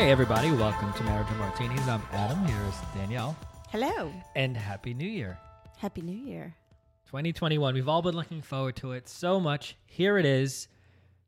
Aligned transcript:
Hey, 0.00 0.10
everybody, 0.10 0.50
welcome 0.50 0.94
to 0.94 1.04
Marriage 1.04 1.26
and 1.28 1.38
Martinis. 1.38 1.86
I'm 1.86 2.02
Adam. 2.12 2.42
Here 2.46 2.62
is 2.66 2.74
Danielle. 2.94 3.36
Hello. 3.68 4.10
And 4.34 4.56
Happy 4.56 4.94
New 4.94 5.06
Year. 5.06 5.38
Happy 5.76 6.00
New 6.00 6.16
Year. 6.16 6.54
2021. 7.08 7.74
We've 7.74 7.86
all 7.86 8.00
been 8.00 8.16
looking 8.16 8.40
forward 8.40 8.76
to 8.76 8.92
it 8.92 9.10
so 9.10 9.38
much. 9.38 9.76
Here 9.84 10.16
it 10.16 10.24
is. 10.24 10.68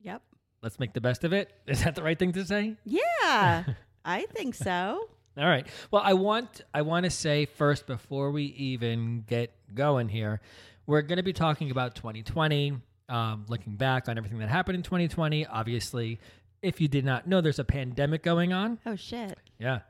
Yep. 0.00 0.22
Let's 0.62 0.80
make 0.80 0.94
the 0.94 1.02
best 1.02 1.22
of 1.22 1.34
it. 1.34 1.52
Is 1.66 1.84
that 1.84 1.96
the 1.96 2.02
right 2.02 2.18
thing 2.18 2.32
to 2.32 2.46
say? 2.46 2.76
Yeah, 2.86 3.64
I 4.06 4.22
think 4.32 4.54
so. 4.54 5.06
All 5.36 5.46
right. 5.46 5.66
Well, 5.90 6.00
I 6.02 6.14
want 6.14 6.62
I 6.72 6.80
want 6.80 7.04
to 7.04 7.10
say 7.10 7.44
first 7.44 7.86
before 7.86 8.30
we 8.30 8.44
even 8.44 9.24
get 9.28 9.52
going 9.74 10.08
here, 10.08 10.40
we're 10.86 11.02
going 11.02 11.18
to 11.18 11.22
be 11.22 11.34
talking 11.34 11.70
about 11.70 11.94
2020, 11.94 12.78
um, 13.10 13.44
looking 13.48 13.76
back 13.76 14.08
on 14.08 14.16
everything 14.16 14.38
that 14.38 14.48
happened 14.48 14.76
in 14.76 14.82
2020. 14.82 15.44
Obviously, 15.44 16.20
if 16.62 16.80
you 16.80 16.88
did 16.88 17.04
not 17.04 17.26
know, 17.26 17.40
there's 17.40 17.58
a 17.58 17.64
pandemic 17.64 18.22
going 18.22 18.52
on. 18.52 18.78
Oh, 18.86 18.96
shit. 18.96 19.36
Yeah. 19.58 19.80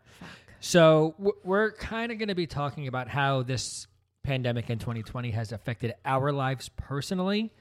So 0.61 1.14
w- 1.19 1.37
we're 1.45 1.73
kind 1.73 2.11
of 2.12 2.19
going 2.19 2.29
to 2.29 2.34
be 2.34 2.47
talking 2.47 2.89
about 2.89 3.09
how 3.09 3.42
this 3.42 3.87
pandemic 4.23 4.70
in 4.70 4.79
2020 4.79 5.31
has 5.33 5.53
affected 5.53 5.95
our 6.05 6.33
lives 6.33 6.70
personally. 6.77 7.53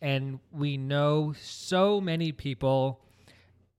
And 0.00 0.38
we 0.52 0.76
know 0.76 1.34
so 1.40 2.00
many 2.00 2.32
people 2.32 3.00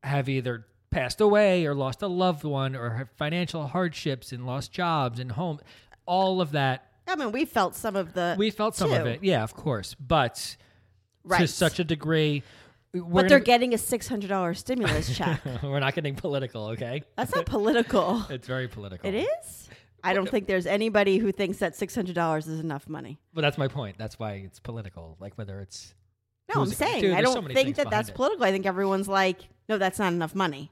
have 0.03 0.27
either 0.29 0.65
passed 0.91 1.21
away 1.21 1.65
or 1.65 1.73
lost 1.73 2.01
a 2.01 2.07
loved 2.07 2.43
one 2.43 2.75
or 2.75 2.91
have 2.91 3.09
financial 3.17 3.67
hardships 3.67 4.31
and 4.31 4.45
lost 4.45 4.71
jobs 4.71 5.19
and 5.19 5.31
home. 5.31 5.59
All 6.05 6.41
of 6.41 6.51
that. 6.51 6.91
I 7.07 7.15
mean, 7.15 7.31
we 7.31 7.45
felt 7.45 7.75
some 7.75 7.95
of 7.95 8.13
the. 8.13 8.35
We 8.37 8.49
felt 8.49 8.75
some 8.75 8.91
of 8.91 9.05
it. 9.05 9.23
Yeah, 9.23 9.43
of 9.43 9.53
course. 9.53 9.95
But 9.95 10.57
to 11.37 11.47
such 11.47 11.79
a 11.79 11.83
degree. 11.83 12.43
But 13.03 13.27
they're 13.29 13.39
getting 13.39 13.73
a 13.73 13.77
$600 13.77 14.57
stimulus 14.57 15.15
check. 15.17 15.41
we're 15.63 15.79
not 15.79 15.95
getting 15.95 16.15
political, 16.15 16.67
okay? 16.69 17.03
That's 17.17 17.33
not 17.35 17.45
political. 17.45 18.23
It's 18.29 18.47
very 18.47 18.67
political. 18.67 19.07
It 19.09 19.15
is? 19.15 19.69
I 20.03 20.13
don't 20.13 20.29
think 20.29 20.45
there's 20.47 20.67
anybody 20.67 21.17
who 21.17 21.31
thinks 21.31 21.57
that 21.57 21.73
$600 21.73 22.37
is 22.37 22.59
enough 22.59 22.87
money. 22.87 23.17
But 23.33 23.41
that's 23.41 23.57
my 23.57 23.67
point. 23.67 23.97
That's 23.97 24.19
why 24.19 24.33
it's 24.45 24.59
political. 24.59 25.17
Like 25.19 25.33
whether 25.37 25.59
it's 25.61 25.95
No, 26.53 26.61
I'm 26.61 26.67
saying 26.67 27.01
dude, 27.01 27.13
I 27.15 27.21
don't 27.21 27.41
many 27.43 27.55
think 27.55 27.75
that 27.77 27.89
that's 27.89 28.09
it. 28.09 28.15
political. 28.15 28.45
I 28.45 28.51
think 28.51 28.65
everyone's 28.67 29.07
like, 29.07 29.39
no, 29.67 29.77
that's 29.79 29.97
not 29.97 30.13
enough 30.13 30.35
money. 30.35 30.71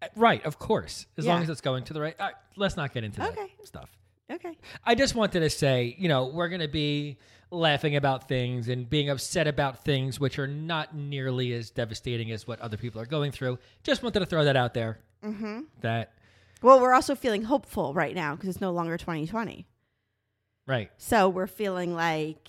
Uh, 0.00 0.06
right, 0.14 0.44
of 0.44 0.58
course, 0.58 1.06
as 1.18 1.26
long 1.26 1.42
as 1.42 1.48
it's 1.48 1.60
going 1.60 1.82
to 1.84 1.92
the 1.92 2.00
right. 2.00 2.14
Uh, 2.20 2.28
let's 2.56 2.76
not 2.76 2.92
get 2.94 3.02
into 3.02 3.18
that 3.18 3.30
Okay. 3.32 3.52
stuff. 3.64 3.90
Okay. 4.30 4.56
I 4.84 4.94
just 4.94 5.14
wanted 5.14 5.40
to 5.40 5.50
say, 5.50 5.94
you 5.98 6.08
know, 6.08 6.26
we're 6.26 6.48
going 6.48 6.60
to 6.60 6.68
be 6.68 7.16
laughing 7.50 7.96
about 7.96 8.28
things 8.28 8.68
and 8.68 8.88
being 8.90 9.08
upset 9.08 9.46
about 9.46 9.84
things 9.84 10.18
which 10.18 10.38
are 10.38 10.46
not 10.48 10.94
nearly 10.94 11.52
as 11.52 11.70
devastating 11.70 12.30
as 12.32 12.46
what 12.46 12.60
other 12.60 12.76
people 12.76 13.00
are 13.00 13.06
going 13.06 13.30
through. 13.32 13.58
Just 13.82 14.02
wanted 14.02 14.20
to 14.20 14.26
throw 14.26 14.44
that 14.44 14.56
out 14.56 14.74
there. 14.74 14.98
Mm-hmm. 15.24 15.60
That 15.80 16.12
Well, 16.62 16.80
we're 16.80 16.92
also 16.94 17.14
feeling 17.14 17.42
hopeful 17.42 17.94
right 17.94 18.14
now 18.14 18.34
because 18.34 18.48
it's 18.50 18.60
no 18.60 18.72
longer 18.72 18.96
2020. 18.98 19.66
right. 20.66 20.90
So 20.98 21.28
we're 21.28 21.46
feeling 21.46 21.94
like 21.94 22.48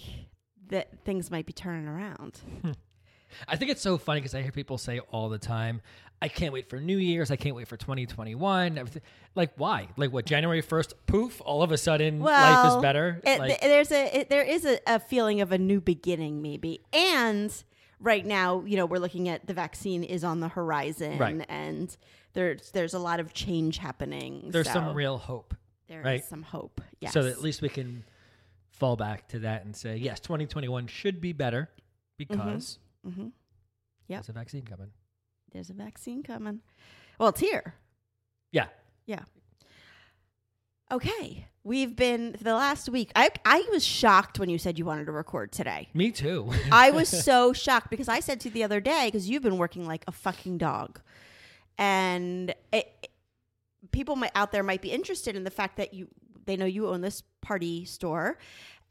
that 0.70 1.04
things 1.06 1.30
might 1.32 1.46
be 1.46 1.54
turning 1.54 1.88
around. 1.88 2.40
I 3.48 3.56
think 3.56 3.72
it's 3.72 3.82
so 3.82 3.98
funny 3.98 4.20
because 4.22 4.36
I 4.36 4.42
hear 4.42 4.52
people 4.52 4.78
say 4.78 5.00
all 5.12 5.30
the 5.30 5.38
time, 5.38 5.82
I 6.22 6.28
can't 6.28 6.52
wait 6.52 6.70
for 6.70 6.80
New 6.80 6.98
Year's. 6.98 7.30
I 7.30 7.36
can't 7.36 7.56
wait 7.56 7.68
for 7.68 7.78
2021. 7.78 8.78
Everything. 8.78 9.02
Like, 9.36 9.52
why? 9.56 9.90
Like, 9.98 10.12
what, 10.12 10.26
January 10.26 10.64
1st, 10.64 10.94
poof, 11.06 11.42
all 11.46 11.62
of 11.62 11.72
a 11.72 11.78
sudden 11.78 12.20
life 12.20 12.68
is 12.76 12.82
better? 12.82 13.22
it- 13.24 13.40
like, 13.40 13.50
th- 13.50 13.62
there's 13.62 13.92
a 13.92 14.20
it, 14.20 14.30
there 14.30 14.44
is 14.44 14.66
a, 14.66 14.80
a 14.88 15.00
feeling 15.00 15.42
of 15.42 15.52
a 15.52 15.58
new 15.58 15.80
beginning, 15.80 16.42
maybe. 16.42 16.82
And 16.92 17.54
right 18.00 18.26
now, 18.26 18.64
you 18.66 18.78
know, 18.78 18.86
we're 18.86 18.98
looking 19.00 19.30
at 19.30 19.46
the 19.46 19.54
vaccine 19.54 20.04
is 20.04 20.24
on 20.24 20.40
the 20.40 20.48
horizon, 20.48 21.18
Right. 21.18 21.46
and 21.50 21.96
there's 22.34 22.72
there's 22.72 22.94
a 22.94 23.00
lot 23.00 23.20
of 23.20 23.34
change 23.34 23.78
happening. 23.78 24.50
there's 24.50 24.68
so 24.68 24.74
some 24.74 24.94
real 24.94 25.18
hope. 25.18 25.56
there 25.88 26.00
is 26.00 26.06
right. 26.06 26.26
some 26.26 26.44
hope. 26.44 26.82
Yes. 27.00 27.14
So 27.14 27.24
that 27.24 27.32
at 27.32 27.42
least 27.42 27.62
we 27.62 27.70
can 27.70 28.04
fall 28.72 28.96
back 28.96 29.28
to 29.30 29.40
that 29.40 29.66
and 29.66 29.76
say, 29.76 29.98
yes, 29.98 30.20
2021 30.20 30.88
should 30.88 31.20
be 31.20 31.34
better 31.34 31.70
mm-hmm. 31.72 32.34
because 32.34 32.80
Mhm. 33.06 33.32
Yep. 34.08 34.20
there's 34.22 34.30
a 34.30 34.34
vaccine 34.34 34.64
coming. 34.64 34.92
there's 35.52 35.70
a 35.70 35.74
vaccine 35.74 36.24
coming. 36.24 36.62
Well, 37.20 37.30
it's 37.30 37.40
here. 37.40 37.76
Yeah. 38.52 38.68
Yeah. 39.06 39.24
Okay. 40.92 41.48
We've 41.64 41.96
been 41.98 42.34
for 42.38 42.44
the 42.46 42.54
last 42.54 42.88
week. 42.88 43.12
I 43.16 43.30
I 43.44 43.68
was 43.72 43.86
shocked 43.86 44.40
when 44.40 44.50
you 44.50 44.58
said 44.58 44.80
you 44.80 44.86
wanted 44.86 45.06
to 45.06 45.12
record 45.12 45.52
today. 45.52 45.90
Me 45.94 46.12
too. 46.12 46.50
I 46.72 46.92
was 46.92 47.10
so 47.26 47.52
shocked 47.52 47.90
because 47.90 48.08
I 48.08 48.22
said 48.22 48.40
to 48.42 48.50
you 48.50 48.54
the 48.54 48.64
other 48.64 48.80
day 48.80 49.08
because 49.08 49.30
you've 49.30 49.44
been 49.44 49.58
working 49.58 49.86
like 49.86 50.06
a 50.08 50.14
fucking 50.14 50.60
dog, 50.60 51.02
and 51.78 52.56
it, 52.72 53.10
people 53.92 54.16
might, 54.16 54.32
out 54.34 54.54
there 54.54 54.64
might 54.64 54.82
be 54.82 54.92
interested 54.92 55.36
in 55.36 55.44
the 55.44 55.52
fact 55.52 55.76
that 55.76 55.94
you 55.94 56.08
they 56.46 56.56
know 56.56 56.66
you 56.66 56.88
own 56.88 57.02
this 57.02 57.22
party 57.42 57.84
store, 57.84 58.38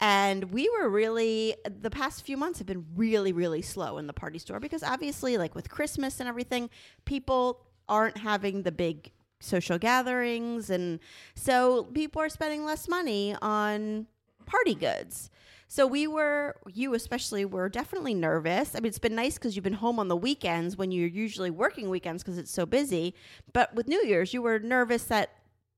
and 0.00 0.52
we 0.52 0.68
were 0.78 0.88
really 0.88 1.54
the 1.64 1.90
past 1.90 2.24
few 2.24 2.36
months 2.36 2.58
have 2.58 2.66
been 2.66 2.84
really 2.94 3.32
really 3.32 3.62
slow 3.62 3.98
in 3.98 4.06
the 4.06 4.12
party 4.12 4.38
store 4.38 4.60
because 4.60 4.82
obviously 4.82 5.38
like 5.38 5.54
with 5.54 5.70
Christmas 5.70 6.20
and 6.20 6.28
everything, 6.28 6.70
people 7.04 7.60
aren't 7.88 8.18
having 8.18 8.62
the 8.62 8.72
big 8.72 9.12
social 9.40 9.78
gatherings 9.78 10.70
and 10.70 10.98
so 11.34 11.84
people 11.84 12.20
are 12.20 12.28
spending 12.28 12.64
less 12.64 12.88
money 12.88 13.36
on 13.40 14.06
party 14.46 14.74
goods. 14.74 15.30
So 15.68 15.86
we 15.86 16.06
were, 16.06 16.56
you 16.72 16.94
especially, 16.94 17.44
were 17.44 17.68
definitely 17.68 18.14
nervous. 18.14 18.74
I 18.74 18.80
mean, 18.80 18.86
it's 18.86 19.00
been 19.00 19.16
nice 19.16 19.34
because 19.34 19.56
you've 19.56 19.64
been 19.64 19.72
home 19.72 19.98
on 19.98 20.08
the 20.08 20.16
weekends 20.16 20.76
when 20.76 20.92
you're 20.92 21.08
usually 21.08 21.50
working 21.50 21.90
weekends 21.90 22.22
because 22.22 22.38
it's 22.38 22.52
so 22.52 22.66
busy. 22.66 23.14
But 23.52 23.74
with 23.74 23.88
New 23.88 24.02
Year's, 24.04 24.32
you 24.32 24.42
were 24.42 24.60
nervous 24.60 25.04
that 25.04 25.30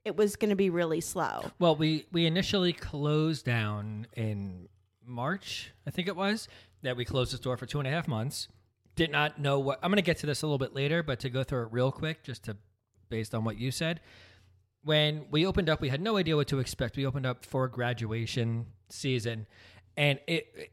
it 0.08 0.16
was 0.16 0.34
going 0.34 0.50
to 0.50 0.56
be 0.56 0.70
really 0.70 1.00
slow. 1.00 1.52
well, 1.60 1.76
we, 1.76 2.06
we 2.10 2.26
initially 2.26 2.72
closed 2.72 3.44
down 3.44 4.08
in 4.16 4.68
March, 5.06 5.72
I 5.86 5.90
think 5.90 6.08
it 6.08 6.16
was, 6.16 6.48
that 6.82 6.96
we 6.96 7.04
closed 7.04 7.32
the 7.32 7.36
store 7.36 7.56
for 7.56 7.66
two 7.66 7.78
and 7.78 7.86
a 7.86 7.90
half 7.90 8.08
months. 8.08 8.48
Did 8.96 9.12
not 9.12 9.40
know 9.40 9.60
what, 9.60 9.78
I'm 9.82 9.90
going 9.90 9.96
to 9.96 10.02
get 10.02 10.18
to 10.18 10.26
this 10.26 10.42
a 10.42 10.46
little 10.46 10.58
bit 10.58 10.74
later, 10.74 11.04
but 11.04 11.20
to 11.20 11.30
go 11.30 11.44
through 11.44 11.62
it 11.62 11.68
real 11.70 11.92
quick, 11.92 12.24
just 12.24 12.44
to, 12.44 12.56
based 13.08 13.34
on 13.34 13.44
what 13.44 13.56
you 13.56 13.70
said. 13.70 14.00
When 14.82 15.26
we 15.30 15.46
opened 15.46 15.68
up, 15.68 15.80
we 15.80 15.88
had 15.88 16.00
no 16.00 16.16
idea 16.16 16.34
what 16.34 16.48
to 16.48 16.58
expect. 16.58 16.96
We 16.96 17.06
opened 17.06 17.26
up 17.26 17.44
for 17.44 17.68
graduation 17.68 18.66
season, 18.88 19.46
and 19.96 20.18
it, 20.26 20.46
it 20.54 20.72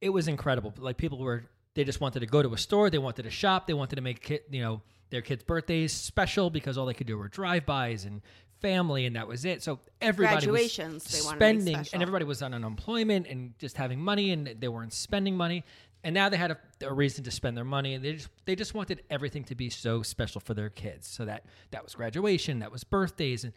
it 0.00 0.10
was 0.10 0.28
incredible. 0.28 0.72
Like 0.78 0.96
people 0.96 1.18
were, 1.18 1.44
they 1.74 1.84
just 1.84 2.00
wanted 2.00 2.20
to 2.20 2.26
go 2.26 2.42
to 2.42 2.52
a 2.54 2.58
store, 2.58 2.90
they 2.90 2.98
wanted 2.98 3.24
to 3.24 3.30
shop, 3.30 3.66
they 3.66 3.74
wanted 3.74 3.96
to 3.96 4.02
make 4.02 4.28
you 4.50 4.62
know, 4.62 4.82
their 5.10 5.22
kids' 5.22 5.42
birthdays 5.44 5.92
special 5.92 6.50
because 6.50 6.78
all 6.78 6.86
they 6.86 6.94
could 6.94 7.06
do 7.06 7.18
were 7.18 7.28
drive-bys 7.28 8.04
and 8.04 8.22
family, 8.60 9.06
and 9.06 9.16
that 9.16 9.26
was 9.26 9.44
it. 9.44 9.62
So 9.62 9.80
everybody 10.00 10.46
Graduations, 10.46 11.04
was 11.04 11.12
they 11.12 11.26
wanted 11.26 11.38
to 11.38 11.54
make 11.54 11.60
spending, 11.60 11.86
and 11.92 12.02
everybody 12.02 12.24
was 12.24 12.42
on 12.42 12.54
unemployment 12.54 13.26
and 13.26 13.58
just 13.58 13.76
having 13.76 14.00
money, 14.00 14.30
and 14.30 14.56
they 14.58 14.68
weren't 14.68 14.92
spending 14.92 15.36
money. 15.36 15.64
And 16.02 16.14
now 16.14 16.30
they 16.30 16.38
had 16.38 16.50
a, 16.50 16.58
a 16.86 16.94
reason 16.94 17.24
to 17.24 17.30
spend 17.30 17.56
their 17.56 17.64
money, 17.64 17.94
and 17.94 18.04
they 18.04 18.14
just 18.14 18.28
they 18.46 18.54
just 18.54 18.74
wanted 18.74 19.02
everything 19.10 19.44
to 19.44 19.54
be 19.54 19.68
so 19.68 20.02
special 20.02 20.40
for 20.40 20.54
their 20.54 20.70
kids. 20.70 21.06
So 21.06 21.24
that 21.26 21.44
that 21.72 21.82
was 21.82 21.94
graduation, 21.94 22.60
that 22.60 22.72
was 22.72 22.84
birthdays, 22.84 23.44
and 23.44 23.52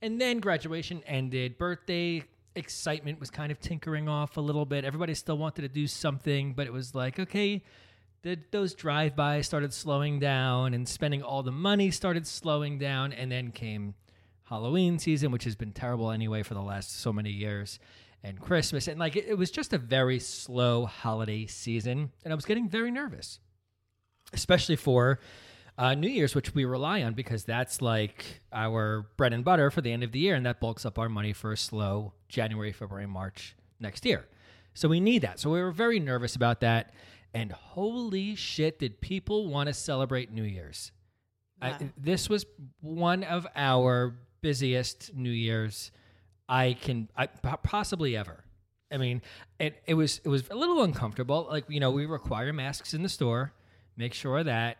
and 0.00 0.20
then 0.20 0.38
graduation 0.38 1.02
ended. 1.06 1.58
Birthday 1.58 2.22
excitement 2.54 3.20
was 3.20 3.30
kind 3.30 3.52
of 3.52 3.60
tinkering 3.60 4.08
off 4.08 4.36
a 4.36 4.40
little 4.40 4.64
bit. 4.64 4.84
Everybody 4.84 5.14
still 5.14 5.38
wanted 5.38 5.62
to 5.62 5.68
do 5.68 5.86
something, 5.86 6.54
but 6.54 6.66
it 6.66 6.72
was 6.72 6.94
like 6.94 7.18
okay. 7.18 7.62
The, 8.22 8.36
those 8.50 8.74
drive-bys 8.74 9.46
started 9.46 9.72
slowing 9.72 10.18
down, 10.18 10.74
and 10.74 10.88
spending 10.88 11.22
all 11.22 11.44
the 11.44 11.52
money 11.52 11.92
started 11.92 12.26
slowing 12.26 12.76
down, 12.76 13.12
and 13.12 13.30
then 13.30 13.52
came 13.52 13.94
Halloween 14.48 14.98
season, 14.98 15.30
which 15.30 15.44
has 15.44 15.56
been 15.56 15.72
terrible 15.72 16.10
anyway 16.10 16.42
for 16.42 16.54
the 16.54 16.62
last 16.62 17.00
so 17.00 17.12
many 17.12 17.30
years, 17.30 17.78
and 18.22 18.40
Christmas. 18.40 18.88
And 18.88 18.98
like 18.98 19.16
it, 19.16 19.26
it 19.26 19.34
was 19.34 19.50
just 19.50 19.72
a 19.72 19.78
very 19.78 20.18
slow 20.18 20.86
holiday 20.86 21.46
season. 21.46 22.10
And 22.24 22.32
I 22.32 22.36
was 22.36 22.44
getting 22.44 22.68
very 22.68 22.90
nervous, 22.90 23.40
especially 24.32 24.76
for 24.76 25.20
uh, 25.76 25.94
New 25.94 26.08
Year's, 26.08 26.34
which 26.34 26.54
we 26.54 26.64
rely 26.64 27.02
on 27.02 27.14
because 27.14 27.44
that's 27.44 27.82
like 27.82 28.24
our 28.52 29.06
bread 29.16 29.32
and 29.32 29.44
butter 29.44 29.70
for 29.70 29.80
the 29.80 29.92
end 29.92 30.02
of 30.02 30.12
the 30.12 30.18
year. 30.18 30.34
And 30.34 30.46
that 30.46 30.60
bulks 30.60 30.86
up 30.86 30.98
our 30.98 31.08
money 31.08 31.32
for 31.32 31.52
a 31.52 31.56
slow 31.56 32.14
January, 32.28 32.72
February, 32.72 33.06
March 33.06 33.54
next 33.78 34.04
year. 34.06 34.26
So 34.72 34.88
we 34.88 34.98
need 34.98 35.22
that. 35.22 35.38
So 35.40 35.50
we 35.50 35.60
were 35.60 35.72
very 35.72 36.00
nervous 36.00 36.36
about 36.36 36.60
that. 36.60 36.94
And 37.34 37.52
holy 37.52 38.34
shit, 38.34 38.78
did 38.78 39.00
people 39.00 39.48
want 39.48 39.66
to 39.66 39.74
celebrate 39.74 40.32
New 40.32 40.44
Year's? 40.44 40.92
I, 41.60 41.90
this 41.96 42.28
was 42.30 42.46
one 42.80 43.24
of 43.24 43.46
our 43.56 44.14
busiest 44.48 45.14
New 45.14 45.30
Year's 45.30 45.90
I 46.48 46.72
can 46.80 47.10
I, 47.14 47.26
possibly 47.26 48.16
ever. 48.16 48.44
I 48.90 48.96
mean, 48.96 49.20
it, 49.58 49.82
it 49.86 49.92
was 49.92 50.22
it 50.24 50.28
was 50.30 50.48
a 50.48 50.54
little 50.54 50.82
uncomfortable. 50.82 51.46
Like 51.50 51.64
you 51.68 51.80
know, 51.80 51.90
we 51.90 52.06
require 52.06 52.50
masks 52.54 52.94
in 52.94 53.02
the 53.02 53.10
store. 53.10 53.52
Make 53.98 54.14
sure 54.14 54.42
that 54.42 54.78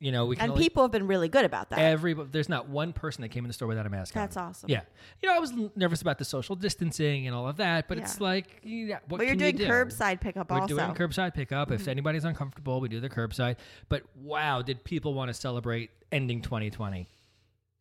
you 0.00 0.10
know 0.10 0.26
we 0.26 0.34
can 0.34 0.42
And 0.42 0.52
only, 0.52 0.64
people 0.64 0.82
have 0.82 0.90
been 0.90 1.06
really 1.06 1.28
good 1.28 1.44
about 1.44 1.70
that. 1.70 1.78
every 1.78 2.14
there's 2.14 2.48
not 2.48 2.68
one 2.68 2.92
person 2.92 3.22
that 3.22 3.28
came 3.28 3.44
in 3.44 3.48
the 3.48 3.54
store 3.54 3.68
without 3.68 3.86
a 3.86 3.90
mask. 3.90 4.12
That's 4.14 4.36
on. 4.36 4.48
awesome. 4.48 4.68
Yeah, 4.68 4.80
you 5.22 5.28
know, 5.28 5.36
I 5.36 5.38
was 5.38 5.52
nervous 5.76 6.02
about 6.02 6.18
the 6.18 6.24
social 6.24 6.56
distancing 6.56 7.28
and 7.28 7.36
all 7.36 7.46
of 7.46 7.58
that, 7.58 7.86
but 7.86 7.98
it's 7.98 8.20
like, 8.20 8.46
yeah, 8.64 8.98
what 9.06 9.18
but 9.18 9.26
you're 9.28 9.36
can 9.36 9.46
you 9.46 9.52
doing 9.52 9.68
do? 9.68 9.72
curbside 9.72 10.20
pickup 10.20 10.50
We're 10.50 10.62
also. 10.62 10.74
Mm-hmm. 10.76 10.94
doing 10.94 11.10
curbside 11.10 11.34
pickup. 11.34 11.70
If 11.70 11.86
anybody's 11.86 12.24
uncomfortable, 12.24 12.80
we 12.80 12.88
do 12.88 12.98
the 12.98 13.08
curbside. 13.08 13.56
But 13.88 14.02
wow, 14.16 14.62
did 14.62 14.82
people 14.82 15.14
want 15.14 15.28
to 15.28 15.34
celebrate 15.34 15.90
ending 16.10 16.42
2020? 16.42 17.08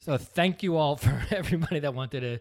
So 0.03 0.17
thank 0.17 0.63
you 0.63 0.75
all 0.75 0.97
for 0.97 1.23
everybody 1.31 1.79
that 1.79 1.93
wanted 1.93 2.19
to. 2.19 2.39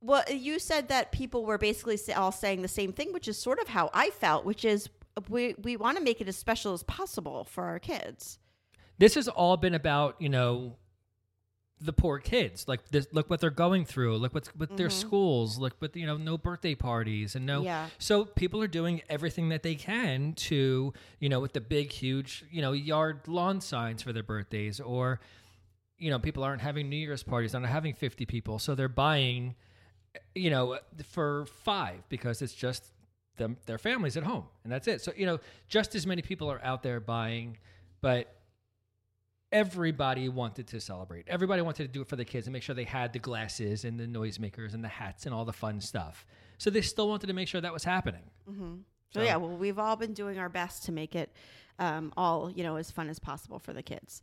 Well, 0.00 0.24
you 0.30 0.58
said 0.58 0.88
that 0.88 1.12
people 1.12 1.44
were 1.44 1.58
basically 1.58 1.98
all 2.14 2.32
saying 2.32 2.62
the 2.62 2.68
same 2.68 2.92
thing, 2.92 3.12
which 3.12 3.28
is 3.28 3.36
sort 3.36 3.58
of 3.58 3.68
how 3.68 3.90
I 3.92 4.08
felt, 4.10 4.46
which 4.46 4.64
is 4.64 4.88
we 5.28 5.54
we 5.62 5.76
want 5.76 5.98
to 5.98 6.02
make 6.02 6.22
it 6.22 6.28
as 6.28 6.36
special 6.36 6.72
as 6.72 6.82
possible 6.82 7.44
for 7.44 7.64
our 7.64 7.78
kids. 7.78 8.38
This 8.98 9.14
has 9.14 9.28
all 9.28 9.58
been 9.58 9.74
about 9.74 10.16
you 10.20 10.30
know 10.30 10.76
the 11.78 11.92
poor 11.92 12.18
kids. 12.18 12.66
Like 12.66 12.88
this, 12.88 13.06
look 13.12 13.28
what 13.28 13.40
they're 13.40 13.50
going 13.50 13.84
through. 13.84 14.16
Look 14.16 14.32
what's 14.32 14.54
with 14.54 14.78
their 14.78 14.88
mm-hmm. 14.88 14.98
schools. 14.98 15.58
Look 15.58 15.74
what 15.80 15.94
you 15.94 16.06
know, 16.06 16.16
no 16.16 16.38
birthday 16.38 16.74
parties 16.74 17.34
and 17.34 17.44
no. 17.44 17.62
Yeah. 17.62 17.88
So 17.98 18.24
people 18.24 18.62
are 18.62 18.68
doing 18.68 19.02
everything 19.10 19.50
that 19.50 19.62
they 19.62 19.74
can 19.74 20.32
to 20.34 20.94
you 21.20 21.28
know 21.28 21.40
with 21.40 21.52
the 21.52 21.60
big 21.60 21.92
huge 21.92 22.46
you 22.50 22.62
know 22.62 22.72
yard 22.72 23.28
lawn 23.28 23.60
signs 23.60 24.00
for 24.00 24.14
their 24.14 24.22
birthdays 24.22 24.80
or 24.80 25.20
you 25.98 26.10
know 26.10 26.18
people 26.18 26.44
aren't 26.44 26.62
having 26.62 26.88
New 26.88 26.96
Year's 26.96 27.22
parties. 27.22 27.52
They're 27.52 27.60
not 27.60 27.70
having 27.70 27.94
fifty 27.94 28.26
people, 28.26 28.58
so 28.58 28.74
they're 28.74 28.88
buying 28.88 29.54
you 30.34 30.50
know 30.50 30.78
for 31.10 31.46
five 31.62 32.08
because 32.08 32.40
it's 32.42 32.54
just 32.54 32.84
them 33.36 33.56
their 33.66 33.76
families 33.78 34.16
at 34.16 34.22
home 34.22 34.44
and 34.64 34.72
that's 34.72 34.88
it. 34.88 35.00
So 35.02 35.12
you 35.16 35.26
know 35.26 35.38
just 35.68 35.94
as 35.94 36.06
many 36.06 36.22
people 36.22 36.50
are 36.50 36.62
out 36.64 36.82
there 36.82 37.00
buying, 37.00 37.58
but 38.00 38.32
everybody 39.52 40.28
wanted 40.28 40.66
to 40.68 40.80
celebrate. 40.80 41.24
Everybody 41.28 41.62
wanted 41.62 41.84
to 41.84 41.88
do 41.88 42.02
it 42.02 42.08
for 42.08 42.16
the 42.16 42.24
kids 42.24 42.46
and 42.46 42.52
make 42.52 42.62
sure 42.62 42.74
they 42.74 42.84
had 42.84 43.12
the 43.12 43.18
glasses 43.18 43.84
and 43.84 43.98
the 43.98 44.06
noisemakers 44.06 44.74
and 44.74 44.82
the 44.82 44.88
hats 44.88 45.24
and 45.26 45.34
all 45.34 45.44
the 45.44 45.52
fun 45.52 45.80
stuff. 45.80 46.26
So 46.58 46.70
they 46.70 46.80
still 46.80 47.08
wanted 47.08 47.28
to 47.28 47.32
make 47.32 47.48
sure 47.48 47.60
that 47.60 47.72
was 47.72 47.84
happening. 47.84 48.22
So, 49.12 49.22
yeah, 49.22 49.36
well, 49.36 49.56
we've 49.56 49.78
all 49.78 49.96
been 49.96 50.14
doing 50.14 50.38
our 50.38 50.48
best 50.48 50.84
to 50.86 50.92
make 50.92 51.14
it 51.14 51.32
um, 51.78 52.12
all 52.16 52.50
you 52.50 52.62
know 52.64 52.76
as 52.76 52.90
fun 52.90 53.08
as 53.08 53.18
possible 53.18 53.58
for 53.58 53.72
the 53.72 53.82
kids. 53.82 54.20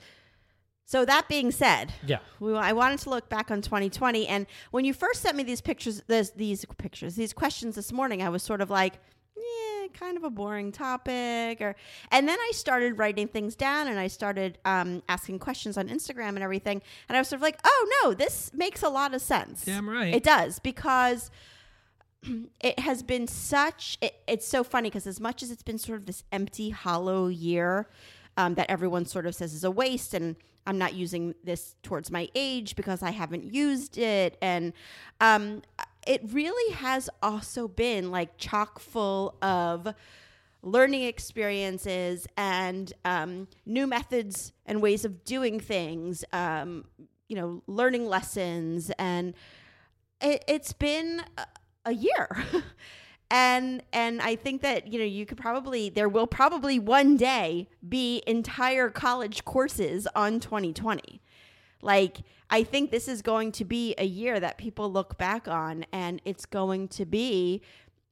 So 0.85 1.06
that 1.06 1.27
being 1.30 1.51
said, 1.51 1.94
Yeah. 2.06 2.19
we, 2.39 2.53
I 2.56 2.74
wanted 2.74 3.00
to 3.00 3.09
look 3.09 3.30
back 3.30 3.50
on 3.51 3.62
2020, 3.62 4.27
and 4.27 4.45
when 4.71 4.85
you 4.85 4.94
first 4.94 5.21
sent 5.21 5.35
me 5.38 5.44
these 5.44 5.62
pictures, 5.62 6.03
this, 6.07 6.31
these 6.31 6.65
pictures, 6.77 7.15
these 7.15 7.33
questions 7.33 7.75
this 7.75 7.91
morning, 7.91 8.21
I 8.21 8.30
was 8.30 8.44
sort 8.44 8.62
of 8.62 8.69
like, 8.69 8.95
yeah, 9.35 9.88
kind 9.94 10.18
of 10.18 10.24
a 10.24 10.30
boring 10.30 10.71
topic, 10.71 11.62
or, 11.62 11.75
and 12.12 12.27
then 12.27 12.38
I 12.39 12.51
started 12.53 12.97
writing 12.97 13.27
things 13.27 13.56
down, 13.56 13.88
and 13.88 13.97
I 13.97 14.07
started 14.07 14.57
um, 14.65 15.01
asking 15.07 15.39
questions 15.39 15.77
on 15.77 15.88
Instagram 15.88 16.30
and 16.30 16.44
everything, 16.44 16.81
and 17.07 17.15
I 17.15 17.21
was 17.21 17.30
sort 17.30 17.38
of 17.38 17.44
like, 17.44 17.59
oh 17.63 18.01
no, 18.03 18.13
this 18.13 18.51
makes 18.53 18.83
a 18.83 18.89
lot 18.89 19.13
of 19.15 19.21
sense. 19.21 19.63
Damn 19.65 19.89
right. 19.89 20.13
it 20.13 20.24
does 20.24 20.59
because 20.59 21.31
it 22.62 22.80
has 22.80 23.03
been 23.03 23.27
such 23.27 23.97
it, 24.01 24.15
it's 24.27 24.47
so 24.47 24.63
funny 24.63 24.89
because 24.89 25.07
as 25.07 25.19
much 25.19 25.41
as 25.44 25.51
it's 25.51 25.63
been 25.63 25.77
sort 25.77 26.00
of 26.00 26.06
this 26.06 26.24
empty 26.31 26.69
hollow 26.69 27.27
year 27.27 27.88
um, 28.38 28.56
that 28.56 28.69
everyone 28.69 29.06
sort 29.06 29.25
of 29.25 29.35
says 29.35 29.53
is 29.53 29.63
a 29.63 29.71
waste 29.71 30.13
and 30.13 30.35
i'm 30.65 30.77
not 30.77 30.94
using 30.94 31.35
this 31.44 31.75
towards 31.83 32.09
my 32.12 32.27
age 32.35 32.75
because 32.75 33.03
i 33.03 33.12
haven't 33.12 33.53
used 33.53 33.97
it. 33.97 34.38
And 34.41 34.74
um, 35.19 35.62
it 36.06 36.21
really 36.31 36.74
has 36.74 37.09
also 37.21 37.68
been 37.68 38.12
like 38.12 38.38
chock 38.38 38.80
full 38.80 39.35
of 39.41 39.94
learning 40.62 41.03
experiences 41.03 42.27
and 42.38 42.94
um, 43.03 43.47
new 43.65 43.85
methods 43.85 44.53
and 44.65 44.81
ways 44.81 45.03
of 45.06 45.24
doing 45.25 45.59
things 45.59 46.24
um, 46.31 46.85
you 47.27 47.35
know 47.35 47.62
learning 47.68 48.06
lessons. 48.06 48.91
And 49.00 49.33
it, 50.21 50.44
it's 50.47 50.74
been 50.74 51.21
a 51.85 51.94
year 51.94 52.30
and 53.31 53.81
and 53.92 54.22
i 54.22 54.36
think 54.36 54.62
that 54.62 54.92
you 54.92 55.00
know 55.00 55.06
you 55.06 55.25
could 55.25 55.38
probably 55.38 55.90
there 55.90 56.10
will 56.10 56.28
probably 56.28 56.80
one 56.80 57.18
day 57.18 57.68
be 57.88 58.22
entire 58.28 58.90
college 58.90 59.44
courses 59.46 60.08
on 60.16 60.40
2020 60.40 61.22
like 61.81 62.20
i 62.50 62.64
think 62.64 62.92
this 62.92 63.08
is 63.08 63.22
going 63.22 63.52
to 63.52 63.66
be 63.66 63.96
a 63.98 64.06
year 64.06 64.40
that 64.40 64.58
people 64.58 64.92
look 64.92 65.18
back 65.18 65.48
on 65.48 65.86
and 65.92 66.22
it's 66.25 66.46
going 66.46 66.88
to 66.88 67.06
be 67.06 67.62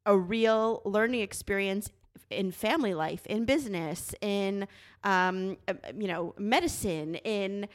a 0.06 0.18
real 0.18 0.81
learning 0.86 1.22
experience 1.22 1.92
in 2.30 2.52
family 2.52 2.94
life 2.94 3.25
in 3.28 3.46
business 3.46 4.16
in 4.22 4.68
um, 5.04 5.57
uh, 5.68 5.74
you 5.98 6.07
know 6.07 6.34
medicine 6.38 7.16
in 7.16 7.68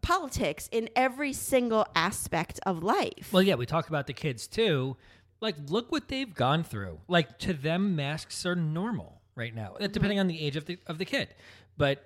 politics 0.00 0.68
in 0.72 0.88
every 0.96 1.32
single 1.32 1.86
aspect 1.94 2.58
of 2.64 2.82
life 2.82 3.28
Well, 3.32 3.42
yeah, 3.42 3.56
we 3.56 3.66
talk 3.66 3.88
about 3.88 4.06
the 4.06 4.12
kids 4.12 4.46
too. 4.46 4.96
Like, 5.42 5.56
look 5.68 5.92
what 5.92 6.08
they've 6.08 6.32
gone 6.32 6.64
through. 6.64 7.00
Like, 7.08 7.38
to 7.40 7.52
them, 7.52 7.94
masks 7.96 8.46
are 8.46 8.54
normal 8.56 9.20
right 9.34 9.54
now, 9.54 9.74
uh, 9.80 9.88
depending 9.88 10.18
on 10.20 10.28
the 10.28 10.40
age 10.40 10.56
of 10.56 10.64
the 10.66 10.78
of 10.86 10.96
the 10.98 11.04
kid. 11.04 11.34
But 11.76 12.02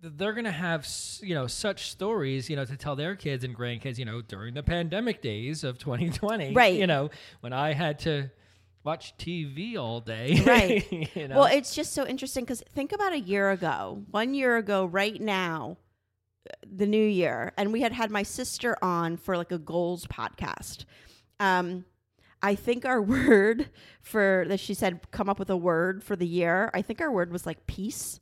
they're 0.00 0.32
gonna 0.32 0.50
have 0.50 0.86
you 1.22 1.34
know 1.34 1.46
such 1.46 1.90
stories 1.90 2.50
you 2.50 2.54
know 2.56 2.64
to 2.64 2.76
tell 2.76 2.96
their 2.96 3.16
kids 3.16 3.44
and 3.44 3.56
grandkids 3.56 3.98
you 3.98 4.04
know 4.04 4.20
during 4.20 4.54
the 4.54 4.62
pandemic 4.62 5.22
days 5.22 5.64
of 5.64 5.78
2020 5.78 6.52
Right. 6.54 6.74
you 6.74 6.86
know 6.86 7.08
when 7.40 7.54
i 7.54 7.72
had 7.72 7.98
to 8.00 8.30
watch 8.84 9.16
tv 9.16 9.76
all 9.78 10.00
day 10.00 10.40
Right. 10.46 10.92
you 11.16 11.26
know 11.28 11.38
Well, 11.38 11.46
it's 11.46 11.74
just 11.74 11.92
so 11.94 12.06
interesting 12.06 12.44
because 12.44 12.62
think 12.74 12.92
about 12.92 13.14
a 13.14 13.18
year 13.18 13.50
ago, 13.50 14.04
one 14.10 14.34
year 14.34 14.58
ago, 14.58 14.84
right 14.84 15.20
now, 15.20 15.78
the 16.62 16.86
new 16.86 17.04
year, 17.04 17.52
and 17.56 17.72
we 17.72 17.80
had 17.80 17.92
had 17.92 18.10
my 18.10 18.22
sister 18.22 18.76
on 18.82 19.16
for 19.16 19.36
like 19.36 19.50
a 19.50 19.58
goals 19.58 20.06
podcast. 20.06 20.84
Um, 21.40 21.84
I 22.42 22.54
think 22.54 22.84
our 22.84 23.00
word 23.16 23.68
for 24.00 24.44
that 24.48 24.60
she 24.60 24.74
said 24.74 25.00
come 25.10 25.28
up 25.28 25.38
with 25.38 25.50
a 25.50 25.56
word 25.56 26.02
for 26.02 26.16
the 26.16 26.26
year. 26.26 26.70
I 26.74 26.82
think 26.82 27.00
our 27.00 27.10
word 27.10 27.32
was 27.32 27.46
like 27.46 27.66
peace. 27.66 28.20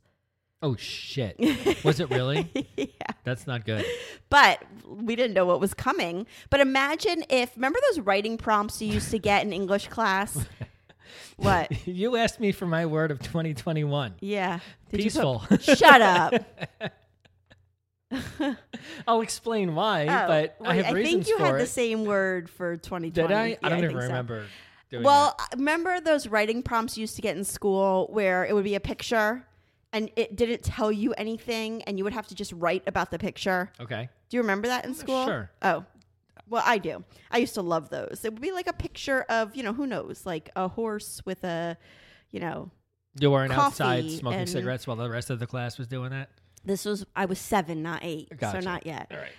oh 0.61 0.75
shit 0.77 1.35
was 1.83 1.99
it 1.99 2.09
really 2.09 2.49
yeah. 2.77 3.11
that's 3.23 3.45
not 3.45 3.65
good 3.65 3.85
But 4.29 4.63
we 4.87 5.15
didn't 5.15 5.33
know 5.33 5.45
what 5.45 5.59
was 5.59 5.73
coming. 5.73 6.25
But 6.49 6.59
imagine 6.61 7.23
if 7.29 7.55
remember 7.55 7.79
those 7.91 7.99
writing 7.99 8.37
prompts 8.37 8.81
you 8.81 8.87
used 8.93 9.11
to 9.11 9.19
get 9.19 9.43
in 9.43 9.53
English 9.53 9.87
class? 9.89 10.45
what? 11.37 11.85
you 11.87 12.15
asked 12.15 12.39
me 12.39 12.51
for 12.51 12.65
my 12.65 12.85
word 12.85 13.11
of 13.11 13.19
2021 13.19 14.15
Yeah. 14.21 14.59
Did 14.89 14.99
peaceful 15.01 15.43
put- 15.47 15.61
Shut 15.61 16.01
up. 16.01 16.33
i'll 19.07 19.21
explain 19.21 19.75
why 19.75 20.03
Oh, 20.07 20.27
but 20.27 20.57
i 20.67 20.75
have 20.75 20.93
reasons 20.93 20.95
story. 20.95 21.01
I 21.01 21.03
think 21.03 21.27
you 21.27 21.37
had 21.37 21.55
it 21.55 21.59
the 21.59 21.67
same 21.67 22.05
word 22.05 22.49
for 22.49 22.77
2020. 22.77 23.11
did 23.27 23.31
i 23.35 23.47
Yeah, 23.47 23.55
i 23.63 23.69
don't 23.69 23.79
even 23.79 23.89
think 23.91 24.01
so. 24.01 24.07
remember 24.07 24.45
doing 24.89 25.03
Well, 25.03 25.35
uh, 25.39 25.43
remember 25.55 25.99
those 25.99 26.27
writing 26.27 26.61
prompts 26.61 26.97
you 26.97 27.01
used 27.01 27.15
to 27.15 27.21
get 27.21 27.35
in 27.37 27.43
school 27.43 28.07
where 28.11 28.45
it 28.45 28.53
would 28.53 28.63
be 28.63 28.75
a 28.75 28.79
picture 28.79 29.45
and 29.93 30.11
it 30.15 30.35
didn't 30.35 30.63
tell 30.63 30.91
you 30.91 31.13
anything 31.13 31.81
and 31.83 31.97
you 31.97 32.03
would 32.03 32.13
have 32.13 32.27
to 32.27 32.35
just 32.35 32.51
write 32.53 32.83
about 32.85 33.11
the 33.11 33.17
picture? 33.19 33.71
okay 33.79 34.09
Do 34.29 34.37
you 34.37 34.41
remember 34.41 34.67
that 34.67 34.85
in 34.85 34.93
school? 34.93 35.25
sure. 35.25 35.49
Oh. 35.61 35.85
Well, 36.47 36.61
I 36.63 36.77
do. 36.77 37.03
I 37.31 37.39
used 37.39 37.55
to 37.55 37.63
love 37.63 37.89
those. 37.89 38.21
It 38.23 38.31
would 38.33 38.41
be 38.41 38.51
like 38.51 38.67
a 38.67 38.73
picture 38.73 39.21
of, 39.29 39.55
you 39.55 39.63
know, 39.63 39.73
who 39.73 39.87
knows, 39.87 40.27
like 40.27 40.51
a 40.55 40.67
horse 40.67 41.19
with 41.25 41.43
a, 41.43 41.75
you 42.29 42.39
know, 42.39 42.69
you 43.19 43.31
weren't 43.31 43.51
outside 43.51 44.03
Coffee 44.03 44.17
smoking 44.17 44.45
cigarettes 44.45 44.85
while 44.85 44.97
the 44.97 45.09
rest 45.09 45.31
of 45.31 45.39
the 45.39 45.47
class 45.47 45.79
was 45.79 45.87
doing 45.87 46.11
that 46.11 46.29
this 46.65 46.85
was 46.85 47.05
I 47.15 47.25
was 47.25 47.39
7, 47.39 47.81
not 47.81 47.99
8. 48.03 48.37
Gotcha. 48.37 48.61
So 48.61 48.65
not 48.65 48.85
yet. 48.85 49.07
all 49.11 49.17
right 49.17 49.31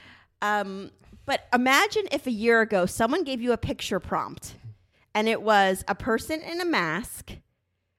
Um, 0.42 0.90
but 1.24 1.46
imagine 1.52 2.04
if 2.12 2.26
a 2.26 2.30
year 2.30 2.60
ago 2.60 2.86
someone 2.86 3.24
gave 3.24 3.40
you 3.40 3.52
a 3.52 3.58
picture 3.58 4.00
prompt 4.00 4.54
and 5.14 5.28
it 5.28 5.42
was 5.42 5.84
a 5.88 5.94
person 5.94 6.40
in 6.40 6.60
a 6.60 6.64
mask 6.64 7.32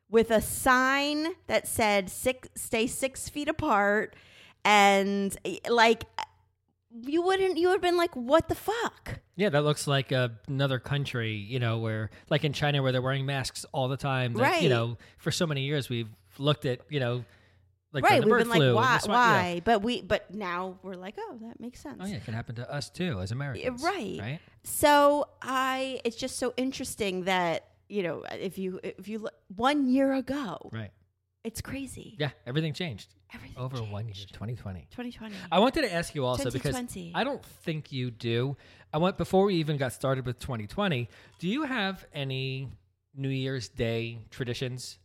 with 0.10 0.32
a 0.32 0.42
sign 0.42 1.28
that 1.48 1.68
said 1.68 2.10
six, 2.10 2.48
stay 2.56 2.88
six 2.88 3.28
feet 3.28 3.50
apart 3.50 4.16
and 4.64 5.36
eh, 5.46 5.58
like 5.70 6.04
you 7.06 7.22
wouldn't. 7.22 7.58
You 7.58 7.68
would 7.68 7.76
have 7.76 7.82
been 7.82 7.98
like, 7.98 8.16
"What 8.16 8.48
the 8.48 8.56
fuck?" 8.56 9.20
Yeah, 9.36 9.50
that 9.50 9.64
looks 9.64 9.86
like 9.88 10.12
uh, 10.12 10.30
another 10.48 10.80
country, 10.80 11.34
you 11.34 11.60
know, 11.60 11.78
where 11.78 12.10
like 12.30 12.44
in 12.44 12.54
China 12.54 12.82
where 12.82 12.92
they're 12.92 13.02
wearing 13.02 13.26
masks 13.26 13.66
all 13.72 13.88
the 13.88 13.98
time. 13.98 14.34
that, 14.34 14.42
Right. 14.42 14.62
You 14.64 14.70
know, 14.70 14.98
for 15.18 15.30
so 15.30 15.46
many 15.46 15.62
years 15.62 15.90
we've 15.90 16.10
looked 16.40 16.66
at, 16.66 16.80
you 16.90 17.00
know, 17.00 17.24
like 17.94 18.04
right? 18.04 18.20
the 18.22 18.26
We've 18.28 18.30
bird 18.32 18.40
been 18.40 18.50
like, 18.50 18.76
"Why? 18.76 18.98
swine- 19.00 19.16
yeah. 19.18 19.42
Why?" 19.56 19.62
But 19.64 19.82
we, 19.82 20.02
but 20.02 20.34
now 20.34 20.78
we're 20.84 20.96
like, 20.96 21.16
"Oh, 21.18 21.38
that 21.42 21.60
makes 21.60 21.80
sense." 21.82 21.98
Oh 22.02 22.06
yeah, 22.06 22.16
it 22.18 22.26
can 22.26 22.34
happen 22.34 22.56
to 22.56 22.72
us 22.72 22.90
too 22.90 23.20
as 23.22 23.32
Americans. 23.32 23.82
right. 23.84 24.18
Right. 24.20 24.40
So 24.64 25.28
I, 25.42 26.02
it's 26.04 26.16
just 26.18 26.38
so 26.38 26.54
interesting 26.58 27.24
that 27.26 27.66
you 27.90 28.04
know, 28.04 28.24
if 28.32 28.58
you 28.58 28.80
if 28.84 29.08
you 29.08 29.20
look 29.20 29.34
one 29.56 29.88
year 29.88 30.14
ago, 30.14 30.58
Right. 30.74 30.92
it's 31.46 31.62
crazy. 31.62 32.16
Yeah, 32.20 32.32
everything 32.46 32.74
changed 32.74 33.16
Everything 33.34 33.58
over 33.58 33.78
one 33.78 34.06
year, 34.08 34.16
2020. 34.34 34.88
2020. 34.92 35.36
I 35.52 35.60
wanted 35.60 35.82
to 35.84 35.94
ask 35.94 36.14
you 36.16 36.26
also 36.26 36.52
because 36.52 36.76
I 37.16 37.24
don't 37.24 37.44
think 37.64 37.92
you 37.94 38.12
do. 38.12 38.58
I 38.94 38.98
want 39.00 39.18
before 39.18 39.46
we 39.46 39.56
even 39.56 39.78
got 39.78 39.94
started 39.94 40.26
with 40.26 40.40
2020. 40.40 41.10
Do 41.40 41.48
you 41.48 41.64
have 41.64 42.06
any 42.14 42.70
New 43.16 43.30
Year's 43.30 43.70
Day 43.70 44.20
traditions? 44.30 44.98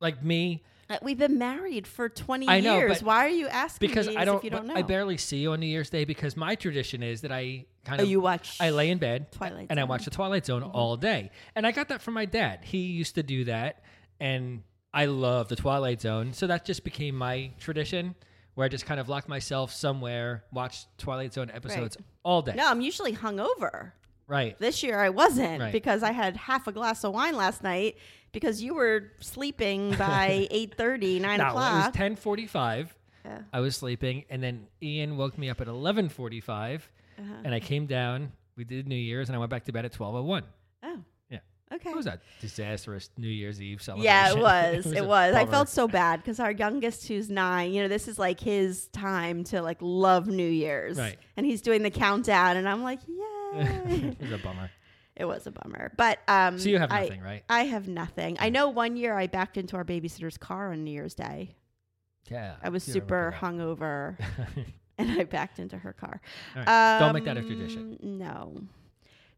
Like 0.00 0.22
me, 0.24 0.62
We've 1.02 1.18
been 1.18 1.38
married 1.38 1.86
for 1.86 2.08
20 2.08 2.48
I 2.48 2.60
know, 2.60 2.76
years. 2.76 3.02
Why 3.02 3.24
are 3.24 3.30
you 3.30 3.48
asking 3.48 3.88
because 3.88 4.08
me 4.08 4.16
I 4.16 4.24
don't, 4.24 4.38
if 4.38 4.44
you 4.44 4.50
don't 4.50 4.66
know? 4.66 4.74
I 4.74 4.82
barely 4.82 5.16
see 5.16 5.38
you 5.38 5.52
on 5.52 5.60
New 5.60 5.66
Year's 5.66 5.90
Day 5.90 6.04
because 6.04 6.36
my 6.36 6.54
tradition 6.54 7.02
is 7.02 7.22
that 7.22 7.32
I 7.32 7.66
kind 7.84 8.00
oh, 8.00 8.04
of 8.04 8.10
you 8.10 8.20
watch 8.20 8.58
I 8.60 8.70
lay 8.70 8.90
in 8.90 8.98
bed 8.98 9.32
Twilight 9.32 9.66
and 9.70 9.78
I 9.78 9.82
Zone. 9.82 9.84
Mm-hmm. 9.84 9.90
watch 9.90 10.04
the 10.04 10.10
Twilight 10.10 10.46
Zone 10.46 10.62
all 10.62 10.96
day. 10.96 11.30
And 11.54 11.66
I 11.66 11.72
got 11.72 11.88
that 11.88 12.02
from 12.02 12.14
my 12.14 12.24
dad. 12.24 12.60
He 12.62 12.78
used 12.78 13.14
to 13.14 13.22
do 13.22 13.44
that 13.44 13.82
and 14.20 14.62
I 14.94 15.06
love 15.06 15.48
the 15.48 15.56
Twilight 15.56 16.00
Zone. 16.00 16.32
So 16.32 16.46
that 16.46 16.64
just 16.64 16.84
became 16.84 17.14
my 17.14 17.52
tradition 17.58 18.14
where 18.54 18.64
I 18.66 18.68
just 18.68 18.84
kind 18.84 19.00
of 19.00 19.08
lock 19.08 19.28
myself 19.28 19.72
somewhere, 19.72 20.44
watch 20.52 20.84
Twilight 20.98 21.32
Zone 21.32 21.50
episodes 21.52 21.96
all 22.22 22.42
day. 22.42 22.54
No, 22.54 22.68
I'm 22.68 22.80
usually 22.80 23.14
hungover. 23.14 23.92
Right. 24.32 24.58
This 24.58 24.82
year 24.82 24.98
I 24.98 25.10
wasn't 25.10 25.60
Right. 25.60 25.72
because 25.72 26.02
I 26.02 26.12
had 26.12 26.36
half 26.36 26.66
a 26.66 26.72
glass 26.72 27.04
of 27.04 27.12
wine 27.12 27.36
last 27.36 27.62
night 27.62 27.98
because 28.32 28.62
you 28.62 28.72
were 28.74 29.12
sleeping 29.20 29.90
by 29.96 30.48
8:30, 30.52 31.20
9 31.20 31.38
No, 31.38 31.48
it 31.50 31.54
was 31.54 31.86
o'clock. 31.88 31.94
10:45. 31.94 32.88
Yeah. 33.24 33.38
I 33.52 33.60
was 33.60 33.76
sleeping 33.76 34.24
and 34.30 34.42
then 34.42 34.66
Ian 34.82 35.16
woke 35.18 35.36
me 35.36 35.50
up 35.50 35.60
at 35.60 35.68
11:45 35.68 36.88
Uh-huh. 37.18 37.34
and 37.44 37.54
I 37.54 37.60
came 37.60 37.86
down, 37.86 38.32
we 38.56 38.64
did 38.64 38.88
New 38.88 38.96
Year's 38.96 39.28
and 39.28 39.36
I 39.36 39.38
went 39.38 39.50
back 39.50 39.64
to 39.66 39.72
bed 39.72 39.84
at 39.84 39.92
12:01. 39.92 40.44
Oh, 40.82 40.98
Yeah. 41.30 41.38
okay. 41.74 41.90
It 41.90 41.96
was 41.96 42.06
a 42.06 42.18
disastrous 42.40 43.10
New 43.18 43.28
Year's 43.28 43.60
Eve 43.60 43.82
celebration. 43.82 44.04
Yeah, 44.12 44.30
it 44.32 44.38
was. 44.82 44.86
it 44.92 44.98
a 44.98 45.04
was. 45.04 45.34
I 45.34 45.44
felt 45.46 45.68
so 45.68 45.86
bad 45.86 46.20
because 46.22 46.40
our 46.40 46.50
youngest, 46.52 47.06
who's 47.06 47.28
nine, 47.30 47.72
you 47.74 47.82
know, 47.82 47.88
this 47.88 48.08
is 48.08 48.18
like 48.18 48.40
his 48.40 48.88
time 48.88 49.44
to 49.44 49.60
like 49.62 49.78
love 49.82 50.26
New 50.26 50.48
Year's, 50.50 50.96
Right. 50.98 51.18
And 51.36 51.44
he's 51.44 51.60
doing 51.60 51.82
the 51.82 51.90
countdown, 51.90 52.56
and 52.56 52.66
I'm 52.68 52.82
like, 52.82 53.00
yay! 53.06 53.16
it 53.56 54.20
was 54.20 54.32
a 54.32 54.38
bummer. 54.38 54.70
it 55.16 55.24
was 55.24 55.46
a 55.46 55.50
bummer, 55.50 55.92
but 55.96 56.18
um, 56.28 56.58
So 56.58 56.68
you 56.68 56.78
have 56.78 56.90
I- 56.92 57.02
nothing, 57.02 57.20
right? 57.20 57.44
I 57.48 57.64
have 57.64 57.88
nothing. 57.88 58.36
I 58.40 58.48
know 58.50 58.68
one 58.70 58.96
year 58.96 59.16
I 59.16 59.26
backed 59.26 59.56
into 59.56 59.76
our 59.76 59.84
babysitter's 59.84 60.38
car 60.38 60.72
on 60.72 60.84
New 60.84 60.90
Year's 60.92 61.14
Day. 61.14 61.54
Yeah. 62.30 62.54
I 62.62 62.68
was 62.68 62.82
super 62.84 63.34
hungover, 63.38 64.16
and 64.98 65.10
I 65.10 65.24
backed 65.24 65.58
into 65.58 65.76
her 65.76 65.92
car. 65.92 66.20
Right. 66.56 66.98
Don't 67.00 67.14
make 67.14 67.24
that 67.24 67.36
a 67.36 67.42
tradition. 67.42 67.98
Um, 68.02 68.18
No. 68.18 68.60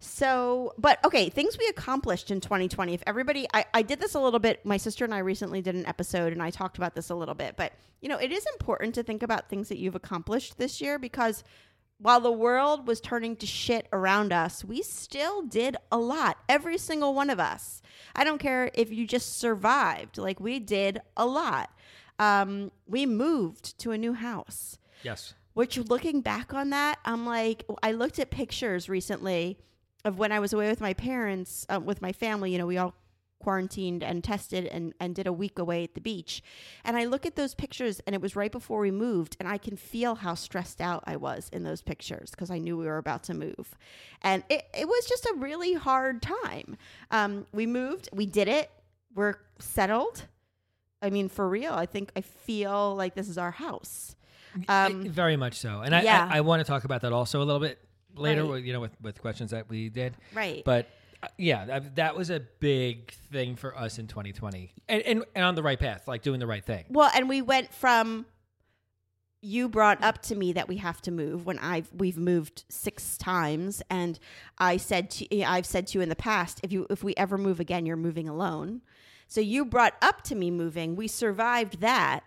So, 0.00 0.75
but 0.76 1.02
okay, 1.04 1.30
things 1.30 1.56
we 1.59 1.66
accomplished 1.68 2.30
in 2.30 2.40
2020. 2.40 2.92
If 2.92 3.02
everybody, 3.06 3.47
I, 3.54 3.64
I 3.73 3.80
did 3.80 4.00
this 4.00 4.14
a 4.14 4.21
little 4.21 4.38
bit. 4.38 4.64
My 4.66 4.76
sister 4.76 5.02
and 5.04 5.14
I 5.14 5.18
recently 5.21 5.62
did 5.62 5.75
an 5.75 5.87
episode 5.87 6.33
and 6.35 6.42
I 6.42 6.50
talked 6.50 6.76
about 6.76 6.94
this 6.94 7.09
a 7.09 7.14
little 7.14 7.35
bit. 7.35 7.56
But, 7.56 7.73
you 8.02 8.11
know, 8.11 8.18
it 8.18 8.30
is 8.30 8.44
important 8.54 8.94
to 8.97 9.02
think 9.02 9.23
about 9.23 9.49
things 9.49 9.71
that 9.71 9.78
you've 9.78 9.94
accomplished 9.94 10.59
this 10.59 10.83
year 10.83 10.99
because 10.99 11.42
while 11.99 12.21
the 12.21 12.33
world 12.33 12.87
was 12.87 13.01
turning 13.01 13.37
to 13.37 13.47
shit 13.47 13.87
around 13.93 14.33
us, 14.33 14.65
we 14.65 14.83
still 14.83 15.43
did 15.43 15.77
a 15.91 15.97
lot. 15.99 16.37
Every 16.49 16.77
single 16.79 17.15
one 17.15 17.31
of 17.31 17.39
us. 17.41 17.81
I 18.17 18.25
don't 18.25 18.39
care 18.39 18.71
if 18.75 18.93
you 18.93 19.07
just 19.07 19.39
survived, 19.39 20.19
like 20.19 20.39
we 20.41 20.59
did 20.59 21.01
a 21.17 21.25
lot. 21.27 21.71
Um, 22.19 22.71
we 22.87 23.07
moved 23.07 23.79
to 23.81 23.91
a 23.93 23.99
new 23.99 24.13
house 24.13 24.79
Yes. 25.03 25.35
which 25.55 25.77
looking 25.79 26.21
back 26.21 26.55
on 26.55 26.71
that 26.71 26.99
i'm 27.05 27.27
like 27.27 27.65
i 27.83 27.91
looked 27.91 28.19
at 28.21 28.31
pictures 28.31 28.89
recently 28.89 29.59
of 30.05 30.17
when 30.17 30.31
i 30.31 30.39
was 30.39 30.53
away 30.53 30.69
with 30.71 30.81
my 30.81 30.93
parents 30.95 31.67
uh, 31.69 31.81
with 31.81 32.01
my 32.01 32.13
family 32.13 32.53
you 32.53 32.59
know 32.59 32.67
we 32.67 32.79
all 32.79 32.95
quarantined 33.41 34.03
and 34.03 34.25
tested 34.25 34.64
and, 34.67 34.95
and 35.00 35.14
did 35.14 35.26
a 35.26 35.33
week 35.33 35.59
away 35.59 35.85
at 35.85 35.95
the 35.95 36.00
beach 36.00 36.43
and 36.85 36.97
i 36.97 37.05
look 37.05 37.26
at 37.26 37.37
those 37.37 37.55
pictures 37.55 38.00
and 38.07 38.14
it 38.14 38.23
was 38.23 38.35
right 38.35 38.53
before 38.53 38.81
we 38.81 38.91
moved 38.91 39.37
and 39.38 39.49
i 39.49 39.59
can 39.59 39.76
feel 39.76 40.14
how 40.14 40.35
stressed 40.35 40.81
out 40.81 41.05
i 41.07 41.14
was 41.17 41.50
in 41.53 41.62
those 41.62 41.83
pictures 41.83 42.31
because 42.31 42.50
i 42.50 42.59
knew 42.59 42.76
we 42.76 42.87
were 42.87 42.97
about 42.99 43.23
to 43.23 43.35
move 43.35 43.76
and 44.23 44.43
it, 44.49 44.64
it 44.76 44.88
was 44.88 45.07
just 45.07 45.26
a 45.26 45.35
really 45.37 45.75
hard 45.75 46.23
time 46.23 46.76
um, 47.11 47.47
we 47.53 47.67
moved 47.67 48.09
we 48.12 48.25
did 48.25 48.49
it 48.49 48.71
we're 49.14 49.35
settled 49.59 50.26
i 51.03 51.11
mean 51.11 51.29
for 51.29 51.47
real 51.47 51.75
i 51.75 51.85
think 51.87 52.11
i 52.17 52.21
feel 52.23 52.95
like 52.97 53.14
this 53.14 53.29
is 53.29 53.37
our 53.37 53.50
house 53.50 54.17
um, 54.69 55.05
Very 55.09 55.37
much 55.37 55.55
so. 55.55 55.81
And 55.81 55.95
I, 55.95 56.03
yeah. 56.03 56.29
I, 56.31 56.38
I 56.38 56.41
want 56.43 56.61
to 56.61 56.64
talk 56.64 56.85
about 56.85 57.03
that 57.03 57.12
also 57.12 57.43
a 57.43 57.45
little 57.45 57.61
bit 57.61 57.79
later, 58.14 58.43
Right. 58.43 58.50
with, 58.50 58.64
you 58.64 58.73
know, 58.73 58.81
with, 58.81 58.93
with 59.00 59.21
questions 59.21 59.50
that 59.50 59.69
we 59.69 59.88
did. 59.88 60.14
Right. 60.33 60.62
But 60.64 60.88
yeah, 61.38 61.81
that, 61.95 62.16
was 62.16 62.31
a 62.31 62.40
big 62.61 63.12
thing 63.33 63.57
for 63.57 63.76
us 63.76 63.99
in 63.99 64.07
2020 64.07 64.73
and, 64.88 65.02
and, 65.02 65.25
and 65.35 65.45
on 65.45 65.54
the 65.54 65.62
right 65.62 65.78
path, 65.78 66.07
like 66.07 66.23
doing 66.23 66.40
the 66.40 66.47
right 66.47 66.64
thing. 66.64 66.85
Well, 66.88 67.11
and 67.14 67.28
we 67.28 67.43
went 67.43 67.73
from 67.73 68.26
you 69.45 69.69
brought 69.69 70.02
up 70.02 70.23
to 70.23 70.35
me 70.35 70.54
that 70.54 70.69
we 70.69 70.78
have 70.78 71.02
to 71.02 71.11
move 71.11 71.45
when 71.45 71.59
I've 71.59 71.90
we've 71.93 72.16
moved 72.16 72.64
six 72.71 73.19
times, 73.19 73.83
and 73.90 74.19
I 74.59 74.78
said 74.78 75.11
to 75.11 75.43
I've 75.43 75.66
said 75.66 75.87
to 75.88 75.99
you 75.99 76.02
in 76.02 76.09
the 76.09 76.16
past, 76.16 76.61
if 76.62 76.73
you 76.73 76.87
if 76.88 77.04
we 77.04 77.14
ever 77.16 77.37
move 77.37 77.61
again, 77.61 77.85
you're 77.85 77.97
moving 77.97 78.26
alone. 78.26 78.81
So 79.26 79.40
you 79.40 79.64
brought 79.64 79.95
up 80.00 80.23
to 80.23 80.35
me 80.35 80.50
moving. 80.50 80.97
We 80.97 81.09
survived 81.09 81.81
that. 81.81 82.21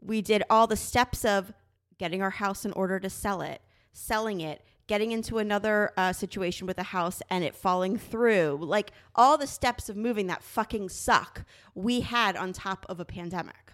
We 0.00 0.22
did 0.22 0.42
all 0.48 0.66
the 0.66 0.76
steps 0.76 1.24
of 1.24 1.52
getting 1.98 2.22
our 2.22 2.30
house 2.30 2.64
in 2.64 2.72
order 2.72 2.98
to 3.00 3.10
sell 3.10 3.42
it, 3.42 3.60
selling 3.92 4.40
it, 4.40 4.64
getting 4.90 5.12
into 5.12 5.38
another 5.38 5.92
uh, 5.96 6.12
situation 6.12 6.66
with 6.66 6.76
a 6.76 6.82
house 6.82 7.22
and 7.30 7.44
it 7.44 7.54
falling 7.54 7.96
through. 7.96 8.58
Like 8.60 8.90
all 9.14 9.38
the 9.38 9.46
steps 9.46 9.88
of 9.88 9.96
moving 9.96 10.26
that 10.26 10.42
fucking 10.42 10.88
suck 10.88 11.44
we 11.76 12.00
had 12.00 12.36
on 12.36 12.52
top 12.52 12.86
of 12.88 12.98
a 12.98 13.04
pandemic. 13.04 13.72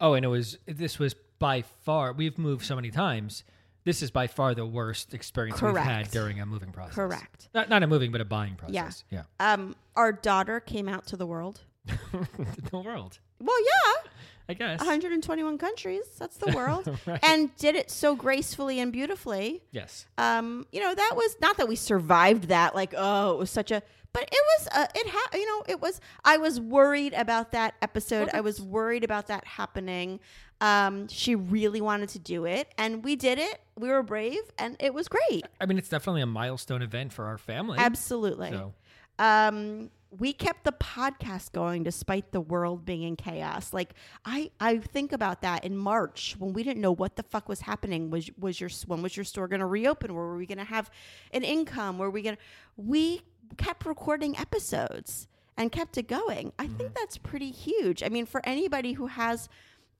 Oh, 0.00 0.14
and 0.14 0.24
it 0.24 0.28
was, 0.28 0.58
this 0.66 1.00
was 1.00 1.16
by 1.40 1.62
far, 1.62 2.12
we've 2.12 2.38
moved 2.38 2.64
so 2.64 2.76
many 2.76 2.92
times. 2.92 3.42
This 3.82 4.02
is 4.02 4.12
by 4.12 4.28
far 4.28 4.54
the 4.54 4.64
worst 4.64 5.14
experience 5.14 5.60
we've 5.60 5.76
had 5.76 6.12
during 6.12 6.38
a 6.38 6.46
moving 6.46 6.70
process. 6.70 6.94
Correct. 6.94 7.48
Not, 7.52 7.68
not 7.68 7.82
a 7.82 7.88
moving, 7.88 8.12
but 8.12 8.20
a 8.20 8.24
buying 8.24 8.54
process. 8.54 9.02
Yeah. 9.10 9.22
Um, 9.40 9.74
our 9.96 10.12
daughter 10.12 10.60
came 10.60 10.88
out 10.88 11.08
to 11.08 11.16
the 11.16 11.26
world. 11.26 11.62
the 11.86 12.78
world, 12.78 13.18
Well, 13.40 13.64
yeah, 13.64 14.10
I 14.48 14.54
guess. 14.54 14.78
121 14.80 15.58
countries. 15.58 16.04
That's 16.18 16.36
the 16.36 16.52
world. 16.56 16.88
Right. 17.06 17.20
And 17.22 17.54
did 17.56 17.74
it 17.74 17.90
so 17.90 18.14
gracefully 18.14 18.80
and 18.80 18.92
beautifully. 18.92 19.62
yes. 19.70 20.06
um, 20.18 20.66
you 20.72 20.80
know, 20.80 20.94
that 20.94 21.12
was 21.14 21.36
not 21.40 21.56
that 21.58 21.68
we 21.68 21.76
survived 21.76 22.48
that, 22.48 22.74
like, 22.74 22.94
oh, 22.96 23.32
it 23.32 23.38
was 23.38 23.50
such 23.50 23.70
a, 23.70 23.82
but 24.12 24.24
it 24.24 24.30
was, 24.58 24.68
uh, 24.72 24.86
it 24.94 25.06
had, 25.06 25.38
you 25.38 25.46
know, 25.46 25.64
it 25.68 25.80
was, 25.80 26.00
I 26.24 26.36
was 26.36 26.60
worried 26.60 27.14
about 27.14 27.52
that 27.52 27.74
episode. 27.80 28.28
I 28.34 28.40
was 28.40 28.60
worried 28.60 29.04
about 29.04 29.28
that 29.28 29.46
happening. 29.46 30.20
Um, 30.60 31.08
she 31.08 31.34
really 31.34 31.80
wanted 31.80 32.10
to 32.10 32.18
do 32.18 32.44
it 32.44 32.72
and 32.78 33.02
we 33.02 33.16
did 33.16 33.38
it. 33.38 33.60
We 33.76 33.88
were 33.88 34.02
brave 34.02 34.42
and 34.58 34.76
it 34.78 34.92
was 34.94 35.08
great. 35.08 35.44
I 35.60 35.66
mean, 35.66 35.78
it's 35.78 35.88
definitely 35.88 36.20
a 36.22 36.26
milestone 36.26 36.82
event 36.82 37.12
for 37.12 37.24
our 37.24 37.38
family. 37.38 37.78
Absolutely. 37.78 38.50
So, 38.50 38.74
um 39.18 39.90
we 40.18 40.32
kept 40.32 40.64
the 40.64 40.72
podcast 40.72 41.52
going 41.52 41.82
despite 41.82 42.32
the 42.32 42.40
world 42.40 42.84
being 42.84 43.02
in 43.02 43.16
chaos. 43.16 43.72
Like 43.72 43.94
i 44.24 44.50
i 44.60 44.78
think 44.78 45.12
about 45.12 45.42
that 45.42 45.64
in 45.64 45.76
march 45.76 46.36
when 46.38 46.52
we 46.52 46.62
didn't 46.62 46.82
know 46.82 46.92
what 46.92 47.16
the 47.16 47.22
fuck 47.22 47.48
was 47.48 47.60
happening. 47.62 48.10
Was 48.10 48.30
was 48.38 48.60
your 48.60 48.70
when 48.86 49.02
was 49.02 49.16
your 49.16 49.24
store 49.24 49.48
going 49.48 49.60
to 49.60 49.66
reopen? 49.66 50.14
Where 50.14 50.24
were 50.24 50.36
we 50.36 50.46
going 50.46 50.58
to 50.58 50.64
have 50.64 50.90
an 51.32 51.44
income? 51.44 51.98
Were 51.98 52.10
we 52.10 52.22
going 52.22 52.36
to 52.36 52.42
we 52.76 53.22
kept 53.56 53.86
recording 53.86 54.36
episodes 54.36 55.28
and 55.56 55.70
kept 55.70 55.98
it 55.98 56.08
going. 56.08 56.52
I 56.58 56.66
think 56.66 56.94
that's 56.94 57.18
pretty 57.18 57.50
huge. 57.50 58.02
I 58.02 58.08
mean 58.08 58.26
for 58.26 58.42
anybody 58.44 58.92
who 58.92 59.06
has 59.06 59.48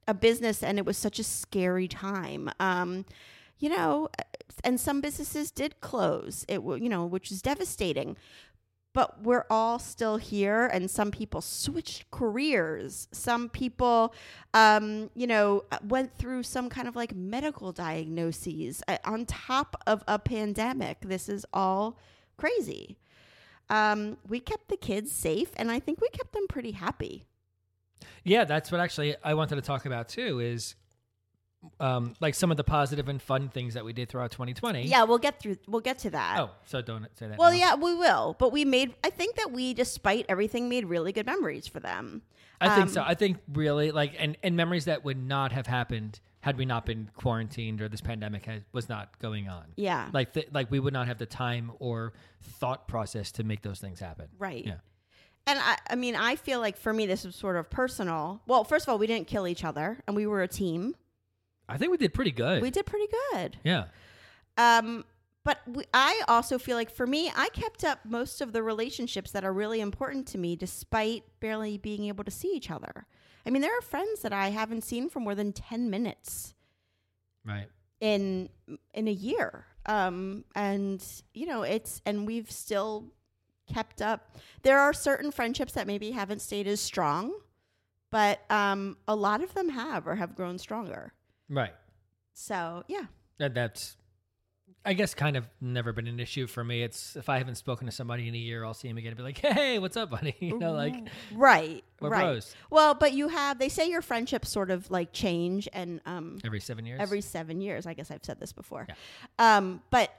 a 0.07 0.14
business 0.14 0.62
and 0.62 0.78
it 0.78 0.85
was 0.85 0.99
such 0.99 1.21
a 1.21 1.25
scary 1.25 1.87
time 1.87 2.50
um 2.59 3.04
you 3.61 3.69
know 3.69 4.09
and 4.64 4.81
some 4.81 5.00
businesses 5.00 5.50
did 5.50 5.81
close. 5.81 6.45
It 6.49 6.61
you 6.62 6.88
know 6.90 7.07
which 7.07 7.31
is 7.33 7.40
devastating 7.40 8.16
but 8.94 9.22
we're 9.22 9.46
all 9.49 9.78
still 9.78 10.16
here 10.16 10.66
and 10.66 10.90
some 10.90 11.11
people 11.11 11.40
switched 11.40 12.11
careers. 12.11 13.08
Some 13.12 13.49
people 13.49 14.14
um, 14.54 15.11
you 15.14 15.26
know 15.26 15.64
went 15.87 16.16
through 16.18 16.42
some 16.42 16.68
kind 16.68 16.88
of 16.88 16.96
like 16.96 17.14
medical 17.14 17.72
diagnoses 17.72 18.82
uh, 18.88 18.99
on 19.04 19.26
top 19.26 19.80
of 19.87 20.02
a 20.06 20.18
pandemic. 20.18 21.00
This 21.00 21.28
is 21.28 21.46
all 21.52 21.99
crazy. 22.37 22.99
Um, 23.70 24.18
we 24.28 24.40
kept 24.40 24.68
the 24.68 24.76
kids 24.76 25.12
safe 25.12 25.50
and 25.56 25.70
i 25.70 25.78
think 25.78 26.00
we 26.00 26.08
kept 26.08 26.32
them 26.32 26.46
pretty 26.49 26.72
happy. 26.72 27.25
Yeah, 28.25 28.44
that's 28.44 28.70
what 28.70 28.80
actually 28.80 29.16
I 29.25 29.34
wanted 29.34 29.56
to 29.56 29.62
talk 29.62 29.87
about 29.87 30.08
too 30.08 30.40
is 30.40 30.75
um, 31.81 32.14
like 32.21 32.35
some 32.35 32.50
of 32.50 32.57
the 32.57 32.64
positive 32.64 33.09
and 33.09 33.21
fun 33.21 33.49
things 33.49 33.75
that 33.75 33.85
we 33.85 33.92
did 33.92 34.09
throughout 34.09 34.31
2020. 34.31 34.83
Yeah, 34.87 35.04
we'll 35.04 35.19
get 35.19 35.40
through. 35.40 35.57
We'll 35.66 35.81
get 35.81 35.99
to 36.00 36.11
that. 36.11 36.38
Oh, 36.40 36.50
so 36.64 36.83
don't 36.83 37.07
say 37.19 37.28
that. 37.28 37.38
Well, 37.38 37.50
now. 37.50 37.57
yeah, 37.57 37.75
we 37.75 37.95
will. 37.95 38.37
But 38.38 38.52
we 38.52 38.64
made. 38.64 38.95
I 39.04 39.11
think 39.11 39.37
that 39.37 39.52
we, 39.52 39.75
despite 39.75 40.26
everything, 40.28 40.69
made 40.69 40.87
really 40.87 41.12
good 41.12 41.26
memories 41.26 41.66
for 41.66 41.81
them. 41.81 42.23
I 42.61 42.69
think 42.76 42.83
Um, 42.83 42.88
so. 42.92 43.02
I 43.04 43.14
think 43.14 43.38
really 43.52 43.90
like 43.90 44.14
and 44.19 44.37
and 44.42 44.57
memories 44.57 44.85
that 44.85 45.04
would 45.04 45.16
not 45.19 45.52
have 45.52 45.66
happened 45.66 46.21
had 46.40 46.57
we 46.59 46.64
not 46.64 46.85
been 46.87 47.09
quarantined 47.16 47.81
or 47.81 47.88
this 47.88 48.00
pandemic 48.00 48.45
had, 48.47 48.64
was 48.73 48.88
not 48.88 49.16
going 49.21 49.49
on. 49.49 49.64
Yeah. 49.76 50.09
Like 50.12 50.33
th- 50.33 50.49
like 50.52 50.71
we 50.71 50.81
would 50.81 50.92
not 50.92 51.07
have 51.07 51.19
the 51.19 51.26
time 51.26 51.71
or 51.78 52.12
thought 52.40 52.88
process 52.88 53.31
to 53.33 53.45
make 53.45 53.62
those 53.62 53.78
things 53.81 54.00
happen. 54.00 54.26
Right. 54.38 54.66
Yeah. 54.66 54.75
And 55.47 55.59
I, 55.59 55.76
I 55.90 55.95
mean, 55.97 56.14
I 56.14 56.37
feel 56.37 56.61
like 56.61 56.76
for 56.76 56.92
me, 56.92 57.07
this 57.07 57.25
was 57.25 57.35
sort 57.35 57.57
of 57.57 57.69
personal. 57.69 58.42
Well, 58.47 58.62
first 58.64 58.85
of 58.87 58.90
all, 58.90 58.99
we 58.99 59.09
didn't 59.09 59.26
kill 59.26 59.49
each 59.49 59.64
other, 59.64 59.99
and 60.07 60.14
we 60.14 60.25
were 60.26 60.42
a 60.42 60.49
team. 60.49 60.95
I 61.69 61.78
think 61.78 61.90
we 61.90 61.97
did 61.97 62.12
pretty 62.14 62.33
good. 62.33 62.62
We 62.62 62.71
did 62.71 62.87
pretty 62.87 63.07
good. 63.33 63.59
Yeah. 63.64 63.85
Um, 64.59 65.04
but 65.45 65.59
we, 65.66 65.85
I 65.95 66.23
also 66.28 66.59
feel 66.59 66.76
like 66.76 66.90
for 66.90 67.07
me, 67.07 67.33
I 67.35 67.49
kept 67.50 67.85
up 67.85 68.00
most 68.04 68.40
of 68.40 68.52
the 68.52 68.62
relationships 68.62 69.31
that 69.33 69.45
are 69.45 69.52
really 69.52 69.81
important 69.81 70.26
to 70.28 70.38
me, 70.38 70.54
despite 70.57 71.25
barely 71.40 71.78
being 71.78 72.07
able 72.07 72.25
to 72.25 72.31
see 72.31 72.49
each 72.54 72.71
other. 72.71 73.07
I 73.47 73.50
mean, 73.50 73.62
there 73.62 73.76
are 73.76 73.83
friends 73.83 74.21
that 74.23 74.33
I 74.33 74.50
haven't 74.50 74.83
seen 74.85 75.09
for 75.09 75.19
more 75.21 75.35
than 75.35 75.52
ten 75.52 75.90
minutes 75.90 76.54
Right. 77.45 77.69
in 78.00 78.50
in 78.95 79.09
a 79.09 79.12
year. 79.12 79.66
Um, 79.87 80.45
and 80.54 81.04
you 81.35 81.47
know, 81.47 81.62
it's 81.62 82.00
and 82.07 82.25
we've 82.26 82.50
still 82.50 83.07
kept 83.73 84.00
up. 84.02 84.37
There 84.62 84.78
are 84.78 84.92
certain 84.92 85.33
friendships 85.33 85.73
that 85.73 85.87
maybe 85.88 86.12
haven't 86.12 86.40
stayed 86.40 86.69
as 86.69 86.81
strong, 86.81 87.33
but 88.11 88.40
um, 88.50 88.97
a 89.09 89.16
lot 89.16 89.42
of 89.42 89.54
them 89.54 89.71
have 89.71 90.07
or 90.07 90.14
have 90.16 90.37
grown 90.37 90.59
stronger. 90.59 91.14
Right. 91.49 91.75
So 92.34 92.84
yeah, 92.88 93.04
That 93.38 93.54
that's 93.54 93.96
I 94.84 94.94
guess 94.94 95.14
kind 95.14 95.37
of 95.37 95.46
never 95.61 95.92
been 95.92 96.08
an 96.08 96.18
issue 96.18 96.46
for 96.49 96.64
me. 96.64 96.82
It's 96.82 97.14
if 97.14 97.28
I 97.28 97.38
haven't 97.38 97.54
spoken 97.54 97.87
to 97.87 97.92
somebody 97.92 98.26
in 98.26 98.34
a 98.34 98.38
year, 98.38 98.64
I'll 98.64 98.75
see 98.75 98.88
him 98.88 98.99
again 98.99 99.08
and 99.11 99.16
be 99.16 99.22
like, 99.22 99.38
"Hey, 99.38 99.78
what's 99.78 99.96
up, 99.96 100.11
buddy?" 100.11 100.34
You 100.40 100.58
know, 100.58 100.72
like 100.72 100.94
right, 101.32 101.84
we're 102.00 102.08
right. 102.08 102.22
bros 102.22 102.56
Well, 102.70 102.94
but 102.94 103.12
you 103.12 103.28
have 103.28 103.58
they 103.58 103.68
say 103.68 103.88
your 103.88 104.02
friendships 104.02 104.49
sort 104.49 104.70
of 104.70 104.90
like 104.90 105.12
change 105.12 105.68
and 105.72 106.00
um 106.06 106.38
every 106.44 106.61
seven 106.61 106.84
years. 106.87 107.00
every 107.00 107.20
7 107.20 107.61
years. 107.61 107.87
I 107.87 107.94
guess 107.94 108.11
I've 108.11 108.25
said 108.25 108.40
this 108.40 108.52
before. 108.52 108.87
Yeah. 108.88 109.56
Um 109.56 109.82
but 109.90 110.11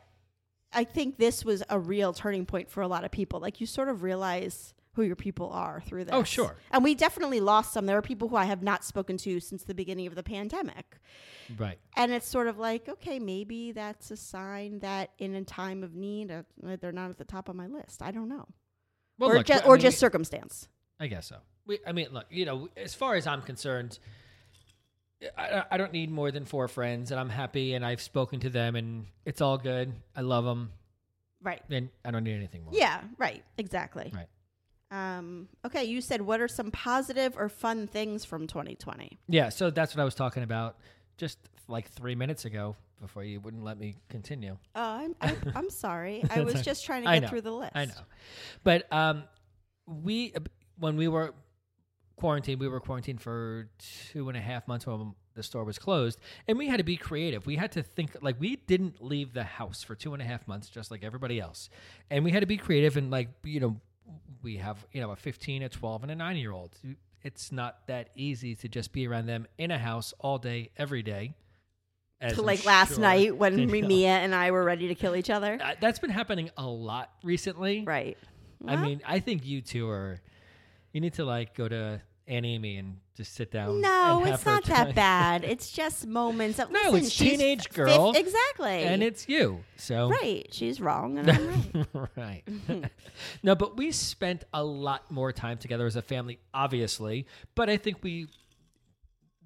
I 0.72 0.84
think 0.86 1.18
this 1.18 1.44
was 1.44 1.62
a 1.70 1.78
real 1.78 2.14
turning 2.14 2.46
point 2.46 2.70
for 2.70 2.82
a 2.82 2.88
lot 2.88 3.04
of 3.04 3.12
people. 3.12 3.40
Like 3.40 3.60
you 3.60 3.68
sort 3.68 3.90
of 3.90 4.02
realize 4.02 4.74
who 4.94 5.02
your 5.04 5.16
people 5.16 5.50
are 5.50 5.82
through 5.86 6.06
this. 6.06 6.14
Oh, 6.14 6.24
sure. 6.24 6.56
And 6.72 6.84
we 6.84 6.94
definitely 6.96 7.40
lost 7.40 7.74
some. 7.74 7.86
There 7.88 7.98
are 7.98 8.02
people 8.04 8.28
who 8.28 8.36
I 8.36 8.46
have 8.46 8.62
not 8.62 8.84
spoken 8.84 9.18
to 9.18 9.40
since 9.40 9.64
the 9.64 9.74
beginning 9.74 10.08
of 10.08 10.16
the 10.16 10.24
pandemic. 10.24 10.98
right. 11.58 11.80
And 11.98 12.12
it's 12.12 12.28
sort 12.28 12.48
of 12.48 12.58
like, 12.60 12.88
okay, 12.88 13.20
maybe 13.20 13.72
that's 13.72 14.12
a 14.12 14.18
sign 14.18 14.80
that 14.80 15.10
in 15.18 15.34
a 15.36 15.44
time 15.44 15.84
of 15.84 15.96
need, 15.96 16.32
uh, 16.32 16.44
they're 16.80 16.92
not 16.92 17.10
at 17.10 17.18
the 17.18 17.26
top 17.26 17.50
of 17.50 17.56
my 17.56 17.68
list. 17.68 18.02
I 18.02 18.12
don't 18.12 18.30
know. 18.30 18.48
Well, 19.18 19.32
or 19.32 19.36
look, 19.38 19.46
just, 19.48 19.66
or 19.66 19.74
mean, 19.74 19.82
just 19.82 19.98
circumstance. 20.00 20.68
I 21.00 21.08
guess 21.08 21.28
so. 21.28 21.38
We, 21.66 21.80
I 21.88 21.92
mean, 21.92 22.08
look, 22.12 22.26
you 22.30 22.46
know, 22.46 22.70
as 22.78 22.94
far 22.94 23.16
as 23.16 23.26
I'm 23.26 23.42
concerned, 23.42 23.98
I, 25.38 25.64
I 25.72 25.78
don't 25.78 25.94
need 25.94 26.12
more 26.12 26.32
than 26.32 26.46
four 26.46 26.68
friends, 26.68 27.12
and 27.12 27.20
I'm 27.20 27.30
happy, 27.30 27.74
and 27.74 27.86
I've 27.86 28.02
spoken 28.02 28.42
to 28.42 28.50
them, 28.50 28.76
and 28.76 29.06
it's 29.26 29.40
all 29.42 29.58
good. 29.58 29.94
I 30.16 30.22
love 30.22 30.44
them, 30.44 30.72
Right. 31.42 31.62
and 31.70 31.90
I 32.04 32.12
don't 32.12 32.24
need 32.26 32.36
anything 32.36 32.64
more. 32.66 32.74
Yeah, 32.76 33.02
right. 33.18 33.44
Exactly. 33.58 34.12
Right. 34.14 34.28
Um, 34.94 35.48
okay, 35.66 35.86
you 35.86 36.02
said 36.02 36.22
what 36.22 36.40
are 36.40 36.48
some 36.48 36.70
positive 36.70 37.36
or 37.36 37.50
fun 37.50 37.88
things 37.88 38.26
from 38.26 38.46
2020? 38.46 39.18
Yeah. 39.28 39.50
So 39.50 39.72
that's 39.72 39.96
what 39.96 40.02
I 40.02 40.06
was 40.06 40.14
talking 40.14 40.44
about 40.44 40.78
just 41.18 41.40
like 41.68 41.90
three 41.90 42.14
minutes 42.14 42.46
ago 42.46 42.76
before 43.02 43.24
you 43.24 43.40
wouldn't 43.40 43.64
let 43.64 43.80
me 43.80 43.96
continue. 44.10 44.56
Oh, 44.76 44.82
I'm 44.82 45.16
I, 45.20 45.36
I'm 45.56 45.72
sorry. 45.72 46.24
I 46.30 46.42
was 46.42 46.62
just 46.62 46.86
trying 46.86 47.04
to 47.06 47.12
get 47.12 47.24
know. 47.24 47.28
through 47.28 47.42
the 47.42 47.52
list. 47.52 47.72
I 47.74 47.86
know, 47.86 47.94
but 48.64 48.92
um, 48.94 49.24
we 49.88 50.34
when 50.78 50.96
we 50.96 51.08
were 51.08 51.34
quarantined, 52.16 52.62
we 52.62 52.68
were 52.68 52.80
quarantined 52.80 53.20
for 53.20 53.70
two 54.12 54.30
and 54.30 54.38
a 54.38 54.42
half 54.42 54.68
months 54.68 54.86
when 54.86 55.14
the 55.34 55.44
store 55.44 55.64
was 55.64 55.80
closed, 55.80 56.20
and 56.48 56.56
we 56.58 56.68
had 56.68 56.78
to 56.78 56.84
be 56.84 56.98
creative. 56.98 57.48
We 57.48 57.56
had 57.56 57.72
to 57.74 57.82
think 57.84 58.16
like 58.22 58.40
we 58.40 58.58
didn't 58.58 59.04
leave 59.04 59.34
the 59.34 59.44
house 59.44 59.82
for 59.82 59.96
two 59.96 60.14
and 60.14 60.22
a 60.22 60.26
half 60.26 60.48
months, 60.48 60.70
just 60.70 60.92
like 60.92 61.04
everybody 61.04 61.40
else, 61.40 61.70
and 62.12 62.24
we 62.24 62.32
had 62.32 62.42
to 62.42 62.48
be 62.48 62.58
creative 62.58 62.96
and 62.96 63.10
like 63.10 63.30
you 63.44 63.60
know, 63.60 63.82
we 64.42 64.58
have 64.58 64.86
you 64.92 65.02
know 65.02 65.12
a 65.12 65.16
fifteen, 65.16 65.64
a 65.64 65.70
twelve, 65.70 66.04
and 66.04 66.12
a 66.12 66.16
nine 66.16 66.38
year 66.38 66.52
old. 66.52 66.76
It's 67.24 67.52
not 67.52 67.88
that 67.88 68.10
easy 68.16 68.56
to 68.56 68.68
just 68.68 68.92
be 68.92 69.08
around 69.08 69.28
them 69.28 69.48
in 69.58 69.72
a 69.72 69.80
house 69.80 70.14
all 70.20 70.38
day, 70.38 70.72
every 70.78 71.02
day. 71.02 71.36
as 72.20 72.36
So 72.36 72.42
I'm 72.42 72.46
like 72.46 72.66
last 72.66 72.96
sure 72.96 73.00
night 73.00 73.36
when 73.38 73.58
you 73.58 73.66
know. 73.66 73.88
Mia 73.88 74.10
and 74.10 74.36
I 74.36 74.52
were 74.52 74.64
ready 74.64 74.90
to 74.90 74.96
kill 74.96 75.16
each 75.16 75.30
other. 75.30 75.58
Uh, 75.62 75.76
that's 75.80 76.00
been 76.00 76.10
happening 76.10 76.50
a 76.58 76.66
lot 76.66 77.12
recently. 77.24 77.84
Right. 77.86 78.18
I 78.68 78.78
mean, 78.78 79.02
I 79.06 79.20
think 79.20 79.46
you 79.46 79.62
two 79.62 79.90
are. 79.90 80.22
You 80.92 81.02
need 81.02 81.14
to 81.16 81.26
like 81.26 81.56
go 81.56 81.68
to 81.68 82.02
Aunt 82.28 82.46
Amy 82.46 82.78
and 82.78 82.98
just 83.16 83.34
sit 83.36 83.52
down. 83.52 83.80
no, 83.82 84.24
it's 84.26 84.46
not 84.46 84.64
that 84.66 84.96
bad. 84.96 85.44
It's 85.54 85.72
just 85.72 86.08
moments. 86.08 86.60
Of, 86.60 86.72
No, 86.72 86.80
listen, 86.92 86.98
it's 87.06 87.16
teenage 87.18 87.70
girl, 87.70 88.14
exactly. 88.16 88.84
and 88.84 89.04
it's 89.04 89.28
you. 89.30 89.64
So 89.78 90.10
right. 90.10 90.48
She's 90.52 90.82
wrong, 90.82 91.18
and 91.20 91.30
I'm 91.32 91.88
right. 91.94 92.44
right. 92.68 92.92
no, 93.44 93.56
but 93.56 93.78
we 93.78 93.92
spent 93.92 94.46
a 94.54 94.64
lot 94.64 95.12
more 95.12 95.32
time 95.32 95.58
together 95.58 95.86
as 95.86 95.96
a 95.96 96.02
family, 96.02 96.40
obviously. 96.54 97.28
But 97.56 97.70
I 97.70 97.78
think 97.78 97.98
we 98.04 98.28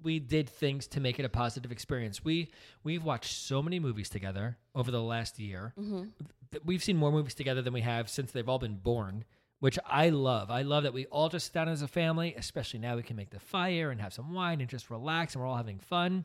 we 0.02 0.20
did 0.20 0.48
things 0.48 0.86
to 0.86 1.00
make 1.00 1.18
it 1.18 1.24
a 1.24 1.28
positive 1.28 1.72
experience. 1.72 2.24
We 2.24 2.50
we've 2.84 3.04
watched 3.04 3.34
so 3.36 3.62
many 3.62 3.80
movies 3.80 4.08
together 4.08 4.56
over 4.74 4.90
the 4.90 5.02
last 5.02 5.38
year. 5.38 5.74
Mm-hmm. 5.78 6.04
Th- 6.52 6.62
We've 6.64 6.82
seen 6.82 6.96
more 6.96 7.12
movies 7.12 7.34
together 7.34 7.60
than 7.62 7.72
we 7.74 7.80
have 7.82 8.08
since 8.08 8.30
they've 8.32 8.48
all 8.48 8.58
been 8.60 8.76
born, 8.76 9.24
which 9.60 9.78
I 9.86 10.10
love. 10.10 10.50
I 10.50 10.62
love 10.62 10.84
that 10.84 10.92
we 10.92 11.06
all 11.06 11.28
just 11.28 11.46
sit 11.46 11.54
down 11.54 11.68
as 11.68 11.82
a 11.82 11.88
family, 11.88 12.34
especially 12.36 12.78
now 12.80 12.96
we 12.96 13.02
can 13.02 13.16
make 13.16 13.30
the 13.30 13.40
fire 13.40 13.90
and 13.90 14.00
have 14.00 14.12
some 14.12 14.32
wine 14.32 14.60
and 14.60 14.68
just 14.70 14.90
relax 14.90 15.34
and 15.34 15.42
we're 15.42 15.48
all 15.48 15.56
having 15.56 15.78
fun. 15.80 16.24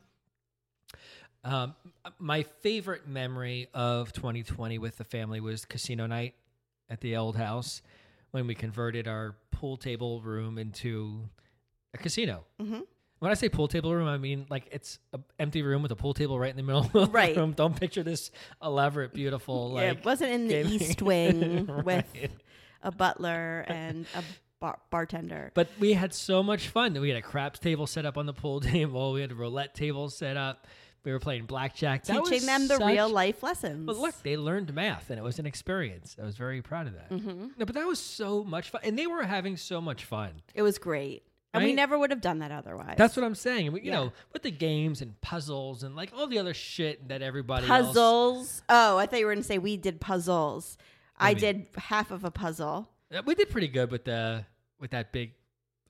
Um, 1.44 1.76
my 2.20 2.44
favorite 2.44 3.08
memory 3.08 3.68
of 3.74 4.14
2020 4.14 4.78
with 4.78 4.98
the 4.98 5.04
family 5.04 5.42
was 5.42 5.66
casino 5.66 6.06
night 6.08 6.36
at 6.90 7.02
the 7.02 7.18
old 7.18 7.36
house 7.36 7.82
when 8.32 8.48
we 8.48 8.56
converted 8.56 9.08
our 9.08 9.36
pool 9.52 9.76
table 9.78 10.22
room 10.22 10.58
into 10.58 11.20
a 11.94 11.98
casino. 11.98 12.46
hmm 12.60 12.80
When 13.20 13.30
I 13.32 13.34
say 13.34 13.50
pool 13.50 13.68
table 13.68 13.94
room, 13.94 14.08
I 14.08 14.18
mean 14.18 14.46
like 14.50 14.68
it's 14.72 15.00
an 15.12 15.24
empty 15.38 15.64
room 15.64 15.82
with 15.82 15.92
a 15.92 15.96
pool 15.98 16.14
table 16.14 16.40
right 16.40 16.50
in 16.50 16.56
the 16.58 16.64
middle 16.64 16.90
of 16.94 17.14
Right. 17.14 17.36
the 17.36 17.42
room. 17.42 17.52
Don't 17.54 17.78
picture 17.78 18.04
this 18.04 18.32
elaborate, 18.62 19.14
beautiful 19.14 19.74
yeah, 19.76 19.90
like 19.90 19.98
it 19.98 20.06
wasn't 20.06 20.32
in 20.32 20.48
the 20.48 20.54
gaming- 20.54 20.72
East 20.74 21.02
Wing 21.02 21.66
with 21.84 21.86
Right. 21.86 22.32
A 22.84 22.92
butler 22.92 23.66
and 23.68 24.06
a 24.16 24.24
bar- 24.60 24.80
bartender. 24.92 25.52
But 25.56 25.70
we 25.80 25.94
had 25.94 26.14
so 26.14 26.44
much 26.44 26.68
fun. 26.68 27.00
We 27.00 27.10
had 27.10 27.18
a 27.18 27.22
craps 27.22 27.60
table 27.60 27.88
set 27.88 28.06
up 28.06 28.18
on 28.18 28.26
the 28.26 28.34
pool 28.34 28.60
table. 28.76 29.14
We 29.14 29.22
had 29.22 29.32
a 29.32 29.36
roulette 29.36 29.74
table 29.74 30.10
set 30.10 30.38
up. 30.38 30.68
We 31.04 31.12
were 31.12 31.20
playing 31.20 31.46
blackjack. 31.48 32.06
That 32.06 32.24
Teaching 32.24 32.46
them 32.46 32.68
the 32.70 32.78
such- 32.78 32.88
real 32.88 33.10
life 33.10 33.44
lessons. 33.44 33.86
But 33.86 33.98
look, 33.98 34.16
they 34.24 34.38
learned 34.38 34.74
math, 34.74 35.10
and 35.10 35.20
it 35.20 35.24
was 35.24 35.38
an 35.38 35.46
experience. 35.46 36.16
I 36.22 36.24
was 36.26 36.38
very 36.38 36.62
proud 36.62 36.88
of 36.88 36.94
that. 36.94 37.10
Mm-hmm. 37.10 37.48
No, 37.58 37.66
but 37.66 37.76
that 37.76 37.86
was 37.86 38.00
so 38.00 38.44
much 38.46 38.70
fun, 38.70 38.82
and 38.86 38.98
they 38.98 39.06
were 39.08 39.24
having 39.24 39.58
so 39.58 39.82
much 39.82 40.06
fun. 40.06 40.32
it 40.54 40.62
was 40.62 40.78
great. 40.78 41.24
And 41.56 41.64
we 41.64 41.74
never 41.74 42.00
would 42.00 42.10
have 42.10 42.22
done 42.22 42.40
that 42.40 42.52
otherwise. 42.52 42.96
That's 42.98 43.16
what 43.16 43.24
I'm 43.24 43.36
saying. 43.36 43.74
We, 43.74 43.82
you 43.82 43.92
Yeah. 43.92 43.96
know, 44.06 44.14
with 44.32 44.42
the 44.42 44.50
games 44.50 45.04
and 45.04 45.20
puzzles 45.22 45.84
and 45.84 45.96
like 45.96 46.12
all 46.18 46.26
the 46.26 46.40
other 46.40 46.56
shit 46.56 47.10
that 47.10 47.22
everybody 47.22 47.68
else. 47.68 47.88
puzzles. 47.90 48.64
Oh, 48.70 48.98
I 48.98 49.06
thought 49.06 49.20
you 49.20 49.28
were 49.28 49.34
going 49.34 49.44
to 49.44 49.48
say 49.48 49.60
we 49.60 49.78
did 49.78 50.02
puzzles. 50.02 50.80
I 51.18 51.34
mean- 51.34 51.42
did 51.42 51.68
half 51.76 52.12
of 52.12 52.24
a 52.24 52.32
puzzle. 52.32 52.90
We 53.26 53.36
did 53.36 53.50
pretty 53.50 53.68
good 53.68 53.92
with 53.92 54.06
the 54.06 54.46
with 54.80 54.92
that 54.92 55.12
big. 55.12 55.34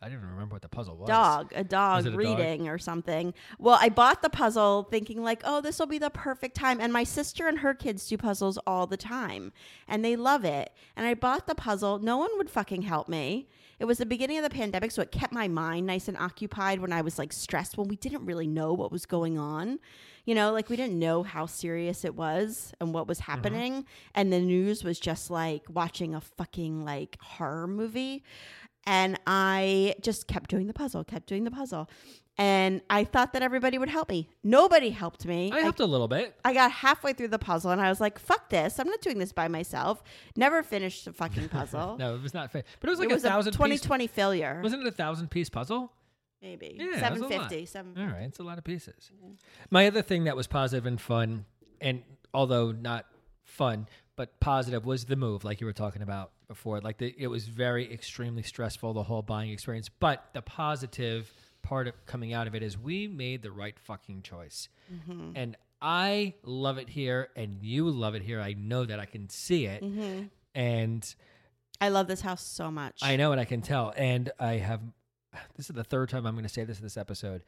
I 0.03 0.07
don't 0.07 0.17
even 0.17 0.31
remember 0.31 0.55
what 0.55 0.61
the 0.61 0.67
puzzle 0.67 0.97
was. 0.97 1.07
Dog, 1.07 1.53
a 1.55 1.63
dog 1.63 2.05
a 2.05 2.09
dog? 2.09 2.19
reading 2.19 2.67
or 2.67 2.77
something. 2.77 3.33
Well, 3.57 3.77
I 3.79 3.87
bought 3.87 4.21
the 4.21 4.29
puzzle 4.29 4.83
thinking 4.91 5.23
like, 5.23 5.41
oh, 5.45 5.61
this 5.61 5.79
will 5.79 5.85
be 5.85 5.97
the 5.97 6.09
perfect 6.09 6.57
time. 6.57 6.81
And 6.81 6.91
my 6.91 7.05
sister 7.05 7.47
and 7.47 7.59
her 7.59 7.73
kids 7.73 8.05
do 8.09 8.17
puzzles 8.17 8.59
all 8.67 8.85
the 8.85 8.97
time, 8.97 9.53
and 9.87 10.03
they 10.03 10.17
love 10.17 10.43
it. 10.43 10.73
And 10.97 11.07
I 11.07 11.13
bought 11.13 11.47
the 11.47 11.55
puzzle. 11.55 11.99
No 11.99 12.17
one 12.17 12.31
would 12.35 12.49
fucking 12.49 12.81
help 12.81 13.07
me. 13.07 13.47
It 13.79 13.85
was 13.85 13.97
the 13.97 14.05
beginning 14.05 14.37
of 14.37 14.43
the 14.43 14.49
pandemic, 14.49 14.91
so 14.91 15.01
it 15.01 15.11
kept 15.11 15.33
my 15.33 15.47
mind 15.47 15.87
nice 15.87 16.07
and 16.07 16.17
occupied 16.17 16.79
when 16.79 16.93
I 16.93 17.01
was 17.01 17.17
like 17.17 17.33
stressed 17.33 17.77
when 17.77 17.87
we 17.87 17.95
didn't 17.95 18.25
really 18.25 18.47
know 18.47 18.73
what 18.73 18.91
was 18.91 19.05
going 19.05 19.37
on. 19.37 19.79
You 20.25 20.35
know, 20.35 20.51
like 20.53 20.69
we 20.69 20.77
didn't 20.77 20.97
know 20.97 21.23
how 21.23 21.47
serious 21.47 22.05
it 22.05 22.15
was 22.15 22.73
and 22.79 22.93
what 22.93 23.07
was 23.07 23.19
mm-hmm. 23.19 23.31
happening. 23.31 23.85
And 24.15 24.31
the 24.31 24.39
news 24.39 24.83
was 24.83 24.99
just 24.99 25.29
like 25.29 25.63
watching 25.69 26.15
a 26.15 26.21
fucking 26.21 26.85
like 26.85 27.17
horror 27.21 27.67
movie. 27.67 28.23
And 28.85 29.19
I 29.25 29.95
just 30.01 30.27
kept 30.27 30.49
doing 30.49 30.67
the 30.67 30.73
puzzle, 30.73 31.03
kept 31.03 31.27
doing 31.27 31.43
the 31.45 31.51
puzzle. 31.51 31.89
And 32.37 32.81
I 32.89 33.03
thought 33.03 33.33
that 33.33 33.43
everybody 33.43 33.77
would 33.77 33.89
help 33.89 34.09
me. 34.09 34.27
Nobody 34.43 34.89
helped 34.89 35.25
me. 35.25 35.51
I 35.53 35.59
helped 35.59 35.79
a 35.79 35.85
little 35.85 36.07
bit. 36.07 36.35
I 36.43 36.53
got 36.53 36.71
halfway 36.71 37.13
through 37.13 37.27
the 37.27 37.37
puzzle 37.39 37.69
and 37.71 37.79
I 37.79 37.89
was 37.89 38.01
like, 38.01 38.17
fuck 38.17 38.49
this. 38.49 38.79
I'm 38.79 38.87
not 38.87 39.01
doing 39.01 39.19
this 39.19 39.31
by 39.31 39.47
myself. 39.47 40.01
Never 40.35 40.63
finished 40.63 41.05
the 41.05 41.13
fucking 41.13 41.49
puzzle. 41.49 41.97
No, 41.99 42.15
it 42.15 42.21
was 42.23 42.33
not 42.33 42.51
fair. 42.51 42.63
But 42.79 42.89
it 42.89 42.91
was 42.91 42.99
like 42.99 43.09
it 43.11 43.13
was 43.13 43.23
a 43.23 43.29
thousand 43.29 43.49
a 43.49 43.51
piece. 43.51 43.81
2020 43.81 44.07
failure. 44.07 44.59
Wasn't 44.63 44.81
it 44.81 44.87
a 44.87 44.91
thousand 44.91 45.29
piece 45.29 45.49
puzzle? 45.49 45.91
maybe 46.41 46.75
Yeah, 46.77 46.99
that's 46.99 47.19
a 47.19 47.23
lot. 47.23 47.31
fifty. 47.31 47.65
Seven. 47.65 47.93
All 47.97 48.05
right, 48.07 48.23
it's 48.23 48.39
a 48.39 48.43
lot 48.43 48.57
of 48.57 48.63
pieces. 48.63 49.11
My 49.69 49.87
other 49.87 50.01
thing 50.01 50.25
that 50.25 50.35
was 50.35 50.45
positive 50.47 50.85
and 50.85 50.99
fun, 50.99 51.45
and 51.79 52.01
although 52.33 52.71
not 52.71 53.05
fun 53.45 53.87
but 54.15 54.39
positive, 54.39 54.85
was 54.85 55.05
the 55.05 55.15
move, 55.15 55.43
like 55.43 55.61
you 55.61 55.67
were 55.67 55.73
talking 55.73 56.01
about 56.01 56.31
before. 56.53 56.79
Like 56.79 56.97
the, 56.97 57.13
it 57.17 57.27
was 57.27 57.47
very 57.47 57.91
extremely 57.91 58.43
stressful 58.43 58.93
the 58.93 59.03
whole 59.03 59.21
buying 59.21 59.49
experience. 59.49 59.89
But 59.89 60.29
the 60.33 60.41
positive 60.41 61.31
part 61.61 61.87
of 61.87 62.05
coming 62.05 62.33
out 62.33 62.47
of 62.47 62.55
it 62.55 62.63
is 62.63 62.77
we 62.77 63.07
made 63.07 63.41
the 63.41 63.51
right 63.51 63.77
fucking 63.79 64.21
choice, 64.21 64.69
mm-hmm. 64.93 65.31
and 65.35 65.57
I 65.81 66.35
love 66.43 66.77
it 66.77 66.89
here, 66.89 67.29
and 67.35 67.57
you 67.61 67.89
love 67.89 68.15
it 68.15 68.21
here. 68.21 68.39
I 68.39 68.53
know 68.53 68.85
that 68.85 68.99
I 68.99 69.05
can 69.05 69.29
see 69.29 69.65
it, 69.65 69.83
mm-hmm. 69.83 70.23
and. 70.55 71.15
I 71.81 71.89
love 71.89 72.07
this 72.07 72.21
house 72.21 72.45
so 72.45 72.71
much. 72.71 72.99
I 73.01 73.17
know 73.17 73.33
and 73.33 73.41
I 73.41 73.45
can 73.45 73.61
tell. 73.61 73.93
And 73.97 74.31
I 74.39 74.53
have 74.53 74.79
this 75.55 75.69
is 75.69 75.75
the 75.75 75.83
third 75.83 76.09
time 76.09 76.25
I'm 76.25 76.35
going 76.35 76.43
to 76.43 76.49
say 76.49 76.63
this 76.63 76.77
in 76.77 76.83
this 76.83 76.97
episode. 76.97 77.43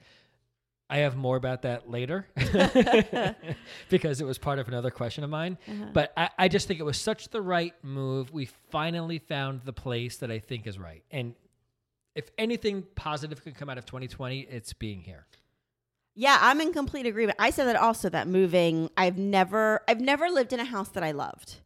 I 0.90 0.98
have 0.98 1.16
more 1.16 1.36
about 1.36 1.64
that 1.64 1.90
later 1.90 2.28
because 3.90 4.22
it 4.22 4.26
was 4.26 4.38
part 4.38 4.60
of 4.60 4.68
another 4.68 4.92
question 4.92 5.24
of 5.24 5.30
mine. 5.30 5.58
Uh-huh. 5.68 5.86
But 5.94 6.14
I, 6.16 6.30
I 6.38 6.48
just 6.48 6.68
think 6.68 6.80
it 6.80 6.84
was 6.84 7.00
such 7.00 7.30
the 7.30 7.42
right 7.42 7.74
move. 7.82 8.32
We 8.32 8.46
finally 8.70 9.20
found 9.20 9.62
the 9.66 9.74
place 9.74 10.18
that 10.18 10.30
I 10.30 10.40
think 10.40 10.68
is 10.68 10.78
right. 10.78 11.04
And 11.10 11.34
if 12.14 12.30
anything 12.38 12.84
positive 12.96 13.44
could 13.44 13.56
come 13.56 13.70
out 13.70 13.78
of 13.78 13.86
2020, 13.86 14.42
it's 14.42 14.74
being 14.74 15.02
here. 15.02 15.26
Yeah, 16.14 16.38
I'm 16.40 16.62
in 16.62 16.72
complete 16.72 17.06
agreement. 17.06 17.38
I 17.40 17.50
said 17.50 17.66
that 17.66 17.76
also 17.76 18.08
that 18.10 18.28
moving, 18.28 18.90
I've 18.96 19.18
never 19.18 19.82
I've 19.88 20.00
never 20.00 20.30
lived 20.30 20.54
in 20.54 20.62
a 20.62 20.66
house 20.66 20.88
that 20.90 21.04
I 21.04 21.12
loved. 21.12 21.58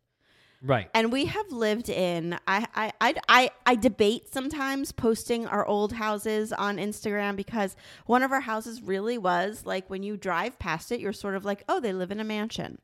Right. 0.61 0.89
And 0.93 1.11
we 1.11 1.25
have 1.25 1.51
lived 1.51 1.89
in 1.89 2.37
I 2.45 2.67
I 2.75 2.91
I 2.99 3.15
I, 3.29 3.49
I 3.65 3.75
debate 3.75 4.33
sometimes 4.33 4.91
posting 4.91 5.47
our 5.47 5.65
old 5.65 5.93
houses 5.93 6.51
on 6.51 6.77
Instagram 6.77 7.35
because 7.35 7.77
one 8.05 8.23
of 8.23 8.31
our 8.31 8.41
houses 8.41 8.81
really 8.81 9.17
was 9.17 9.65
like 9.65 9.89
when 9.89 10.03
you 10.03 10.17
drive 10.17 10.59
past 10.59 10.91
it, 10.91 10.99
you're 10.99 11.13
sort 11.13 11.35
of 11.35 11.45
like, 11.45 11.63
oh, 11.69 11.79
they 11.79 11.93
live 11.93 12.11
in 12.11 12.19
a 12.19 12.25
mansion. 12.25 12.79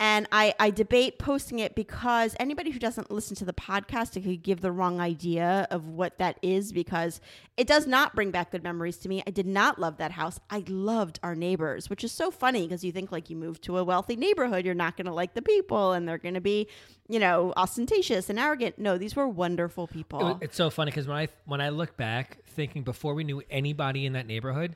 And 0.00 0.26
I, 0.32 0.54
I 0.58 0.70
debate 0.70 1.20
posting 1.20 1.60
it 1.60 1.76
because 1.76 2.34
anybody 2.40 2.72
who 2.72 2.80
doesn't 2.80 3.12
listen 3.12 3.36
to 3.36 3.44
the 3.44 3.52
podcast, 3.52 4.16
it 4.16 4.24
could 4.24 4.42
give 4.42 4.60
the 4.60 4.72
wrong 4.72 5.00
idea 5.00 5.68
of 5.70 5.86
what 5.86 6.18
that 6.18 6.36
is 6.42 6.72
because 6.72 7.20
it 7.56 7.68
does 7.68 7.86
not 7.86 8.12
bring 8.12 8.32
back 8.32 8.50
good 8.50 8.64
memories 8.64 8.96
to 8.98 9.08
me. 9.08 9.22
I 9.24 9.30
did 9.30 9.46
not 9.46 9.78
love 9.78 9.98
that 9.98 10.10
house. 10.10 10.40
I 10.50 10.64
loved 10.66 11.20
our 11.22 11.36
neighbors, 11.36 11.88
which 11.88 12.02
is 12.02 12.10
so 12.10 12.32
funny 12.32 12.66
because 12.66 12.82
you 12.82 12.90
think 12.90 13.12
like 13.12 13.30
you 13.30 13.36
move 13.36 13.60
to 13.62 13.78
a 13.78 13.84
wealthy 13.84 14.16
neighborhood, 14.16 14.64
you're 14.64 14.74
not 14.74 14.96
going 14.96 15.06
to 15.06 15.12
like 15.12 15.34
the 15.34 15.42
people 15.42 15.92
and 15.92 16.08
they're 16.08 16.18
going 16.18 16.34
to 16.34 16.40
be, 16.40 16.66
you 17.08 17.20
know, 17.20 17.52
ostentatious 17.56 18.28
and 18.28 18.38
arrogant. 18.38 18.80
No, 18.80 18.98
these 18.98 19.14
were 19.14 19.28
wonderful 19.28 19.86
people. 19.86 20.38
It's 20.42 20.56
so 20.56 20.70
funny 20.70 20.90
because 20.90 21.06
when 21.06 21.18
I 21.18 21.28
when 21.44 21.60
I 21.60 21.68
look 21.68 21.96
back, 21.96 22.38
thinking 22.46 22.82
before 22.82 23.14
we 23.14 23.22
knew 23.22 23.42
anybody 23.48 24.06
in 24.06 24.14
that 24.14 24.26
neighborhood, 24.26 24.74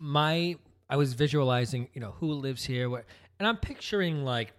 my 0.00 0.56
I 0.90 0.96
was 0.96 1.14
visualizing, 1.14 1.88
you 1.94 2.02
know, 2.02 2.14
who 2.18 2.34
lives 2.34 2.64
here, 2.64 2.90
what, 2.90 3.06
and 3.42 3.48
I'm 3.48 3.56
picturing 3.56 4.24
like 4.24 4.52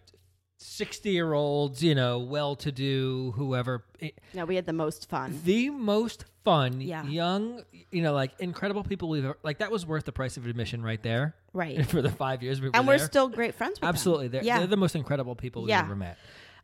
sixty 0.57 1.11
year 1.11 1.31
olds, 1.33 1.81
you 1.81 1.95
know, 1.95 2.19
well 2.19 2.55
to 2.57 2.69
do, 2.71 3.33
whoever. 3.37 3.85
No, 4.33 4.43
we 4.43 4.55
had 4.55 4.65
the 4.65 4.73
most 4.73 5.09
fun. 5.09 5.39
the 5.45 5.69
most 5.69 6.25
fun, 6.43 6.81
Yeah. 6.81 7.05
young, 7.05 7.63
you 7.91 8.01
know, 8.01 8.11
like 8.13 8.31
incredible 8.39 8.83
people 8.83 9.07
we've 9.07 9.23
ever, 9.23 9.37
like 9.43 9.59
that 9.59 9.71
was 9.71 9.85
worth 9.85 10.03
the 10.03 10.11
price 10.11 10.35
of 10.35 10.45
admission 10.45 10.81
right 10.83 11.01
there, 11.01 11.35
Right. 11.53 11.85
For 11.89 12.01
the 12.01 12.09
five 12.11 12.43
years 12.43 12.59
we 12.59 12.67
were 12.67 12.71
there. 12.73 12.79
And 12.79 12.87
we're 12.87 12.97
there. 12.97 13.07
still 13.07 13.29
great 13.29 13.55
friends 13.55 13.75
with 13.75 13.81
them. 13.81 13.87
absolutely 13.89 14.27
they're, 14.27 14.43
Yeah. 14.43 14.57
they're 14.57 14.67
the 14.67 14.75
most 14.77 14.95
incredible 14.95 15.35
people 15.35 15.61
we've 15.61 15.69
Yeah. 15.69 15.81
ever 15.81 15.95
met. 15.95 16.17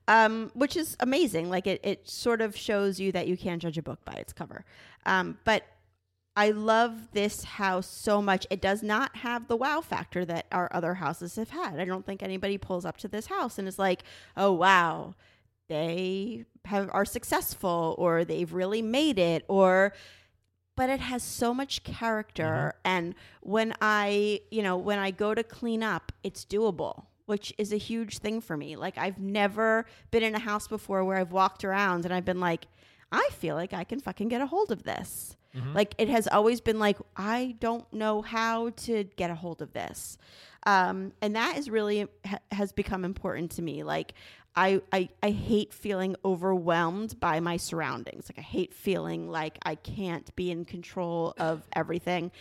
um, 0.10 0.50
which 0.56 0.76
is 0.76 0.98
amazing. 1.02 1.50
Like 1.50 1.68
it, 1.68 1.80
it 1.84 2.10
sort 2.10 2.42
of 2.42 2.58
shows 2.58 3.00
you 3.00 3.12
that 3.14 3.28
you 3.28 3.38
can't 3.38 3.62
judge 3.62 3.78
a 3.78 3.82
book 3.84 4.04
by 4.06 4.14
its 4.14 4.34
cover. 4.34 4.66
Um, 5.06 5.38
but 5.46 5.64
I 6.40 6.52
love 6.52 7.12
this 7.12 7.44
house 7.44 7.86
so 7.86 8.22
much. 8.22 8.48
It 8.50 8.62
does 8.62 8.82
not 8.82 9.18
have 9.18 9.50
the 9.50 9.58
wow 9.58 9.82
factor 9.82 10.24
that 10.24 10.46
our 10.54 10.70
other 10.72 10.94
houses 10.94 11.36
have 11.36 11.50
had. 11.50 11.82
I 11.82 11.84
don't 11.84 12.06
think 12.06 12.24
anybody 12.24 12.58
pulls 12.58 12.86
up 12.86 12.96
to 13.00 13.10
this 13.10 13.26
house 13.26 13.60
and 13.60 13.68
is 13.68 13.78
like, 13.78 14.04
"Oh 14.38 14.54
wow, 14.54 15.16
they 15.68 16.46
have 16.64 16.90
are 16.94 17.04
successful 17.04 17.94
or 17.98 18.24
they've 18.24 18.54
really 18.54 18.82
made 18.82 19.20
it," 19.20 19.44
or 19.50 19.92
but 20.78 20.90
it 20.90 21.02
has 21.02 21.24
so 21.24 21.54
much 21.54 21.84
character 21.84 22.74
mm-hmm. 22.74 22.88
and 22.96 23.16
when 23.42 23.74
i 23.82 24.40
you 24.50 24.64
know 24.64 24.78
when 24.78 24.98
i 24.98 25.12
go 25.12 25.36
to 25.36 25.44
clean 25.44 25.84
up 25.84 26.14
it's 26.24 26.46
doable 26.46 27.08
which 27.26 27.54
is 27.58 27.74
a 27.74 27.78
huge 27.78 28.20
thing 28.20 28.40
for 28.40 28.56
me 28.56 28.78
like 28.78 28.98
i've 28.98 29.20
never 29.20 29.86
been 30.10 30.24
in 30.24 30.36
a 30.36 30.40
house 30.40 30.70
before 30.70 31.04
where 31.04 31.18
i've 31.18 31.34
walked 31.34 31.66
around 31.66 32.06
and 32.06 32.14
i've 32.14 32.24
been 32.24 32.40
like 32.40 32.68
i 33.12 33.28
feel 33.34 33.56
like 33.56 33.74
i 33.74 33.84
can 33.84 34.00
fucking 34.00 34.30
get 34.30 34.40
a 34.40 34.48
hold 34.48 34.72
of 34.72 34.84
this 34.84 35.36
like 35.74 35.96
it 35.98 36.10
has 36.10 36.28
always 36.28 36.62
been 36.62 36.80
like 36.80 36.98
i 37.16 37.56
don't 37.60 37.92
know 37.92 38.22
how 38.22 38.70
to 38.72 39.04
get 39.16 39.30
a 39.30 39.36
hold 39.36 39.62
of 39.62 39.74
this. 39.74 40.18
Um, 40.66 41.14
and 41.22 41.36
that 41.36 41.58
is 41.58 41.70
really 41.70 42.08
ha- 42.26 42.40
has 42.52 42.72
become 42.74 43.06
important 43.06 43.52
to 43.52 43.62
me. 43.62 43.84
Like 43.84 44.14
I, 44.56 44.82
I 44.92 45.10
i 45.24 45.32
hate 45.32 45.74
feeling 45.74 46.16
overwhelmed 46.26 47.20
by 47.20 47.40
my 47.40 47.58
surroundings. 47.58 48.30
Like 48.30 48.40
i 48.40 48.48
hate 48.48 48.74
feeling 48.74 49.30
like 49.30 49.58
i 49.66 49.76
can't 49.76 50.36
be 50.36 50.52
in 50.52 50.66
control 50.66 51.34
of 51.38 51.64
everything. 51.76 52.32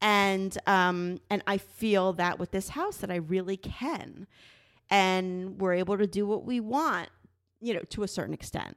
And 0.00 0.56
um 0.66 1.18
and 1.28 1.42
i 1.46 1.58
feel 1.58 2.14
that 2.14 2.38
with 2.38 2.52
this 2.52 2.70
house 2.70 2.98
that 2.98 3.10
i 3.10 3.16
really 3.16 3.56
can 3.58 4.26
and 4.90 5.60
we're 5.60 5.74
able 5.74 5.96
to 5.98 6.06
do 6.06 6.26
what 6.26 6.44
we 6.44 6.60
want 6.60 7.08
you 7.60 7.74
know 7.74 7.80
to 7.90 8.02
a 8.02 8.08
certain 8.08 8.34
extent 8.34 8.76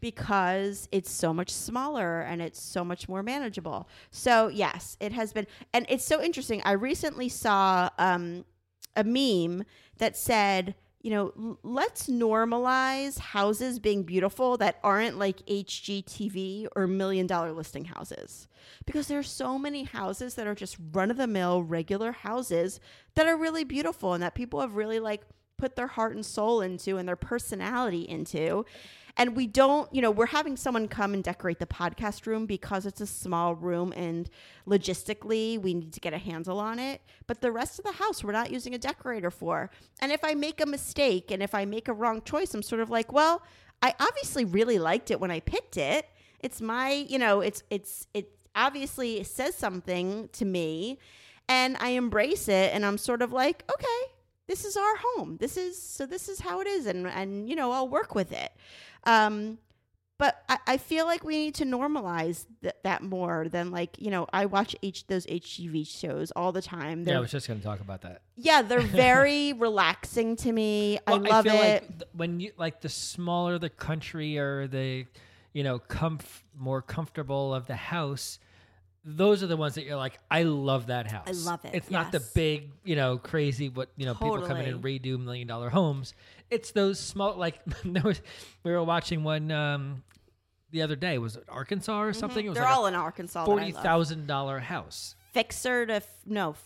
because 0.00 0.88
it's 0.92 1.10
so 1.10 1.32
much 1.32 1.50
smaller 1.50 2.20
and 2.20 2.40
it's 2.40 2.60
so 2.60 2.84
much 2.84 3.08
more 3.08 3.22
manageable. 3.22 3.88
So 4.10 4.48
yes, 4.48 4.96
it 5.00 5.12
has 5.12 5.32
been, 5.32 5.46
and 5.72 5.86
it's 5.88 6.04
so 6.04 6.22
interesting. 6.22 6.62
I 6.64 6.72
recently 6.72 7.28
saw 7.28 7.90
um, 7.98 8.44
a 8.96 9.04
meme 9.04 9.64
that 9.98 10.16
said, 10.16 10.74
you 11.02 11.10
know, 11.10 11.56
let's 11.62 12.08
normalize 12.08 13.18
houses 13.18 13.78
being 13.78 14.02
beautiful 14.02 14.58
that 14.58 14.78
aren't 14.84 15.18
like 15.18 15.44
HGTV 15.46 16.66
or 16.76 16.86
million 16.86 17.26
dollar 17.26 17.52
listing 17.52 17.86
houses. 17.86 18.48
Because 18.84 19.08
there 19.08 19.18
are 19.18 19.22
so 19.22 19.58
many 19.58 19.84
houses 19.84 20.34
that 20.34 20.46
are 20.46 20.54
just 20.54 20.76
run 20.92 21.10
of 21.10 21.16
the 21.16 21.26
mill, 21.26 21.62
regular 21.62 22.12
houses 22.12 22.80
that 23.14 23.26
are 23.26 23.36
really 23.36 23.64
beautiful 23.64 24.12
and 24.12 24.22
that 24.22 24.34
people 24.34 24.60
have 24.60 24.76
really 24.76 25.00
like 25.00 25.22
put 25.56 25.76
their 25.76 25.86
heart 25.86 26.14
and 26.14 26.24
soul 26.24 26.60
into 26.60 26.96
and 26.96 27.08
their 27.08 27.16
personality 27.16 28.02
into. 28.02 28.64
And 29.16 29.36
we 29.36 29.46
don't, 29.46 29.92
you 29.94 30.00
know, 30.02 30.10
we're 30.10 30.26
having 30.26 30.56
someone 30.56 30.88
come 30.88 31.14
and 31.14 31.22
decorate 31.22 31.58
the 31.58 31.66
podcast 31.66 32.26
room 32.26 32.46
because 32.46 32.86
it's 32.86 33.00
a 33.00 33.06
small 33.06 33.54
room 33.54 33.92
and 33.96 34.30
logistically 34.66 35.60
we 35.60 35.74
need 35.74 35.92
to 35.92 36.00
get 36.00 36.12
a 36.12 36.18
handle 36.18 36.58
on 36.58 36.78
it. 36.78 37.00
But 37.26 37.40
the 37.40 37.52
rest 37.52 37.78
of 37.78 37.84
the 37.84 37.92
house, 37.92 38.24
we're 38.24 38.32
not 38.32 38.50
using 38.50 38.74
a 38.74 38.78
decorator 38.78 39.30
for. 39.30 39.70
And 40.00 40.12
if 40.12 40.24
I 40.24 40.34
make 40.34 40.60
a 40.60 40.66
mistake 40.66 41.30
and 41.30 41.42
if 41.42 41.54
I 41.54 41.64
make 41.64 41.88
a 41.88 41.92
wrong 41.92 42.22
choice, 42.22 42.54
I'm 42.54 42.62
sort 42.62 42.80
of 42.80 42.90
like, 42.90 43.12
well, 43.12 43.42
I 43.82 43.94
obviously 43.98 44.44
really 44.44 44.78
liked 44.78 45.10
it 45.10 45.20
when 45.20 45.30
I 45.30 45.40
picked 45.40 45.76
it. 45.76 46.06
It's 46.40 46.60
my, 46.60 46.90
you 46.90 47.18
know, 47.18 47.40
it's, 47.40 47.62
it's, 47.70 48.06
it 48.14 48.30
obviously 48.54 49.22
says 49.24 49.54
something 49.54 50.28
to 50.32 50.44
me 50.44 50.98
and 51.48 51.76
I 51.80 51.90
embrace 51.90 52.48
it 52.48 52.72
and 52.72 52.84
I'm 52.86 52.98
sort 52.98 53.22
of 53.22 53.32
like, 53.32 53.64
okay, 53.72 54.12
this 54.50 54.64
is 54.64 54.76
our 54.76 54.96
home. 55.06 55.36
This 55.38 55.56
is 55.56 55.80
so 55.80 56.04
this 56.06 56.28
is 56.28 56.40
how 56.40 56.60
it 56.60 56.66
is 56.66 56.86
and 56.86 57.06
and 57.06 57.48
you 57.48 57.54
know, 57.56 57.70
I'll 57.72 57.88
work 57.88 58.14
with 58.14 58.32
it. 58.32 58.50
Um 59.04 59.58
but 60.18 60.42
I, 60.50 60.58
I 60.66 60.76
feel 60.76 61.06
like 61.06 61.24
we 61.24 61.36
need 61.44 61.54
to 61.54 61.64
normalize 61.64 62.44
th- 62.62 62.74
that 62.82 63.02
more 63.02 63.46
than 63.48 63.70
like 63.70 63.92
you 63.98 64.10
know 64.10 64.26
I 64.34 64.44
watch 64.46 64.76
H 64.82 65.06
those 65.06 65.24
HGV 65.26 65.86
shows 65.86 66.30
all 66.32 66.52
the 66.52 66.60
time. 66.60 66.98
Yeah, 67.00 67.04
They're, 67.04 67.16
I 67.16 67.20
was 67.20 67.30
just 67.30 67.48
going 67.48 67.60
to 67.60 67.64
talk 67.64 67.80
about 67.80 68.02
that. 68.02 68.20
yeah, 68.36 68.60
they're 68.60 68.80
very 69.10 69.54
relaxing 69.54 70.36
to 70.44 70.52
me. 70.52 70.98
I 71.06 71.12
Well, 71.12 71.20
love 71.22 71.44
feel 71.46 71.54
it. 71.54 71.82
Like 71.82 71.98
th- 72.00 72.10
when 72.12 72.38
you 72.40 72.52
like 72.58 72.82
the 72.82 72.90
smaller 72.90 73.58
the 73.58 73.70
country 73.70 74.36
or 74.36 74.66
the, 74.66 75.06
you 75.54 75.62
know, 75.64 75.78
comf- 75.78 76.42
more 76.54 76.82
comfortable 76.82 77.54
of 77.54 77.66
the 77.66 77.76
house, 77.76 78.38
those 79.04 79.42
are 79.42 79.46
the 79.46 79.56
ones 79.56 79.76
that 79.76 79.84
you're 79.84 79.96
like, 79.96 80.18
I 80.30 80.42
love 80.42 80.88
that 80.88 81.10
house. 81.10 81.26
I 81.26 81.32
love 81.50 81.64
it, 81.64 81.74
It's 81.74 81.90
not 81.90 82.12
the 82.12 82.18
yes. 82.18 82.32
big, 82.34 82.70
you 82.84 82.96
know, 82.96 83.16
crazy 83.18 83.68
what 83.68 83.88
you 83.96 84.04
know 84.06 84.12
people 84.14 84.42
come 84.42 84.58
in 84.58 84.66
and 84.66 84.82
redo 84.84 85.18
million 85.18 85.48
dollar 85.48 85.70
homes. 85.70 86.14
It's 86.50 86.72
those 86.72 86.98
small 87.00 87.36
like 87.36 87.58
there 87.84 88.02
was 88.02 88.20
we 88.62 88.72
were 88.72 88.84
watching 88.84 89.24
one 89.24 89.50
um 89.50 90.02
the 90.70 90.82
other 90.82 90.96
day 90.96 91.18
was 91.18 91.36
it 91.36 91.44
Arkansas 91.48 92.00
or 92.00 92.12
something? 92.12 92.44
It 92.44 92.48
was 92.50 92.58
Mm-hmm. 92.58 92.62
they're 92.64 92.70
like 92.70 92.78
all 92.78 92.86
in 92.86 92.94
Arkansas. 92.94 93.42
a 93.42 93.46
that 93.46 93.50
I 93.50 93.54
forty 93.56 93.72
love. 93.72 93.82
thousand 93.82 94.26
dollar 94.26 94.58
house. 94.58 95.14
Fixer 95.32 95.86
to 95.86 95.94
f- 95.94 96.08
no, 96.26 96.50
f- 96.50 96.64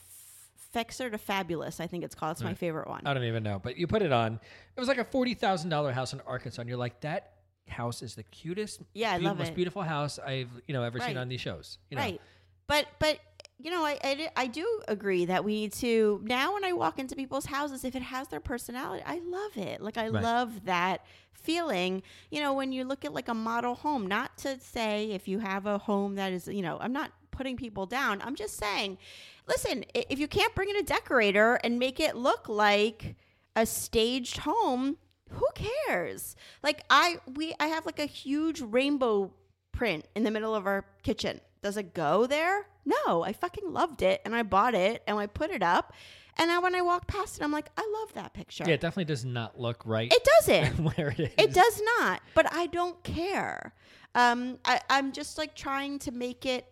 Fixer 0.72 1.10
to 1.10 1.18
Fabulous. 1.18 1.78
I 1.78 1.86
think 1.86 2.02
it's 2.02 2.14
called. 2.16 2.32
It's 2.32 2.42
my 2.42 2.54
favorite 2.54 2.88
one. 2.88 3.02
I 3.06 3.14
don't 3.14 3.24
even 3.24 3.42
know, 3.44 3.60
but 3.62 3.76
you 3.76 3.86
put 3.86 4.02
it 4.02 4.10
on. 4.12 4.40
It 4.76 4.80
was 4.80 4.88
like 4.88 4.98
a 4.98 5.04
forty 5.04 5.34
thousand 5.34 5.70
dollar 5.70 5.92
house 5.92 6.12
in 6.12 6.20
Arkansas, 6.26 6.60
and 6.62 6.68
you're 6.68 6.78
like, 6.78 7.00
that 7.02 7.33
house 7.68 8.03
is 8.03 8.14
the 8.14 8.22
cutest, 8.24 8.81
Yeah, 8.92 9.12
I 9.12 9.18
beau- 9.18 9.24
love 9.27 9.38
most 9.38 9.48
it. 9.50 9.55
beautiful 9.55 9.83
house 9.83 10.18
I've 10.18 10.50
you 10.66 10.74
know 10.74 10.83
ever 10.83 10.98
seen 10.98 11.09
Right. 11.09 11.16
on 11.16 11.29
these 11.29 11.40
shows. 11.40 11.79
You 11.90 11.96
know? 11.96 12.03
Right. 12.03 12.20
But 12.66 12.87
but 12.98 13.18
you 13.59 13.70
know, 13.70 13.85
I, 13.85 13.98
I, 14.03 14.29
I 14.37 14.46
do 14.48 14.66
agree 14.88 15.27
that 15.27 15.44
we 15.44 15.53
need 15.55 15.72
to 15.74 16.20
now 16.24 16.55
when 16.55 16.64
I 16.64 16.72
walk 16.72 16.98
into 16.98 17.14
people's 17.14 17.46
houses, 17.46 17.85
if 17.85 17.94
it 17.94 18.03
has 18.03 18.29
their 18.29 18.40
personality, 18.40 19.03
I 19.07 19.20
love 19.24 19.57
it. 19.57 19.81
Like 19.81 19.96
I 19.96 20.09
Right. 20.09 20.22
love 20.22 20.64
that 20.64 21.05
feeling. 21.33 22.03
You 22.31 22.40
know, 22.40 22.53
when 22.53 22.72
you 22.72 22.85
look 22.85 23.05
at 23.05 23.12
like 23.12 23.29
a 23.29 23.35
model 23.35 23.74
home, 23.74 24.07
not 24.07 24.37
to 24.38 24.59
say 24.61 25.11
if 25.12 25.29
you 25.29 25.38
have 25.38 25.66
a 25.66 25.79
home 25.79 26.16
that 26.16 26.33
is, 26.33 26.48
you 26.48 26.62
know, 26.62 26.79
I'm 26.81 26.92
not 26.92 27.12
putting 27.31 27.57
people 27.57 27.87
down. 27.87 28.20
I'm 28.22 28.35
just 28.35 28.57
saying, 28.57 28.98
listen, 29.46 29.85
i- 29.94 30.05
if 30.09 30.18
you 30.18 30.29
can't 30.29 30.55
bring 30.55 30.68
in 30.70 30.77
a 30.77 30.83
decorator 30.83 31.55
and 31.64 31.79
make 31.79 32.00
it 32.00 32.16
look 32.16 32.48
like 32.48 33.14
a 33.57 33.66
staged 33.66 34.38
home, 34.38 34.96
who 35.34 35.46
cares? 35.54 36.36
Like 36.62 36.84
I 36.90 37.18
we 37.34 37.54
I 37.60 37.66
have 37.66 37.86
like 37.86 37.98
a 37.98 38.06
huge 38.06 38.60
rainbow 38.60 39.32
print 39.72 40.06
in 40.14 40.24
the 40.24 40.30
middle 40.30 40.54
of 40.54 40.66
our 40.66 40.84
kitchen. 41.02 41.40
Does 41.62 41.76
it 41.76 41.94
go 41.94 42.26
there? 42.26 42.66
No, 42.84 43.22
I 43.22 43.32
fucking 43.32 43.72
loved 43.72 44.02
it 44.02 44.20
and 44.24 44.34
I 44.34 44.42
bought 44.42 44.74
it 44.74 45.02
and 45.06 45.18
I 45.18 45.26
put 45.26 45.50
it 45.50 45.62
up. 45.62 45.92
And 46.36 46.48
now 46.48 46.60
when 46.60 46.74
I 46.74 46.82
walk 46.82 47.06
past 47.06 47.38
it, 47.38 47.44
I'm 47.44 47.52
like, 47.52 47.70
I 47.76 47.88
love 48.00 48.12
that 48.14 48.34
picture. 48.34 48.64
Yeah, 48.66 48.74
it 48.74 48.80
definitely 48.80 49.04
does 49.04 49.24
not 49.24 49.58
look 49.58 49.82
right 49.86 50.12
It 50.12 50.28
doesn't. 50.38 50.78
where 50.96 51.08
it 51.10 51.20
is. 51.20 51.30
It 51.38 51.54
does 51.54 51.80
not, 51.98 52.20
but 52.34 52.52
I 52.52 52.66
don't 52.66 53.02
care. 53.04 53.72
Um, 54.14 54.58
I, 54.64 54.80
I'm 54.90 55.12
just 55.12 55.38
like 55.38 55.54
trying 55.54 55.98
to 56.00 56.10
make 56.10 56.44
it 56.44 56.66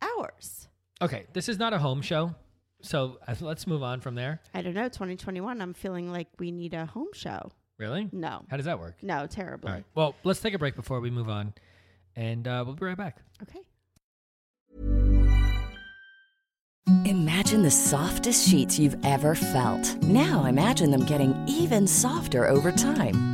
ours. 0.00 0.68
Okay, 1.02 1.26
this 1.32 1.48
is 1.48 1.58
not 1.58 1.72
a 1.72 1.78
home 1.78 2.02
show, 2.02 2.34
so 2.82 3.18
uh, 3.26 3.34
let's 3.40 3.66
move 3.66 3.82
on 3.82 4.00
from 4.00 4.14
there. 4.14 4.40
I 4.54 4.62
don't 4.62 4.74
know. 4.74 4.88
2021. 4.88 5.60
I'm 5.60 5.74
feeling 5.74 6.10
like 6.10 6.28
we 6.38 6.50
need 6.50 6.72
a 6.72 6.86
home 6.86 7.08
show. 7.12 7.50
Really? 7.78 8.08
No, 8.12 8.44
How 8.48 8.56
does 8.56 8.66
that 8.66 8.78
work? 8.78 8.94
no, 9.02 9.26
terribly. 9.26 9.68
All 9.68 9.74
right. 9.74 9.84
Well, 9.94 10.14
let's 10.24 10.40
take 10.40 10.54
a 10.54 10.58
break 10.58 10.76
before 10.76 11.00
we 11.00 11.10
move 11.10 11.28
on, 11.28 11.52
and 12.14 12.46
uh, 12.46 12.62
we'll 12.64 12.76
be 12.76 12.86
right 12.86 12.96
back. 12.96 13.18
Okay. 13.42 13.60
Imagine 17.06 17.62
the 17.62 17.70
softest 17.70 18.48
sheets 18.48 18.78
you've 18.78 18.96
ever 19.04 19.34
felt. 19.34 19.96
Now 20.02 20.44
imagine 20.44 20.90
them 20.90 21.04
getting 21.06 21.34
even 21.48 21.86
softer 21.86 22.46
over 22.46 22.70
time. 22.70 23.33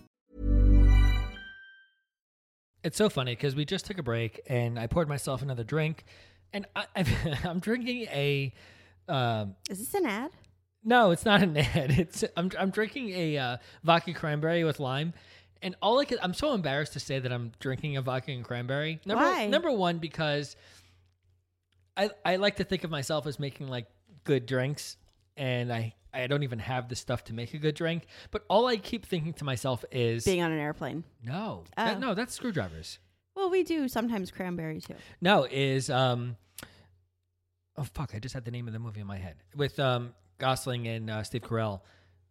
It's 2.83 2.97
so 2.97 3.09
funny 3.09 3.33
because 3.33 3.55
we 3.55 3.65
just 3.65 3.85
took 3.85 3.97
a 3.97 4.03
break, 4.03 4.41
and 4.47 4.79
I 4.79 4.87
poured 4.87 5.07
myself 5.07 5.41
another 5.41 5.63
drink, 5.63 6.03
and 6.51 6.65
I, 6.75 6.85
I'm 7.43 7.59
drinking 7.59 8.03
a. 8.11 8.53
Um, 9.07 9.55
Is 9.69 9.79
this 9.79 9.93
an 9.93 10.05
ad? 10.05 10.31
no, 10.83 11.11
it's 11.11 11.25
not 11.25 11.43
an 11.43 11.57
ad. 11.57 11.91
It's 11.91 12.23
I'm 12.35 12.49
I'm 12.57 12.71
drinking 12.71 13.09
a 13.11 13.37
uh, 13.37 13.57
vodka 13.83 14.13
cranberry 14.13 14.63
with 14.63 14.79
lime, 14.79 15.13
and 15.61 15.75
all 15.81 15.99
I 15.99 16.05
could, 16.05 16.19
I'm 16.21 16.33
so 16.33 16.53
embarrassed 16.53 16.93
to 16.93 16.99
say 16.99 17.19
that 17.19 17.31
I'm 17.31 17.51
drinking 17.59 17.97
a 17.97 18.01
vodka 18.01 18.31
and 18.31 18.43
cranberry. 18.43 18.99
Number, 19.05 19.23
Why? 19.23 19.47
Number 19.47 19.71
one, 19.71 19.99
because 19.99 20.55
I 21.95 22.09
I 22.25 22.37
like 22.37 22.55
to 22.57 22.63
think 22.63 22.83
of 22.83 22.89
myself 22.89 23.27
as 23.27 23.39
making 23.39 23.67
like 23.67 23.85
good 24.23 24.45
drinks, 24.45 24.97
and 25.37 25.71
I 25.71 25.93
I 26.13 26.27
don't 26.27 26.43
even 26.43 26.59
have 26.59 26.89
the 26.89 26.95
stuff 26.95 27.23
to 27.25 27.33
make 27.33 27.53
a 27.53 27.57
good 27.57 27.75
drink. 27.75 28.05
But 28.31 28.43
all 28.49 28.67
I 28.67 28.77
keep 28.77 29.05
thinking 29.05 29.33
to 29.33 29.43
myself 29.43 29.83
is 29.91 30.25
Being 30.25 30.41
on 30.41 30.51
an 30.51 30.59
airplane. 30.59 31.03
no, 31.23 31.63
Oh. 31.77 31.85
that- 31.85 31.99
no, 31.99 32.13
that's 32.13 32.33
screwdrivers. 32.33 32.99
Well, 33.35 33.49
we 33.49 33.63
do 33.63 33.87
sometimes 33.87 34.29
cranberry 34.31 34.81
too. 34.81 34.95
No, 35.21 35.47
is 35.49 35.89
um 35.89 36.35
oh 37.77 37.83
fuck, 37.83 38.11
I 38.13 38.19
just 38.19 38.33
had 38.33 38.43
the 38.45 38.51
name 38.51 38.67
of 38.67 38.73
the 38.73 38.79
movie 38.79 38.99
in 39.01 39.07
my 39.07 39.17
head 39.17 39.35
with 39.55 39.79
um 39.79 40.13
Gosling 40.37 40.87
and 40.87 41.09
uh, 41.09 41.23
Steve 41.23 41.41
Carell. 41.43 41.81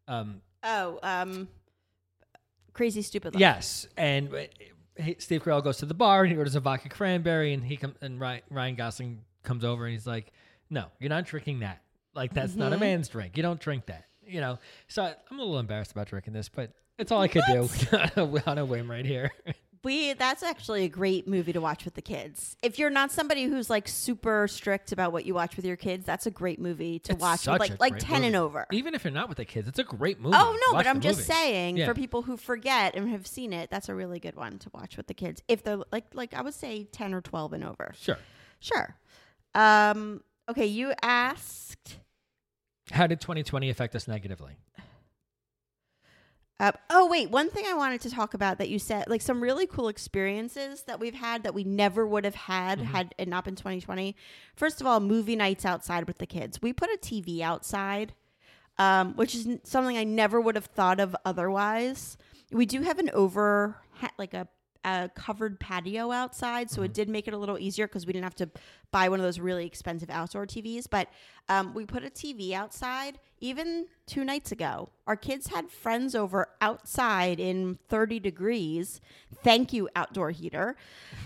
Um 0.08 0.42
Oh, 0.62 0.98
um, 1.02 1.48
crazy 2.72 3.02
stupid. 3.02 3.34
Love. 3.34 3.40
yes, 3.40 3.86
and 3.96 4.32
uh, 4.34 4.40
he, 5.02 5.16
Steve 5.18 5.42
Carell 5.42 5.62
goes 5.64 5.78
to 5.78 5.86
the 5.86 5.94
bar 5.94 6.22
and 6.24 6.32
he 6.32 6.36
orders 6.36 6.54
a 6.54 6.60
vodka 6.60 6.88
cranberry 6.90 7.54
and 7.54 7.64
he 7.64 7.76
comes 7.76 7.94
and 8.02 8.20
Ryan, 8.20 8.42
Ryan 8.50 8.74
Gosling 8.74 9.20
comes 9.42 9.64
over 9.64 9.86
and 9.86 9.92
he's 9.94 10.06
like, 10.06 10.32
"No, 10.68 10.86
you're 10.98 11.08
not 11.08 11.24
drinking 11.24 11.60
that. 11.60 11.82
Like 12.20 12.34
that's 12.34 12.54
not 12.54 12.72
a 12.72 12.76
Mm-hmm. 12.76 12.84
man's 12.84 13.08
drink. 13.08 13.36
You 13.36 13.42
don't 13.42 13.58
drink 13.60 13.86
that." 13.86 14.04
You 14.26 14.40
know. 14.40 14.58
So 14.88 15.02
I, 15.02 15.14
I'm 15.30 15.38
a 15.38 15.42
little 15.42 15.58
embarrassed 15.58 15.90
about 15.92 16.06
drinking 16.08 16.34
this, 16.34 16.48
but 16.48 16.72
it's 16.98 17.10
all 17.10 17.20
I 17.22 17.28
could 17.28 17.42
do 17.48 17.68
on 18.46 18.58
a 18.58 18.64
whim 18.64 18.90
right 18.90 19.04
here. 19.06 19.30
We 19.82 20.12
that's 20.12 20.42
actually 20.42 20.84
a 20.84 20.90
great 20.90 21.26
movie 21.26 21.54
to 21.54 21.60
watch 21.62 21.86
with 21.86 21.94
the 21.94 22.02
kids. 22.02 22.54
If 22.62 22.78
you're 22.78 22.90
not 22.90 23.10
somebody 23.10 23.44
who's 23.44 23.70
like 23.70 23.88
super 23.88 24.46
strict 24.46 24.92
about 24.92 25.10
what 25.10 25.24
you 25.24 25.32
watch 25.32 25.56
with 25.56 25.64
your 25.64 25.76
kids, 25.78 26.04
that's 26.04 26.26
a 26.26 26.30
great 26.30 26.60
movie 26.60 26.98
to 26.98 27.12
It's 27.12 27.20
watch 27.22 27.46
with 27.46 27.58
like 27.60 27.80
like 27.80 27.92
great 27.94 28.02
10 28.02 28.24
and 28.24 28.36
over. 28.36 28.66
Even 28.72 28.94
if 28.94 29.04
you're 29.04 29.10
not 29.10 29.30
with 29.30 29.38
the 29.38 29.46
kids, 29.46 29.68
it's 29.68 29.78
a 29.78 29.84
great 29.84 30.20
movie. 30.20 30.36
Oh 30.38 30.52
no, 30.68 30.74
Watch 30.76 30.84
but 30.84 30.90
I'm 30.90 31.00
just 31.00 31.20
movie. 31.20 31.32
saying 31.32 31.76
Yeah. 31.78 31.86
for 31.86 31.94
people 31.94 32.20
who 32.20 32.36
forget 32.36 32.94
and 32.94 33.08
have 33.08 33.26
seen 33.26 33.54
it, 33.54 33.70
that's 33.70 33.88
a 33.88 33.94
really 33.94 34.20
good 34.20 34.36
one 34.36 34.58
to 34.58 34.70
watch 34.74 34.98
with 34.98 35.06
the 35.06 35.14
kids. 35.14 35.42
If 35.48 35.62
they're 35.62 35.78
like 35.90 36.04
like 36.12 36.34
I 36.34 36.42
would 36.42 36.52
say 36.52 36.84
10 36.84 37.14
or 37.14 37.22
12 37.22 37.54
and 37.54 37.64
over. 37.64 37.94
Sure. 37.98 38.18
Sure. 38.58 38.94
Um 39.54 40.22
okay, 40.46 40.66
you 40.66 40.92
asked 41.02 41.96
How 42.90 43.06
did 43.06 43.20
2020 43.20 43.70
affect 43.70 43.94
us 43.94 44.08
negatively? 44.08 44.56
Uh, 46.60 46.72
oh 46.90 47.08
wait, 47.08 47.30
one 47.30 47.48
thing 47.48 47.64
I 47.66 47.72
wanted 47.72 48.02
to 48.02 48.10
talk 48.10 48.34
about 48.34 48.58
that 48.58 48.68
you 48.68 48.78
said, 48.78 49.08
like 49.08 49.22
some 49.22 49.42
really 49.42 49.66
cool 49.66 49.88
experiences 49.88 50.82
that 50.82 51.00
we've 51.00 51.14
had 51.14 51.42
that 51.44 51.54
we 51.54 51.64
never 51.64 52.06
would 52.06 52.26
have 52.26 52.34
had 52.34 52.80
had 52.80 53.14
it 53.16 53.28
not 53.28 53.46
been 53.46 53.56
2020. 53.56 54.14
First 54.56 54.82
of 54.82 54.86
all, 54.86 55.00
movie 55.00 55.36
nights 55.36 55.64
outside 55.64 56.06
with 56.06 56.18
the 56.18 56.26
kids. 56.26 56.60
We 56.60 56.74
put 56.74 56.90
a 56.90 56.98
TV 56.98 57.40
outside, 57.40 58.12
um, 58.76 59.14
which 59.14 59.34
is 59.34 59.48
something 59.62 59.96
I 59.96 60.04
never 60.04 60.38
would 60.38 60.54
have 60.54 60.66
thought 60.66 61.00
of 61.00 61.16
otherwise. 61.24 62.18
We 62.52 62.66
do 62.66 62.82
have 62.82 62.98
an 62.98 63.08
over, 63.14 63.76
like 64.18 64.34
a, 64.34 64.46
a 64.84 65.10
covered 65.14 65.60
patio 65.60 66.10
outside, 66.10 66.70
so 66.70 66.82
it 66.82 66.92
did 66.92 67.08
make 67.08 67.28
it 67.28 67.34
a 67.34 67.38
little 67.38 67.58
easier 67.58 67.86
because 67.86 68.06
we 68.06 68.12
didn't 68.12 68.24
have 68.24 68.34
to 68.36 68.50
buy 68.90 69.08
one 69.08 69.20
of 69.20 69.24
those 69.24 69.38
really 69.38 69.66
expensive 69.66 70.10
outdoor 70.10 70.46
TVs. 70.46 70.86
But 70.90 71.08
um, 71.48 71.74
we 71.74 71.84
put 71.84 72.04
a 72.04 72.10
TV 72.10 72.52
outside. 72.52 73.18
Even 73.40 73.86
two 74.06 74.24
nights 74.24 74.52
ago, 74.52 74.90
our 75.06 75.16
kids 75.16 75.48
had 75.48 75.70
friends 75.70 76.14
over 76.14 76.48
outside 76.60 77.40
in 77.40 77.78
30 77.88 78.20
degrees. 78.20 79.00
Thank 79.42 79.72
you, 79.72 79.88
outdoor 79.96 80.30
heater. 80.30 80.76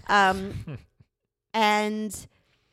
Um, 0.08 0.78
and 1.54 2.26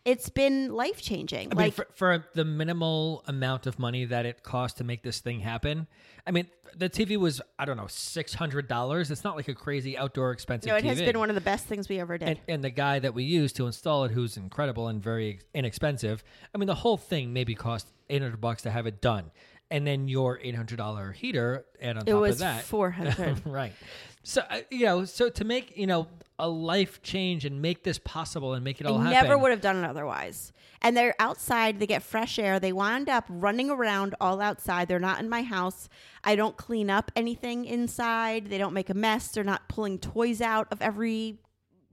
it's 0.06 0.30
been 0.30 0.74
life 0.74 1.02
changing. 1.02 1.48
I 1.52 1.56
mean, 1.56 1.66
Like, 1.66 1.74
for, 1.74 1.88
for 1.94 2.26
the 2.34 2.46
minimal 2.46 3.24
amount 3.28 3.68
of 3.68 3.78
money 3.80 4.06
that 4.06 4.26
it 4.26 4.44
cost 4.44 4.78
to 4.78 4.84
make 4.84 5.04
this 5.04 5.20
thing 5.20 5.40
happen, 5.42 5.88
I 6.26 6.32
mean, 6.32 6.48
the 6.76 6.90
TV 6.90 7.18
was, 7.18 7.42
I 7.60 7.66
don't 7.66 7.78
know, 7.78 7.86
$600. 7.86 9.12
It's 9.12 9.24
not 9.24 9.36
like 9.36 9.48
a 9.48 9.54
crazy 9.54 9.98
outdoor 9.98 10.32
expensive 10.32 10.70
know, 10.70 10.76
it 10.76 10.84
TV. 10.84 10.88
has 10.88 11.02
been 11.02 11.20
one 11.20 11.30
of 11.30 11.36
the 11.36 11.42
best 11.42 11.66
things 11.66 11.90
we 11.90 12.00
ever 12.00 12.18
did. 12.18 12.28
and, 12.30 12.40
and 12.48 12.64
the 12.64 12.70
guy 12.70 13.00
that 13.00 13.14
we 13.14 13.24
used 13.24 13.56
to 13.58 13.66
install 13.68 14.06
it, 14.06 14.12
who's 14.12 14.38
incredible 14.38 14.88
and 14.88 15.02
very 15.02 15.40
inexpensive, 15.54 16.24
I 16.54 16.58
mean, 16.58 16.68
the 16.68 16.76
whole 16.76 16.98
thing 16.98 17.34
maybe 17.34 17.56
cost 17.56 17.88
800 18.10 18.40
bucks 18.40 18.64
to 18.64 18.72
have 18.72 18.88
it 18.88 19.02
done. 19.02 19.32
And 19.70 19.88
then 19.88 20.10
your 20.10 20.38
$800 20.38 21.14
heater, 21.14 21.66
and 21.80 21.98
on 21.98 22.04
it 22.06 22.12
top 22.12 22.20
was 22.20 22.36
of 22.36 22.40
that, 22.40 22.64
400. 22.64 23.46
right. 23.46 23.72
So 24.24 24.44
uh, 24.50 24.62
you 24.70 24.86
know, 24.86 25.06
so 25.06 25.30
to 25.30 25.44
make 25.44 25.78
you 25.78 25.88
know 25.88 26.08
a 26.42 26.50
life 26.50 27.04
change 27.04 27.46
and 27.46 27.62
make 27.62 27.84
this 27.84 28.00
possible 28.00 28.54
and 28.56 28.64
make 28.64 28.82
it 28.82 28.88
all 28.88 28.98
I 28.98 29.12
happen. 29.14 29.30
never 29.30 29.38
would 29.38 29.52
have 29.52 29.62
done 29.62 29.78
it 29.78 29.88
otherwise. 29.88 30.52
And 30.82 30.98
they're 30.98 31.14
outside, 31.20 31.80
they 31.80 31.86
get 31.86 32.02
fresh 32.02 32.40
air. 32.40 32.60
They 32.60 32.74
wind 32.74 33.08
up 33.10 33.26
running 33.30 33.70
around 33.70 34.16
all 34.20 34.42
outside. 34.42 34.88
They're 34.88 35.00
not 35.00 35.20
in 35.20 35.30
my 35.30 35.44
house. 35.44 35.88
I 36.24 36.36
don't 36.36 36.58
clean 36.58 36.90
up 36.90 37.12
anything 37.16 37.66
inside. 37.66 38.48
They 38.48 38.58
don't 38.58 38.74
make 38.74 38.90
a 38.90 38.96
mess. 38.96 39.28
They're 39.28 39.44
not 39.44 39.70
pulling 39.70 40.00
toys 40.00 40.42
out 40.42 40.68
of 40.72 40.82
every 40.82 41.38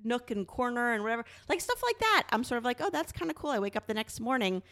nook 0.02 0.30
and 0.30 0.46
corner 0.46 0.92
and 0.92 1.02
whatever. 1.02 1.26
Like 1.50 1.60
stuff 1.60 1.82
like 1.82 1.98
that. 1.98 2.24
I'm 2.32 2.42
sort 2.42 2.56
of 2.56 2.64
like, 2.64 2.80
oh, 2.80 2.88
that's 2.90 3.12
kind 3.12 3.30
of 3.30 3.36
cool. 3.36 3.50
I 3.50 3.58
wake 3.58 3.76
up 3.76 3.86
the 3.86 3.92
next 3.94 4.18
morning. 4.18 4.62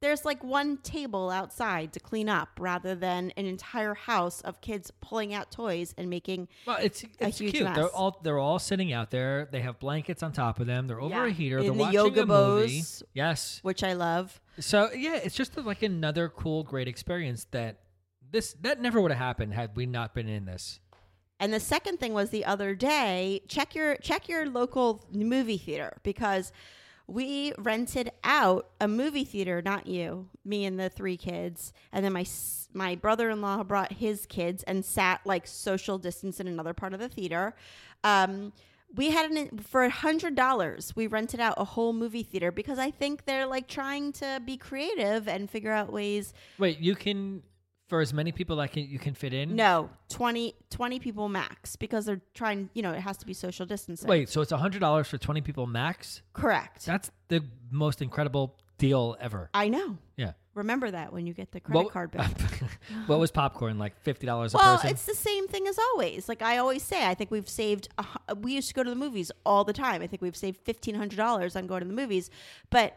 There's 0.00 0.24
like 0.24 0.42
one 0.42 0.78
table 0.78 1.28
outside 1.30 1.92
to 1.92 2.00
clean 2.00 2.28
up 2.30 2.48
rather 2.58 2.94
than 2.94 3.32
an 3.36 3.44
entire 3.44 3.92
house 3.94 4.40
of 4.40 4.62
kids 4.62 4.90
pulling 5.02 5.34
out 5.34 5.50
toys 5.50 5.94
and 5.98 6.08
making 6.08 6.48
Well, 6.66 6.78
it's 6.80 7.04
a 7.04 7.08
it's 7.20 7.38
huge 7.38 7.54
cute. 7.54 7.74
They're 7.74 7.88
all 7.90 8.18
they're 8.22 8.38
all 8.38 8.58
sitting 8.58 8.94
out 8.94 9.10
there. 9.10 9.46
They 9.50 9.60
have 9.60 9.78
blankets 9.78 10.22
on 10.22 10.32
top 10.32 10.58
of 10.58 10.66
them. 10.66 10.86
They're 10.86 11.00
over 11.00 11.14
Yeah. 11.14 11.26
a 11.26 11.30
heater. 11.30 11.58
In 11.58 11.64
they're 11.64 11.72
the 11.74 11.78
watching 11.78 11.94
yoga 11.94 12.22
a 12.22 12.26
movie. 12.26 12.78
bows. 12.78 13.02
Yes. 13.12 13.60
which 13.62 13.84
I 13.84 13.92
love. 13.92 14.40
So 14.58 14.90
yeah, 14.92 15.16
it's 15.16 15.34
just 15.36 15.56
like 15.58 15.82
another 15.82 16.30
cool, 16.30 16.62
great 16.62 16.88
experience 16.88 17.46
that 17.50 17.80
this 18.30 18.54
that 18.62 18.80
never 18.80 19.02
would 19.02 19.10
have 19.10 19.18
happened 19.20 19.52
had 19.52 19.76
we 19.76 19.84
not 19.84 20.14
been 20.14 20.28
in 20.28 20.46
this. 20.46 20.80
And 21.38 21.52
the 21.52 21.60
second 21.60 22.00
thing 22.00 22.14
was 22.14 22.30
the 22.30 22.44
other 22.46 22.74
day, 22.74 23.42
check 23.48 23.74
your 23.74 23.96
check 23.96 24.30
your 24.30 24.46
local 24.46 25.04
movie 25.12 25.58
theater 25.58 25.98
because 26.02 26.52
we 27.10 27.52
rented 27.58 28.12
out 28.22 28.70
a 28.80 28.86
movie 28.86 29.24
theater, 29.24 29.60
not 29.60 29.86
you, 29.86 30.28
me 30.44 30.64
and 30.64 30.78
the 30.78 30.88
three 30.88 31.16
kids, 31.16 31.72
and 31.92 32.04
then 32.04 32.12
my 32.12 32.24
my 32.72 32.94
brother-in-law 32.94 33.64
brought 33.64 33.92
his 33.92 34.26
kids 34.26 34.62
and 34.62 34.84
sat 34.84 35.20
like 35.24 35.46
social 35.46 35.98
distance 35.98 36.38
in 36.38 36.46
another 36.46 36.72
part 36.72 36.94
of 36.94 37.00
the 37.00 37.08
theater. 37.08 37.54
Um, 38.04 38.52
we 38.94 39.10
had 39.10 39.30
an 39.30 39.58
for 39.58 39.84
a 39.84 39.90
hundred 39.90 40.34
dollars 40.34 40.94
we 40.96 41.06
rented 41.06 41.38
out 41.38 41.54
a 41.56 41.64
whole 41.64 41.92
movie 41.92 42.24
theater 42.24 42.50
because 42.50 42.78
i 42.78 42.90
think 42.90 43.24
they're 43.24 43.46
like 43.46 43.68
trying 43.68 44.12
to 44.12 44.42
be 44.44 44.56
creative 44.56 45.28
and 45.28 45.48
figure 45.48 45.70
out 45.70 45.92
ways 45.92 46.34
Wait, 46.58 46.80
you 46.80 46.96
can 46.96 47.42
for 47.90 48.00
as 48.00 48.14
many 48.14 48.32
people 48.32 48.56
that 48.56 48.72
can 48.72 48.84
you 48.84 48.98
can 48.98 49.12
fit 49.14 49.34
in. 49.34 49.54
no 49.56 49.90
20 50.08 50.54
20 50.70 50.98
people 51.00 51.28
max 51.28 51.76
because 51.76 52.06
they're 52.06 52.22
trying 52.32 52.70
you 52.72 52.80
know 52.82 52.92
it 52.92 53.00
has 53.00 53.16
to 53.18 53.26
be 53.26 53.34
social 53.34 53.66
distancing 53.66 54.08
Wait, 54.08 54.28
so 54.30 54.40
it's 54.40 54.52
hundred 54.52 54.78
dollars 54.80 55.08
for 55.08 55.18
twenty 55.18 55.42
people 55.42 55.66
max? 55.66 56.22
correct 56.32 56.86
That's 56.86 57.10
the 57.28 57.44
most 57.70 58.00
incredible 58.00 58.56
deal 58.78 59.16
ever. 59.20 59.50
i 59.52 59.68
know 59.68 59.98
Yeah. 60.16 60.32
remember 60.54 60.90
that 60.90 61.12
when 61.12 61.26
you 61.26 61.34
get 61.34 61.52
the 61.52 61.60
credit 61.60 61.84
What- 61.84 61.92
card 61.92 62.10
bill 62.12 62.24
what 63.06 63.18
was 63.18 63.30
popcorn 63.30 63.78
like? 63.78 64.00
Fifty 64.00 64.24
dollars 64.26 64.54
a 64.54 64.56
well 64.58 64.76
person. 64.76 64.90
it's 64.90 65.04
the 65.04 65.14
same 65.14 65.48
thing 65.48 65.66
as 65.66 65.78
always 65.78 66.28
like 66.30 66.40
i 66.42 66.56
always 66.58 66.82
say 66.82 67.04
i 67.06 67.12
think 67.14 67.30
we've 67.30 67.48
saved 67.48 67.88
hu- 68.00 68.34
we 68.36 68.52
used 68.54 68.68
to 68.68 68.74
go 68.74 68.82
to 68.82 68.88
the 68.90 68.96
movies 68.96 69.30
all 69.44 69.64
the 69.64 69.72
time 69.74 70.00
i 70.00 70.06
think 70.06 70.22
we've 70.22 70.36
saved 70.36 70.64
$1500 70.64 71.56
on 71.56 71.66
going 71.66 71.80
to 71.82 71.86
the 71.88 71.92
movies 71.92 72.30
but 72.70 72.96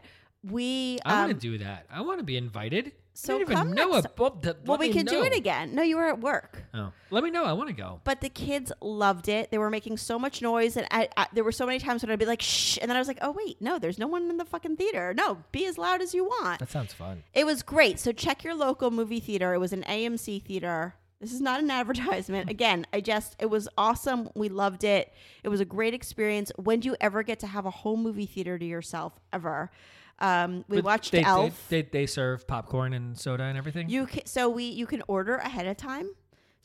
we 0.50 0.98
I 1.04 1.12
want 1.20 1.32
um, 1.32 1.38
to 1.38 1.40
do 1.40 1.58
that. 1.58 1.86
I 1.90 2.00
want 2.02 2.18
to 2.18 2.24
be 2.24 2.36
invited. 2.36 2.92
so 3.14 3.40
I 3.40 3.44
come 3.44 3.68
even 3.68 3.70
know 3.76 3.92
next- 3.92 4.06
about 4.06 4.42
that. 4.42 4.66
well 4.66 4.76
we 4.78 4.88
can 4.90 5.06
could 5.06 5.08
do 5.14 5.22
it 5.22 5.32
again 5.36 5.74
no 5.74 5.82
you 5.82 5.96
were 5.96 6.08
at 6.08 6.20
work 6.20 6.64
Oh, 6.74 6.90
let 7.10 7.22
me 7.22 7.30
know. 7.30 7.44
I 7.44 7.52
want 7.52 7.68
to 7.68 7.72
go. 7.74 8.00
but 8.02 8.20
the 8.20 8.28
kids 8.28 8.72
loved 8.80 9.28
it. 9.28 9.50
They 9.52 9.58
were 9.58 9.70
making 9.70 9.96
so 9.98 10.18
much 10.18 10.42
noise, 10.42 10.76
and 10.76 10.88
I, 10.90 11.08
I, 11.16 11.28
there 11.32 11.44
were 11.44 11.52
so 11.52 11.64
many 11.66 11.78
times 11.78 12.02
when 12.02 12.10
I'd 12.10 12.18
be 12.18 12.26
like, 12.26 12.42
"Shh," 12.42 12.78
and 12.82 12.90
then 12.90 12.96
I 12.96 13.00
was 13.00 13.06
like, 13.06 13.18
"Oh 13.22 13.30
wait, 13.30 13.62
no, 13.62 13.78
there's 13.78 13.96
no 13.98 14.08
one 14.08 14.28
in 14.28 14.36
the 14.38 14.44
fucking 14.44 14.76
theater. 14.76 15.14
No, 15.16 15.38
be 15.52 15.66
as 15.66 15.78
loud 15.78 16.02
as 16.02 16.14
you 16.14 16.24
want." 16.24 16.58
That 16.58 16.70
sounds 16.72 16.92
fun. 16.92 17.22
It 17.32 17.46
was 17.46 17.62
great. 17.62 18.00
So 18.00 18.10
check 18.10 18.42
your 18.42 18.54
local 18.56 18.90
movie 18.90 19.20
theater. 19.20 19.54
It 19.54 19.58
was 19.58 19.72
an 19.72 19.84
AMC 19.84 20.42
theater. 20.42 20.96
This 21.20 21.32
is 21.32 21.40
not 21.40 21.60
an 21.60 21.70
advertisement. 21.80 22.50
Again, 22.50 22.84
I 22.92 23.00
just 23.00 23.36
it 23.38 23.46
was 23.46 23.68
awesome. 23.78 24.28
We 24.34 24.48
loved 24.48 24.82
it. 24.82 25.12
It 25.44 25.48
was 25.48 25.60
a 25.60 25.64
great 25.64 25.94
experience. 25.94 26.50
When 26.56 26.80
do 26.80 26.88
you 26.88 26.96
ever 27.00 27.22
get 27.22 27.38
to 27.40 27.46
have 27.46 27.66
a 27.66 27.70
whole 27.70 27.96
movie 27.96 28.26
theater 28.26 28.58
to 28.58 28.64
yourself 28.66 29.12
ever? 29.32 29.70
Um, 30.18 30.64
we 30.68 30.78
But 30.78 30.84
watched 30.84 31.12
they, 31.12 31.22
Elf. 31.24 31.68
They, 31.68 31.82
they, 31.82 31.88
they 31.90 32.06
serve 32.06 32.46
popcorn 32.46 32.92
and 32.92 33.18
soda 33.18 33.44
and 33.44 33.58
everything. 33.58 33.88
You 33.88 34.06
can, 34.06 34.24
so 34.26 34.48
we 34.48 34.64
you 34.64 34.86
can 34.86 35.02
order 35.08 35.36
ahead 35.36 35.66
of 35.66 35.76
time, 35.76 36.10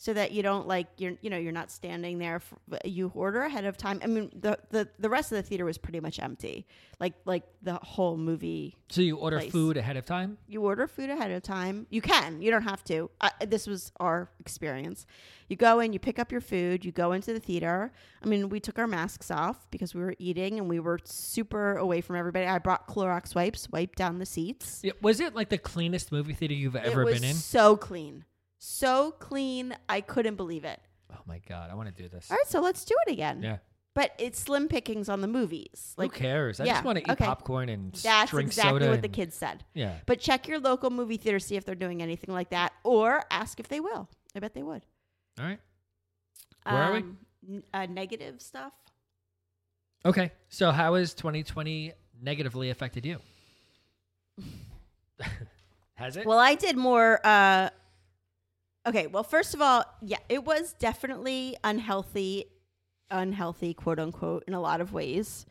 so 0.02 0.14
that 0.14 0.32
you 0.32 0.42
don't 0.42 0.66
like 0.66 0.88
you're 0.98 1.16
you 1.22 1.30
know 1.30 1.38
you're 1.38 1.52
not 1.52 1.70
standing 1.70 2.20
there. 2.20 2.40
For, 2.40 2.58
you 2.86 3.12
order 3.14 3.42
ahead 3.42 3.66
of 3.66 3.76
time. 3.76 4.00
I 4.02 4.08
mean 4.08 4.32
the, 4.34 4.58
the 4.70 4.88
the 4.98 5.10
rest 5.10 5.32
of 5.34 5.36
the 5.36 5.44
theater 5.44 5.66
was 5.66 5.78
pretty 5.78 6.00
much 6.00 6.20
empty. 6.20 6.66
Like 7.02 7.16
like 7.26 7.44
the 7.62 7.74
whole 7.74 8.16
movie. 8.16 8.78
so 8.90 9.02
you 9.02 9.18
order 9.18 9.40
place. 9.40 9.52
food 9.52 9.76
ahead 9.76 9.98
of 9.98 10.06
time. 10.06 10.38
You 10.48 10.62
order 10.62 10.88
food 10.88 11.10
ahead 11.10 11.32
of 11.32 11.44
time. 11.44 11.86
You 11.90 12.02
can. 12.02 12.42
You 12.42 12.50
don't 12.50 12.64
have 12.64 12.82
to. 12.86 13.12
I, 13.20 13.32
this 13.46 13.68
was 13.68 13.92
our 14.00 14.30
experience. 14.40 15.06
You 15.50 15.58
go 15.58 15.82
in, 15.82 15.92
you 15.92 16.00
pick 16.00 16.18
up 16.18 16.32
your 16.32 16.42
food, 16.42 16.86
you 16.86 16.94
go 16.94 17.12
into 17.12 17.34
the 17.34 17.40
theater. 17.40 17.92
I 18.24 18.28
mean, 18.28 18.48
we 18.48 18.62
took 18.62 18.80
our 18.80 18.88
masks 18.88 19.30
off 19.30 19.70
because 19.72 19.94
we 19.94 20.00
were 20.02 20.16
eating 20.18 20.60
and 20.60 20.70
we 20.70 20.80
were 20.80 21.00
super 21.04 21.76
away 21.76 22.00
from 22.00 22.16
everybody. 22.16 22.46
I 22.46 22.60
brought 22.60 22.88
Clorox 22.88 23.36
wipes, 23.36 23.70
wiped 23.70 23.98
down 23.98 24.20
the 24.20 24.26
seats. 24.26 24.80
Yeah, 24.82 24.94
was 25.02 25.20
it 25.20 25.36
like 25.36 25.50
the 25.50 25.58
cleanest 25.58 26.12
movie 26.12 26.34
theater 26.34 26.54
you've 26.54 26.78
ever 26.78 27.02
it 27.02 27.06
was 27.06 27.16
been 27.16 27.32
in? 27.32 27.36
so 27.36 27.76
clean. 27.76 28.24
So 28.60 29.12
clean. 29.20 29.76
I 29.88 30.02
couldn't 30.02 30.36
believe 30.36 30.66
it. 30.66 30.80
Oh 31.12 31.22
my 31.26 31.40
god, 31.48 31.72
I 31.72 31.76
want 31.76 31.94
to 31.96 32.04
do 32.04 32.08
this. 32.10 32.30
All 32.30 32.38
right, 32.38 32.46
so 32.48 32.60
let's 32.62 32.86
do 32.86 32.96
it 33.08 33.12
again. 33.12 33.42
Yeah. 33.42 33.58
But 33.96 34.12
it's 34.20 34.40
slim 34.40 34.68
pickings 34.68 35.10
on 35.10 35.22
the 35.22 35.28
movies. 35.28 35.96
Who 35.98 36.08
cares? 36.10 36.60
I 36.60 36.66
yeah, 36.66 36.74
just 36.74 36.86
want 36.86 36.98
to 37.00 37.04
eat 37.04 37.10
okay. 37.14 37.26
popcorn 37.26 37.70
and 37.70 37.92
That's 37.94 38.30
drink 38.32 38.48
exactly 38.50 38.82
soda. 38.82 38.92
what 38.92 39.02
the 39.02 39.08
kids 39.10 39.36
said. 39.36 39.64
Yeah. 39.74 39.96
But 40.06 40.20
check 40.20 40.48
your 40.48 40.60
local 40.60 40.90
movie 40.92 41.18
theater, 41.18 41.40
see 41.40 41.56
if 41.56 41.66
they're 41.66 41.74
doing 41.76 42.02
anything 42.02 42.34
like 42.34 42.52
that, 42.52 42.72
or 42.84 43.24
ask 43.32 43.60
if 43.60 43.68
they 43.68 43.80
will. 43.80 44.08
I 44.36 44.40
bet 44.40 44.54
they 44.54 44.62
would. 44.64 44.84
All 45.40 45.46
right. 45.46 45.60
Where 46.66 46.76
are 46.76 46.92
we? 46.94 47.00
Um, 47.00 47.18
n- 47.50 47.64
Uh, 47.74 47.86
negative 47.88 48.42
stuff. 48.42 48.74
Okay. 50.06 50.32
So 50.50 50.72
how 50.72 50.94
has 50.94 51.14
2020 51.16 51.94
negatively 52.22 52.70
affected 52.70 53.06
you? 53.06 53.18
Has 55.96 56.16
it? 56.16 56.26
Well, 56.26 56.40
I 56.40 56.56
did 56.56 56.78
more. 56.78 57.20
Uh, 57.26 57.70
okay. 58.86 59.08
Well, 59.08 59.24
first 59.24 59.54
of 59.54 59.62
all, 59.62 59.84
yeah, 60.02 60.18
it 60.30 60.44
was 60.44 60.74
definitely 60.74 61.58
unhealthy, 61.64 62.46
unhealthy, 63.12 63.74
quote 63.74 64.00
unquote, 64.00 64.44
in 64.48 64.54
a 64.54 64.62
lot 64.62 64.82
of 64.82 64.94
ways. 64.94 65.46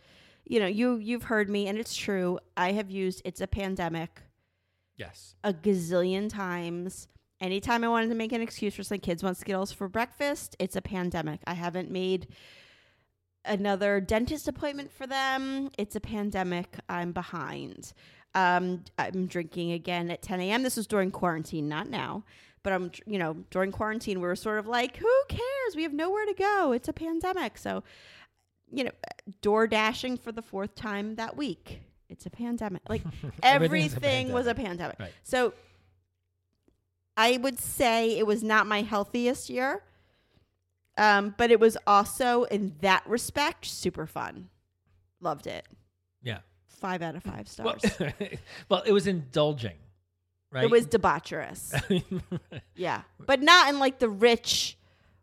You 0.44 0.60
know, 0.60 0.66
you 0.66 0.96
you've 0.96 1.24
heard 1.24 1.48
me, 1.50 1.66
and 1.68 1.78
it's 1.78 1.94
true. 1.94 2.38
I 2.56 2.72
have 2.72 2.90
used 2.90 3.22
"It's 3.24 3.40
a 3.40 3.46
Pandemic" 3.46 4.22
yes. 4.98 5.34
a 5.42 5.52
gazillion 5.52 6.28
times. 6.28 7.08
Anytime 7.40 7.84
I 7.84 7.88
wanted 7.88 8.08
to 8.08 8.14
make 8.16 8.32
an 8.32 8.42
excuse 8.42 8.74
for 8.74 8.82
some 8.82 8.98
kids 8.98 9.22
want 9.22 9.36
Skittles 9.36 9.72
for 9.72 9.88
breakfast, 9.88 10.56
it's 10.58 10.74
a 10.74 10.82
pandemic. 10.82 11.40
I 11.46 11.54
haven't 11.54 11.90
made 11.90 12.26
another 13.44 14.00
dentist 14.00 14.48
appointment 14.48 14.92
for 14.92 15.06
them. 15.06 15.70
It's 15.78 15.94
a 15.94 16.00
pandemic. 16.00 16.76
I'm 16.88 17.12
behind. 17.12 17.92
Um, 18.34 18.84
I'm 18.98 19.26
drinking 19.26 19.72
again 19.72 20.10
at 20.10 20.20
10 20.20 20.40
a.m. 20.40 20.62
This 20.64 20.76
was 20.76 20.86
during 20.86 21.12
quarantine, 21.12 21.68
not 21.68 21.88
now. 21.88 22.24
But 22.68 22.74
I'm, 22.74 22.90
you 23.06 23.18
know, 23.18 23.32
during 23.48 23.72
quarantine, 23.72 24.20
we 24.20 24.26
were 24.26 24.36
sort 24.36 24.58
of 24.58 24.66
like, 24.66 24.98
who 24.98 25.10
cares? 25.30 25.74
We 25.74 25.84
have 25.84 25.94
nowhere 25.94 26.26
to 26.26 26.34
go. 26.34 26.72
It's 26.72 26.86
a 26.86 26.92
pandemic. 26.92 27.56
So, 27.56 27.82
you 28.70 28.84
know, 28.84 28.90
door 29.40 29.66
dashing 29.66 30.18
for 30.18 30.32
the 30.32 30.42
fourth 30.42 30.74
time 30.74 31.14
that 31.14 31.34
week. 31.34 31.80
It's 32.10 32.26
a 32.26 32.30
pandemic. 32.30 32.82
Like 32.86 33.00
Everything's 33.42 33.94
a 33.94 33.96
everything 33.96 34.32
was 34.32 34.46
a 34.46 34.54
pandemic. 34.54 34.98
pandemic. 34.98 35.00
Right. 35.00 35.12
So 35.22 35.54
I 37.16 37.38
would 37.38 37.58
say 37.58 38.18
it 38.18 38.26
was 38.26 38.42
not 38.44 38.66
my 38.66 38.82
healthiest 38.82 39.48
year. 39.48 39.82
Um, 40.98 41.34
but 41.38 41.50
it 41.50 41.58
was 41.58 41.78
also 41.86 42.42
in 42.44 42.74
that 42.82 43.02
respect 43.06 43.64
super 43.64 44.06
fun. 44.06 44.50
Loved 45.22 45.46
it. 45.46 45.64
Yeah. 46.22 46.40
Five 46.66 47.00
out 47.00 47.16
of 47.16 47.22
five 47.22 47.48
Well, 47.64 47.78
stars. 47.78 48.12
well, 48.68 48.82
it 48.84 48.92
was 48.92 49.06
indulging, 49.06 49.76
right? 50.50 50.64
It 50.64 50.70
was 50.70 50.86
debaucherous. 50.86 51.72
yeah. 52.74 53.02
But 53.18 53.42
not 53.42 53.68
in 53.68 53.78
like 53.78 53.98
the 53.98 54.08
rich 54.08 54.76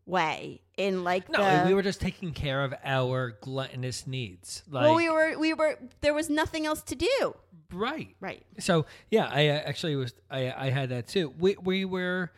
way. 0.06 0.62
In 0.78 1.06
like 1.06 1.30
no, 1.30 1.40
the 1.40 1.68
we 1.68 1.74
were 1.74 1.82
just 1.82 2.02
taking 2.02 2.34
care 2.34 2.64
of 2.64 2.74
our 2.84 3.38
gluttonous 3.40 4.06
needs. 4.06 4.62
Like, 4.70 4.84
Well, 4.84 4.96
we 4.96 5.10
were 5.10 5.38
we 5.40 5.54
were 5.54 5.80
there 6.02 6.14
was 6.14 6.30
nothing 6.30 6.66
else 6.66 6.82
to 6.84 6.96
do. 6.96 7.36
right. 7.72 8.14
Right. 8.20 8.44
So 8.60 8.86
yeah, 9.10 9.30
I 9.32 9.48
uh, 9.48 9.54
actually 9.66 9.96
was. 9.96 10.14
I 10.30 10.52
I 10.52 10.70
had 10.72 10.90
that 10.90 11.08
too. 11.08 11.34
We 11.40 11.56
we 11.62 11.86
were. 11.86 12.30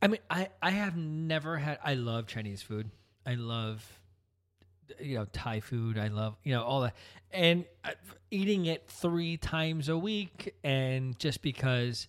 I 0.00 0.06
mean, 0.08 0.20
I 0.30 0.48
I 0.62 0.70
have 0.70 0.96
never 0.96 1.58
had. 1.58 1.78
I 1.84 1.94
love 1.94 2.26
Chinese 2.26 2.62
food. 2.62 2.90
I 3.26 3.34
love, 3.34 3.99
you 5.00 5.16
know, 5.16 5.26
Thai 5.32 5.60
food. 5.60 5.98
I 5.98 6.08
love 6.08 6.36
you 6.42 6.52
know 6.54 6.62
all 6.62 6.80
that, 6.82 6.94
and 7.30 7.64
uh, 7.84 7.90
eating 8.30 8.66
it 8.66 8.88
three 8.88 9.36
times 9.36 9.88
a 9.88 9.98
week, 9.98 10.54
and 10.64 11.18
just 11.18 11.42
because. 11.42 12.08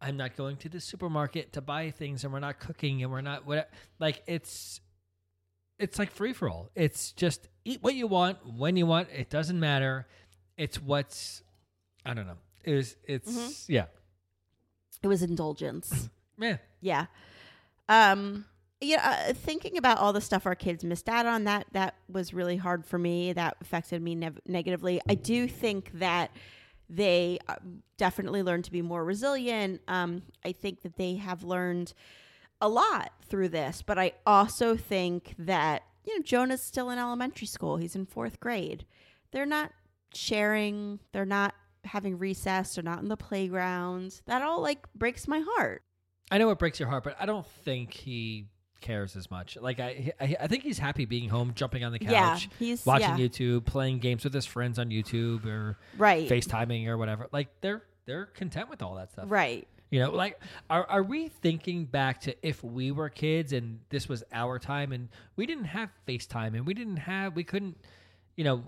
I'm 0.00 0.18
not 0.18 0.36
going 0.36 0.58
to 0.58 0.68
the 0.68 0.80
supermarket 0.80 1.54
to 1.54 1.62
buy 1.62 1.90
things, 1.90 2.24
and 2.24 2.32
we're 2.32 2.40
not 2.40 2.58
cooking, 2.58 3.02
and 3.02 3.10
we're 3.10 3.22
not 3.22 3.46
what 3.46 3.70
like 3.98 4.22
it's, 4.26 4.82
it's 5.78 5.98
like 5.98 6.10
free 6.10 6.34
for 6.34 6.46
all. 6.50 6.68
It's 6.74 7.12
just 7.12 7.48
eat 7.64 7.78
what 7.80 7.94
you 7.94 8.06
want 8.06 8.36
when 8.44 8.76
you 8.76 8.84
want. 8.84 9.08
It 9.16 9.30
doesn't 9.30 9.58
matter. 9.58 10.06
It's 10.58 10.78
what's 10.78 11.42
I 12.04 12.12
don't 12.12 12.26
know. 12.26 12.36
It 12.64 12.74
was 12.74 12.96
it's 13.04 13.68
yeah. 13.68 13.86
It 15.02 15.06
was 15.06 15.22
indulgence. 15.22 16.10
Yeah. 16.36 16.56
Yeah. 16.80 17.06
Um 17.88 18.44
yeah, 18.80 19.26
uh, 19.28 19.32
thinking 19.32 19.76
about 19.76 19.98
all 19.98 20.12
the 20.12 20.20
stuff 20.20 20.46
our 20.46 20.54
kids 20.54 20.84
missed 20.84 21.08
out 21.08 21.26
on 21.26 21.44
that 21.44 21.66
that 21.72 21.94
was 22.08 22.34
really 22.34 22.56
hard 22.56 22.84
for 22.84 22.98
me. 22.98 23.32
That 23.32 23.56
affected 23.60 24.02
me 24.02 24.14
negatively. 24.46 25.00
I 25.08 25.14
do 25.14 25.48
think 25.48 25.90
that 25.94 26.30
they 26.88 27.38
uh, 27.48 27.56
definitely 27.96 28.42
learned 28.42 28.64
to 28.64 28.72
be 28.72 28.82
more 28.82 29.04
resilient. 29.04 29.80
Um, 29.88 30.22
I 30.44 30.52
think 30.52 30.82
that 30.82 30.96
they 30.96 31.16
have 31.16 31.42
learned 31.42 31.94
a 32.60 32.68
lot 32.68 33.12
through 33.26 33.48
this, 33.48 33.82
but 33.82 33.98
I 33.98 34.12
also 34.26 34.76
think 34.76 35.34
that 35.38 35.82
you 36.04 36.16
know 36.16 36.22
Jonah's 36.22 36.62
still 36.62 36.90
in 36.90 36.98
elementary 36.98 37.46
school. 37.46 37.76
He's 37.76 37.96
in 37.96 38.06
fourth 38.06 38.40
grade. 38.40 38.84
They're 39.32 39.46
not 39.46 39.72
sharing. 40.12 41.00
They're 41.12 41.24
not 41.24 41.54
having 41.84 42.18
recess. 42.18 42.74
They're 42.74 42.84
not 42.84 43.00
in 43.00 43.08
the 43.08 43.16
playground. 43.16 44.20
That 44.26 44.42
all 44.42 44.60
like 44.60 44.86
breaks 44.94 45.26
my 45.26 45.42
heart. 45.46 45.82
I 46.30 46.38
know 46.38 46.50
it 46.50 46.58
breaks 46.58 46.80
your 46.80 46.88
heart, 46.88 47.04
but 47.04 47.16
I 47.20 47.26
don't 47.26 47.46
think 47.46 47.92
he 47.92 48.46
cares 48.84 49.16
as 49.16 49.30
much. 49.30 49.56
Like 49.60 49.80
I, 49.80 50.12
I, 50.20 50.36
I 50.42 50.46
think 50.46 50.62
he's 50.62 50.78
happy 50.78 51.04
being 51.06 51.28
home, 51.28 51.52
jumping 51.56 51.82
on 51.82 51.90
the 51.90 51.98
couch, 51.98 52.10
Yeah, 52.12 52.38
he's- 52.60 52.86
watching 52.86 53.18
yeah. 53.18 53.26
YouTube, 53.26 53.64
playing 53.64 53.98
games 53.98 54.22
with 54.22 54.32
his 54.32 54.46
friends 54.46 54.78
on 54.78 54.90
YouTube 54.90 55.44
or 55.46 55.76
Right. 55.98 56.28
FaceTiming 56.28 56.86
or 56.86 56.96
whatever. 56.96 57.28
Like 57.32 57.48
they're 57.60 57.82
they're 58.06 58.26
content 58.26 58.68
with 58.70 58.82
all 58.82 58.94
that 58.96 59.10
stuff. 59.10 59.24
Right. 59.28 59.66
You 59.90 60.00
know, 60.00 60.10
like 60.12 60.38
are 60.70 60.84
are 60.88 61.02
we 61.02 61.28
thinking 61.28 61.84
back 61.86 62.20
to 62.22 62.34
if 62.46 62.62
we 62.62 62.90
were 62.92 63.08
kids 63.08 63.52
and 63.52 63.80
this 63.88 64.08
was 64.08 64.22
our 64.32 64.58
time 64.58 64.92
and 64.92 65.08
we 65.36 65.46
didn't 65.46 65.64
have 65.66 65.88
FaceTime 66.06 66.54
and 66.54 66.66
we 66.66 66.74
didn't 66.74 66.98
have 66.98 67.34
we 67.34 67.44
couldn't, 67.44 67.76
you 68.36 68.44
know, 68.44 68.62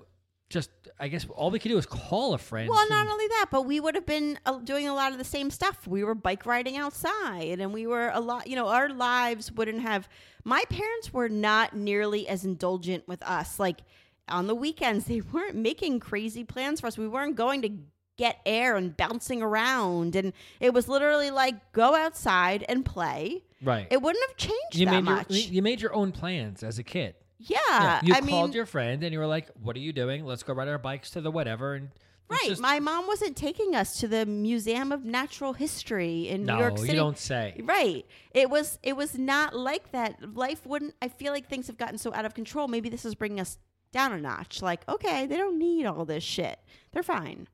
just 0.49 0.71
I 0.99 1.09
guess 1.09 1.27
all 1.29 1.51
we 1.51 1.59
could 1.59 1.71
do 1.71 1.79
is 1.79 1.87
call 1.87 2.35
a 2.35 2.39
friend. 2.39 2.69
Well, 2.69 2.89
not 2.89 3.09
only 3.09 3.27
that, 3.29 3.47
but 3.51 3.63
we 3.63 3.81
would 3.81 3.95
have 3.95 4.07
been 4.07 4.39
uh, 4.47 4.59
doing 4.59 4.89
a 4.89 4.95
lot 4.95 5.13
of 5.13 5.19
the 5.19 5.25
same 5.25 5.51
stuff. 5.51 5.87
We 5.87 6.05
were 6.05 6.15
bike 6.15 6.47
riding 6.47 6.77
outside, 6.77 7.61
and 7.61 7.73
we 7.73 7.87
were 7.87 8.11
a 8.15 8.21
lot. 8.21 8.47
You 8.47 8.57
know, 8.57 8.69
our 8.69 8.89
lives 8.89 9.51
wouldn't 9.53 9.83
have. 9.83 10.09
My 10.45 10.63
parents 10.71 11.13
were 11.13 11.29
not 11.29 11.75
nearly 11.75 12.29
as 12.29 12.45
indulgent 12.45 13.07
with 13.09 13.23
us. 13.23 13.59
Like 13.59 13.81
on 14.29 14.47
the 14.47 14.55
weekends, 14.55 15.07
they 15.07 15.21
weren't 15.33 15.57
making 15.57 16.01
crazy 16.01 16.45
plans 16.45 16.81
for 16.81 16.87
us. 16.87 16.97
We 16.97 17.09
weren't 17.09 17.37
going 17.37 17.63
to 17.63 17.71
get 18.17 18.41
air 18.47 18.77
and 18.77 18.97
bouncing 18.97 19.43
around, 19.43 20.15
and 20.15 20.33
it 20.61 20.73
was 20.73 20.89
literally 20.89 21.31
like 21.31 21.73
go 21.73 21.95
outside 21.95 22.65
and 22.69 22.85
play. 22.85 23.43
right. 23.63 23.89
It 23.91 24.01
wouldn't 24.01 24.25
have 24.29 24.37
changed 24.37 24.77
you 24.77 24.87
that 24.87 24.93
made 24.93 25.05
much. 25.05 25.31
your 25.31 25.39
you 25.39 25.63
made 25.63 25.81
your 25.81 25.93
own 25.93 26.13
plans 26.13 26.63
as 26.63 26.79
a 26.79 26.85
kid. 26.85 27.17
Yeah, 27.39 27.59
Yeah, 27.71 28.01
you 28.03 28.15
I 28.15 28.21
called 28.21 28.51
mean, 28.51 28.53
your 28.57 28.67
friend 28.67 29.03
and 29.03 29.13
you 29.13 29.19
were 29.19 29.27
like, 29.27 29.49
"What 29.63 29.77
are 29.77 29.81
you 29.81 29.93
doing? 29.93 30.25
Let's 30.25 30.43
go 30.43 30.53
ride 30.55 30.69
our 30.69 30.79
bikes 30.79 31.11
to 31.11 31.21
the 31.21 31.31
whatever." 31.31 31.75
And 31.75 31.91
Right. 32.29 32.41
just- 32.47 32.61
My 32.61 32.81
mom 32.81 33.07
wasn't 33.07 33.37
taking 33.37 33.77
us 33.77 34.01
to 34.01 34.09
the 34.09 34.27
Museum 34.27 34.91
of 34.91 35.05
Natural 35.05 35.53
History 35.53 36.29
in 36.29 36.45
no, 36.45 36.57
New 36.57 36.61
York 36.63 36.79
City. 36.79 36.91
you 36.91 36.97
don't 36.97 37.19
say. 37.19 37.61
Right. 37.63 38.05
It 38.33 38.51
was 38.51 38.79
it 38.83 38.97
was 38.97 39.17
not 39.17 39.55
like 39.55 39.93
that. 39.93 40.35
Life 40.35 40.67
wouldn't 40.67 40.95
I 41.01 41.09
feel 41.09 41.33
like 41.33 41.49
things 41.49 41.67
have 41.69 41.77
gotten 41.79 41.99
so 41.99 42.13
out 42.15 42.25
of 42.25 42.35
control. 42.35 42.67
Maybe 42.69 42.89
this 42.89 43.05
is 43.05 43.15
bringing 43.15 43.39
us 43.39 43.59
down 43.93 44.13
a 44.13 44.19
notch. 44.21 44.61
Like, 44.61 44.87
okay, 44.89 45.27
they 45.27 45.37
don't 45.37 45.59
need 45.59 45.87
all 45.87 46.05
this 46.05 46.25
shit. 46.25 46.59
They're 46.93 47.03
fine. 47.05 47.47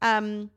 Um 0.00 0.50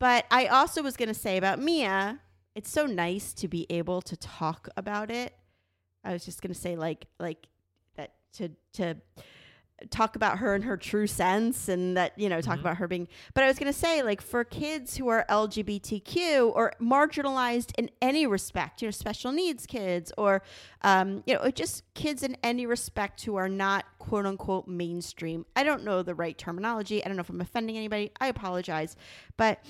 but 0.00 0.26
I 0.30 0.46
also 0.46 0.82
was 0.82 0.96
going 0.96 1.10
to 1.10 1.14
say 1.14 1.36
about 1.36 1.60
Mia, 1.60 2.18
it's 2.56 2.68
so 2.68 2.86
nice 2.86 3.32
to 3.34 3.46
be 3.46 3.68
able 3.70 4.02
to 4.02 4.16
talk 4.16 4.68
about 4.76 5.12
it. 5.12 5.32
I 6.04 6.12
was 6.12 6.24
just 6.24 6.42
to 6.42 6.54
say 6.54 6.76
like 6.76 7.06
like 7.18 7.46
that 7.96 8.12
to 8.34 8.50
to 8.74 8.96
talk 9.90 10.14
about 10.14 10.38
her 10.38 10.54
in 10.54 10.62
her 10.62 10.76
true 10.76 11.08
sense 11.08 11.68
and 11.68 11.96
that 11.96 12.16
you 12.16 12.28
know 12.28 12.40
talk 12.40 12.58
Mhm. 12.58 12.60
about 12.60 12.76
her 12.76 12.86
being 12.86 13.08
but 13.34 13.42
i 13.42 13.48
was 13.48 13.58
going 13.58 13.72
to 13.72 13.76
say 13.76 14.00
like 14.04 14.20
for 14.20 14.44
kids 14.44 14.96
who 14.96 15.08
are 15.08 15.26
lgbtq 15.28 16.52
or 16.54 16.72
marginalized 16.80 17.72
in 17.76 17.90
any 18.00 18.24
respect 18.24 18.80
you 18.80 18.86
know 18.86 18.92
special 18.92 19.32
needs 19.32 19.66
kids 19.66 20.12
or 20.16 20.40
um, 20.82 21.24
you 21.26 21.34
know 21.34 21.50
just 21.50 21.82
kids 21.94 22.22
in 22.22 22.36
any 22.44 22.64
respect 22.64 23.22
who 23.24 23.34
are 23.34 23.48
not 23.48 23.84
quote 23.98 24.24
unquote 24.24 24.68
mainstream. 24.68 25.44
I 25.56 25.64
don't 25.64 25.82
know 25.82 26.04
the 26.04 26.14
right 26.14 26.38
terminology. 26.38 27.04
I 27.04 27.08
don't 27.08 27.16
know 27.16 27.22
if 27.22 27.30
i'm 27.30 27.40
offending 27.40 27.76
anybody. 27.76 28.12
I 28.20 28.28
apologize. 28.28 28.94
But 29.36 29.64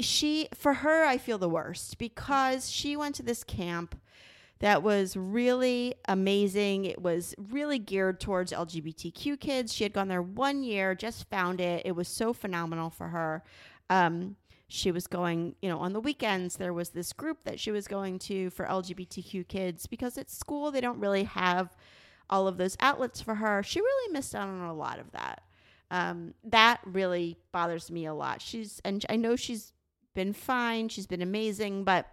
she 0.00 0.48
for 0.54 0.74
her 0.74 1.04
i 1.04 1.16
feel 1.18 1.38
the 1.38 1.48
worst 1.48 1.98
because 1.98 2.68
she 2.68 2.96
went 2.96 3.14
to 3.14 3.22
this 3.22 3.44
camp 3.44 3.94
that 4.64 4.82
was 4.82 5.14
really 5.14 5.94
amazing. 6.08 6.86
It 6.86 7.02
was 7.02 7.34
really 7.50 7.78
geared 7.78 8.18
towards 8.18 8.50
LGBTQ 8.50 9.38
kids. 9.38 9.74
She 9.74 9.84
had 9.84 9.92
gone 9.92 10.08
there 10.08 10.22
one 10.22 10.62
year, 10.62 10.94
just 10.94 11.28
found 11.28 11.60
it. 11.60 11.82
It 11.84 11.92
was 11.92 12.08
so 12.08 12.32
phenomenal 12.32 12.88
for 12.88 13.08
her. 13.08 13.42
Um, 13.90 14.36
she 14.68 14.90
was 14.90 15.06
going, 15.06 15.54
you 15.60 15.68
know, 15.68 15.80
on 15.80 15.92
the 15.92 16.00
weekends, 16.00 16.56
there 16.56 16.72
was 16.72 16.88
this 16.88 17.12
group 17.12 17.44
that 17.44 17.60
she 17.60 17.72
was 17.72 17.86
going 17.86 18.18
to 18.20 18.48
for 18.48 18.64
LGBTQ 18.64 19.46
kids 19.48 19.86
because 19.86 20.16
at 20.16 20.30
school 20.30 20.70
they 20.70 20.80
don't 20.80 20.98
really 20.98 21.24
have 21.24 21.76
all 22.30 22.48
of 22.48 22.56
those 22.56 22.74
outlets 22.80 23.20
for 23.20 23.34
her. 23.34 23.62
She 23.62 23.82
really 23.82 24.12
missed 24.14 24.34
out 24.34 24.48
on 24.48 24.62
a 24.62 24.72
lot 24.72 24.98
of 24.98 25.12
that. 25.12 25.42
Um, 25.90 26.32
that 26.42 26.80
really 26.86 27.36
bothers 27.52 27.90
me 27.90 28.06
a 28.06 28.14
lot. 28.14 28.40
She's, 28.40 28.80
and 28.82 29.04
I 29.10 29.16
know 29.16 29.36
she's 29.36 29.74
been 30.14 30.32
fine, 30.32 30.88
she's 30.88 31.06
been 31.06 31.20
amazing, 31.20 31.84
but 31.84 32.06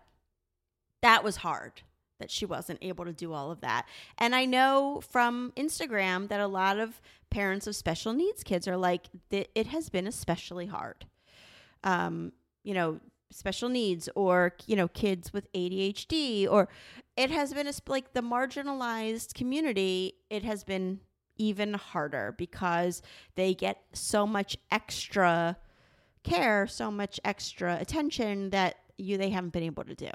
that 1.01 1.23
was 1.23 1.37
hard 1.37 1.83
that 2.21 2.31
she 2.31 2.45
wasn't 2.45 2.79
able 2.81 3.03
to 3.03 3.11
do 3.11 3.33
all 3.33 3.51
of 3.51 3.61
that. 3.61 3.85
And 4.17 4.33
I 4.33 4.45
know 4.45 5.01
from 5.11 5.51
Instagram 5.57 6.29
that 6.29 6.39
a 6.39 6.47
lot 6.47 6.79
of 6.79 7.01
parents 7.29 7.67
of 7.67 7.75
special 7.75 8.13
needs 8.13 8.43
kids 8.43 8.67
are 8.67 8.77
like, 8.77 9.07
it 9.31 9.67
has 9.67 9.89
been 9.89 10.07
especially 10.07 10.67
hard. 10.67 11.05
Um, 11.83 12.31
you 12.63 12.73
know, 12.73 12.99
special 13.31 13.69
needs 13.69 14.07
or, 14.15 14.53
you 14.67 14.75
know, 14.75 14.87
kids 14.87 15.33
with 15.33 15.51
ADHD, 15.53 16.47
or 16.49 16.69
it 17.17 17.31
has 17.31 17.53
been 17.53 17.67
a, 17.67 17.73
like 17.87 18.13
the 18.13 18.21
marginalized 18.21 19.33
community, 19.33 20.13
it 20.29 20.43
has 20.43 20.63
been 20.63 20.99
even 21.37 21.73
harder 21.73 22.35
because 22.37 23.01
they 23.35 23.53
get 23.53 23.81
so 23.93 24.27
much 24.27 24.57
extra 24.69 25.57
care, 26.23 26.67
so 26.67 26.91
much 26.91 27.19
extra 27.25 27.77
attention 27.79 28.51
that 28.51 28.75
you 28.97 29.17
they 29.17 29.29
haven't 29.29 29.53
been 29.53 29.63
able 29.63 29.83
to 29.83 29.95
do. 29.95 30.11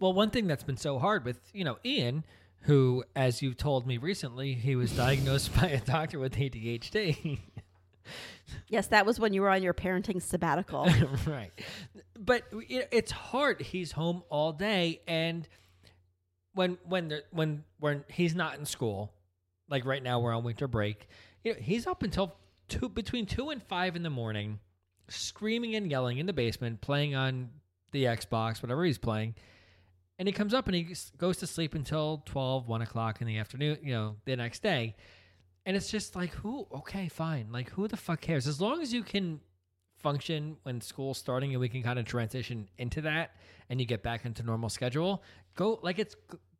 Well, 0.00 0.12
one 0.12 0.30
thing 0.30 0.46
that's 0.46 0.62
been 0.62 0.76
so 0.76 0.98
hard 0.98 1.24
with, 1.24 1.38
you 1.52 1.64
know, 1.64 1.78
Ian, 1.84 2.24
who, 2.62 3.04
as 3.16 3.42
you've 3.42 3.56
told 3.56 3.86
me 3.86 3.98
recently, 3.98 4.54
he 4.54 4.76
was 4.76 4.92
diagnosed 4.92 5.54
by 5.60 5.68
a 5.68 5.80
doctor 5.80 6.18
with 6.18 6.34
ADHD. 6.34 7.40
Yes, 8.68 8.86
that 8.88 9.04
was 9.04 9.20
when 9.20 9.34
you 9.34 9.42
were 9.42 9.50
on 9.50 9.62
your 9.62 9.74
parenting 9.74 10.22
sabbatical. 10.22 10.88
right. 11.26 11.52
But 12.18 12.44
know, 12.52 12.86
it's 12.90 13.12
hard. 13.12 13.60
He's 13.60 13.92
home 13.92 14.22
all 14.30 14.52
day 14.52 15.00
and 15.06 15.46
when 16.54 16.78
when 16.88 17.08
there, 17.08 17.22
when 17.30 17.62
when 17.78 18.04
he's 18.08 18.34
not 18.34 18.58
in 18.58 18.64
school, 18.64 19.12
like 19.68 19.84
right 19.84 20.02
now 20.02 20.18
we're 20.20 20.34
on 20.34 20.42
winter 20.42 20.66
break, 20.66 21.08
you 21.44 21.52
know, 21.52 21.58
he's 21.60 21.86
up 21.86 22.02
until 22.02 22.34
2 22.68 22.88
between 22.88 23.26
2 23.26 23.50
and 23.50 23.62
5 23.62 23.96
in 23.96 24.02
the 24.02 24.10
morning 24.10 24.58
screaming 25.08 25.74
and 25.76 25.90
yelling 25.90 26.18
in 26.18 26.26
the 26.26 26.32
basement 26.32 26.80
playing 26.80 27.14
on 27.14 27.50
the 27.92 28.04
Xbox, 28.04 28.62
whatever 28.62 28.84
he's 28.84 28.98
playing. 28.98 29.34
And 30.18 30.26
he 30.26 30.32
comes 30.32 30.52
up 30.52 30.66
and 30.66 30.74
he 30.74 30.94
goes 31.16 31.36
to 31.38 31.46
sleep 31.46 31.74
until 31.74 32.22
12, 32.26 32.66
1 32.66 32.82
o'clock 32.82 33.20
in 33.20 33.26
the 33.26 33.38
afternoon, 33.38 33.78
you 33.82 33.92
know, 33.92 34.16
the 34.24 34.34
next 34.36 34.62
day. 34.62 34.96
And 35.64 35.76
it's 35.76 35.90
just 35.90 36.16
like, 36.16 36.30
who? 36.34 36.66
Okay, 36.74 37.08
fine. 37.08 37.48
Like, 37.52 37.70
who 37.70 37.86
the 37.86 37.96
fuck 37.96 38.20
cares? 38.20 38.46
As 38.48 38.60
long 38.60 38.80
as 38.82 38.92
you 38.92 39.02
can 39.04 39.40
function 39.98 40.56
when 40.62 40.80
school's 40.80 41.18
starting 41.18 41.50
and 41.52 41.60
we 41.60 41.68
can 41.68 41.82
kind 41.82 41.98
of 41.98 42.04
transition 42.04 42.68
into 42.78 43.00
that 43.02 43.32
and 43.68 43.80
you 43.80 43.86
get 43.86 44.02
back 44.02 44.24
into 44.24 44.42
normal 44.42 44.68
schedule, 44.68 45.22
go, 45.54 45.78
like, 45.82 45.98
it's, 46.00 46.16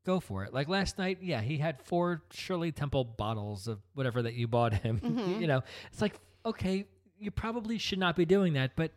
go 0.07 0.21
for 0.21 0.45
it. 0.45 0.55
Like 0.55 0.69
last 0.69 0.97
night, 0.99 1.19
yeah, 1.23 1.41
he 1.41 1.59
had 1.59 1.81
four 1.83 2.23
Shirley 2.31 2.71
Temple 2.71 3.05
bottles 3.05 3.67
of 3.67 3.81
whatever 3.95 4.23
that 4.23 4.35
you 4.35 4.47
bought 4.47 4.73
him. 4.75 5.01
Mhm. 5.05 5.41
you 5.41 5.47
know, 5.49 5.63
it's 5.93 6.01
like, 6.01 6.15
okay, 6.47 6.87
you 7.19 7.31
probably 7.33 7.79
should 7.79 7.99
not 7.99 8.15
be 8.15 8.25
doing 8.25 8.53
that, 8.53 8.77
but 8.77 8.93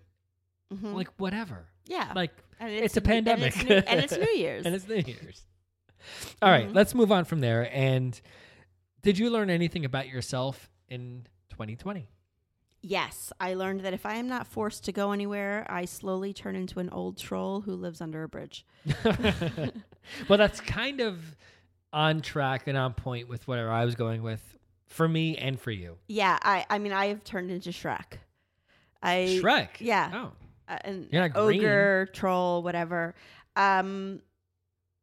Mhm. 0.74 0.93
like, 0.93 1.09
whatever. 1.18 1.66
yeah, 1.88 2.14
Like, 2.16 2.32
and 2.62 2.72
it's 2.72 2.95
a 2.95 2.99
and 2.99 3.28
it's 3.28 3.55
pandemic. 3.57 3.70
new- 3.70 3.76
and 3.76 3.99
it's 3.99 4.16
New 4.18 4.30
Year's. 4.36 4.66
and 4.66 4.74
it's 4.76 4.88
New 4.88 4.95
Year's. 4.95 5.41
All 6.41 6.49
right, 6.49 6.68
Mhm. 6.70 6.76
let's 6.76 6.95
move 6.95 7.12
on 7.12 7.26
from 7.26 7.41
there. 7.41 7.70
And 7.76 8.20
did 9.01 9.18
you 9.18 9.30
learn 9.30 9.49
anything 9.49 9.84
about 9.86 10.07
yourself 10.07 10.70
in 10.88 11.28
2020? 11.49 12.07
yes, 12.84 13.32
I 13.39 13.53
learned 13.53 13.82
that 13.82 13.93
if 13.93 14.07
I 14.07 14.16
am 14.16 14.28
not 14.28 14.47
forced 14.47 14.86
to 14.86 14.91
go 14.91 15.12
anywhere, 15.12 15.68
I 15.70 15.86
slowly 15.86 16.34
turn 16.34 16.55
into 16.55 16.80
an 16.80 16.89
old 16.89 17.16
troll 17.18 17.62
who 17.62 17.74
lives 17.76 18.01
under 18.01 18.24
a 18.24 18.28
bridge. 18.28 18.66
well, 20.28 20.38
that's 20.39 20.59
kind 20.59 20.99
of 20.99 21.20
on 21.93 22.22
track 22.22 22.68
and 22.68 22.76
on 22.78 22.93
point 22.93 23.28
with 23.30 23.47
whatever 23.47 23.70
I 23.70 23.86
was 23.86 23.93
going 23.93 24.24
with 24.24 24.41
for 24.88 25.07
me 25.07 25.38
and 25.38 25.59
for 25.59 25.70
you. 25.72 25.97
Yeah, 26.07 26.39
I 26.41 26.66
I 26.72 26.80
mean 26.80 26.91
I 26.91 27.07
have 27.07 27.24
turned 27.24 27.51
into 27.51 27.70
Shrek. 27.70 28.14
I 29.03 29.39
Shrek. 29.41 29.70
yeah. 29.80 30.12
Oh. 30.14 30.32
Uh, 30.72 30.78
and 30.84 31.08
You're 31.12 31.30
green. 31.30 31.60
ogre, 31.60 32.08
troll, 32.14 32.64
whatever. 32.64 33.14
Um, 33.56 34.22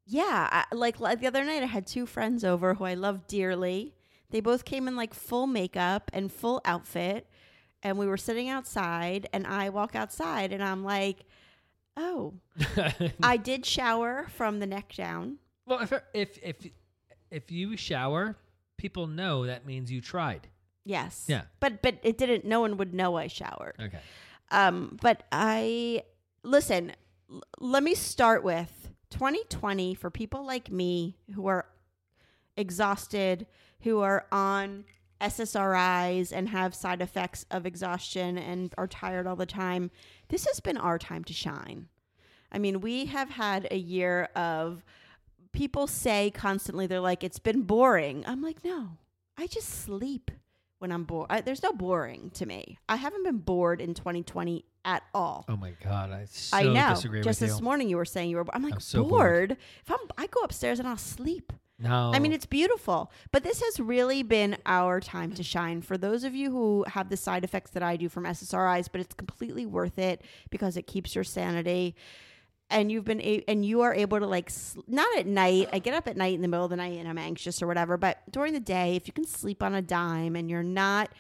yeah, 0.07 0.49
I, 0.51 0.75
like, 0.75 1.01
like 1.01 1.21
the 1.21 1.27
other 1.27 1.45
night, 1.45 1.63
I 1.63 1.67
had 1.67 1.87
two 1.87 2.07
friends 2.07 2.43
over 2.45 2.75
who 2.75 2.85
I 2.85 2.95
love 2.95 3.27
dearly. 3.27 3.95
They 4.31 4.41
both 4.41 4.65
came 4.65 4.89
in 4.89 4.97
like 4.97 5.15
full 5.15 5.47
makeup 5.47 6.11
and 6.15 6.33
full 6.33 6.61
outfit, 6.65 7.27
and 7.83 7.99
we 7.99 8.07
were 8.07 8.17
sitting 8.17 8.49
outside. 8.49 9.29
And 9.33 9.47
I 9.47 9.69
walk 9.71 9.95
outside, 9.95 10.53
and 10.53 10.63
I'm 10.63 10.83
like, 10.85 11.25
"Oh, 11.97 12.35
I 13.23 13.37
did 13.37 13.65
shower 13.67 14.27
from 14.35 14.59
the 14.61 14.67
neck 14.67 14.95
down." 14.95 15.39
well, 15.67 15.81
if 15.81 15.93
if 16.15 16.39
if 16.43 16.57
if 17.31 17.51
you 17.51 17.77
shower, 17.77 18.37
people 18.79 19.07
know 19.07 19.47
that 19.47 19.67
means 19.67 19.91
you 19.91 20.01
tried. 20.01 20.49
Yes, 20.85 21.25
Yeah. 21.29 21.43
but 21.61 21.83
but 21.83 21.97
it 22.03 22.17
didn't. 22.19 22.45
No 22.47 22.61
one 22.61 22.77
would 22.79 22.93
know 22.95 23.17
I 23.17 23.27
showered. 23.27 23.77
Okay. 23.81 24.01
Um, 24.51 24.99
but 25.01 25.25
I 25.33 26.03
listen. 26.43 26.93
L- 27.31 27.43
let 27.61 27.83
me 27.83 27.95
start 27.95 28.43
with 28.43 28.91
2020 29.11 29.95
for 29.95 30.11
people 30.11 30.47
like 30.47 30.71
me 30.71 31.19
who 31.35 31.47
are 31.47 31.67
exhausted, 32.57 33.47
who 33.83 34.01
are 34.01 34.27
on 34.33 34.85
SSRIs 35.21 36.33
and 36.33 36.49
have 36.49 36.75
side 36.75 37.03
effects 37.03 37.45
of 37.51 37.67
exhaustion 37.67 38.39
and 38.39 38.75
are 38.79 38.87
tired 38.87 39.27
all 39.27 39.37
the 39.37 39.47
time. 39.47 39.91
This 40.29 40.47
has 40.47 40.61
been 40.61 40.77
our 40.77 40.99
time 40.99 41.25
to 41.25 41.33
shine. 41.33 41.89
I 42.51 42.59
mean, 42.59 42.81
we 42.81 43.07
have 43.07 43.31
had 43.31 43.69
a 43.71 43.77
year 43.77 44.29
of 44.35 44.85
people 45.53 45.87
say 45.87 46.31
constantly, 46.31 46.87
they're 46.87 47.01
like, 47.01 47.25
it's 47.25 47.39
been 47.39 47.63
boring. 47.63 48.25
I'm 48.27 48.43
like, 48.43 48.65
no, 48.65 48.99
I 49.37 49.47
just 49.47 49.69
sleep 49.69 50.31
when 50.79 50.93
I'm 50.93 51.05
bored. 51.05 51.27
I, 51.31 51.41
there's 51.41 51.63
no 51.63 51.73
boring 51.73 52.31
to 52.35 52.47
me. 52.47 52.79
I 52.89 52.97
haven't 52.97 53.25
been 53.25 53.39
bored 53.39 53.81
in 53.81 53.95
2020 53.95 54.65
at 54.85 55.03
all. 55.13 55.45
Oh 55.49 55.57
my 55.57 55.73
god, 55.83 56.11
I 56.11 56.25
so 56.31 56.57
I 56.57 56.63
know. 56.65 56.95
Just 57.23 57.41
this 57.41 57.59
you. 57.59 57.65
morning, 57.65 57.89
you 57.89 57.97
were 57.97 58.05
saying 58.05 58.31
you 58.31 58.37
were. 58.37 58.47
I'm 58.53 58.63
like 58.63 58.75
I'm 58.75 58.81
so 58.81 59.05
bored. 59.05 59.11
bored. 59.11 59.51
If 59.85 59.91
I'm, 59.91 59.99
I 60.17 60.27
go 60.27 60.41
upstairs 60.41 60.79
and 60.79 60.89
I'll 60.89 60.97
sleep. 60.97 61.53
No. 61.81 62.11
I 62.13 62.19
mean, 62.19 62.33
it's 62.33 62.47
beautiful, 62.47 63.13
but 63.31 63.45
this 63.45 63.63
has 63.63 63.79
really 63.79 64.25
been 64.25 64.57
our 64.67 64.99
time 64.99 65.33
to 65.35 65.45
shine. 65.45 65.81
For 65.81 65.97
those 65.97 66.25
of 66.25 66.35
you 66.35 66.51
who 66.51 66.85
have 66.89 67.09
the 67.09 67.17
side 67.17 67.45
effects 67.45 67.71
that 67.73 67.85
I 67.85 67.97
do 67.97 68.09
from 68.09 68.25
SSRIs, 68.25 68.89
but 68.91 69.01
it's 69.01 69.15
completely 69.15 69.65
worth 69.65 69.97
it 69.97 70.23
because 70.51 70.77
it 70.77 70.89
keeps 70.89 71.15
your 71.15 71.23
sanity. 71.23 71.95
And 72.71 72.93
you've 72.93 73.05
been, 73.05 73.21
a- 73.23 73.45
and 73.49 73.65
you 73.65 73.81
are 73.81 73.95
able 73.95 74.19
to 74.19 74.27
like, 74.27 74.51
sl- 74.51 74.81
not 74.87 75.17
at 75.17 75.27
night. 75.27 75.71
I 75.73 75.79
get 75.79 75.95
up 75.95 76.07
at 76.07 76.17
night 76.17 76.35
in 76.35 76.43
the 76.43 76.49
middle 76.49 76.65
of 76.65 76.71
the 76.71 76.77
night 76.77 76.99
and 76.99 77.09
I'm 77.09 77.17
anxious 77.19 77.63
or 77.63 77.67
whatever. 77.67 77.97
But 77.97 78.19
during 78.31 78.53
the 78.53 78.61
day, 78.61 78.95
if 78.97 79.07
you 79.07 79.13
can 79.13 79.27
sleep 79.27 79.63
on 79.63 79.75
a 79.75 79.81
dime 79.83 80.37
and 80.37 80.51
you're 80.51 80.63
not 80.63 81.11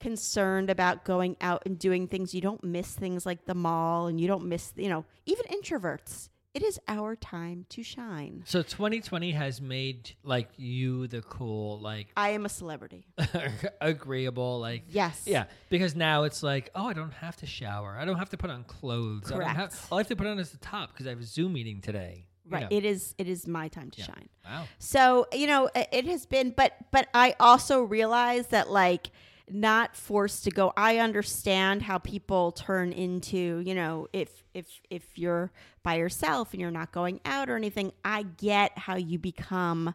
concerned 0.00 0.68
about 0.68 1.04
going 1.04 1.36
out 1.40 1.62
and 1.64 1.78
doing 1.78 2.06
things, 2.06 2.34
you 2.34 2.42
don't 2.42 2.62
miss 2.62 2.94
things 2.94 3.24
like 3.24 3.46
the 3.46 3.54
mall 3.54 4.06
and 4.08 4.20
you 4.20 4.28
don't 4.28 4.44
miss, 4.44 4.72
you 4.76 4.90
know, 4.90 5.06
even 5.24 5.46
introverts. 5.46 6.28
It 6.54 6.62
is 6.62 6.78
our 6.86 7.16
time 7.16 7.66
to 7.70 7.82
shine. 7.82 8.42
so 8.46 8.62
2020 8.62 9.32
has 9.32 9.60
made 9.60 10.12
like 10.22 10.48
you 10.56 11.08
the 11.08 11.20
cool, 11.22 11.80
like 11.80 12.06
I 12.16 12.30
am 12.30 12.46
a 12.46 12.48
celebrity. 12.48 13.06
agreeable, 13.80 14.60
like 14.60 14.84
Yes. 14.88 15.22
Yeah, 15.26 15.44
because 15.68 15.94
now 15.96 16.22
it's 16.22 16.42
like, 16.42 16.70
oh, 16.74 16.86
I 16.86 16.92
don't 16.92 17.12
have 17.14 17.36
to 17.38 17.46
shower. 17.46 17.96
I 17.98 18.04
don't 18.04 18.18
have 18.18 18.30
to 18.30 18.36
put 18.36 18.50
on 18.50 18.64
clothes. 18.64 19.30
I 19.32 19.38
don't 19.38 19.42
have, 19.42 19.56
Correct. 19.70 19.86
all 19.90 19.98
I 19.98 20.00
have 20.02 20.08
to 20.08 20.16
put 20.16 20.26
on 20.26 20.38
is 20.38 20.50
the 20.50 20.58
top 20.58 20.92
because 20.92 21.06
I 21.06 21.10
have 21.10 21.20
a 21.20 21.24
Zoom 21.24 21.52
meeting 21.54 21.80
today. 21.80 22.26
you 22.44 22.52
Right. 22.52 22.62
know. 22.62 22.68
It 22.70 22.84
is 22.84 23.14
it 23.18 23.26
is 23.28 23.46
my 23.48 23.68
time 23.68 23.90
to 23.90 23.98
Yeah. 23.98 24.06
shine. 24.06 24.28
Wow. 24.44 24.64
So, 24.78 25.26
you 25.32 25.46
know, 25.46 25.68
it 25.74 26.06
has 26.06 26.26
been 26.26 26.50
but 26.50 26.72
but 26.92 27.08
I 27.14 27.34
also 27.40 27.82
realize 27.82 28.48
that 28.48 28.70
like 28.70 29.10
not 29.50 29.94
forced 29.96 30.44
to 30.44 30.50
go. 30.50 30.72
I 30.76 30.98
understand 30.98 31.82
how 31.82 31.98
people 31.98 32.52
turn 32.52 32.92
into, 32.92 33.60
you 33.64 33.74
know, 33.74 34.08
if 34.12 34.42
if 34.54 34.80
if 34.90 35.18
you're 35.18 35.52
by 35.82 35.96
yourself 35.96 36.52
and 36.52 36.60
you're 36.60 36.70
not 36.70 36.92
going 36.92 37.20
out 37.24 37.50
or 37.50 37.56
anything, 37.56 37.92
I 38.04 38.22
get 38.22 38.78
how 38.78 38.96
you 38.96 39.18
become 39.18 39.94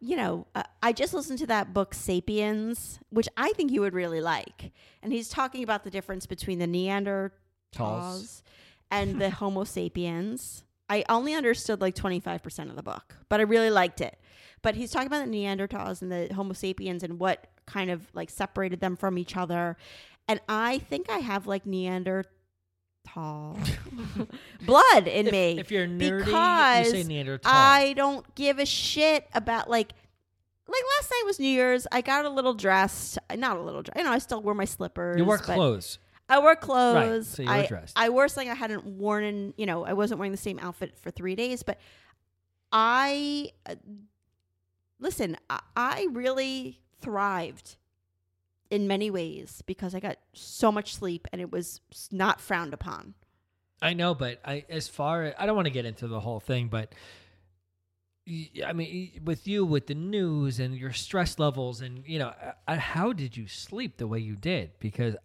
you 0.00 0.16
know, 0.16 0.46
uh, 0.54 0.62
I 0.82 0.92
just 0.92 1.14
listened 1.14 1.38
to 1.40 1.46
that 1.48 1.74
book 1.74 1.94
Sapiens, 1.94 3.00
which 3.10 3.28
I 3.36 3.52
think 3.52 3.72
you 3.72 3.80
would 3.80 3.94
really 3.94 4.20
like. 4.20 4.72
And 5.02 5.12
he's 5.12 5.28
talking 5.28 5.62
about 5.64 5.84
the 5.84 5.90
difference 5.90 6.26
between 6.26 6.58
the 6.58 6.66
Neanderthals 6.66 8.42
and 8.90 9.20
the 9.20 9.30
Homo 9.40 9.64
sapiens. 9.64 10.64
I 10.88 11.04
only 11.08 11.34
understood 11.34 11.80
like 11.80 11.94
25% 11.94 12.68
of 12.70 12.76
the 12.76 12.82
book, 12.82 13.16
but 13.28 13.40
I 13.40 13.44
really 13.44 13.70
liked 13.70 14.00
it. 14.00 14.18
But 14.60 14.76
he's 14.76 14.90
talking 14.90 15.08
about 15.08 15.24
the 15.24 15.32
Neanderthals 15.32 16.02
and 16.02 16.12
the 16.12 16.32
Homo 16.34 16.52
sapiens 16.52 17.02
and 17.02 17.18
what 17.18 17.46
kind 17.66 17.90
of 17.90 18.06
like 18.14 18.30
separated 18.30 18.80
them 18.80 18.96
from 18.96 19.18
each 19.18 19.36
other. 19.36 19.76
And 20.28 20.40
I 20.48 20.78
think 20.78 21.10
I 21.10 21.18
have 21.18 21.46
like 21.46 21.66
Neanderthal 21.66 22.28
blood 24.66 25.06
in 25.08 25.26
If, 25.26 25.32
me 25.32 25.58
if 25.58 25.70
you're 25.70 25.86
nerdy, 25.86 26.24
because 26.24 26.86
you 26.86 27.02
say 27.02 27.04
Neanderthal. 27.04 27.50
I 27.52 27.92
don't 27.94 28.34
give 28.34 28.58
a 28.58 28.66
shit 28.66 29.26
about 29.34 29.68
like 29.68 29.92
like 30.68 30.82
last 30.98 31.10
night 31.10 31.22
was 31.26 31.40
New 31.40 31.48
Year's. 31.48 31.86
I 31.90 32.00
got 32.00 32.24
a 32.24 32.30
little 32.30 32.54
dressed, 32.54 33.18
not 33.36 33.56
a 33.56 33.62
little 33.62 33.82
dressed. 33.82 33.98
You 33.98 34.04
know, 34.04 34.12
I 34.12 34.18
still 34.18 34.40
wore 34.40 34.54
my 34.54 34.64
slippers. 34.64 35.18
you 35.18 35.24
but 35.24 35.42
clothes. 35.42 35.98
I 36.28 36.38
wore 36.38 36.56
clothes. 36.56 37.28
so 37.28 37.42
you 37.42 37.48
were 37.48 37.54
I, 37.54 37.66
dressed. 37.66 37.98
I 37.98 38.08
wore 38.08 38.28
something 38.28 38.50
I 38.50 38.54
hadn't 38.54 38.86
worn 38.86 39.24
in. 39.24 39.54
You 39.56 39.66
know, 39.66 39.84
I 39.84 39.92
wasn't 39.92 40.18
wearing 40.18 40.32
the 40.32 40.38
same 40.38 40.58
outfit 40.60 40.96
for 40.98 41.10
three 41.10 41.34
days. 41.34 41.62
But 41.62 41.78
I 42.70 43.50
uh, 43.66 43.74
listen. 44.98 45.36
I, 45.50 45.60
I 45.76 46.06
really 46.12 46.80
thrived 47.02 47.76
in 48.70 48.86
many 48.86 49.10
ways 49.10 49.62
because 49.66 49.94
I 49.94 50.00
got 50.00 50.16
so 50.32 50.72
much 50.72 50.94
sleep 50.94 51.28
and 51.32 51.40
it 51.40 51.52
was 51.52 51.80
not 52.10 52.40
frowned 52.40 52.72
upon. 52.72 53.14
I 53.82 53.94
know, 53.94 54.14
but 54.14 54.40
I 54.44 54.64
as 54.68 54.88
far 54.88 55.34
I 55.36 55.44
don't 55.44 55.56
want 55.56 55.66
to 55.66 55.72
get 55.72 55.84
into 55.84 56.06
the 56.06 56.20
whole 56.20 56.40
thing, 56.40 56.68
but 56.68 56.94
I 58.64 58.72
mean, 58.72 59.20
with 59.24 59.48
you 59.48 59.64
with 59.64 59.88
the 59.88 59.94
news 59.94 60.60
and 60.60 60.76
your 60.76 60.92
stress 60.92 61.38
levels, 61.38 61.80
and 61.80 62.04
you 62.06 62.20
know, 62.20 62.32
uh, 62.68 62.76
how 62.76 63.12
did 63.12 63.36
you 63.36 63.48
sleep 63.48 63.96
the 63.96 64.06
way 64.06 64.20
you 64.20 64.36
did? 64.36 64.70
Because 64.78 65.16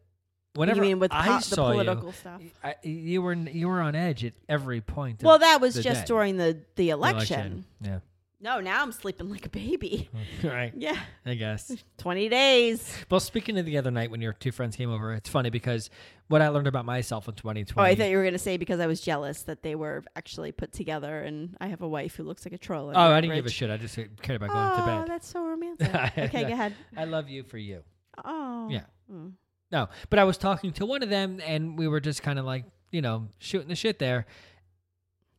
whenever 0.55 0.84
you 0.84 0.89
mean 0.89 0.99
with 0.99 1.13
I 1.13 1.28
po- 1.28 1.36
the 1.36 1.41
saw 1.41 1.71
political 1.71 2.07
you, 2.07 2.13
stuff? 2.13 2.41
I, 2.63 2.75
you 2.82 3.21
were 3.21 3.34
you 3.34 3.67
were 3.67 3.82
on 3.82 3.93
edge 3.95 4.25
at 4.25 4.34
every 4.49 4.82
point. 4.82 5.21
Well, 5.21 5.39
that 5.39 5.61
was 5.61 5.75
just 5.75 6.01
day. 6.01 6.05
during 6.07 6.38
the 6.38 6.53
the 6.53 6.59
the 6.75 6.89
election. 6.89 7.65
Yeah, 7.80 7.99
No, 8.40 8.60
now 8.60 8.84
I'm 8.84 8.92
sleeping 8.92 9.30
like 9.30 9.48
a 9.48 9.50
baby. 9.50 10.10
right. 10.44 10.72
Yeah, 10.76 11.00
I 11.26 11.34
guess. 11.34 11.76
twenty 11.98 12.30
days. 12.30 12.94
Well, 13.10 13.20
speaking 13.20 13.58
of 13.58 13.66
the 13.66 13.78
other 13.78 13.90
night 13.90 14.12
when 14.12 14.22
your 14.22 14.34
two 14.34 14.52
friends 14.52 14.76
came 14.76 14.92
over, 14.92 15.14
it's 15.14 15.30
funny 15.30 15.50
because 15.50 15.90
what 16.28 16.44
I 16.44 16.50
learned 16.50 16.68
about 16.68 16.86
myself 16.86 17.28
in 17.28 17.34
2020. 17.34 17.82
Oh, 17.82 17.92
I 17.92 17.96
thought 17.96 18.10
you 18.12 18.18
were 18.18 18.24
gonna 18.24 18.38
say 18.38 18.58
because 18.58 18.80
I 18.80 18.86
was 18.86 19.02
jealous 19.02 19.42
that 19.44 19.64
they 19.64 19.74
were 19.74 20.04
actually 20.16 20.52
put 20.52 20.72
together, 20.72 21.20
and 21.20 21.58
I 21.60 21.68
have 21.68 21.82
a 21.82 21.88
wife 21.88 22.16
who 22.16 22.24
looks 22.24 22.46
like 22.46 22.54
a 22.54 22.60
troll. 22.60 22.92
Oh, 22.94 23.12
I 23.12 23.22
didn't 23.22 23.36
give 23.36 23.48
a 23.48 23.50
shit. 23.50 23.72
I 23.72 23.78
just 23.78 23.96
cared 23.96 24.42
about 24.42 24.50
going 24.50 24.72
oh, 24.72 24.78
to 24.78 24.86
bed. 24.86 25.02
Oh, 25.02 25.06
that's 25.08 25.28
so 25.28 25.44
romantic. 25.48 25.96
okay, 25.96 26.44
go 26.44 26.54
ahead. 26.54 26.76
I 26.96 27.06
love 27.06 27.30
you 27.30 27.44
for 27.44 27.58
you. 27.58 27.82
Oh, 28.24 28.68
Yeah. 28.70 28.84
Mm. 29.12 29.34
No, 29.72 29.90
but 30.10 30.20
I 30.20 30.24
was 30.24 30.38
talking 30.38 30.72
to 30.74 30.86
one 30.86 31.04
of 31.04 31.10
them, 31.10 31.42
and 31.46 31.78
we 31.78 31.88
were 31.88 32.00
just 32.00 32.24
kind 32.24 32.40
of 32.40 32.46
like, 32.46 32.66
you 32.92 33.02
know, 33.02 33.28
shooting 33.40 33.68
the 33.68 33.76
shit 33.76 34.00
there. 34.00 34.26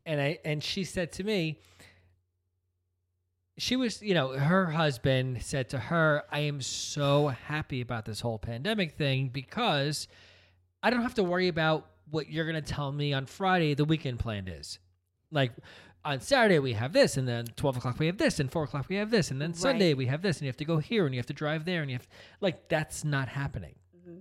And 0.05 0.21
I 0.21 0.39
and 0.45 0.63
she 0.63 0.85
said 0.85 1.13
to 1.13 1.25
me, 1.25 1.61
she 3.59 3.77
was, 3.77 4.01
you 4.01 4.15
know, 4.15 4.39
her 4.39 4.67
husband 4.71 5.43
said 5.43 5.69
to 5.71 5.79
her, 5.79 6.23
"I 6.31 6.41
am 6.41 6.61
so 6.61 7.29
happy 7.29 7.81
about 7.81 8.05
this 8.05 8.21
whole 8.21 8.39
pandemic 8.39 8.93
thing 8.93 9.29
because 9.29 10.09
I 10.83 10.91
don't 10.91 11.03
have 11.03 11.15
to 11.15 11.25
worry 11.25 11.49
about 11.49 11.91
what 12.11 12.31
you're 12.31 12.47
gonna 12.47 12.63
tell 12.63 12.93
me 12.93 13.13
on 13.13 13.27
Friday 13.27 13.75
the 13.75 13.85
weekend 13.85 14.19
plan 14.21 14.49
is. 14.49 14.79
Like." 15.31 15.53
On 16.05 16.21
Saturday 16.21 16.61
we 16.61 16.75
have 16.75 16.93
this, 16.93 17.17
and 17.17 17.27
then 17.27 17.47
twelve 17.57 17.77
o'clock 17.77 17.99
we 17.99 18.07
have 18.07 18.17
this, 18.19 18.39
and 18.39 18.51
four 18.51 18.63
o'clock 18.63 18.89
we 18.89 18.97
have 18.97 19.11
this, 19.11 19.33
and 19.33 19.43
then 19.43 19.51
Right. 19.51 19.59
Sunday 19.59 19.95
we 19.95 20.07
have 20.07 20.23
this, 20.23 20.37
and 20.39 20.43
you 20.43 20.49
have 20.49 20.57
to 20.59 20.65
go 20.65 20.79
here, 20.79 21.05
and 21.05 21.15
you 21.15 21.19
have 21.19 21.27
to 21.27 21.35
drive 21.35 21.65
there, 21.65 21.83
and 21.83 21.91
you 21.91 21.97
have 21.97 22.09
like 22.41 22.69
that's 22.69 23.05
not 23.05 23.29
happening 23.29 23.75
mm-hmm. 23.95 24.21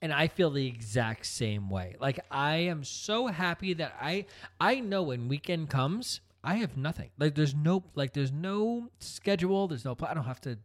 and 0.00 0.12
I 0.12 0.28
feel 0.28 0.48
the 0.50 0.66
exact 0.66 1.26
same 1.26 1.68
way. 1.68 1.96
Like 2.00 2.20
I 2.30 2.56
am 2.56 2.84
so 2.84 3.26
happy 3.26 3.74
that 3.74 3.94
I 4.00 4.26
I 4.60 4.80
know 4.80 5.02
when 5.02 5.28
weekend 5.28 5.68
comes, 5.70 6.20
I 6.42 6.56
have 6.56 6.76
nothing. 6.76 7.10
Like 7.18 7.34
there's 7.34 7.54
no 7.54 7.84
like 7.94 8.12
there's 8.12 8.32
no 8.32 8.88
schedule, 8.98 9.68
there's 9.68 9.84
no 9.84 9.94
pl- 9.94 10.08
I 10.08 10.14
don't 10.14 10.24
have 10.24 10.40
to 10.42 10.58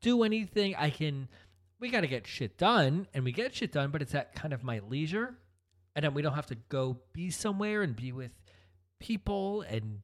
do 0.00 0.22
anything. 0.22 0.74
I 0.76 0.90
can 0.90 1.28
we 1.80 1.90
got 1.90 2.00
to 2.00 2.06
get 2.06 2.26
shit 2.26 2.58
done 2.58 3.06
and 3.14 3.24
we 3.24 3.32
get 3.32 3.54
shit 3.54 3.72
done, 3.72 3.90
but 3.90 4.02
it's 4.02 4.14
at 4.14 4.34
kind 4.34 4.52
of 4.52 4.64
my 4.64 4.80
leisure. 4.80 5.38
And 5.94 6.04
then 6.04 6.14
we 6.14 6.22
don't 6.22 6.34
have 6.34 6.46
to 6.46 6.54
go 6.68 6.98
be 7.12 7.30
somewhere 7.30 7.82
and 7.82 7.96
be 7.96 8.12
with 8.12 8.30
people 9.00 9.62
and 9.62 10.00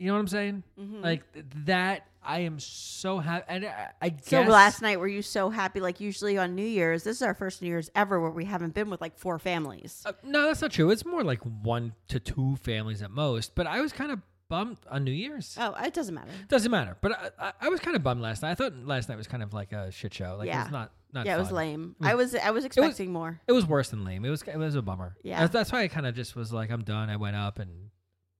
you 0.00 0.06
know 0.08 0.14
what 0.14 0.20
I'm 0.20 0.28
saying? 0.28 0.62
Mhm. 0.78 1.02
Like 1.02 1.32
th- 1.32 1.44
that 1.66 2.06
I 2.22 2.40
am 2.40 2.58
so 2.58 3.18
happy 3.18 3.44
and 3.48 3.64
I, 3.66 3.88
I 4.02 4.08
guess 4.10 4.28
So 4.28 4.42
last 4.42 4.82
night, 4.82 4.98
were 5.00 5.08
you 5.08 5.22
so 5.22 5.48
happy? 5.50 5.80
Like 5.80 6.00
usually 6.00 6.36
on 6.38 6.54
New 6.54 6.66
Year's, 6.66 7.04
this 7.04 7.16
is 7.16 7.22
our 7.22 7.34
first 7.34 7.62
New 7.62 7.68
Year's 7.68 7.90
ever 7.94 8.20
where 8.20 8.30
we 8.30 8.44
haven't 8.44 8.74
been 8.74 8.90
with 8.90 9.00
like 9.00 9.16
four 9.18 9.38
families. 9.38 10.02
Uh, 10.04 10.12
no, 10.22 10.46
that's 10.46 10.60
not 10.62 10.70
true. 10.72 10.90
It's 10.90 11.04
more 11.04 11.22
like 11.24 11.40
one 11.42 11.94
to 12.08 12.18
two 12.20 12.56
families 12.56 13.02
at 13.02 13.10
most. 13.10 13.54
But 13.54 13.66
I 13.66 13.80
was 13.80 13.92
kind 13.92 14.10
of 14.12 14.20
bummed 14.48 14.78
on 14.90 15.04
New 15.04 15.12
Year's. 15.12 15.56
Oh, 15.58 15.74
it 15.82 15.94
doesn't 15.94 16.14
matter. 16.14 16.30
Doesn't 16.48 16.70
matter. 16.70 16.96
But 17.00 17.12
I, 17.12 17.30
I, 17.48 17.52
I 17.62 17.68
was 17.68 17.80
kind 17.80 17.96
of 17.96 18.02
bummed 18.02 18.20
last 18.20 18.42
night. 18.42 18.50
I 18.50 18.54
thought 18.54 18.74
last 18.84 19.08
night 19.08 19.16
was 19.16 19.26
kind 19.28 19.42
of 19.42 19.52
like 19.54 19.72
a 19.72 19.90
shit 19.92 20.12
show. 20.12 20.36
Like 20.38 20.48
it 20.48 20.50
Yeah. 20.50 20.64
was 20.64 20.72
not 20.72 20.92
not. 21.12 21.26
yeah, 21.26 21.36
it 21.36 21.40
was 21.40 21.50
lame. 21.50 21.96
It 22.00 22.02
was- 22.04 22.10
I 22.10 22.14
was 22.14 22.34
I 22.34 22.50
was 22.50 22.64
expecting 22.64 23.12
more. 23.12 23.40
It 23.48 23.52
was 23.52 23.64
worse 23.66 23.88
than 23.90 24.04
lame. 24.04 24.24
It 24.24 24.30
was 24.30 24.42
it 24.42 24.56
was 24.58 24.74
a 24.74 24.82
bummer. 24.82 25.16
Yeah. 25.22 25.40
That's, 25.40 25.52
that's 25.52 25.72
why 25.72 25.82
I 25.82 25.88
kind 25.88 26.06
of 26.06 26.14
just 26.14 26.36
was 26.36 26.52
like, 26.52 26.70
I'm 26.70 26.84
done. 26.84 27.08
I 27.10 27.16
went 27.16 27.34
up 27.36 27.58
and 27.58 27.90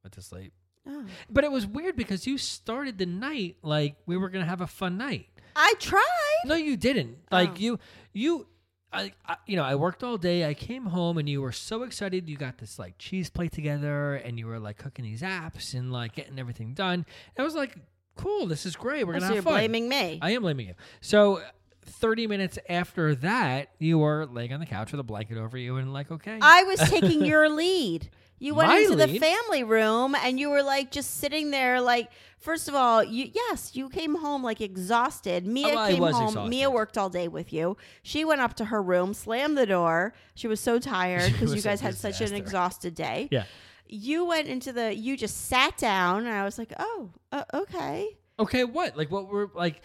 went 0.05 0.13
to 0.15 0.23
sleep. 0.23 0.53
Oh. 0.89 1.05
But 1.29 1.45
it 1.45 1.53
was 1.53 1.67
weird 1.67 1.97
because 1.97 2.27
you 2.27 2.39
started 2.39 2.99
the 2.99 3.07
night 3.07 3.57
like 3.63 3.97
we 4.07 4.17
were 4.17 4.29
gonna 4.31 4.45
have 4.47 4.61
a 4.61 4.67
fun 4.67 4.97
night. 4.97 5.29
I 5.57 5.75
tried. 5.79 6.43
No, 6.47 6.55
you 6.55 6.77
didn't. 6.77 7.19
Like 7.31 7.51
Oh. 7.51 7.57
you, 7.59 7.79
you, 8.13 8.47
I, 8.93 9.13
I, 9.27 9.37
you 9.47 9.57
know, 9.57 9.65
I 9.65 9.75
worked 9.75 10.03
all 10.03 10.17
day. 10.17 10.49
I 10.49 10.55
came 10.55 10.87
home 10.87 11.19
and 11.19 11.29
you 11.29 11.43
were 11.43 11.53
so 11.53 11.83
excited. 11.83 12.29
You 12.29 12.37
got 12.37 12.59
this 12.59 12.79
like 12.79 12.99
cheese 12.99 13.31
plate 13.31 13.53
together, 13.53 14.15
and 14.15 14.39
you 14.39 14.47
were 14.47 14.59
like 14.59 14.79
cooking 14.79 15.05
these 15.05 15.23
apps 15.23 15.75
and 15.75 15.93
like 15.93 16.15
getting 16.15 16.39
everything 16.39 16.73
done. 16.75 17.05
I 17.39 17.43
was 17.43 17.55
like, 17.55 17.77
cool. 18.17 18.47
This 18.47 18.65
is 18.67 18.75
great. 18.77 19.07
We're 19.07 19.15
Oh, 19.17 19.21
gonna 19.21 19.23
so 19.23 19.27
have 19.27 19.35
you're 19.37 19.43
fun. 19.43 19.53
blaming 19.55 19.89
me. 19.89 20.19
I 20.23 20.31
am 20.33 20.43
blaming 20.43 20.69
you. 20.69 20.75
So. 21.01 21.43
30 21.87 22.27
minutes 22.29 22.59
after 22.69 23.15
that, 23.17 23.71
you 23.79 23.99
were 23.99 24.27
laying 24.27 24.53
on 24.53 24.61
the 24.61 24.67
couch 24.67 24.93
with 24.93 25.01
a 25.01 25.03
blanket 25.03 25.39
over 25.39 25.57
you 25.59 25.77
and 25.79 25.93
like, 25.93 26.11
okay. 26.11 26.39
I 26.41 26.63
was 26.65 26.79
taking 26.89 27.25
your 27.25 27.49
lead. 27.49 28.11
You 28.41 28.55
went 28.55 28.71
My 28.71 28.79
into 28.79 28.97
the 28.97 29.19
family 29.21 29.63
room 29.63 30.15
and 30.17 30.41
you 30.41 30.51
were 30.51 30.63
like 30.63 30.91
just 30.91 31.19
sitting 31.19 31.51
there 31.51 31.81
like 31.81 32.11
first 32.39 32.69
of 32.69 32.75
all, 32.75 33.05
you 33.05 33.31
yes, 33.33 33.77
you 33.77 33.89
came 33.91 34.17
home 34.17 34.43
like 34.43 34.61
exhausted. 34.63 35.47
Mia 35.47 35.69
Oh, 35.79 35.87
came 35.89 35.99
home. 35.99 36.09
exhausted. 36.09 36.49
Mia 36.49 36.71
worked 36.71 36.97
all 36.99 37.11
day 37.11 37.29
with 37.29 37.53
you. 37.53 37.77
She 38.03 38.25
went 38.25 38.41
up 38.41 38.55
to 38.55 38.65
her 38.65 38.83
room, 38.83 39.13
slammed 39.15 39.57
the 39.59 39.67
door. 39.67 40.15
She 40.35 40.49
was 40.49 40.59
so 40.59 40.79
tired 40.79 41.31
because 41.33 41.55
you 41.55 41.61
guys 41.63 41.81
had 41.83 41.95
such 41.97 42.21
an 42.23 42.35
exhausted 42.35 42.95
day. 42.95 43.29
yeah. 43.31 43.45
You 43.93 44.25
went 44.25 44.49
into 44.49 44.73
the 44.73 44.95
you 44.95 45.17
just 45.17 45.47
sat 45.49 45.77
down 45.77 46.25
and 46.27 46.35
I 46.35 46.45
was 46.45 46.59
like, 46.59 46.73
"Oh, 46.79 47.11
uh, 47.33 47.45
okay." 47.53 48.17
Okay, 48.39 48.65
what? 48.65 48.97
Like, 48.97 49.11
what 49.11 49.27
were 49.29 49.51
like? 49.55 49.83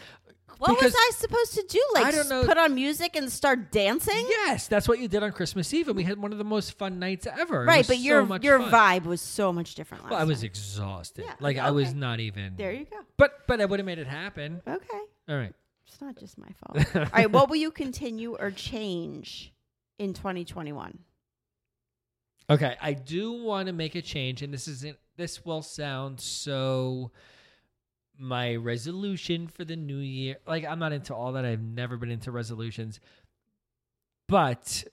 What 0.58 0.70
because- 0.70 0.94
was 0.94 0.96
I 0.96 1.12
supposed 1.16 1.54
to 1.56 1.64
do? 1.68 1.82
Like 1.94 2.06
I 2.06 2.12
don't 2.12 2.30
know. 2.30 2.46
put 2.46 2.58
on 2.58 2.74
music 2.76 3.16
and 3.16 3.32
start 3.32 3.72
dancing? 3.72 4.26
Yes, 4.30 4.68
that's 4.68 4.88
what 4.88 5.00
you 5.00 5.08
did 5.08 5.22
on 5.24 5.32
Christmas 5.32 5.74
Eve, 5.74 5.88
and 5.90 5.98
we 5.98 6.04
had 6.04 6.18
one 6.18 6.32
of 6.32 6.38
the 6.38 6.44
most 6.46 6.78
fun 6.78 6.98
nights 7.00 7.28
ever. 7.28 7.64
It 7.64 7.68
Right, 7.68 7.78
was 7.80 7.88
but 7.88 7.98
so 7.98 8.02
your 8.04 8.26
much 8.26 8.44
your 8.44 8.60
fun. 8.60 8.72
vibe 8.72 9.04
was 9.06 9.22
so 9.22 9.52
much 9.52 9.76
different 9.76 10.04
last 10.04 10.12
Well, 10.12 10.20
I 10.22 10.24
was 10.24 10.40
time. 10.40 10.46
exhausted. 10.46 11.26
Yeah, 11.26 11.34
like 11.40 11.58
I 11.58 11.72
was 11.72 11.90
okay. 11.90 11.98
not 11.98 12.20
even. 12.20 12.54
There 12.56 12.72
you 12.72 12.86
go. 12.86 12.98
But 13.18 13.46
but 13.48 13.60
I 13.62 13.66
would 13.66 13.80
have 13.80 13.86
made 13.86 14.00
it 14.00 14.08
happen. 14.08 14.62
Okay. 14.68 15.00
All 15.30 15.36
right. 15.38 15.54
It's 15.88 16.02
not 16.02 16.16
just 16.18 16.38
my 16.38 16.48
fault. 16.60 16.96
All 16.96 17.06
right, 17.14 17.30
what 17.32 17.48
will 17.50 17.56
you 17.58 17.72
continue 17.72 18.36
or 18.36 18.50
change 18.52 19.54
in 20.00 20.14
2021? 20.14 21.00
Okay, 22.50 22.76
I 22.82 22.94
do 22.94 23.32
want 23.44 23.68
to 23.68 23.74
make 23.74 23.96
a 23.96 24.02
change, 24.02 24.42
and 24.42 24.54
this 24.54 24.68
isn't. 24.68 24.98
This 25.18 25.44
will 25.46 25.62
sound 25.62 26.20
so. 26.22 27.12
My 28.18 28.56
resolution 28.56 29.48
for 29.48 29.66
the 29.66 29.76
new 29.76 29.98
year, 29.98 30.38
like 30.48 30.64
I'm 30.66 30.80
not 30.80 30.94
into 30.94 31.14
all 31.14 31.34
that. 31.34 31.46
I've 31.46 31.62
never 31.62 31.98
been 31.98 32.12
into 32.12 32.32
resolutions, 32.32 33.00
but 34.28 34.84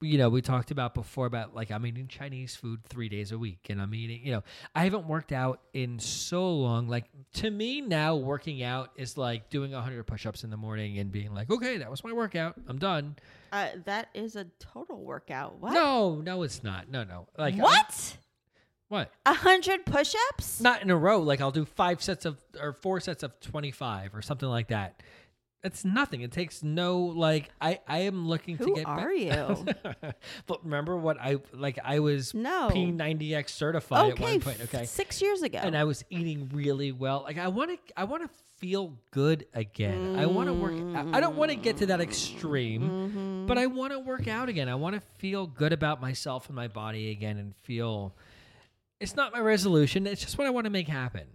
you 0.00 0.16
know, 0.16 0.28
we 0.28 0.42
talked 0.42 0.70
about 0.70 0.94
before 0.94 1.26
about 1.26 1.54
like 1.56 1.70
I'm 1.70 1.84
eating 1.86 2.06
Chinese 2.06 2.54
food 2.54 2.84
three 2.84 3.08
days 3.08 3.32
a 3.32 3.38
week, 3.38 3.66
and 3.68 3.80
I'm 3.80 3.92
eating. 3.94 4.20
You 4.24 4.32
know, 4.32 4.42
I 4.74 4.84
haven't 4.84 5.06
worked 5.08 5.32
out 5.32 5.60
in 5.72 5.98
so 5.98 6.52
long. 6.54 6.88
Like 6.88 7.06
to 7.34 7.50
me 7.50 7.80
now, 7.80 8.14
working 8.16 8.62
out 8.62 8.90
is 8.96 9.16
like 9.16 9.50
doing 9.50 9.72
100 9.72 10.04
push-ups 10.04 10.44
in 10.44 10.50
the 10.50 10.56
morning 10.56 10.98
and 10.98 11.10
being 11.10 11.34
like, 11.34 11.50
okay, 11.50 11.78
that 11.78 11.90
was 11.90 12.04
my 12.04 12.12
workout. 12.12 12.54
I'm 12.68 12.78
done. 12.78 13.16
Uh, 13.50 13.68
that 13.84 14.08
is 14.14 14.36
a 14.36 14.44
total 14.58 15.02
workout. 15.02 15.58
What? 15.60 15.72
No, 15.74 16.16
no, 16.16 16.42
it's 16.42 16.62
not. 16.62 16.88
No, 16.88 17.02
no. 17.04 17.26
Like 17.36 17.54
I'm- 17.54 17.62
what? 18.92 19.10
A 19.24 19.32
hundred 19.34 19.86
push-ups? 19.86 20.60
not 20.60 20.82
in 20.82 20.90
a 20.90 20.96
row. 20.96 21.20
Like 21.20 21.40
I'll 21.40 21.50
do 21.50 21.64
five 21.64 22.02
sets 22.02 22.24
of 22.26 22.36
or 22.60 22.74
four 22.74 23.00
sets 23.00 23.22
of 23.22 23.38
twenty 23.40 23.70
five 23.70 24.14
or 24.14 24.20
something 24.20 24.48
like 24.48 24.68
that. 24.68 25.02
It's 25.64 25.84
nothing. 25.84 26.22
It 26.22 26.32
takes 26.32 26.62
no 26.62 26.98
like 26.98 27.48
I 27.60 27.78
I 27.88 28.00
am 28.00 28.26
looking 28.28 28.58
to 28.58 28.74
get. 28.74 28.84
Who 28.84 28.90
are 28.90 29.12
you? 29.12 29.64
but 30.46 30.64
remember 30.64 30.96
what 30.96 31.18
I 31.20 31.38
like? 31.54 31.78
I 31.84 32.00
was 32.00 32.34
No. 32.34 32.68
P 32.70 32.90
ninety 32.90 33.34
X 33.34 33.54
certified 33.54 34.08
at 34.08 34.12
okay, 34.14 34.24
one 34.24 34.40
point. 34.40 34.60
Okay, 34.62 34.84
six 34.84 35.22
years 35.22 35.40
ago. 35.42 35.60
and 35.62 35.76
I 35.76 35.84
was 35.84 36.04
eating 36.10 36.50
really 36.52 36.90
well. 36.92 37.22
Like 37.24 37.38
I 37.38 37.48
want 37.48 37.70
to 37.70 37.78
I 37.96 38.04
want 38.04 38.24
to 38.24 38.30
feel 38.58 38.92
good 39.12 39.46
again. 39.54 40.16
I 40.18 40.26
want 40.26 40.48
to 40.48 40.52
work. 40.52 40.72
I- 40.96 41.16
I 41.16 41.20
don't 41.20 41.36
want 41.36 41.50
to 41.52 41.56
get 41.56 41.78
to 41.78 41.86
that 41.86 42.00
extreme, 42.00 42.82
Mm-hmm. 42.82 43.46
but 43.46 43.56
I 43.56 43.66
want 43.66 43.92
to 43.92 43.98
work 44.00 44.26
out 44.28 44.48
again. 44.48 44.68
I 44.68 44.74
want 44.74 44.96
to 44.96 45.00
feel 45.18 45.46
good 45.46 45.72
about 45.72 46.00
myself 46.02 46.46
and 46.48 46.56
my 46.56 46.68
body 46.68 47.10
again, 47.12 47.38
and 47.38 47.54
feel. 47.62 48.14
It's 49.02 49.16
not 49.16 49.32
my 49.32 49.40
resolution. 49.40 50.06
It's 50.06 50.20
just 50.22 50.38
what 50.38 50.46
I 50.46 50.50
want 50.50 50.64
to 50.64 50.70
make 50.70 50.88
happen. 50.88 51.26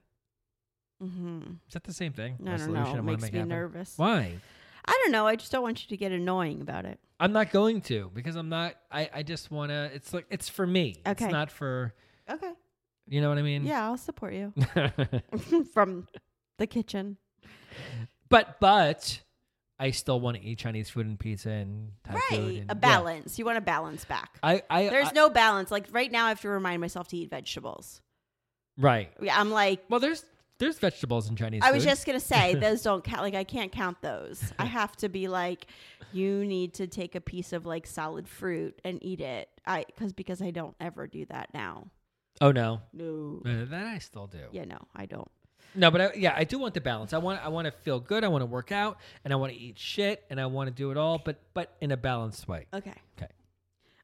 Mm-hmm. 1.04 1.42
Is 1.68 1.74
that 1.74 1.84
the 1.84 1.94
same 1.94 2.14
thing? 2.14 2.36
I 2.42 2.44
don't 2.44 2.52
Resolution 2.54 2.74
know. 2.74 2.80
I 2.80 2.84
It 2.90 2.96
wanna 2.96 3.04
makes 3.04 3.22
make 3.24 3.34
me 3.34 3.40
happen? 3.40 3.50
nervous. 3.50 3.94
Why? 3.98 4.34
I 4.86 5.00
don't 5.04 5.12
know. 5.12 5.28
I 5.28 5.36
just 5.36 5.52
don't 5.52 5.62
want 5.62 5.84
you 5.84 5.90
to 5.90 5.98
get 5.98 6.12
annoying 6.12 6.62
about 6.62 6.86
it. 6.86 7.00
I'm 7.20 7.34
not 7.34 7.52
going 7.52 7.82
to 7.82 8.10
because 8.14 8.36
I'm 8.36 8.50
not. 8.50 8.76
I 8.92 9.10
I 9.14 9.24
just 9.24 9.52
want 9.52 9.70
to. 9.72 9.92
It's 9.94 10.14
like 10.14 10.26
it's 10.30 10.50
for 10.50 10.66
me. 10.66 11.02
Okay. 11.06 11.26
It's 11.26 11.32
not 11.32 11.52
for. 11.52 11.94
Okay. 12.30 12.52
You 13.08 13.22
know 13.22 13.30
what 13.30 13.38
I 13.38 13.42
mean? 13.42 13.66
Yeah, 13.66 13.86
I'll 13.86 13.98
support 13.98 14.34
you 14.34 14.54
from 15.74 16.08
the 16.58 16.68
kitchen. 16.68 17.18
but 18.30 18.60
but 18.60 19.22
I 19.80 19.92
still 19.92 20.20
want 20.20 20.38
to 20.38 20.44
eat 20.44 20.58
Chinese 20.58 20.90
food 20.90 21.06
and 21.06 21.20
pizza 21.20 21.50
and 21.52 21.92
Thai 22.04 22.14
food 22.14 22.20
Right. 22.32 22.40
and- 22.40 22.50
A 22.58 22.58
yeah. 22.68 22.74
balance. 22.74 23.38
You 23.38 23.46
want 23.46 23.58
a 23.60 23.62
balance 23.62 24.06
back. 24.06 24.40
I 24.42 24.64
I 24.70 24.90
There's 24.90 25.10
I- 25.10 25.12
no 25.14 25.30
balance. 25.30 25.70
Like 25.72 25.88
right 25.92 26.12
now, 26.12 26.26
I 26.26 26.30
have 26.30 26.42
to 26.42 26.50
remind 26.50 26.82
myself 26.82 27.08
to 27.10 27.18
eat 27.18 27.30
vegetables. 27.30 28.02
right. 28.78 29.12
Yeah, 29.22 29.40
I'm 29.40 29.52
like, 29.52 29.84
Well, 29.90 30.00
there's 30.00 30.26
there's 30.60 30.80
vegetables 30.80 31.30
in 31.30 31.36
Chinese. 31.36 31.62
I 31.64 31.72
was 31.72 31.84
just 31.84 32.06
gonna 32.08 32.20
say 32.20 32.56
those 32.60 32.82
don't 32.82 33.04
count. 33.04 33.22
Like 33.22 33.36
I 33.36 33.44
can't 33.44 33.72
count 33.72 34.02
those. 34.02 34.52
I 34.58 34.66
have 34.80 34.96
to 34.98 35.10
be 35.10 35.28
like, 35.28 35.68
you 36.12 36.44
need 36.46 36.74
to 36.76 36.88
take 36.88 37.14
a 37.14 37.22
piece 37.22 37.54
of 37.54 37.66
like 37.68 37.86
solid 37.86 38.28
fruit 38.28 38.80
and 38.84 38.98
eat 39.04 39.22
it. 39.22 39.48
I 39.68 39.86
because 39.86 40.14
because 40.14 40.42
I 40.42 40.50
don't 40.52 40.76
ever 40.80 41.06
do 41.06 41.26
that 41.28 41.54
now. 41.54 41.88
Oh 42.42 42.52
no, 42.52 42.82
No. 42.94 43.42
Uh, 43.46 43.66
that 43.66 43.86
I 43.86 43.98
still 44.00 44.26
do. 44.28 44.40
Yeah, 44.52 44.66
no, 44.66 44.78
I 44.96 45.06
don't. 45.06 45.30
No, 45.76 45.92
but 45.92 46.02
I, 46.02 46.12
yeah, 46.16 46.34
I 46.36 46.44
do 46.44 46.60
want 46.60 46.74
the 46.74 46.82
balance. 46.82 47.14
I 47.14 47.18
want 47.18 47.44
I 47.44 47.50
want 47.50 47.66
to 47.66 47.72
feel 47.72 48.00
good. 48.00 48.24
I 48.24 48.28
want 48.28 48.42
to 48.42 48.46
work 48.46 48.72
out, 48.72 48.98
and 49.24 49.34
I 49.34 49.36
want 49.36 49.54
to 49.54 49.60
eat 49.60 49.78
shit, 49.78 50.24
and 50.30 50.40
I 50.40 50.46
want 50.48 50.68
to 50.68 50.74
do 50.74 50.92
it 50.92 50.98
all, 50.98 51.22
but 51.24 51.40
but 51.54 51.76
in 51.82 51.92
a 51.92 51.98
balanced 51.98 52.48
way. 52.48 52.66
Okay. 52.74 52.94
Okay. 53.18 53.32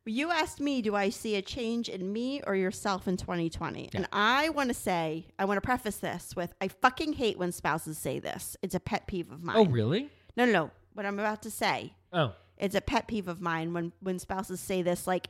You 0.05 0.31
asked 0.31 0.59
me, 0.59 0.81
do 0.81 0.95
I 0.95 1.09
see 1.09 1.37
a 1.37 1.41
change 1.41 1.87
in 1.87 2.11
me 2.11 2.41
or 2.45 2.55
yourself 2.55 3.07
in 3.07 3.15
2020? 3.15 3.91
And 3.93 4.05
I 4.11 4.49
want 4.49 4.67
to 4.67 4.73
say, 4.73 5.27
I 5.39 5.45
want 5.45 5.57
to 5.57 5.61
preface 5.61 5.95
this 5.95 6.35
with 6.35 6.53
I 6.59 6.67
fucking 6.67 7.13
hate 7.13 7.37
when 7.37 7.53
spouses 7.53 7.97
say 7.97 8.19
this. 8.19 8.57
It's 8.61 8.75
a 8.75 8.81
pet 8.81 9.07
peeve 9.07 9.31
of 9.31 9.41
mine. 9.41 9.55
Oh 9.57 9.65
really? 9.65 10.09
No, 10.35 10.45
no, 10.45 10.51
no. 10.51 10.71
What 10.93 11.05
I'm 11.05 11.17
about 11.19 11.41
to 11.43 11.51
say, 11.51 11.93
Oh 12.11 12.33
it's 12.57 12.75
a 12.75 12.81
pet 12.81 13.07
peeve 13.07 13.27
of 13.27 13.41
mine 13.41 13.73
when 13.73 13.91
when 13.99 14.19
spouses 14.19 14.59
say 14.59 14.81
this. 14.81 15.07
Like, 15.07 15.27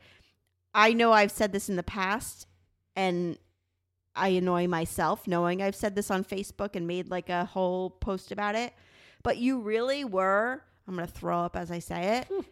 I 0.73 0.93
know 0.93 1.11
I've 1.11 1.31
said 1.31 1.51
this 1.51 1.69
in 1.69 1.75
the 1.75 1.83
past, 1.83 2.47
and 2.95 3.37
I 4.15 4.29
annoy 4.29 4.67
myself 4.67 5.27
knowing 5.27 5.61
I've 5.61 5.75
said 5.75 5.95
this 5.95 6.11
on 6.11 6.23
Facebook 6.23 6.75
and 6.75 6.85
made 6.87 7.09
like 7.09 7.29
a 7.29 7.45
whole 7.45 7.89
post 7.89 8.31
about 8.31 8.55
it. 8.55 8.73
But 9.23 9.37
you 9.37 9.59
really 9.61 10.03
were. 10.05 10.61
I'm 10.87 10.95
gonna 10.95 11.07
throw 11.07 11.39
up 11.39 11.55
as 11.55 11.71
I 11.71 11.79
say 11.79 12.19
it. 12.19 12.45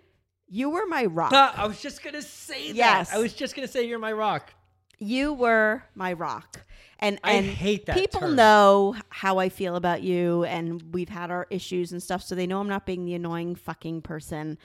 You 0.47 0.69
were 0.69 0.85
my 0.87 1.05
rock. 1.19 1.31
Ah, 1.33 1.53
I 1.55 1.67
was 1.67 1.81
just 1.81 2.03
gonna 2.03 2.21
say 2.21 2.67
that. 2.69 2.75
Yes. 2.75 3.13
I 3.13 3.17
was 3.19 3.33
just 3.33 3.55
gonna 3.55 3.67
say 3.67 3.85
you're 3.87 3.99
my 3.99 4.11
rock. 4.13 4.53
you 4.97 5.33
were 5.33 5.83
my 5.95 6.13
rock. 6.13 6.65
And 6.99 7.19
I 7.23 7.41
hate 7.41 7.87
that 7.87 7.95
people 7.97 8.19
term. 8.21 8.35
know 8.35 8.95
how 9.09 9.39
I 9.39 9.49
feel 9.49 9.75
about 9.75 10.03
you 10.03 10.43
and 10.43 10.93
we've 10.93 11.09
had 11.09 11.31
our 11.31 11.47
issues 11.49 11.91
and 11.91 12.01
stuff 12.01 12.21
so 12.21 12.35
they 12.35 12.45
know 12.45 12.59
I'm 12.59 12.69
not 12.69 12.85
being 12.85 13.05
the 13.05 13.15
annoying 13.15 13.55
fucking 13.55 14.03
person. 14.03 14.59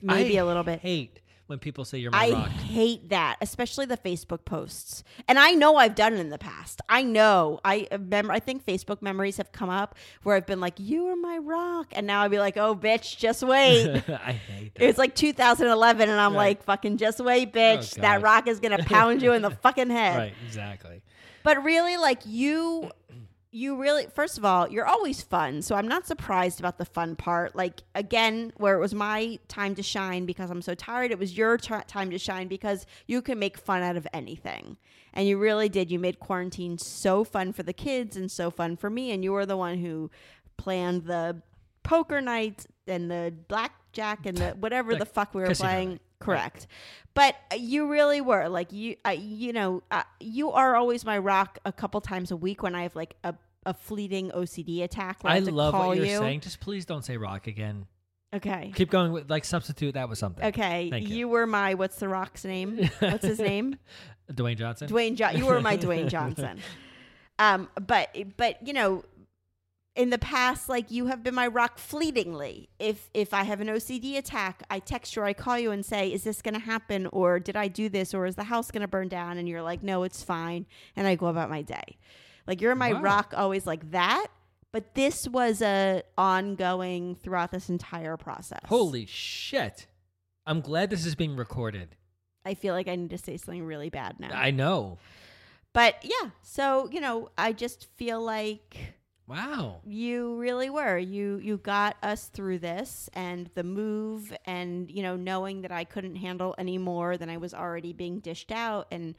Maybe 0.00 0.38
I 0.38 0.42
a 0.42 0.46
little 0.46 0.62
bit. 0.62 0.80
Hate 0.80 1.20
when 1.52 1.58
people 1.58 1.84
say 1.84 1.98
you're 1.98 2.10
my 2.10 2.26
I 2.26 2.30
rock. 2.30 2.48
hate 2.48 3.10
that, 3.10 3.36
especially 3.42 3.84
the 3.84 3.98
Facebook 3.98 4.44
posts. 4.46 5.04
And 5.28 5.38
I 5.38 5.50
know 5.52 5.76
I've 5.76 5.94
done 5.94 6.14
it 6.14 6.18
in 6.20 6.30
the 6.30 6.38
past. 6.38 6.80
I 6.88 7.02
know. 7.02 7.60
I 7.64 7.86
uh, 7.92 7.98
remember. 7.98 8.32
I 8.32 8.40
think 8.40 8.64
Facebook 8.64 9.02
memories 9.02 9.36
have 9.36 9.52
come 9.52 9.68
up 9.68 9.96
where 10.22 10.34
I've 10.34 10.46
been 10.46 10.60
like, 10.60 10.74
"You 10.78 11.08
are 11.08 11.16
my 11.16 11.38
rock," 11.38 11.88
and 11.92 12.06
now 12.06 12.22
I'd 12.22 12.30
be 12.30 12.38
like, 12.38 12.56
"Oh, 12.56 12.74
bitch, 12.74 13.18
just 13.18 13.42
wait." 13.42 14.02
I 14.08 14.32
hate 14.32 14.74
that. 14.76 14.84
It's 14.84 14.98
like 14.98 15.14
2011, 15.14 16.08
and 16.08 16.18
I'm 16.18 16.32
Right. 16.32 16.38
like, 16.38 16.62
"Fucking 16.64 16.96
just 16.96 17.20
wait, 17.20 17.50
oh, 17.54 17.58
bitch. 17.58 17.98
Oh, 17.98 18.00
that 18.00 18.22
rock 18.22 18.48
is 18.48 18.58
gonna 18.58 18.82
pound 18.82 19.20
you 19.22 19.32
in 19.34 19.42
the 19.42 19.50
fucking 19.62 19.90
head." 19.90 20.16
right, 20.16 20.32
exactly. 20.46 21.02
But 21.44 21.62
really, 21.64 21.96
like 21.96 22.20
you, 22.24 22.90
you 23.54 23.76
really, 23.76 24.06
first 24.06 24.38
of 24.38 24.46
all, 24.46 24.68
you're 24.70 24.86
always 24.86 25.20
fun. 25.22 25.60
So 25.60 25.74
I'm 25.76 25.86
not 25.86 26.06
surprised 26.06 26.58
about 26.58 26.78
the 26.78 26.86
fun 26.86 27.16
part. 27.16 27.54
Like, 27.54 27.82
again, 27.94 28.52
where 28.56 28.74
it 28.74 28.80
was 28.80 28.94
my 28.94 29.38
time 29.46 29.74
to 29.74 29.82
shine 29.82 30.24
because 30.24 30.50
I'm 30.50 30.62
so 30.62 30.74
tired, 30.74 31.10
it 31.10 31.18
was 31.18 31.36
your 31.36 31.58
ti 31.58 31.74
time 31.86 32.10
to 32.10 32.18
shine 32.18 32.48
because 32.48 32.86
you 33.06 33.20
can 33.20 33.38
make 33.38 33.58
fun 33.58 33.82
out 33.82 33.96
of 33.96 34.08
anything. 34.14 34.78
And 35.12 35.28
you 35.28 35.36
really 35.38 35.68
did. 35.68 35.90
You 35.90 35.98
made 35.98 36.18
quarantine 36.18 36.78
so 36.78 37.24
fun 37.24 37.52
for 37.52 37.62
the 37.62 37.74
kids 37.74 38.16
and 38.16 38.30
so 38.30 38.50
fun 38.50 38.74
for 38.78 38.88
me. 38.88 39.10
And 39.12 39.22
you 39.22 39.32
were 39.32 39.44
the 39.44 39.58
one 39.58 39.76
who 39.78 40.10
planned 40.56 41.04
the 41.04 41.42
poker 41.82 42.22
nights 42.22 42.66
and 42.86 43.10
the 43.10 43.34
blackjack 43.48 44.24
and 44.24 44.38
the 44.38 44.50
whatever 44.52 44.92
The 44.94 45.00
the 45.00 45.06
fuck 45.06 45.34
we 45.34 45.42
were 45.42 45.54
playing. 45.54 45.90
night. 45.90 46.00
Correct. 46.22 46.66
But 47.14 47.36
you 47.56 47.88
really 47.88 48.20
were 48.20 48.48
like 48.48 48.72
you. 48.72 48.96
I, 49.04 49.12
you 49.12 49.52
know, 49.52 49.82
uh, 49.90 50.02
you 50.20 50.50
are 50.52 50.76
always 50.76 51.04
my 51.04 51.18
rock. 51.18 51.58
A 51.64 51.72
couple 51.72 52.00
times 52.00 52.30
a 52.30 52.36
week 52.36 52.62
when 52.62 52.74
I 52.74 52.84
have 52.84 52.96
like 52.96 53.16
a, 53.22 53.34
a 53.66 53.74
fleeting 53.74 54.30
OCD 54.30 54.82
attack. 54.82 55.22
Where 55.22 55.32
I, 55.32 55.40
love 55.40 55.74
what 55.74 55.96
you're 55.96 56.06
you. 56.06 56.18
saying. 56.18 56.40
Just 56.40 56.60
please 56.60 56.86
don't 56.86 57.04
say 57.04 57.16
rock 57.16 57.46
again. 57.46 57.86
Okay. 58.34 58.72
Keep 58.74 58.90
going 58.90 59.12
with 59.12 59.30
like 59.30 59.44
substitute 59.44 59.92
that 59.94 60.08
with 60.08 60.18
something. 60.18 60.44
Okay. 60.46 60.88
Thank 60.90 61.08
you. 61.08 61.16
you. 61.16 61.28
were 61.28 61.46
my 61.46 61.74
what's 61.74 61.96
the 61.96 62.08
rock's 62.08 62.44
name? 62.44 62.88
What's 63.00 63.26
his 63.26 63.38
name? 63.38 63.76
Dwayne 64.32 64.56
Johnson. 64.56 64.88
Dwayne. 64.88 65.14
Jo- 65.16 65.30
you 65.30 65.44
were 65.44 65.60
my 65.60 65.76
Dwayne 65.78 66.08
Johnson. 66.08 66.58
Um, 67.38 67.68
but 67.88 68.14
but 68.36 68.64
you 68.64 68.72
know, 68.72 69.04
in 69.94 70.10
the 70.10 70.18
past, 70.18 70.68
like 70.68 70.90
you 70.90 71.06
have 71.06 71.22
been 71.22 71.34
my 71.34 71.46
rock 71.46 71.78
fleetingly. 71.78 72.68
If 72.78 73.10
if 73.12 73.34
I 73.34 73.42
have 73.44 73.60
an 73.60 73.68
OCD 73.68 74.16
attack, 74.16 74.62
I 74.70 74.78
text 74.78 75.14
you 75.16 75.22
or 75.22 75.26
I 75.26 75.32
call 75.34 75.58
you 75.58 75.70
and 75.70 75.84
say, 75.84 76.12
"Is 76.12 76.24
this 76.24 76.40
going 76.42 76.54
to 76.54 76.60
happen?" 76.60 77.06
or 77.12 77.38
"Did 77.38 77.56
I 77.56 77.68
do 77.68 77.88
this?" 77.88 78.14
or 78.14 78.26
"Is 78.26 78.36
the 78.36 78.44
house 78.44 78.70
going 78.70 78.80
to 78.82 78.88
burn 78.88 79.08
down?" 79.08 79.36
And 79.38 79.48
you're 79.48 79.62
like, 79.62 79.82
"No, 79.82 80.02
it's 80.02 80.22
fine," 80.22 80.66
and 80.96 81.06
I 81.06 81.14
go 81.14 81.26
about 81.26 81.50
my 81.50 81.62
day. 81.62 81.98
Like 82.46 82.60
you're 82.60 82.74
my 82.74 82.92
Wow. 82.94 83.00
rock, 83.02 83.34
always 83.36 83.66
like 83.66 83.90
that. 83.90 84.26
But 84.72 84.94
this 84.94 85.28
was 85.28 85.60
a 85.60 86.02
ongoing 86.16 87.14
throughout 87.16 87.50
this 87.52 87.68
entire 87.68 88.16
process. 88.16 88.60
Holy 88.66 89.04
shit! 89.06 89.86
I'm 90.46 90.60
glad 90.62 90.88
this 90.90 91.04
is 91.04 91.14
being 91.14 91.36
recorded. 91.36 91.96
I 92.44 92.54
feel 92.54 92.74
like 92.74 92.88
I 92.88 92.96
need 92.96 93.10
to 93.10 93.18
say 93.18 93.36
something 93.36 93.64
really 93.64 93.90
bad 93.90 94.18
now. 94.18 94.30
I 94.32 94.50
know. 94.50 94.98
but 95.74 95.96
yeah, 96.02 96.30
so 96.42 96.88
you 96.90 97.00
know, 97.02 97.28
I 97.36 97.52
just 97.52 97.86
feel 97.96 98.20
like 98.22 98.94
Wow. 99.32 99.80
you 99.86 100.36
really 100.36 100.68
were 100.68 100.98
you 100.98 101.38
you 101.42 101.56
got 101.56 101.96
us 102.02 102.26
through 102.26 102.58
this 102.58 103.08
and 103.14 103.48
the 103.54 103.64
move 103.64 104.32
and 104.44 104.90
you 104.90 105.02
know 105.02 105.16
knowing 105.16 105.62
that 105.62 105.72
i 105.72 105.84
couldn't 105.84 106.16
handle 106.16 106.54
any 106.58 106.76
more 106.76 107.16
than 107.16 107.30
i 107.30 107.38
was 107.38 107.54
already 107.54 107.94
being 107.94 108.20
dished 108.20 108.52
out 108.52 108.88
and 108.90 109.14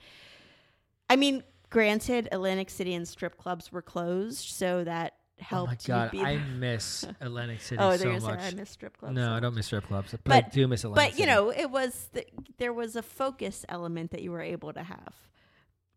i 1.09 1.15
mean 1.15 1.43
granted 1.71 2.29
atlantic 2.31 2.69
city 2.69 2.93
and 2.93 3.07
strip 3.07 3.37
clubs 3.39 3.71
were 3.71 3.81
closed 3.81 4.47
so 4.49 4.83
that 4.83 5.15
helped 5.39 5.89
Oh 5.89 5.93
my 5.93 6.09
god, 6.11 6.15
I 6.15 6.37
miss 6.37 7.05
Atlantic 7.21 7.59
City 7.61 7.81
oh, 7.81 7.97
so 7.97 8.11
much. 8.19 8.39
say 8.39 8.47
I 8.47 8.51
miss 8.51 8.69
strip 8.69 8.97
clubs. 8.97 9.15
no, 9.15 9.25
so 9.25 9.31
I 9.31 9.39
don't 9.39 9.55
miss 9.55 9.65
strip 9.65 9.87
clubs, 9.87 10.11
but, 10.11 10.23
But- 10.23 10.45
I 10.45 10.49
do 10.49 10.67
miss 10.67 10.83
Atlantic 10.83 11.13
But 11.13 11.19
you 11.19 11.25
know, 11.25 11.49
it 11.51 11.69
was 11.69 12.09
the, 12.13 12.25
there 12.59 12.71
was 12.71 12.95
a 12.95 13.01
focus 13.01 13.65
element 13.67 14.11
that 14.11 14.21
you 14.21 14.31
were 14.31 14.41
able 14.41 14.71
to 14.73 14.83
have. 14.83 15.13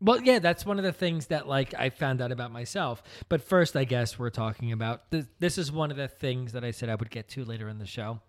Well, 0.00 0.20
yeah, 0.20 0.38
that's 0.40 0.66
one 0.66 0.78
of 0.78 0.84
the 0.84 0.92
things 0.92 1.28
that 1.28 1.48
like 1.48 1.72
I 1.74 1.88
found 1.90 2.20
out 2.20 2.30
about 2.32 2.52
myself. 2.52 3.02
But 3.28 3.40
first, 3.42 3.76
I 3.76 3.84
guess 3.84 4.18
we're 4.18 4.30
talking 4.30 4.72
about 4.72 5.10
this. 5.10 5.26
This 5.38 5.56
is 5.58 5.72
one 5.72 5.90
of 5.90 5.96
the 5.96 6.08
things 6.08 6.52
that 6.52 6.64
I 6.64 6.70
said 6.70 6.88
I 6.90 6.94
would 6.96 7.10
get 7.10 7.28
to 7.30 7.44
later 7.44 7.68
in 7.68 7.78
the 7.78 7.86
show. 7.86 8.20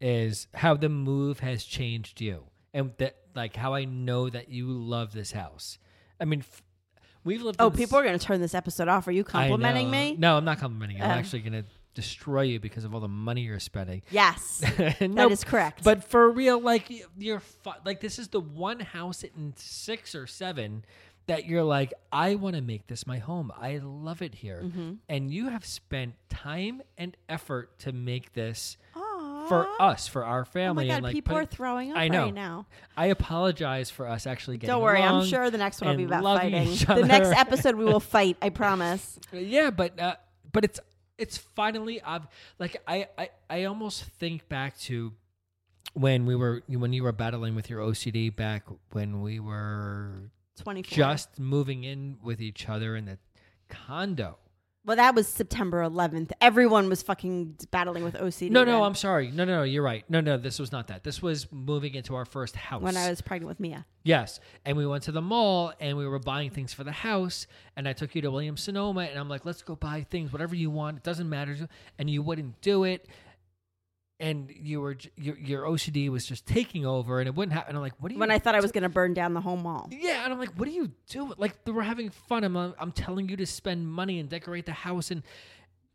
Is 0.00 0.48
how 0.54 0.74
the 0.74 0.88
move 0.88 1.38
has 1.40 1.62
changed 1.62 2.20
you, 2.20 2.44
and 2.74 2.92
that 2.98 3.16
like 3.36 3.54
how 3.54 3.74
I 3.74 3.84
know 3.84 4.28
that 4.28 4.48
you 4.48 4.66
love 4.66 5.12
this 5.12 5.30
house. 5.30 5.78
I 6.20 6.24
mean, 6.24 6.40
f- 6.40 6.60
we've 7.22 7.40
lived. 7.40 7.58
Oh, 7.60 7.70
people 7.70 7.98
are 7.98 8.02
going 8.02 8.18
to 8.18 8.24
turn 8.24 8.40
this 8.40 8.52
episode 8.54 8.88
off. 8.88 9.06
Are 9.06 9.12
you 9.12 9.22
complimenting 9.22 9.90
me? 9.92 10.16
No, 10.18 10.36
I'm 10.38 10.44
not 10.44 10.58
complimenting 10.58 10.96
you. 10.96 11.04
I'm 11.04 11.10
Oh. 11.10 11.14
actually 11.14 11.40
going 11.42 11.52
to 11.52 11.64
destroy 11.94 12.42
you 12.42 12.60
because 12.60 12.84
of 12.84 12.94
all 12.94 13.00
the 13.00 13.08
money 13.08 13.42
you're 13.42 13.58
spending. 13.60 14.02
Yes, 14.10 14.58
that 14.78 15.28
is 15.30 15.44
correct. 15.44 15.84
But 15.84 16.04
for 16.04 16.30
real, 16.30 16.60
like 16.60 16.90
you're 17.18 17.40
fu- 17.40 17.70
like 17.84 18.00
this 18.00 18.18
is 18.18 18.28
the 18.28 18.40
one 18.40 18.80
house 18.80 19.22
in 19.24 19.54
six 19.56 20.14
or 20.14 20.26
seven 20.26 20.84
that 21.26 21.46
you're 21.46 21.62
like, 21.62 21.94
I 22.10 22.34
want 22.34 22.56
to 22.56 22.62
make 22.62 22.88
this 22.88 23.06
my 23.06 23.18
home. 23.18 23.52
I 23.56 23.78
love 23.78 24.22
it 24.22 24.34
here, 24.34 24.60
Mm-hmm. 24.64 24.92
and 25.08 25.30
you 25.30 25.48
have 25.50 25.64
spent 25.64 26.14
time 26.28 26.82
and 26.98 27.16
effort 27.28 27.78
to 27.80 27.92
make 27.92 28.32
this 28.32 28.76
for 29.48 29.68
us, 29.80 30.06
for 30.06 30.24
our 30.24 30.44
family, 30.44 30.68
Oh 30.68 30.74
my 30.74 30.82
family. 30.82 30.88
god, 30.88 30.94
and 30.94 31.02
like 31.04 31.12
people 31.14 31.36
are 31.36 31.44
throwing 31.46 31.90
up 31.90 31.98
I 31.98 32.08
know. 32.08 32.24
right 32.24 32.34
now. 32.34 32.66
I 32.96 33.06
apologize 33.06 33.90
for 33.90 34.06
us 34.08 34.26
actually 34.26 34.56
getting. 34.56 34.72
Don't 34.72 34.82
worry, 34.82 35.02
I'm 35.02 35.24
sure 35.26 35.50
the 35.50 35.58
next 35.58 35.80
one 35.80 35.90
will 35.90 35.96
be 35.96 36.04
about 36.04 36.22
fighting. 36.22 36.68
The 36.74 37.06
next 37.06 37.28
episode 37.30 37.74
we 37.76 37.84
will 37.84 38.00
fight. 38.16 38.36
I 38.40 38.48
promise. 38.50 39.18
Yeah, 39.32 39.70
but 39.70 39.98
uh, 40.00 40.16
but 40.52 40.64
it's 40.64 40.80
it's 41.18 41.36
finally 41.36 42.00
I've 42.02 42.26
like 42.58 42.76
I, 42.86 43.08
I 43.18 43.30
I 43.50 43.64
almost 43.64 44.04
think 44.04 44.48
back 44.48 44.78
to 44.80 45.12
when 45.94 46.24
we 46.26 46.34
were 46.34 46.62
when 46.68 46.92
you 46.92 47.02
were 47.02 47.12
battling 47.12 47.54
with 47.54 47.68
your 47.68 47.80
OCD 47.80 48.34
back 48.34 48.64
when 48.92 49.20
we 49.20 49.40
were 49.40 50.30
Twenty 50.56 50.82
four. 50.82 50.96
just 50.96 51.38
moving 51.38 51.84
in 51.84 52.18
with 52.22 52.40
each 52.40 52.68
other 52.68 52.96
in 52.96 53.04
the 53.06 53.18
condo. 53.68 54.38
Well, 54.84 54.96
that 54.96 55.14
was 55.14 55.28
September 55.28 55.82
11th. 55.82 56.32
Everyone 56.40 56.88
was 56.88 57.02
fucking 57.02 57.56
battling 57.70 58.02
with 58.02 58.14
OCD. 58.14 58.50
No, 58.50 58.64
no, 58.64 58.72
then, 58.72 58.82
I'm 58.82 58.94
sorry. 58.96 59.30
No, 59.30 59.44
no, 59.44 59.58
no, 59.58 59.62
you're 59.62 59.82
right. 59.82 60.04
No, 60.08 60.20
no, 60.20 60.36
this 60.36 60.58
was 60.58 60.72
not 60.72 60.88
that. 60.88 61.04
This 61.04 61.22
was 61.22 61.46
moving 61.52 61.94
into 61.94 62.16
our 62.16 62.24
first 62.24 62.56
house. 62.56 62.82
when 62.82 62.96
I 62.96 63.08
was 63.08 63.20
pregnant 63.20 63.48
with 63.48 63.60
Mia. 63.60 63.86
Yes. 64.02 64.40
And 64.64 64.76
we 64.76 64.84
went 64.84 65.04
to 65.04 65.12
the 65.12 65.22
mall 65.22 65.72
and 65.78 65.96
we 65.96 66.06
were 66.08 66.18
buying 66.18 66.50
things 66.50 66.72
for 66.72 66.82
the 66.82 66.90
house. 66.92 67.46
And 67.76 67.86
I 67.86 67.92
took 67.92 68.14
you 68.16 68.22
to 68.22 68.30
Williams 68.32 68.62
Sonoma 68.62 69.02
and 69.02 69.18
I'm 69.18 69.28
like, 69.28 69.44
let's 69.44 69.62
go 69.62 69.76
buy 69.76 70.04
things, 70.10 70.32
whatever 70.32 70.56
you 70.56 70.70
want. 70.70 70.96
It 70.96 71.02
doesn't 71.04 71.28
matter. 71.28 71.56
And 71.98 72.10
you 72.10 72.22
wouldn't 72.22 72.60
do 72.60 72.82
it. 72.82 73.06
And 74.22 74.50
you 74.56 74.80
were, 74.80 74.96
your, 75.16 75.36
your 75.36 75.62
OCD 75.64 76.08
was 76.08 76.24
just 76.24 76.46
taking 76.46 76.86
over 76.86 77.18
and 77.18 77.26
it 77.26 77.34
wouldn't 77.34 77.52
happen. 77.52 77.74
I'm 77.74 77.82
like, 77.82 77.94
what 77.98 78.10
are 78.10 78.14
you 78.14 78.20
When 78.20 78.30
I 78.30 78.38
thought 78.38 78.54
I 78.54 78.60
was 78.60 78.70
going 78.70 78.84
to 78.84 78.88
burn 78.88 79.14
down 79.14 79.34
the 79.34 79.40
whole 79.40 79.56
mall. 79.56 79.88
yeah, 79.90 80.22
and 80.22 80.32
I'm 80.32 80.38
like, 80.38 80.54
what 80.56 80.68
are 80.68 80.70
you 80.70 80.92
doing? 81.10 81.32
Like, 81.38 81.56
we're 81.66 81.82
having 81.82 82.08
fun. 82.10 82.44
I'm, 82.44 82.56
I'm 82.56 82.92
telling 82.92 83.28
you 83.28 83.36
to 83.36 83.46
spend 83.46 83.86
money 83.86 84.20
and 84.20 84.28
decorate 84.28 84.64
the 84.66 84.72
house, 84.72 85.10
and 85.10 85.22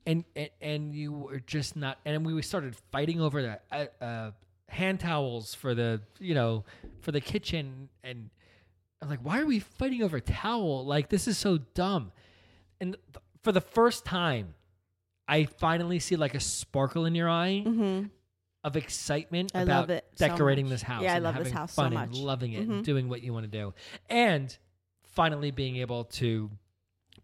and 0.06 0.26
and, 0.36 0.50
and 0.62 0.94
you 0.94 1.14
were 1.14 1.40
just 1.40 1.76
not. 1.78 2.00
And 2.06 2.26
we 2.26 2.42
started 2.42 2.76
fighting 2.92 3.22
over 3.22 3.42
the 3.42 3.60
uh, 3.72 4.04
uh, 4.04 4.32
hand 4.68 5.00
towels 5.00 5.56
for 5.56 5.74
the 5.74 6.02
you 6.20 6.36
know 6.36 6.66
for 7.00 7.14
the 7.14 7.22
kitchen, 7.22 7.88
and 8.04 8.30
I'm 9.02 9.10
like, 9.10 9.22
why 9.22 9.40
are 9.40 9.46
we 9.46 9.60
fighting 9.60 10.04
over 10.04 10.18
a 10.18 10.22
towel? 10.22 10.86
Like, 10.86 11.08
this 11.08 11.30
is 11.30 11.38
so 11.38 11.60
dumb. 11.76 12.12
And 12.82 12.98
th- 13.14 13.24
for 13.44 13.54
the 13.54 13.62
first 13.62 14.04
time, 14.06 14.54
I 15.30 15.46
finally 15.46 16.00
see 16.00 16.16
like 16.18 16.36
a 16.36 16.40
sparkle 16.42 17.06
in 17.06 17.16
your 17.16 17.30
eye 17.30 17.64
Mm-hmm. 17.66 18.08
Of 18.68 18.76
excitement 18.78 19.52
I 19.56 19.62
about 19.62 19.90
so 19.90 20.00
decorating 20.16 20.66
much. 20.66 20.72
this 20.72 20.82
house. 20.84 21.04
Yeah, 21.04 21.16
I 21.16 21.20
love 21.20 21.36
this 21.36 21.52
house 21.52 21.74
so 21.74 21.82
fun 21.84 21.94
much. 21.94 22.12
loving 22.14 22.54
it 22.54 22.68
Mhm. 22.68 22.72
and 22.78 22.86
doing 22.86 23.10
what 23.10 23.22
you 23.24 23.34
want 23.34 23.46
to 23.52 23.52
do, 23.52 23.74
and 24.10 24.56
finally 25.04 25.52
being 25.52 25.78
able 25.78 26.04
to 26.06 26.52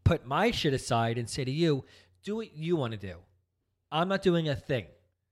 put 0.04 0.26
my 0.26 0.52
shit 0.52 0.74
aside 0.74 1.18
and 1.18 1.30
say 1.30 1.44
to 1.46 1.52
you, 1.52 1.86
"Do 2.24 2.36
what 2.38 2.56
you 2.56 2.76
want 2.76 2.92
to 2.92 2.98
do." 2.98 3.18
I'm 3.92 4.08
not 4.08 4.22
doing 4.24 4.50
a 4.50 4.56
thing 4.56 4.88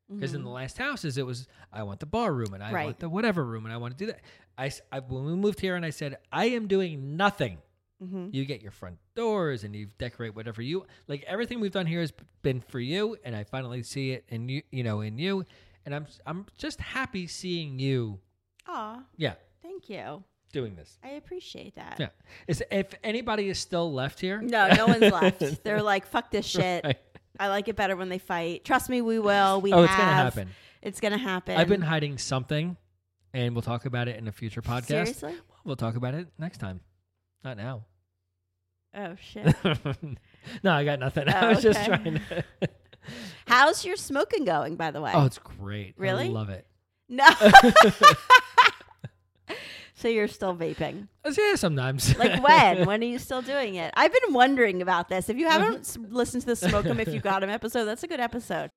because 0.10 0.34
in 0.34 0.44
the 0.44 0.50
last 0.50 0.78
houses 0.78 1.18
it 1.18 1.26
was 1.26 1.48
I 1.74 1.84
want 1.84 2.00
the 2.00 2.06
bar 2.06 2.34
room 2.34 2.54
and 2.54 2.62
I 2.64 2.68
Mm-hmm. 2.68 2.76
Right. 2.76 2.86
want 2.86 3.00
the 3.00 3.10
whatever 3.10 3.44
room 3.46 3.66
and 3.66 3.74
I 3.74 3.78
want 3.78 3.98
to 3.98 4.06
do 4.06 4.12
that. 4.12 4.22
I 4.58 5.00
when 5.00 5.26
we 5.26 5.36
moved 5.36 5.60
here 5.60 5.76
and 5.76 5.86
I 5.86 5.90
said 5.90 6.18
I 6.32 6.46
am 6.50 6.68
doing 6.68 7.18
nothing. 7.18 7.58
Mm-hmm. 8.04 8.30
You 8.32 8.46
get 8.46 8.62
your 8.62 8.72
front 8.72 8.98
doors 9.16 9.64
and 9.64 9.76
you 9.76 9.88
decorate 10.00 10.36
whatever 10.36 10.62
you 10.62 10.86
like. 11.08 11.24
Everything 11.24 11.60
we've 11.60 11.72
done 11.72 11.86
here 11.86 12.00
has 12.02 12.12
been 12.42 12.60
for 12.60 12.80
you, 12.80 13.16
and 13.24 13.36
I 13.36 13.44
finally 13.44 13.84
see 13.84 14.12
it 14.12 14.26
in 14.28 14.50
you. 14.50 14.64
You 14.72 14.84
know, 14.84 15.02
in 15.02 15.18
you, 15.20 15.46
and 15.86 15.94
I'm 15.96 16.06
I'm 16.26 16.46
just 16.58 16.80
happy 16.80 17.28
seeing 17.28 17.80
you. 17.80 18.20
Aw, 18.68 19.04
Yeah, 19.18 19.34
thank 19.62 19.90
you. 19.90 20.24
doing 20.54 20.76
this. 20.76 20.98
I 21.04 21.10
appreciate 21.12 21.76
that. 21.76 21.96
Yeah, 22.00 22.10
is 22.48 22.64
if 22.72 22.94
anybody 23.04 23.50
is 23.50 23.60
still 23.60 23.92
left 23.94 24.20
here? 24.20 24.42
No, 24.42 24.68
no 24.70 24.88
one's 24.88 25.12
left. 25.12 25.42
They're 25.64 25.82
like, 25.82 26.06
fuck 26.06 26.32
this 26.32 26.46
shit. 26.46 26.84
Right. 26.84 26.98
I 27.40 27.48
like 27.48 27.68
it 27.68 27.76
better 27.76 27.96
when 27.96 28.10
they 28.10 28.18
fight. 28.20 28.64
Trust 28.66 28.90
me, 28.90 29.02
we 29.02 29.18
will. 29.18 29.62
We 29.62 29.74
Oh, 29.74 29.78
have. 29.78 29.90
it's 29.90 29.96
gonna 29.98 30.14
happen. 30.14 30.50
It's 30.82 31.00
gonna 31.00 31.18
happen. 31.18 31.58
I've 31.58 31.68
been 31.70 31.82
hiding 31.82 32.18
something, 32.18 32.76
and 33.34 33.56
we'll 33.56 33.62
talk 33.62 33.86
about 33.86 34.08
it 34.08 34.18
in 34.18 34.28
a 34.28 34.32
future 34.32 34.62
podcast. 34.62 34.86
Seriously? 34.86 35.36
We'll 35.64 35.76
talk 35.76 35.96
about 35.96 36.14
it 36.14 36.28
next 36.38 36.58
time. 36.60 36.82
Not 37.44 37.58
now. 37.58 37.86
Oh 38.94 39.16
shit. 39.20 39.56
no, 40.64 40.72
I 40.72 40.84
got 40.84 41.00
nothing. 41.00 41.30
Oh, 41.30 41.32
I 41.36 41.50
was 41.50 41.60
oh, 41.60 41.62
just 41.62 41.80
okay. 41.80 41.88
trying 41.88 42.16
to. 42.30 42.44
How's 43.48 43.86
your 43.86 43.96
smoking 43.96 44.46
going, 44.46 44.76
by 44.76 44.92
the 44.92 45.02
way? 45.02 45.12
oh, 45.14 45.26
it's 45.26 45.40
great. 45.40 45.96
Really? 45.98 46.26
I 46.26 46.30
love 46.30 46.50
it. 46.50 46.66
no. 47.10 47.28
so 49.96 50.08
you're 50.08 50.28
still 50.28 50.56
vaping? 50.56 51.08
Yeah, 51.26 51.56
sometimes. 51.56 52.18
Like 52.18 52.44
when? 52.44 52.86
when 52.88 53.02
are 53.02 53.08
you 53.08 53.20
still 53.20 53.42
doing 53.42 53.76
it? 53.76 53.94
I've 53.96 54.14
been 54.14 54.34
wondering 54.34 54.82
about 54.82 55.10
this. 55.10 55.30
If 55.30 55.38
you 55.38 55.48
mm-hmm. 55.48 55.64
haven't 55.64 56.14
listened 56.14 56.42
to 56.42 56.48
the 56.48 56.56
Smoke 56.56 56.86
'em 56.86 57.00
If 57.00 57.10
You 57.10 57.20
Got 57.20 57.44
'em 57.44 57.50
episode, 57.50 57.86
that's 57.86 58.04
a 58.04 58.08
good 58.08 58.20
episode. 58.20 58.70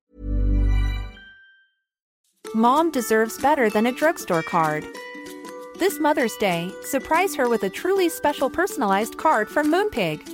Mom 2.54 2.90
deserves 2.90 3.38
better 3.38 3.68
than 3.68 3.86
a 3.86 3.92
drugstore 3.92 4.42
card. 4.42 4.84
This 5.78 5.98
Mother's 5.98 6.36
Day, 6.36 6.70
surprise 6.82 7.34
her 7.34 7.48
with 7.48 7.64
a 7.64 7.70
truly 7.70 8.08
special 8.08 8.48
personalized 8.48 9.16
card 9.16 9.48
from 9.48 9.72
Moonpig. 9.72 10.33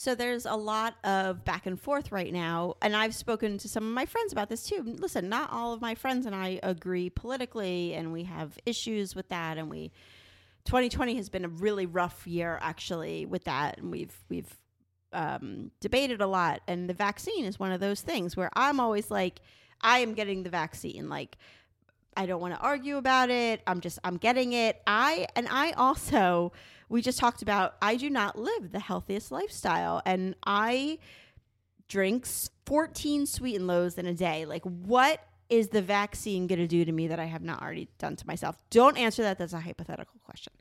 So 0.00 0.14
there's 0.14 0.46
a 0.46 0.54
lot 0.54 0.94
of 1.02 1.44
back 1.44 1.66
and 1.66 1.78
forth 1.78 2.12
right 2.12 2.32
now, 2.32 2.76
and 2.80 2.94
I've 2.94 3.16
spoken 3.16 3.58
to 3.58 3.68
some 3.68 3.84
of 3.84 3.92
my 3.92 4.06
friends 4.06 4.30
about 4.30 4.48
this 4.48 4.62
too. 4.62 4.84
Listen, 4.84 5.28
not 5.28 5.50
all 5.52 5.72
of 5.72 5.80
my 5.80 5.96
friends 5.96 6.24
and 6.24 6.36
I 6.36 6.60
agree 6.62 7.10
politically, 7.10 7.94
and 7.94 8.12
we 8.12 8.22
have 8.22 8.56
issues 8.64 9.16
with 9.16 9.28
that. 9.30 9.58
And 9.58 9.68
we, 9.68 9.90
2020 10.66 11.16
has 11.16 11.28
been 11.28 11.44
a 11.44 11.48
really 11.48 11.84
rough 11.84 12.28
year 12.28 12.60
actually 12.62 13.26
with 13.26 13.42
that, 13.44 13.78
and 13.78 13.90
we've 13.90 14.16
we've 14.28 14.56
um, 15.12 15.72
debated 15.80 16.20
a 16.20 16.28
lot. 16.28 16.62
And 16.68 16.88
the 16.88 16.94
vaccine 16.94 17.44
is 17.44 17.58
one 17.58 17.72
of 17.72 17.80
those 17.80 18.00
things 18.00 18.36
where 18.36 18.50
I'm 18.54 18.78
always 18.78 19.10
like, 19.10 19.40
I 19.80 19.98
am 19.98 20.14
getting 20.14 20.44
the 20.44 20.50
vaccine, 20.50 21.08
like. 21.08 21.36
I 22.18 22.26
don't 22.26 22.40
want 22.40 22.52
to 22.52 22.60
argue 22.60 22.96
about 22.96 23.30
it. 23.30 23.62
I'm 23.64 23.80
just 23.80 24.00
I'm 24.02 24.16
getting 24.16 24.52
it. 24.52 24.82
I 24.88 25.28
and 25.36 25.46
I 25.48 25.70
also 25.72 26.52
we 26.88 27.00
just 27.00 27.18
talked 27.20 27.42
about 27.42 27.76
I 27.80 27.94
do 27.94 28.10
not 28.10 28.36
live 28.36 28.72
the 28.72 28.80
healthiest 28.80 29.30
lifestyle 29.30 30.02
and 30.04 30.34
I 30.44 30.98
drinks 31.86 32.50
14 32.66 33.24
sweet 33.24 33.54
and 33.54 33.68
lows 33.68 33.96
in 33.98 34.06
a 34.06 34.14
day. 34.14 34.46
Like 34.46 34.64
what 34.64 35.20
is 35.48 35.68
the 35.68 35.80
vaccine 35.80 36.48
going 36.48 36.58
to 36.58 36.66
do 36.66 36.84
to 36.84 36.90
me 36.90 37.06
that 37.06 37.20
I 37.20 37.24
have 37.26 37.42
not 37.42 37.62
already 37.62 37.88
done 37.98 38.16
to 38.16 38.26
myself? 38.26 38.58
Don't 38.68 38.98
answer 38.98 39.22
that. 39.22 39.38
That's 39.38 39.52
a 39.52 39.60
hypothetical 39.60 40.20
question. 40.24 40.52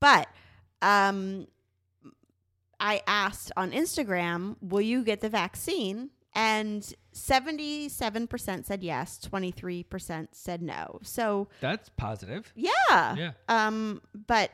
But 0.00 0.26
um 0.82 1.46
I 2.80 3.02
asked 3.06 3.52
on 3.56 3.70
Instagram, 3.70 4.56
"Will 4.60 4.80
you 4.80 5.04
get 5.04 5.20
the 5.20 5.28
vaccine?" 5.28 6.10
And 6.34 6.92
77% 7.12 8.64
said 8.66 8.82
yes, 8.82 9.18
23% 9.30 10.28
said 10.32 10.62
no. 10.62 10.98
So, 11.02 11.48
That's 11.60 11.88
positive. 11.90 12.52
yeah. 12.54 13.14
Yeah. 13.16 13.30
Um, 13.48 14.00
but 14.26 14.50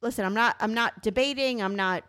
listen, 0.00 0.24
I'm 0.24 0.34
not 0.34 0.56
I'm 0.60 0.74
not 0.74 1.02
debating, 1.02 1.62
I'm 1.62 1.76
not 1.76 2.04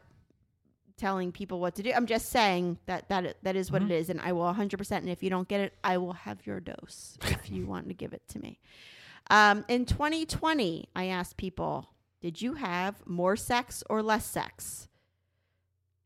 telling 0.97 1.31
people 1.31 1.59
what 1.59 1.75
to 1.75 1.83
do. 1.83 1.91
I'm 1.93 2.05
just 2.05 2.29
saying 2.29 2.77
that 2.85 3.09
that 3.09 3.37
that 3.43 3.55
is 3.55 3.71
what 3.71 3.81
Mm-hmm. 3.81 3.91
it 3.91 3.95
is 3.95 4.09
and 4.09 4.21
I 4.21 4.31
will 4.31 4.43
100% 4.53 4.91
and 4.91 5.09
if 5.09 5.21
you 5.23 5.29
don't 5.29 5.47
get 5.47 5.59
it, 5.61 5.73
I 5.83 5.97
will 5.97 6.13
have 6.13 6.45
your 6.45 6.59
dose 6.59 7.17
if 7.23 7.49
you 7.51 7.65
want 7.65 7.87
to 7.89 7.93
give 7.93 8.13
it 8.13 8.21
to 8.29 8.39
me. 8.39 8.59
Um, 9.29 9.65
in 9.67 9.85
2020, 9.85 10.89
I 10.95 11.05
asked 11.07 11.35
people, 11.37 11.89
did 12.21 12.41
you 12.41 12.53
have 12.55 12.95
more 13.07 13.35
sex 13.35 13.83
or 13.89 14.03
less 14.03 14.25
sex? 14.25 14.87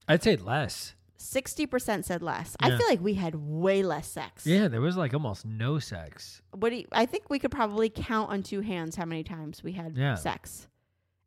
I'd 0.07 0.23
say 0.23 0.37
less. 0.37 0.93
60% 1.19 2.05
said 2.05 2.23
less. 2.23 2.55
I 2.59 2.69
feel 2.69 2.87
like 2.87 3.01
we 3.01 3.13
had 3.15 3.35
way 3.35 3.83
less 3.83 4.07
sex. 4.07 4.45
Yeah, 4.47 4.67
there 4.69 4.81
was 4.81 4.95
like 4.97 5.13
almost 5.13 5.45
no 5.45 5.77
sex. 5.79 6.41
What 6.51 6.69
do 6.69 6.77
you, 6.77 6.85
I 6.91 7.05
think 7.05 7.29
we 7.29 7.39
could 7.39 7.51
probably 7.51 7.89
count 7.89 8.29
on 8.31 8.41
two 8.41 8.61
hands 8.61 8.95
how 8.95 9.05
many 9.05 9.23
times 9.23 9.61
we 9.63 9.73
had 9.73 9.97
Yeah. 9.97 10.15
sex. 10.15 10.67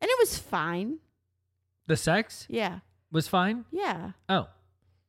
And 0.01 0.09
it 0.11 0.17
was 0.19 0.39
fine. 0.39 0.99
The 1.87 1.97
sex 1.97 2.47
Yeah. 2.49 2.79
was 3.11 3.29
fine. 3.29 3.67
Yeah. 3.71 4.13
Oh. 4.29 4.49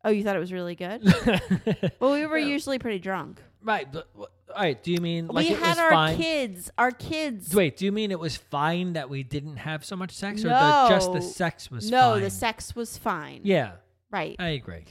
Oh, 0.04 0.10
you 0.10 0.24
thought 0.24 0.36
it 0.36 0.40
was 0.40 0.52
really 0.52 0.76
good? 0.76 1.02
well, 2.00 2.12
we 2.12 2.26
were 2.26 2.38
Yeah. 2.38 2.48
usually 2.48 2.78
pretty 2.78 3.00
drunk. 3.00 3.42
right. 3.64 3.90
But, 3.90 4.10
all 4.18 4.28
right. 4.60 4.84
Do 4.84 4.92
you 4.92 5.00
mean 5.00 5.28
like 5.28 5.48
we 5.48 5.56
had 5.56 5.78
our 5.80 5.92
fine? 5.92 6.18
kids. 6.18 6.70
Our 6.78 6.92
kids. 6.92 7.56
Wait. 7.56 7.78
Do 7.78 7.86
you 7.86 7.92
mean 7.94 8.12
it 8.12 8.20
was 8.20 8.36
fine 8.36 8.94
that 8.94 9.10
we 9.10 9.24
didn't 9.24 9.56
have 9.58 9.86
so 9.86 9.96
much 9.96 10.12
sex, 10.12 10.44
or 10.44 10.50
the, 10.50 10.86
just 10.90 11.14
the 11.14 11.22
sex 11.22 11.72
was 11.72 11.90
no, 11.90 12.12
fine? 12.12 12.22
the 12.22 12.30
sex 12.30 12.76
was 12.76 12.98
fine. 12.98 13.42
Yeah, 13.46 13.72
Right. 14.14 14.36
I 14.40 14.50
agree. 14.50 14.86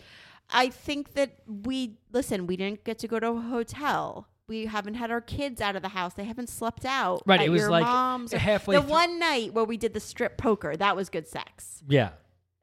I 0.50 0.68
think 0.68 1.14
that 1.14 1.36
we 1.46 1.96
listen. 2.12 2.46
We 2.46 2.56
didn't 2.56 2.84
get 2.84 2.98
to 2.98 3.08
go 3.08 3.18
to 3.20 3.28
a 3.28 3.40
hotel. 3.40 4.26
We 4.48 4.66
haven't 4.66 4.94
had 4.94 5.10
our 5.10 5.20
kids 5.22 5.60
out 5.62 5.76
of 5.76 5.82
the 5.82 5.88
house. 5.90 6.12
They 6.14 6.24
haven't 6.24 6.48
slept 6.50 6.84
out. 6.84 7.22
Right, 7.24 7.40
it 7.40 7.48
was 7.48 7.62
your 7.62 7.70
like 7.70 7.84
mom's 7.84 8.32
halfway 8.32 8.74
The 8.76 8.82
through- 8.82 8.90
one 8.90 9.18
night 9.18 9.54
where 9.54 9.64
we 9.64 9.76
did 9.78 9.94
the 9.94 10.00
strip 10.00 10.36
poker, 10.36 10.76
that 10.76 10.94
was 10.96 11.08
good 11.08 11.26
sex. 11.28 11.82
Yeah. 11.88 12.10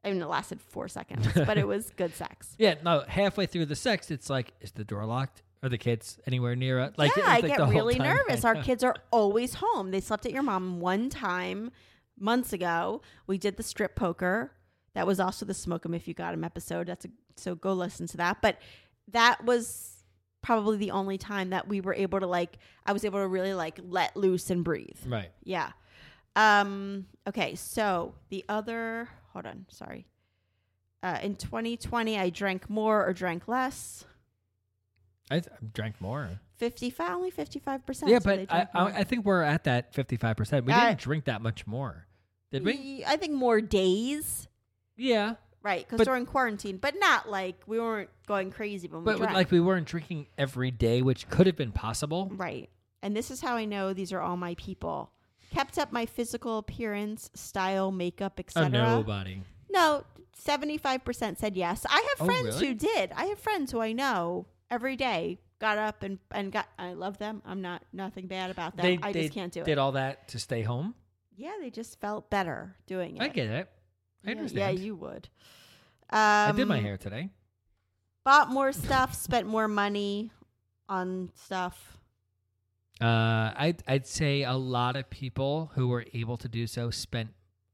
I 0.04 0.12
mean, 0.12 0.22
it 0.22 0.26
lasted 0.26 0.60
four 0.60 0.88
seconds, 0.88 1.26
but 1.34 1.58
it 1.58 1.66
was 1.66 1.90
good 1.96 2.14
sex. 2.14 2.54
Yeah. 2.58 2.74
No. 2.84 3.04
Halfway 3.08 3.46
through 3.46 3.66
the 3.66 3.76
sex, 3.76 4.10
it's 4.10 4.30
like, 4.30 4.52
is 4.60 4.72
the 4.72 4.84
door 4.84 5.04
locked? 5.04 5.42
Are 5.62 5.68
the 5.68 5.78
kids 5.78 6.18
anywhere 6.26 6.54
near 6.56 6.78
it? 6.80 6.94
Like, 6.96 7.14
yeah, 7.16 7.24
I 7.26 7.40
like 7.40 7.56
get 7.56 7.68
really 7.68 7.98
nervous. 7.98 8.44
Our 8.44 8.54
kids 8.62 8.84
are 8.84 8.96
always 9.10 9.54
home. 9.54 9.90
They 9.90 10.00
slept 10.00 10.24
at 10.26 10.32
your 10.32 10.42
mom 10.42 10.80
one 10.80 11.10
time 11.10 11.70
months 12.18 12.52
ago. 12.52 13.02
We 13.26 13.36
did 13.36 13.56
the 13.56 13.62
strip 13.62 13.94
poker. 13.96 14.52
That 14.94 15.06
was 15.06 15.20
also 15.20 15.46
the 15.46 15.54
smoke 15.54 15.84
'em 15.86 15.94
if 15.94 16.08
you 16.08 16.14
got 16.14 16.32
'em 16.32 16.44
episode. 16.44 16.86
That's 16.88 17.04
a, 17.04 17.08
so 17.36 17.54
go 17.54 17.72
listen 17.72 18.06
to 18.08 18.16
that. 18.18 18.42
But 18.42 18.58
that 19.08 19.44
was 19.44 20.04
probably 20.42 20.78
the 20.78 20.90
only 20.90 21.18
time 21.18 21.50
that 21.50 21.68
we 21.68 21.80
were 21.80 21.94
able 21.94 22.20
to 22.20 22.26
like. 22.26 22.58
I 22.86 22.92
was 22.92 23.04
able 23.04 23.20
to 23.20 23.28
really 23.28 23.54
like 23.54 23.78
let 23.82 24.16
loose 24.16 24.50
and 24.50 24.64
breathe. 24.64 24.98
Right. 25.06 25.30
Yeah. 25.44 25.72
Um. 26.36 27.06
Okay. 27.26 27.54
So 27.54 28.14
the 28.30 28.44
other. 28.48 29.08
Hold 29.32 29.46
on. 29.46 29.66
Sorry. 29.68 30.06
Uh, 31.02 31.18
in 31.22 31.34
2020, 31.34 32.18
I 32.18 32.28
drank 32.30 32.68
more 32.68 33.06
or 33.06 33.12
drank 33.14 33.48
less. 33.48 34.04
I 35.30 35.40
th- 35.40 35.46
drank 35.72 36.00
more. 36.00 36.28
55, 36.58 37.10
only 37.16 37.30
55 37.30 37.86
percent. 37.86 38.10
Yeah, 38.10 38.18
but 38.18 38.52
I, 38.52 38.66
I 38.74 38.84
I 38.98 39.04
think 39.04 39.24
we're 39.24 39.42
at 39.42 39.64
that 39.64 39.94
fifty 39.94 40.16
five 40.16 40.36
percent. 40.36 40.66
We 40.66 40.72
I- 40.72 40.88
didn't 40.90 41.00
drink 41.00 41.24
that 41.24 41.40
much 41.40 41.66
more, 41.66 42.06
did 42.52 42.64
we? 42.64 43.02
I 43.06 43.16
think 43.16 43.32
more 43.32 43.60
days, 43.62 44.46
Yeah, 45.00 45.34
right? 45.62 45.84
Because 45.84 45.98
But- 45.98 46.04
during 46.04 46.26
quarantine, 46.26 46.76
but 46.76 46.94
not 46.98 47.28
like 47.30 47.62
we 47.66 47.78
weren't 47.80 48.10
going 48.26 48.50
crazy 48.50 48.88
when 48.88 49.00
we 49.00 49.04
but 49.06 49.16
drank. 49.18 49.32
like 49.34 49.50
we 49.50 49.60
weren't 49.60 49.86
drinking 49.86 50.26
every 50.38 50.70
day, 50.70 51.02
which 51.02 51.28
could 51.28 51.46
have 51.46 51.56
been 51.56 51.72
possible. 51.72 52.30
right. 52.34 52.68
And 53.02 53.16
this 53.16 53.30
is 53.30 53.40
how 53.40 53.56
I 53.56 53.64
know 53.64 53.94
these 53.94 54.12
are 54.12 54.20
all 54.20 54.36
my 54.36 54.54
people. 54.56 55.10
Kept 55.50 55.78
up 55.78 55.90
my 55.90 56.04
physical 56.04 56.58
appearance, 56.58 57.30
style, 57.34 57.90
makeup, 57.90 58.34
Oh, 58.36 58.40
etc. 58.40 58.68
nobody. 58.70 59.42
No, 59.70 60.04
seventy-five 60.34 61.02
percent 61.04 61.38
said 61.38 61.56
yes. 61.56 61.86
I 61.88 61.94
have 61.94 62.20
Oh, 62.20 62.24
friends 62.26 62.56
really? 62.56 62.66
who 62.68 62.74
did. 62.74 63.12
I 63.16 63.24
have 63.26 63.38
friends 63.38 63.72
who 63.72 63.80
I 63.80 63.92
know 63.92 64.46
every 64.70 64.96
day 64.96 65.38
got 65.60 65.78
up 65.78 66.02
and 66.02 66.18
and 66.30 66.52
got. 66.52 66.68
I 66.78 66.92
love 66.92 67.16
them. 67.18 67.40
I'm 67.46 67.62
not 67.62 67.82
nothing 67.92 68.26
bad 68.26 68.50
about 68.50 68.76
them. 68.76 68.98
I 69.02 69.12
they 69.12 69.22
just 69.22 69.34
can't 69.34 69.52
do 69.52 69.60
it. 69.62 69.64
did 69.64 69.78
all 69.78 69.92
that 69.92 70.28
to 70.28 70.38
stay 70.38 70.62
home. 70.62 70.94
Yeah, 71.36 71.52
they 71.60 71.70
just 71.70 71.98
felt 72.00 72.28
better 72.28 72.76
doing 72.86 73.16
it. 73.16 73.22
I 73.22 73.28
get 73.28 73.48
it. 73.48 73.70
I 74.24 74.30
Yeah, 74.30 74.36
understand. 74.36 74.78
Yeah, 74.78 74.84
you 74.84 74.94
would. 74.96 75.28
Um, 76.10 76.18
I 76.18 76.52
did 76.56 76.66
my 76.68 76.78
hair 76.78 76.96
today. 76.96 77.30
Bought 78.24 78.50
more 78.50 78.72
stuff, 78.72 79.14
spent 79.14 79.46
more 79.46 79.68
money 79.68 80.30
on 80.88 81.30
stuff. 81.34 81.98
Uh, 83.00 83.52
I'd 83.56 83.82
I'd 83.86 84.06
say 84.06 84.42
a 84.42 84.52
lot 84.54 84.96
of 84.96 85.08
people 85.08 85.70
who 85.74 85.88
were 85.88 86.04
able 86.12 86.36
to 86.38 86.48
do 86.48 86.66
so 86.66 86.90
spent 86.90 87.30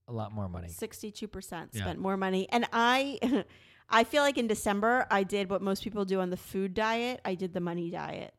a 0.06 0.12
lot 0.12 0.30
more 0.32 0.48
money. 0.48 0.68
Sixty-two 0.68 1.26
percent 1.26 1.70
Yeah. 1.72 1.82
spent 1.82 1.98
more 1.98 2.16
money, 2.16 2.48
and 2.50 2.64
I, 2.72 3.18
I 3.90 4.04
feel 4.04 4.22
like 4.22 4.38
in 4.38 4.46
December 4.46 5.06
I 5.10 5.24
did 5.24 5.50
what 5.50 5.62
most 5.62 5.82
people 5.82 6.04
do 6.04 6.20
on 6.20 6.30
the 6.30 6.36
food 6.36 6.74
diet. 6.74 7.20
I 7.24 7.34
did 7.34 7.54
the 7.54 7.60
money 7.60 7.90
diet. 7.90 8.34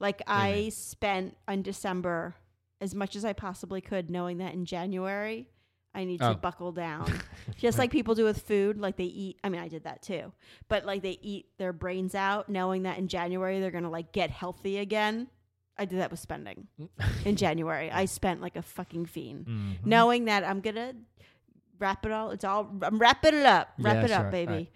Like 0.00 0.20
I 0.26 0.68
spent 0.74 1.36
on 1.48 1.62
December 1.62 2.34
as 2.80 2.94
much 2.94 3.16
as 3.16 3.24
I 3.24 3.32
possibly 3.32 3.80
could, 3.80 4.10
knowing 4.10 4.38
that 4.38 4.52
in 4.52 4.66
January 4.66 5.48
I 5.94 6.04
need 6.04 6.22
Oh. 6.22 6.32
to 6.34 6.38
buckle 6.38 6.70
down. 6.72 7.12
Just 7.58 7.78
like 7.78 7.90
people 7.90 8.14
do 8.14 8.24
with 8.24 8.42
food, 8.42 8.78
like 8.78 8.96
they 8.96 9.04
eat. 9.04 9.38
I 9.42 9.48
mean, 9.48 9.60
I 9.60 9.68
did 9.68 9.84
that 9.84 10.02
too, 10.02 10.32
but 10.68 10.84
like 10.84 11.02
they 11.02 11.18
eat 11.22 11.46
their 11.58 11.72
brains 11.72 12.14
out, 12.14 12.48
knowing 12.48 12.82
that 12.84 12.98
in 12.98 13.08
January 13.08 13.58
they're 13.60 13.70
gonna 13.70 13.90
like 13.90 14.12
get 14.12 14.30
healthy 14.30 14.78
again. 14.78 15.28
I 15.78 15.84
did 15.84 15.98
that 16.00 16.10
with 16.10 16.20
spending 16.20 16.66
in 17.24 17.36
January. 17.44 17.90
I 17.90 18.04
spent 18.04 18.40
like 18.40 18.56
a 18.56 18.62
fucking 18.62 19.06
fiend, 19.06 19.46
Mhm. 19.46 19.86
knowing 19.86 20.24
that 20.26 20.44
I'm 20.44 20.60
gonna 20.60 20.92
wrap 21.78 22.04
it 22.04 22.12
all. 22.12 22.30
It's 22.30 22.44
all 22.44 22.70
I'm 22.82 22.98
wrapping 22.98 23.34
it 23.34 23.46
up, 23.46 23.68
wrap 23.78 23.96
Yeah, 23.96 24.04
it 24.04 24.08
sure. 24.08 24.16
up, 24.26 24.30
baby. 24.30 24.50
Alright. 24.52 24.72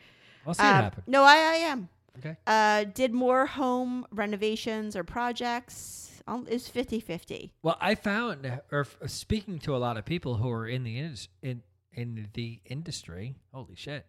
I'll 0.46 0.54
see 0.54 0.62
it 0.62 0.66
Uh, 0.66 0.72
happen. 0.74 1.02
no, 1.06 1.22
I, 1.24 1.34
I 1.36 1.54
am. 1.70 1.88
Okay. 2.18 2.36
Uh, 2.46 2.84
did 2.84 3.12
more 3.14 3.46
home 3.46 4.06
renovations 4.10 4.96
or 4.96 5.02
projects? 5.04 6.11
Um, 6.26 6.46
Is 6.48 6.68
50-50. 6.68 7.50
Well, 7.62 7.76
I 7.80 7.94
found, 7.94 8.60
or 8.70 8.86
speaking 9.06 9.58
to 9.60 9.74
a 9.74 9.78
lot 9.78 9.96
of 9.96 10.04
people 10.04 10.36
who 10.36 10.48
are 10.50 10.66
in 10.68 10.84
the 10.84 10.98
indus- 10.98 11.28
in 11.42 11.62
in 11.94 12.28
the 12.34 12.60
industry. 12.64 13.34
Holy 13.52 13.74
shit! 13.76 14.06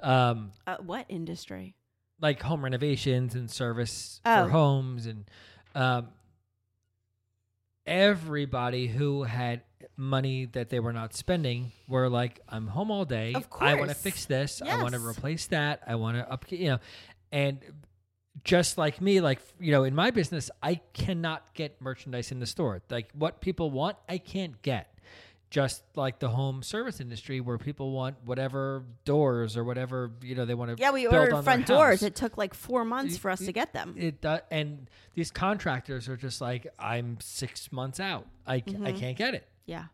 Um, 0.00 0.52
Uh, 0.66 0.76
what 0.78 1.06
industry? 1.08 1.74
like 2.20 2.40
home 2.42 2.62
renovations 2.64 3.34
and 3.34 3.50
service 3.50 4.20
Oh. 4.24 4.44
for 4.44 4.50
homes, 4.50 5.06
and 5.06 5.28
um, 5.74 6.08
everybody 7.86 8.86
who 8.86 9.24
had 9.24 9.62
money 9.96 10.46
that 10.46 10.70
they 10.70 10.80
were 10.80 10.92
not 10.92 11.14
spending 11.14 11.72
were 11.88 12.08
like, 12.08 12.40
"I'm 12.48 12.68
home 12.68 12.90
all 12.90 13.04
day. 13.04 13.34
Of 13.34 13.50
course. 13.50 13.68
I 13.70 13.74
want 13.74 13.90
to 13.90 13.94
fix 13.96 14.24
this. 14.26 14.62
I 14.62 14.80
want 14.82 14.94
to 14.94 15.04
replace 15.04 15.46
that. 15.48 15.82
I 15.86 15.96
want 15.96 16.16
to 16.16 16.30
up, 16.30 16.50
you 16.50 16.68
know." 16.68 16.78
And 17.32 17.58
just 18.42 18.76
like 18.76 19.00
me, 19.00 19.20
like 19.20 19.40
you 19.60 19.70
know, 19.70 19.84
in 19.84 19.94
my 19.94 20.10
business, 20.10 20.50
I 20.62 20.80
cannot 20.92 21.54
get 21.54 21.80
merchandise 21.80 22.32
in 22.32 22.40
the 22.40 22.46
store. 22.46 22.82
Like 22.90 23.10
what 23.14 23.40
people 23.40 23.70
want, 23.70 23.96
I 24.08 24.18
can't 24.18 24.60
get. 24.62 24.90
Just 25.50 25.84
like 25.94 26.18
the 26.18 26.30
home 26.30 26.64
service 26.64 26.98
industry, 26.98 27.40
where 27.40 27.58
people 27.58 27.92
want 27.92 28.16
whatever 28.24 28.82
doors 29.04 29.56
or 29.56 29.62
whatever 29.62 30.10
you 30.20 30.34
know 30.34 30.44
they 30.44 30.54
want 30.54 30.76
to. 30.76 30.82
Yeah, 30.82 30.90
we 30.90 31.02
build 31.02 31.14
ordered 31.14 31.34
on 31.34 31.44
front 31.44 31.66
doors. 31.66 32.02
It 32.02 32.16
took 32.16 32.36
like 32.36 32.54
four 32.54 32.84
months 32.84 33.16
for 33.16 33.30
us 33.30 33.38
y- 33.38 33.46
to 33.46 33.52
get 33.52 33.72
them. 33.72 33.94
It 33.96 34.20
does, 34.20 34.40
and 34.50 34.90
these 35.14 35.30
contractors 35.30 36.08
are 36.08 36.16
just 36.16 36.40
like, 36.40 36.66
I'm 36.76 37.18
six 37.20 37.70
months 37.70 38.00
out. 38.00 38.26
I, 38.44 38.60
ca- 38.60 38.72
I 38.72 38.74
mm-hmm. 38.74 38.98
can't 38.98 39.16
get 39.16 39.34
it. 39.34 39.46
yeah. 39.64 39.84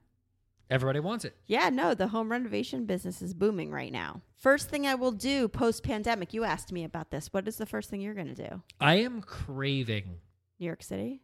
Everybody 0.70 1.00
wants 1.00 1.24
it. 1.24 1.34
Yeah, 1.46 1.68
no, 1.68 1.94
the 1.94 2.08
home 2.08 2.30
renovation 2.30 2.86
business 2.86 3.20
is 3.20 3.34
booming 3.34 3.72
right 3.72 3.90
now. 3.90 4.22
First 4.36 4.68
thing 4.70 4.86
I 4.86 4.94
will 4.94 5.10
do 5.10 5.48
post 5.48 5.82
pandemic, 5.82 6.32
you 6.32 6.44
asked 6.44 6.70
me 6.72 6.84
about 6.84 7.10
this. 7.10 7.28
What 7.32 7.48
is 7.48 7.56
the 7.56 7.66
first 7.66 7.90
thing 7.90 8.00
you're 8.00 8.14
going 8.14 8.34
to 8.34 8.48
do? 8.48 8.62
I 8.80 8.96
am 8.96 9.20
craving 9.20 10.20
New 10.60 10.66
York 10.66 10.84
City? 10.84 11.22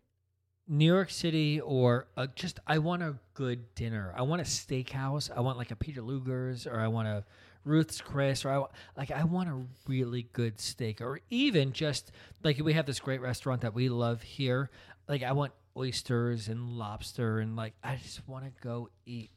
New 0.69 0.93
York 0.93 1.11
City 1.11 1.61
or 1.61 2.09
uh 2.17 2.27
just 2.35 2.59
I 2.67 2.79
want 2.79 3.05
a 3.05 3.15
good 3.35 3.73
dinner. 3.77 4.13
I 4.17 4.23
want 4.23 4.43
a 4.43 4.45
steakhouse. 4.45 5.31
I 5.35 5.41
want 5.41 5.59
like 5.59 5.71
a 5.71 5.77
Peter 5.77 6.03
Luger's 6.03 6.67
or 6.67 6.81
I 6.81 6.89
want 6.89 7.07
a 7.07 7.25
Ruth's 7.65 8.01
Chris 8.01 8.45
or 8.45 8.51
I 8.51 8.59
want, 8.59 8.73
like 8.97 9.13
I 9.13 9.23
want 9.23 9.49
a 9.49 9.63
really 9.87 10.27
good 10.33 10.59
steak 10.59 11.01
or 11.01 11.21
even 11.31 11.73
just 11.73 12.11
like 12.43 12.59
we 12.59 12.73
have 12.73 12.87
this 12.87 12.99
great 12.99 13.21
restaurant 13.21 13.61
that 13.61 13.75
we 13.75 13.89
love 13.89 14.23
here. 14.23 14.71
Like 15.09 15.23
I 15.23 15.33
want 15.33 15.53
oysters 15.77 16.49
and 16.49 16.71
lobster 16.71 17.39
and 17.39 17.57
like 17.57 17.75
I 17.83 17.97
just 17.97 18.27
want 18.29 18.45
to 18.45 18.51
go 18.63 18.91
eat 19.05 19.31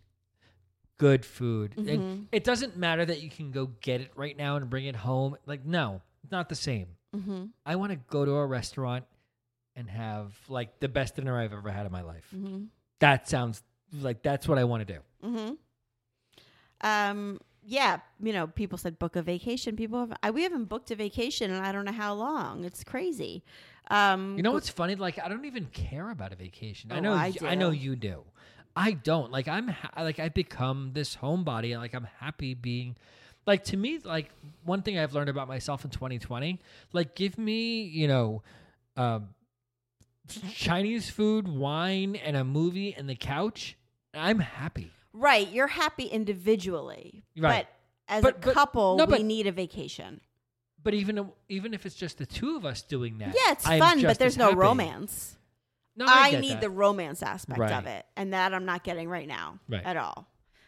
good 0.98 1.26
food. 1.26 1.76
Mhm. 1.78 1.90
And 1.90 2.28
it 2.32 2.44
doesn't 2.44 2.78
matter 2.78 3.06
that 3.06 3.22
you 3.22 3.30
can 3.30 3.52
go 3.52 3.68
get 3.82 4.02
it 4.02 4.12
right 4.16 4.36
now 4.38 4.56
and 4.56 4.70
bring 4.70 4.86
it 4.86 4.96
home. 4.96 5.38
Like 5.46 5.66
no, 5.66 6.02
not 6.32 6.50
the 6.50 6.56
same. 6.56 6.88
Mm-hmm. 7.16 7.46
I 7.66 7.76
want 7.76 7.92
to 7.92 7.98
go 7.98 8.26
to 8.26 8.32
a 8.32 8.46
restaurant 8.46 9.06
and 9.76 9.90
have 9.90 10.38
like 10.48 10.80
the 10.80 10.88
best 10.90 11.16
dinner 11.16 11.40
I've 11.40 11.54
ever 11.54 11.72
had 11.72 11.86
in 11.86 11.92
my 11.92 12.02
life. 12.02 12.28
Mm-hmm. 12.36 12.66
That 13.00 13.28
sounds 13.30 13.64
like 13.94 14.22
that's 14.22 14.48
what 14.48 14.58
I 14.58 14.66
want 14.66 14.88
to 14.88 14.94
do. 14.94 15.00
Mm-hmm. 15.24 15.54
Um, 16.82 17.40
yeah, 17.70 18.00
you 18.20 18.34
know, 18.34 18.48
people 18.48 18.78
said 18.80 18.98
book 18.98 19.16
a 19.16 19.22
vacation. 19.22 19.76
People 19.76 20.00
have, 20.00 20.18
I, 20.24 20.32
we 20.32 20.42
haven't 20.42 20.66
booked 20.66 20.90
a 20.90 20.96
vacation 20.96 21.52
and 21.52 21.64
I 21.64 21.72
don't 21.72 21.86
know 21.86 21.92
how 21.92 22.16
long. 22.16 22.66
It's 22.66 22.84
crazy. 22.84 23.44
Um, 23.92 24.36
You 24.38 24.44
know 24.44 24.52
what's 24.52 24.70
funny? 24.70 24.96
Like 24.96 25.20
I 25.24 25.30
don't 25.30 25.46
even 25.46 25.66
care 25.68 26.10
about 26.10 26.34
a 26.34 26.36
vacation. 26.36 26.92
I 26.92 26.98
Oh, 26.98 27.02
know 27.02 27.14
I 27.14 27.34
I 27.44 27.56
know 27.56 27.70
you 27.70 27.96
do. 27.96 28.24
I 28.76 28.92
don't. 28.94 29.32
Like 29.32 29.48
I'm 29.48 29.68
ha- 29.68 30.02
like 30.02 30.20
I 30.20 30.30
become 30.30 30.92
this 30.94 31.16
homebody 31.16 31.72
and 31.74 31.80
like 31.82 31.94
I'm 31.94 32.08
happy 32.20 32.56
being 32.56 32.96
like 33.46 33.64
to 33.66 33.78
me 33.78 34.00
like 34.04 34.32
one 34.64 34.82
thing 34.82 34.98
I've 34.98 35.14
learned 35.14 35.30
about 35.30 35.48
myself 35.48 35.86
in 35.86 35.92
2020, 35.92 36.60
like 36.92 37.16
give 37.16 37.38
me, 37.38 37.84
you 37.84 38.08
know, 38.08 38.42
um 38.98 39.30
Chinese 40.54 41.10
food, 41.10 41.48
wine, 41.48 42.16
and 42.16 42.36
a 42.38 42.44
movie 42.44 42.94
and 42.96 43.10
the 43.10 43.16
couch, 43.16 43.76
I'm 44.14 44.40
happy. 44.40 44.92
Right, 45.14 45.50
you're 45.50 45.68
happy 45.68 46.06
individually, 46.06 47.24
Right. 47.38 47.68
but 47.68 48.14
as 48.14 48.24
But- 48.24 48.36
a 48.36 48.40
but- 48.40 48.54
couple, 48.54 48.98
no, 48.98 49.06
we 49.06 49.24
need 49.24 49.48
a 49.48 49.52
vacation. 49.52 50.22
But 50.82 50.94
even 50.94 51.32
even 51.50 51.74
if 51.74 51.86
it's 51.86 51.96
just 51.96 52.18
the 52.20 52.26
two 52.26 52.56
of 52.56 52.64
us 52.66 52.82
doing 52.82 53.18
that, 53.18 53.36
Yeah, 53.36 53.52
it's 53.52 53.68
I'm 53.68 53.80
fun, 53.80 54.02
but 54.02 54.18
there's 54.18 54.38
no 54.38 54.46
happy. 54.46 54.58
romance. 54.58 55.36
No, 55.98 56.06
I, 56.08 56.36
I, 56.36 56.40
need 56.40 56.54
that. 56.54 56.62
the 56.62 56.70
romance 56.70 57.22
aspect 57.22 57.60
Right. 57.60 57.74
of 57.74 57.86
it, 57.86 58.06
and 58.16 58.32
that 58.34 58.54
I'm 58.54 58.64
not 58.64 58.86
getting 58.86 59.10
right 59.10 59.28
now 59.28 59.60
Right. 59.68 59.84
at 59.84 59.98
all. 59.98 60.28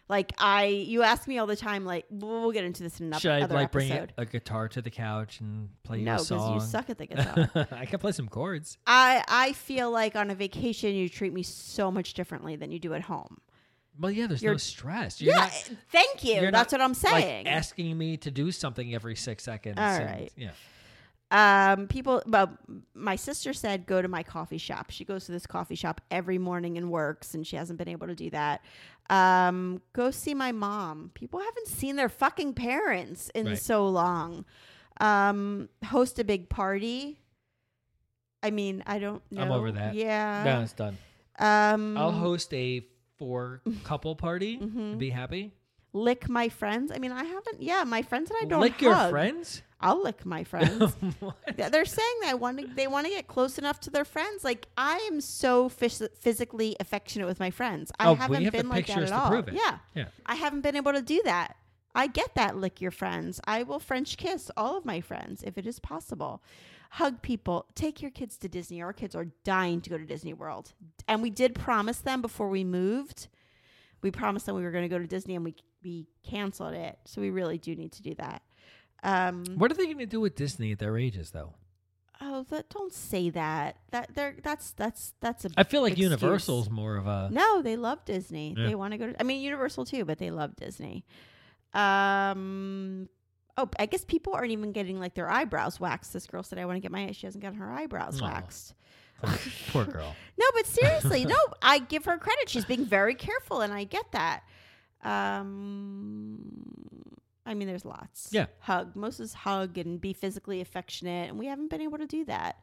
Like 0.09 0.33
I, 0.37 0.65
you 0.65 1.03
ask 1.03 1.25
me 1.29 1.37
all 1.37 1.47
the 1.47 1.55
time. 1.55 1.85
Like 1.85 2.05
we'll 2.09 2.51
get 2.51 2.65
into 2.65 2.83
this 2.83 2.99
in 2.99 3.05
another 3.05 3.21
Should 3.21 3.31
I 3.31 3.41
other 3.43 3.55
like 3.55 3.71
bring 3.71 3.89
episode. 3.89 4.13
a 4.17 4.25
guitar 4.25 4.67
to 4.67 4.81
the 4.81 4.89
couch 4.91 5.39
and 5.39 5.69
play 5.83 5.99
you 6.01 6.11
a 6.11 6.19
song? 6.19 6.37
no, 6.37 6.43
because 6.55 6.65
you 6.65 6.69
suck 6.69 6.89
at 6.89 6.97
the 6.97 7.05
guitar. 7.55 7.67
I 7.71 7.85
can 7.85 7.97
play 7.99 8.11
some 8.11 8.27
chords. 8.27 8.77
I 8.85 9.23
I 9.29 9.53
feel 9.53 9.89
like 9.89 10.17
on 10.17 10.29
a 10.29 10.35
vacation 10.35 10.93
you 10.95 11.07
treat 11.07 11.31
me 11.31 11.43
so 11.43 11.89
much 11.89 12.13
differently 12.13 12.57
than 12.57 12.73
you 12.73 12.79
do 12.79 12.93
at 12.93 13.03
home. 13.03 13.37
Well, 13.99 14.11
yeah, 14.11 14.27
there's 14.27 14.41
You're- 14.41 14.53
no 14.53 14.57
stress. 14.57 15.21
You're 15.21 15.33
yeah, 15.35 15.41
not, 15.41 15.51
thank 15.89 16.23
you. 16.23 16.49
That's 16.49 16.71
not, 16.71 16.79
what 16.79 16.81
I'm 16.81 16.91
like, 17.13 17.23
saying. 17.23 17.47
asking 17.47 17.97
me 17.97 18.17
to 18.17 18.31
do 18.31 18.51
something 18.51 18.93
every 18.95 19.15
six 19.15 19.43
seconds. 19.43 19.77
All 19.77 19.83
and- 19.83 20.05
right. 20.05 20.31
Yeah. 20.35 20.51
um, 21.73 21.87
people, 21.87 22.21
well, 22.25 22.57
my 22.93 23.15
sister 23.15 23.53
said 23.53 23.85
go 23.85 24.01
to 24.01 24.07
my 24.07 24.23
coffee 24.23 24.57
shop. 24.57 24.91
She 24.91 25.05
goes 25.05 25.25
to 25.25 25.31
this 25.31 25.45
coffee 25.45 25.75
shop 25.75 26.01
every 26.09 26.37
morning 26.37 26.77
and 26.77 26.89
works, 26.89 27.33
and 27.33 27.45
she 27.45 27.55
hasn't 27.57 27.77
been 27.77 27.87
able 27.89 28.07
to 28.07 28.15
do 28.15 28.29
that. 28.31 28.61
Um, 29.09 29.81
go 29.93 30.09
see 30.11 30.33
my 30.33 30.51
mom. 30.51 31.11
People 31.13 31.39
haven't 31.41 31.67
seen 31.67 31.95
their 31.97 32.09
fucking 32.09 32.53
parents 32.53 33.29
in 33.35 33.45
Right. 33.47 33.57
so 33.57 33.87
long. 33.87 34.45
Um, 34.99 35.69
host 35.85 36.17
a 36.19 36.23
big 36.23 36.49
party. 36.49 37.19
I 38.43 38.51
mean, 38.51 38.83
I 38.87 38.99
don't 38.99 39.21
know. 39.31 39.41
I'm 39.41 39.51
over 39.51 39.71
that. 39.71 39.95
Yeah. 39.95 40.43
no, 40.45 40.61
it's 40.61 40.73
done. 40.73 40.97
Um, 41.39 41.97
I'll 41.97 42.11
host 42.11 42.53
a 42.53 42.85
four 43.25 43.61
couple 43.83 44.15
party 44.15 44.57
Mhm. 44.61 44.75
and 44.93 44.99
be 44.99 45.11
happy. 45.11 45.51
lick 45.93 46.27
my 46.29 46.49
friends. 46.49 46.91
I 46.95 46.97
mean, 46.97 47.11
I 47.11 47.23
haven't. 47.23 47.61
Yeah, 47.61 47.83
my 47.83 48.01
friends 48.01 48.31
and 48.31 48.39
I 48.41 48.45
don't 48.45 48.61
Lick 48.61 48.81
your 48.81 48.95
friends. 49.09 49.61
I'll 49.79 50.01
lick 50.01 50.25
my 50.25 50.43
friends. 50.51 50.95
They're 51.55 51.85
saying 51.85 52.17
that 52.23 52.39
want 52.39 52.59
to, 52.59 52.67
they 52.67 52.87
want 52.87 53.05
to 53.07 53.11
get 53.11 53.27
close 53.27 53.57
enough 53.57 53.79
to 53.81 53.89
their 53.89 54.05
friends. 54.05 54.43
Like 54.43 54.67
I 54.77 54.97
am 55.11 55.21
so 55.21 55.69
phys- 55.69 56.15
physically 56.17 56.75
affectionate 56.79 57.25
with 57.27 57.39
my 57.39 57.51
friends. 57.51 57.91
I 57.99 58.07
Oh, 58.09 58.15
haven't 58.15 58.43
have 58.43 58.53
been 58.53 58.69
like 58.69 58.87
that 58.87 58.97
at 59.03 59.07
to 59.09 59.19
all. 59.19 59.29
prove 59.29 59.47
it. 59.49 59.53
Yeah, 59.55 59.77
Yeah. 59.93 60.05
I 60.25 60.35
haven't 60.35 60.61
been 60.61 60.75
able 60.75 60.93
to 60.93 61.01
do 61.01 61.21
that. 61.25 61.55
I 61.93 62.07
get 62.07 62.35
that 62.35 62.55
lick 62.57 62.79
your 62.79 62.91
friends. 62.91 63.41
I 63.45 63.63
will 63.63 63.79
French 63.79 64.15
kiss 64.17 64.49
all 64.55 64.77
of 64.77 64.85
my 64.85 65.01
friends 65.01 65.43
if 65.43 65.57
it 65.57 65.65
is 65.67 65.79
possible. 65.79 66.41
Hug 66.95 67.21
people. 67.21 67.65
Take 67.73 68.01
your 68.01 68.11
kids 68.11 68.37
to 68.39 68.49
Disney. 68.49 68.81
Our 68.81 68.91
kids 68.91 69.15
are 69.15 69.27
dying 69.45 69.79
to 69.81 69.89
go 69.89 69.97
to 69.97 70.05
Disney 70.05 70.33
World, 70.33 70.73
and 71.07 71.21
we 71.21 71.29
did 71.29 71.55
promise 71.55 71.99
them 71.99 72.21
before 72.21 72.49
we 72.49 72.63
moved. 72.65 73.27
We 74.01 74.11
promised 74.11 74.45
them 74.45 74.55
we 74.55 74.63
were 74.63 74.71
going 74.71 74.83
to 74.83 74.89
go 74.89 74.99
to 74.99 75.07
Disney, 75.07 75.35
and 75.35 75.45
we 75.45 75.55
we 75.83 76.07
canceled 76.23 76.73
it. 76.73 76.99
So 77.05 77.21
we 77.21 77.29
really 77.29 77.57
do 77.57 77.75
need 77.75 77.93
to 77.93 78.01
do 78.01 78.13
that. 78.15 78.41
Um, 79.03 79.45
What 79.55 79.71
are 79.71 79.75
they 79.75 79.85
going 79.85 79.99
to 79.99 80.05
do 80.05 80.19
with 80.19 80.35
Disney 80.35 80.71
at 80.73 80.79
their 80.79 80.97
ages, 80.97 81.31
though? 81.31 81.53
Oh, 82.19 82.45
that, 82.49 82.69
don't 82.69 82.93
say 82.93 83.29
that. 83.31 83.77
That 83.91 84.13
they're 84.13 84.35
that's 84.43 84.71
that's 84.71 85.13
that's 85.21 85.45
a. 85.45 85.49
I 85.57 85.63
feel 85.63 85.81
like 85.81 85.93
excuse. 85.93 86.11
Universal's 86.11 86.69
more 86.69 86.97
of 86.97 87.07
a. 87.07 87.29
No, 87.31 87.61
they 87.61 87.77
love 87.77 88.03
Disney. 88.05 88.53
Yeah. 88.57 88.67
They 88.67 88.75
want 88.75 88.91
to 88.91 88.97
go. 88.97 89.07
To, 89.11 89.19
I 89.19 89.23
mean, 89.23 89.41
Universal 89.41 89.85
too, 89.85 90.03
but 90.03 90.17
they 90.19 90.29
love 90.29 90.55
Disney. 90.57 91.05
Um. 91.73 93.07
Oh, 93.57 93.69
I 93.79 93.85
guess 93.85 94.05
people 94.05 94.33
aren't 94.33 94.51
even 94.51 94.71
getting 94.71 94.99
like 94.99 95.13
their 95.13 95.29
eyebrows 95.29 95.79
waxed. 95.79 96.13
This 96.13 96.27
girl 96.27 96.43
said, 96.43 96.59
"I 96.59 96.65
want 96.65 96.77
to 96.77 96.79
get 96.79 96.91
my." 96.91 97.11
She 97.11 97.27
hasn't 97.27 97.43
gotten 97.43 97.59
her 97.59 97.71
eyebrows 97.71 98.21
Aw. 98.21 98.25
waxed. 98.25 98.73
Poor, 99.21 99.37
poor 99.71 99.85
girl. 99.85 100.15
No, 100.39 100.45
but 100.55 100.65
seriously, 100.65 101.23
no. 101.25 101.37
I 101.61 101.77
give 101.77 102.05
her 102.05 102.17
credit. 102.17 102.49
She's 102.49 102.65
being 102.65 102.85
very 102.85 103.13
careful, 103.13 103.61
and 103.61 103.71
I 103.71 103.83
get 103.83 104.11
that. 104.13 104.41
Um, 105.03 106.39
I 107.45 107.53
mean, 107.53 107.67
there's 107.67 107.85
lots. 107.85 108.29
Yeah. 108.31 108.47
hug. 108.59 108.95
Most 108.95 109.19
is 109.19 109.33
hug 109.35 109.77
and 109.77 110.01
be 110.01 110.13
physically 110.13 110.61
affectionate, 110.61 111.29
and 111.29 111.37
we 111.37 111.45
haven't 111.45 111.69
been 111.69 111.81
able 111.81 111.99
to 111.99 112.07
do 112.07 112.25
that. 112.25 112.57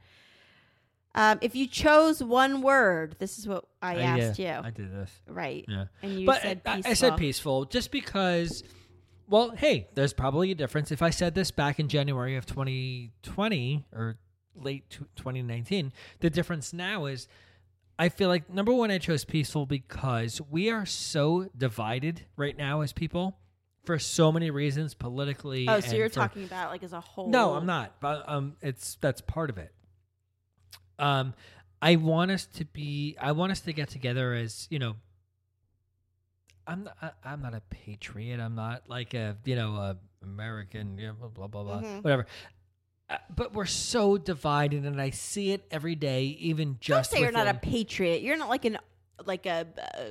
Um, 1.14 1.38
if 1.40 1.54
you 1.54 1.66
chose 1.66 2.22
one 2.22 2.62
word, 2.62 3.16
this 3.18 3.38
is 3.38 3.46
what 3.46 3.64
I 3.80 3.96
asked 3.96 4.38
yeah, 4.38 4.60
you. 4.60 4.66
I 4.66 4.70
did 4.70 4.92
this. 4.92 5.10
right. 5.28 5.64
Yeah. 5.68 5.84
And 6.02 6.20
you 6.20 6.26
but 6.26 6.42
said 6.42 6.60
I, 6.66 6.76
peaceful. 6.76 6.90
I 6.90 6.94
said 6.94 7.16
peaceful 7.16 7.64
just 7.66 7.90
because. 7.92 8.64
Well, 9.28 9.50
hey, 9.50 9.88
there's 9.94 10.12
probably 10.14 10.50
a 10.50 10.54
difference. 10.54 10.90
If 10.90 11.02
I 11.02 11.10
said 11.10 11.34
this 11.34 11.50
back 11.50 11.78
in 11.78 11.88
January 11.88 12.36
of 12.36 12.46
2020 12.46 13.86
or 13.92 14.16
late 14.54 14.88
2019, 15.16 15.92
the 16.20 16.30
difference 16.30 16.72
now 16.72 17.04
is 17.04 17.28
I 17.98 18.08
feel 18.08 18.28
like 18.28 18.48
number 18.48 18.72
one, 18.72 18.90
I 18.90 18.98
chose 18.98 19.24
peaceful 19.24 19.66
because 19.66 20.40
we 20.50 20.70
are 20.70 20.86
so 20.86 21.48
divided 21.56 22.22
right 22.36 22.56
now 22.56 22.80
as 22.80 22.92
people 22.92 23.36
for 23.84 23.98
so 23.98 24.30
many 24.30 24.50
reasons 24.50 24.94
politically. 24.94 25.66
Oh, 25.68 25.80
so 25.80 25.96
you're 25.96 26.08
for- 26.08 26.14
talking 26.14 26.44
about 26.44 26.70
like 26.70 26.82
as 26.82 26.92
a 26.92 27.00
whole? 27.00 27.28
No, 27.28 27.54
I'm 27.54 27.66
not. 27.66 28.00
But 28.00 28.28
um, 28.28 28.56
it's 28.62 28.96
that's 29.00 29.20
part 29.20 29.50
of 29.50 29.58
it. 29.58 29.72
Um, 30.98 31.34
I 31.82 31.96
want 31.96 32.30
us 32.30 32.46
to 32.54 32.64
be. 32.64 33.16
I 33.20 33.32
want 33.32 33.52
us 33.52 33.60
to 33.60 33.72
get 33.72 33.88
together 33.88 34.32
as 34.32 34.68
you 34.70 34.78
know. 34.78 34.96
I'm 36.68 36.84
not, 36.84 36.96
I, 37.02 37.10
I'm 37.24 37.42
not 37.42 37.54
a 37.54 37.62
patriot. 37.70 38.38
I'm 38.40 38.54
not 38.54 38.88
like 38.88 39.14
a 39.14 39.36
you 39.44 39.56
know 39.56 39.74
a 39.76 39.96
American. 40.22 40.98
You 40.98 41.08
know, 41.08 41.28
blah 41.34 41.46
blah 41.48 41.62
blah, 41.64 41.80
Mhm. 41.80 42.04
whatever. 42.04 42.26
Uh, 43.10 43.16
but 43.34 43.54
we're 43.54 43.64
so 43.64 44.18
divided, 44.18 44.84
and 44.84 45.00
I 45.00 45.10
see 45.10 45.52
it 45.52 45.64
every 45.70 45.94
day. 45.94 46.24
Even 46.24 46.72
Don't 46.72 46.80
just 46.80 47.10
say 47.10 47.20
you're 47.20 47.32
not 47.32 47.48
a 47.48 47.54
patriot. 47.54 48.20
You're 48.22 48.36
not 48.36 48.48
like 48.50 48.64
an 48.66 48.78
like 49.24 49.46
a. 49.46 49.66
Uh, 49.76 50.02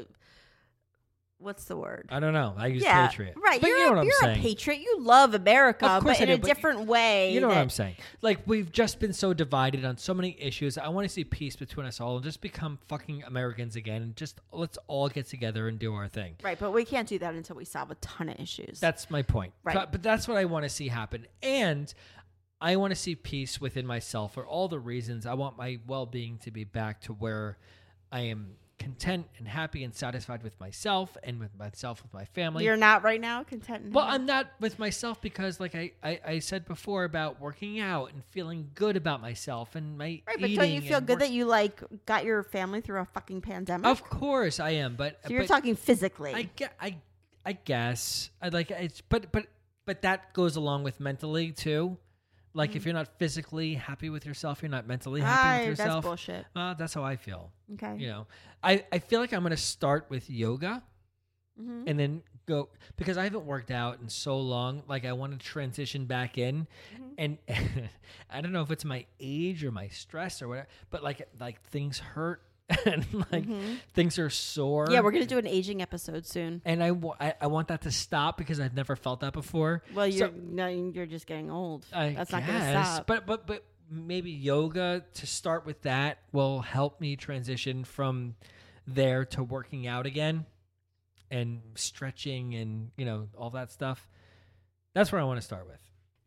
what's 1.39 1.65
the 1.65 1.75
word? 1.75 2.07
I 2.09 2.19
don't 2.19 2.33
know. 2.33 2.53
I 2.57 2.67
use 2.67 2.83
yeah, 2.83 3.07
patriot. 3.07 3.35
right. 3.37 3.61
But 3.61 3.67
you're 3.67 3.77
you 3.77 3.83
know 3.85 3.89
a, 3.89 3.95
what 3.95 3.99
I'm 3.99 4.05
you're 4.05 4.19
saying. 4.21 4.39
a 4.39 4.41
patriot. 4.41 4.79
You 4.81 4.99
love 5.01 5.33
America, 5.33 5.85
Of 5.87 6.03
course 6.03 6.19
but 6.19 6.27
I 6.27 6.31
in 6.31 6.39
do, 6.39 6.45
a 6.45 6.53
different 6.53 6.87
way. 6.87 7.33
You 7.33 7.41
know 7.41 7.47
what 7.47 7.57
I'm 7.57 7.69
saying? 7.69 7.95
Like 8.21 8.39
we've 8.45 8.71
just 8.71 8.99
been 8.99 9.13
so 9.13 9.33
divided 9.33 9.85
on 9.85 9.97
so 9.97 10.13
many 10.13 10.37
issues. 10.39 10.77
I 10.77 10.87
want 10.89 11.07
to 11.07 11.13
see 11.13 11.23
peace 11.23 11.55
between 11.55 11.85
us 11.85 12.01
all 12.01 12.15
and 12.15 12.23
just 12.23 12.41
become 12.41 12.79
fucking 12.87 13.23
Americans 13.23 13.75
again. 13.75 14.01
And 14.01 14.15
just 14.15 14.39
let's 14.51 14.77
all 14.87 15.09
get 15.09 15.27
together 15.27 15.67
and 15.67 15.77
do 15.79 15.93
our 15.93 16.07
thing. 16.07 16.35
Right, 16.43 16.57
but 16.59 16.71
we 16.71 16.85
can't 16.85 17.07
do 17.07 17.19
that 17.19 17.33
until 17.33 17.55
we 17.55 17.65
solve 17.65 17.91
a 17.91 17.95
ton 17.95 18.29
of 18.29 18.39
issues. 18.39 18.79
That's 18.79 19.09
my 19.09 19.21
point. 19.21 19.53
Right. 19.63 19.75
But, 19.75 19.91
but 19.91 20.03
that's 20.03 20.27
what 20.27 20.37
I 20.37 20.45
want 20.45 20.63
to 20.63 20.69
see 20.69 20.87
happen. 20.87 21.27
And 21.43 21.93
I 22.59 22.75
want 22.77 22.91
to 22.91 22.95
see 22.95 23.15
peace 23.15 23.61
within 23.61 23.85
myself 23.85 24.33
for 24.33 24.45
all 24.45 24.67
the 24.67 24.79
reasons. 24.79 25.25
I 25.25 25.35
want 25.35 25.57
my 25.57 25.79
well-being 25.85 26.39
to 26.39 26.51
be 26.51 26.63
back 26.63 27.01
to 27.01 27.13
where 27.13 27.57
I 28.11 28.21
am 28.21 28.55
content 28.79 29.27
and 29.37 29.47
happy 29.47 29.83
and 29.83 29.93
satisfied 29.93 30.43
with 30.43 30.59
myself 30.59 31.17
and 31.23 31.39
with 31.39 31.57
myself 31.57 32.03
with 32.03 32.13
my 32.13 32.25
family. 32.25 32.63
You're 32.63 32.77
not 32.77 33.03
right 33.03 33.19
now 33.19 33.43
content. 33.43 33.85
and 33.85 33.93
Well? 33.93 34.05
I'm 34.05 34.25
not 34.25 34.47
with 34.59 34.79
myself 34.79 35.21
because, 35.21 35.59
like 35.59 35.75
I, 35.75 35.91
I, 36.03 36.19
I 36.25 36.39
said 36.39 36.65
before 36.65 37.03
about 37.03 37.41
working 37.41 37.79
out 37.79 38.11
and 38.13 38.23
feeling 38.25 38.69
good 38.75 38.95
about 38.95 39.21
myself 39.21 39.75
and 39.75 39.97
my 39.97 40.21
right, 40.27 40.39
but 40.39 40.53
don't 40.53 40.69
you 40.69 40.81
feel 40.81 41.01
good 41.01 41.19
that 41.19 41.31
you 41.31 41.45
like 41.45 41.81
got 42.05 42.25
your 42.25 42.43
family 42.43 42.81
through 42.81 43.01
a 43.01 43.05
fucking 43.05 43.41
pandemic? 43.41 43.87
Of 43.87 44.03
course, 44.03 44.59
I 44.59 44.71
am, 44.71 44.95
but 44.95 45.19
so 45.23 45.29
you're 45.29 45.41
but 45.41 45.47
talking 45.47 45.75
physically. 45.75 46.33
I 46.33 46.43
get, 46.43 46.73
I, 46.79 46.97
I 47.45 47.53
guess 47.53 48.29
I 48.41 48.49
like 48.49 48.71
it's, 48.71 49.01
but 49.01 49.31
but 49.31 49.47
but 49.85 50.01
that 50.01 50.33
goes 50.33 50.55
along 50.55 50.83
with 50.83 50.99
mentally 50.99 51.51
too. 51.51 51.97
Like 52.57 52.75
if 52.75 52.85
you're 52.85 52.93
not 53.01 53.07
physically 53.19 53.75
happy 53.75 54.09
with 54.09 54.25
yourself, 54.25 54.61
you're 54.61 54.69
not 54.77 54.87
mentally 54.87 55.21
happy 55.21 55.37
Mm. 55.37 55.65
Aye, 55.65 55.69
with 55.69 55.77
that's 55.77 55.87
yourself. 55.87 56.03
bullshit. 56.03 56.45
Uh, 56.55 56.73
that's 56.73 56.93
how 56.93 57.03
I 57.03 57.15
feel. 57.15 57.51
Okay. 57.75 57.95
You 57.97 58.07
know, 58.07 58.27
I 58.63 58.83
I 58.91 58.99
feel 58.99 59.19
like 59.19 59.31
I'm 59.33 59.43
gonna 59.43 59.55
start 59.57 60.07
with 60.09 60.29
yoga. 60.29 60.83
Mhm. 61.59 61.85
and 61.89 61.99
then 61.99 62.21
go 62.45 62.69
because 62.97 63.17
I 63.17 63.23
haven't 63.23 63.45
worked 63.47 63.71
out 63.71 63.99
in 63.99 64.09
so 64.09 64.39
long. 64.39 64.83
Like 64.87 65.05
I 65.05 65.13
want 65.13 65.31
to 65.33 65.39
transition 65.39 66.05
back 66.05 66.37
in, 66.37 66.67
Mm-hmm. 66.93 67.13
and 67.17 67.37
I 68.29 68.41
don't 68.41 68.51
know 68.51 68.61
if 68.61 68.69
it's 68.69 68.85
my 68.85 69.05
age 69.19 69.63
or 69.63 69.71
my 69.71 69.87
stress 69.87 70.41
or 70.43 70.47
whatever, 70.49 70.67
but 70.91 71.01
like 71.03 71.27
like 71.39 71.59
things 71.63 71.97
hurt 71.97 72.43
and 72.85 73.05
like 73.31 73.45
things 73.93 74.19
are 74.19 74.29
sore. 74.29 74.85
Mm-hmm. 74.85 74.93
Yeah, 74.93 74.99
we're 74.99 75.11
gonna 75.11 75.25
do 75.25 75.37
an 75.37 75.47
aging 75.47 75.81
episode 75.81 76.25
soon. 76.25 76.61
and 76.65 76.83
I, 76.83 76.91
I 77.19 77.33
I 77.41 77.47
want 77.47 77.69
that 77.69 77.81
to 77.83 77.91
stop 77.91 78.37
because 78.37 78.59
I've 78.59 78.73
never 78.75 78.95
felt 78.95 79.21
that 79.21 79.31
before. 79.33 79.83
Well, 79.93 80.07
you're 80.07 80.29
no, 80.31 80.67
you're 80.67 81.05
just 81.05 81.27
getting 81.27 81.49
old. 81.49 81.85
I 81.93 82.09
That's 82.09 82.31
not 82.31 82.45
gonna 82.45 82.83
stop. 82.83 83.07
But 83.07 83.25
but 83.25 83.47
but 83.47 83.63
maybe 83.89 84.31
yoga 84.31 85.05
to 85.13 85.27
start 85.27 85.65
with 85.65 85.83
that 85.83 86.19
will 86.33 86.59
help 86.59 86.99
me 86.99 87.15
transition 87.15 87.85
from 87.85 88.35
there 88.85 89.23
to 89.25 89.43
working 89.43 89.87
out 89.87 90.05
again 90.05 90.45
and 91.31 91.61
stretching 91.75 92.53
and 92.55 92.91
you 92.97 93.05
know 93.05 93.29
all 93.37 93.51
that 93.51 93.71
stuff. 93.71 94.09
That's 94.93 95.11
where 95.11 95.21
I 95.21 95.23
want 95.23 95.39
to 95.39 95.45
start 95.45 95.67
with. 95.67 95.79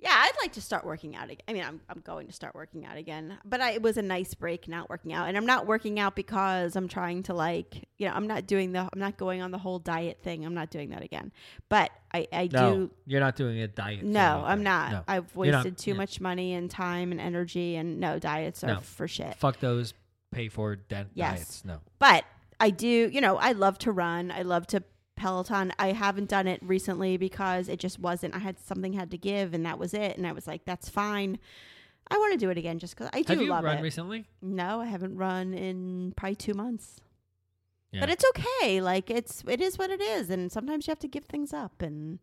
Yeah, 0.03 0.12
I'd 0.14 0.32
like 0.42 0.53
to 0.53 0.62
start 0.62 0.84
working 0.86 1.14
out 1.14 1.24
again. 1.24 1.42
I 1.46 1.53
mean, 1.53 1.62
I'm, 1.62 1.80
I'm 1.90 2.01
going 2.01 2.26
to 2.28 2.32
start 2.32 2.55
working 2.55 2.86
out 2.86 2.96
again, 2.96 3.36
but 3.44 3.61
I, 3.61 3.72
it 3.72 3.82
was 3.82 3.98
a 3.98 4.03
nice 4.03 4.32
break 4.32 4.66
not 4.66 4.88
working 4.88 5.12
out. 5.12 5.28
And 5.28 5.36
I'm 5.36 5.44
not 5.44 5.66
working 5.66 6.01
out 6.01 6.16
because 6.16 6.74
I'm 6.74 6.88
trying 6.88 7.22
to 7.24 7.34
like, 7.34 7.86
you 7.98 8.09
know, 8.09 8.14
I'm 8.14 8.26
not 8.26 8.46
doing 8.46 8.72
the, 8.72 8.80
I'm 8.80 8.98
not 8.98 9.18
going 9.18 9.42
on 9.42 9.51
the 9.51 9.59
whole 9.59 9.78
diet 9.78 10.20
thing. 10.22 10.46
I'm 10.46 10.55
not 10.55 10.70
doing 10.70 10.88
that 10.90 11.03
again. 11.03 11.32
But 11.68 11.90
I, 12.14 12.26
I 12.32 12.48
No, 12.51 12.72
do. 12.74 12.90
you're 13.07 13.20
not 13.20 13.36
doing 13.36 13.61
a 13.61 13.68
diet. 13.68 14.03
No. 14.03 14.42
I'm 14.46 14.62
not. 14.62 14.92
No. 14.92 15.05
I've 15.07 15.30
You're 15.36 15.46
not- 15.53 15.64
wasted 15.64 15.76
too 15.78 15.90
yeah. 15.90 15.96
much 15.98 16.18
money 16.20 16.55
and 16.55 16.70
time 16.70 17.12
and 17.12 17.20
energy, 17.20 17.76
and 17.76 18.01
no 18.01 18.18
diets 18.18 18.64
are 18.64 18.68
No. 18.68 18.80
for 18.80 19.07
shit. 19.07 19.34
Fuck 19.36 19.61
those. 19.61 19.92
pay 20.32 20.48
for 20.48 20.76
de- 20.76 21.07
Yes. 21.14 21.36
diets. 21.38 21.64
No. 21.66 21.80
But 21.98 22.24
I 22.59 22.70
do, 22.70 22.86
you 22.86 23.20
know, 23.20 23.36
I 23.36 23.53
love 23.53 23.76
to 23.80 23.92
run. 23.92 24.30
I 24.30 24.42
love 24.42 24.66
to 24.68 24.82
Peloton. 25.20 25.72
I 25.78 25.92
haven't 25.92 26.28
done 26.28 26.46
it 26.46 26.60
recently 26.62 27.16
because 27.16 27.68
it 27.68 27.78
just 27.78 27.98
wasn't. 27.98 28.34
I 28.34 28.38
had 28.38 28.58
something 28.58 28.94
had 28.94 29.10
to 29.10 29.18
give, 29.18 29.52
and 29.54 29.64
that 29.66 29.78
was 29.78 29.92
it. 29.94 30.16
And 30.16 30.26
I 30.26 30.32
was 30.32 30.46
like, 30.46 30.64
that's 30.64 30.88
fine. 30.88 31.38
I 32.10 32.16
want 32.16 32.32
to 32.32 32.38
do 32.38 32.50
it 32.50 32.58
again 32.58 32.78
just 32.78 32.96
because 32.96 33.10
I 33.12 33.22
do 33.22 33.34
Have 33.34 33.42
you 33.42 33.50
love 33.50 33.62
run 33.64 33.78
it. 33.78 33.82
recently? 33.82 34.24
no, 34.42 34.80
I 34.80 34.86
haven't 34.86 35.16
run 35.16 35.54
in 35.54 36.12
probably 36.16 36.34
two 36.36 36.54
months. 36.54 37.00
Yeah. 37.92 38.00
But 38.00 38.10
it's 38.10 38.24
okay. 38.30 38.80
Like 38.80 39.10
it's 39.10 39.44
it 39.46 39.60
is 39.60 39.78
what 39.78 39.90
it 39.90 40.00
is, 40.00 40.30
and 40.30 40.50
sometimes 40.50 40.86
you 40.86 40.90
have 40.92 40.98
to 41.00 41.08
give 41.08 41.24
things 41.26 41.52
up. 41.52 41.82
And 41.82 42.18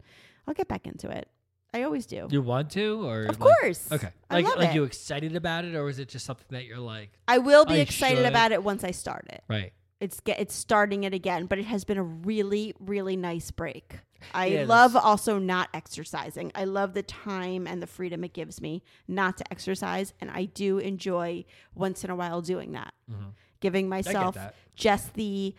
I'll 0.47 0.53
get 0.53 0.67
back 0.67 0.87
into 0.87 1.09
it. 1.09 1.29
I 1.73 1.83
always 1.83 2.05
do. 2.05 2.27
you 2.31 2.41
want 2.41 2.71
to, 2.71 3.05
or 3.05 3.23
Of 3.23 3.39
like- 3.39 3.59
course. 3.59 3.91
Okay. 3.91 4.09
I 4.29 4.35
Like, 4.35 4.45
love 4.45 4.57
like 4.57 4.69
it. 4.69 4.75
you 4.75 4.83
excited 4.85 5.35
about 5.35 5.65
it, 5.65 5.75
or 5.75 5.89
is 5.89 5.99
it 5.99 6.07
just 6.07 6.25
something 6.25 6.47
that 6.51 6.63
you're 6.65 6.79
like, 6.79 7.11
I 7.27 7.37
will 7.39 7.65
be 7.65 7.73
I 7.73 7.77
excited 7.77 8.17
should. 8.19 8.25
about 8.25 8.51
it 8.53 8.63
once 8.63 8.83
I 8.85 8.91
start 8.91 9.27
it. 9.29 9.43
right? 9.49 9.73
It's 9.99 10.19
get 10.19 10.39
it's 10.39 10.53
starting 10.55 11.03
it 11.03 11.13
again 11.13 11.45
but 11.47 11.57
it 11.59 11.65
has 11.65 11.83
been 11.83 11.97
a 11.97 12.03
really 12.03 12.73
really 12.79 13.15
nice 13.15 13.51
break. 13.51 13.99
I 14.33 14.47
Yeah, 14.47 14.65
love 14.65 14.95
also 14.95 15.37
not 15.37 15.69
exercising. 15.75 16.51
I 16.55 16.63
love 16.65 16.93
the 16.93 17.03
time 17.03 17.67
and 17.67 17.81
the 17.81 17.87
freedom 17.87 18.23
it 18.23 18.33
gives 18.33 18.61
me 18.61 18.81
not 19.07 19.37
to 19.37 19.43
exercise 19.51 20.13
and 20.19 20.31
i 20.31 20.45
do 20.45 20.79
enjoy 20.79 21.45
once 21.75 22.03
in 22.03 22.09
a 22.09 22.15
while 22.15 22.41
doing 22.41 22.71
that. 22.73 22.93
Mhm. 23.11 23.33
giving 23.59 23.89
myself 23.89 24.35
just 24.75 25.13
the 25.15 25.55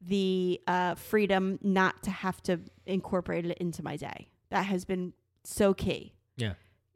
the 0.00 0.60
uh, 0.66 0.94
freedom 0.96 1.58
not 1.62 2.02
to 2.02 2.10
have 2.10 2.42
to 2.42 2.58
incorporate 2.86 3.46
it 3.46 3.56
into 3.58 3.82
my 3.84 3.96
day. 3.96 4.28
That 4.50 4.62
has 4.66 4.84
been 4.84 5.12
so 5.44 5.74
key 5.74 6.14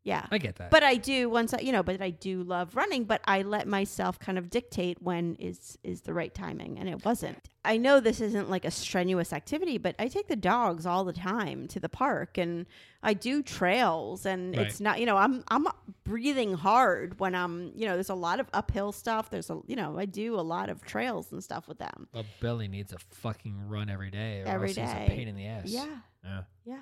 Yeah. 0.06 0.24
I 0.30 0.38
get 0.38 0.56
that. 0.56 0.70
but 0.70 0.84
I 0.84 0.94
do 0.94 1.28
once 1.28 1.52
I, 1.52 1.58
you 1.58 1.72
know, 1.72 1.82
but 1.82 2.00
I 2.00 2.10
do 2.10 2.44
love 2.44 2.76
running, 2.76 3.04
but 3.04 3.20
I 3.24 3.42
let 3.42 3.66
myself 3.66 4.18
kind 4.20 4.38
of 4.38 4.48
dictate 4.50 5.02
when 5.02 5.34
is 5.40 5.76
is 5.82 6.02
the 6.02 6.14
right 6.14 6.32
timing 6.32 6.78
and 6.78 6.88
it 6.88 7.04
wasn't. 7.04 7.38
I 7.64 7.76
know 7.78 7.98
this 7.98 8.20
isn't 8.20 8.48
like 8.48 8.64
a 8.64 8.70
strenuous 8.70 9.32
activity, 9.32 9.78
but 9.78 9.96
I 9.98 10.06
take 10.06 10.28
the 10.28 10.36
dogs 10.36 10.86
all 10.86 11.02
the 11.04 11.12
time 11.12 11.66
to 11.68 11.80
the 11.80 11.88
park 11.88 12.38
and 12.38 12.66
I 13.02 13.14
do 13.14 13.42
trails 13.42 14.24
and 14.26 14.56
Right. 14.56 14.68
it's 14.68 14.78
not, 14.80 15.00
you 15.00 15.06
know, 15.06 15.16
I'm 15.16 15.42
I'm 15.48 15.66
breathing 16.04 16.54
hard 16.54 17.18
when 17.18 17.34
I'm, 17.34 17.72
you 17.74 17.86
know, 17.88 17.94
there's 17.94 18.08
a 18.08 18.14
lot 18.14 18.38
of 18.38 18.46
uphill 18.52 18.92
stuff. 18.92 19.30
There's 19.30 19.50
a, 19.50 19.58
you 19.66 19.74
know, 19.74 19.98
I 19.98 20.04
do 20.06 20.38
a 20.38 20.42
lot 20.42 20.70
of 20.70 20.84
trails 20.84 21.32
and 21.32 21.42
stuff 21.42 21.66
with 21.66 21.78
them. 21.78 22.06
well, 22.14 22.24
Billy 22.40 22.68
needs 22.68 22.92
a 22.92 22.98
fucking 23.10 23.68
run 23.68 23.90
every 23.90 24.12
day, 24.12 24.42
or 24.42 24.46
Every 24.46 24.68
else 24.68 24.76
he's 24.76 24.88
a 24.88 25.06
pain 25.08 25.26
in 25.26 25.34
the 25.34 25.46
ass. 25.46 25.64
Yeah. 25.66 25.86
Yeah. 26.24 26.42
Yeah. 26.64 26.80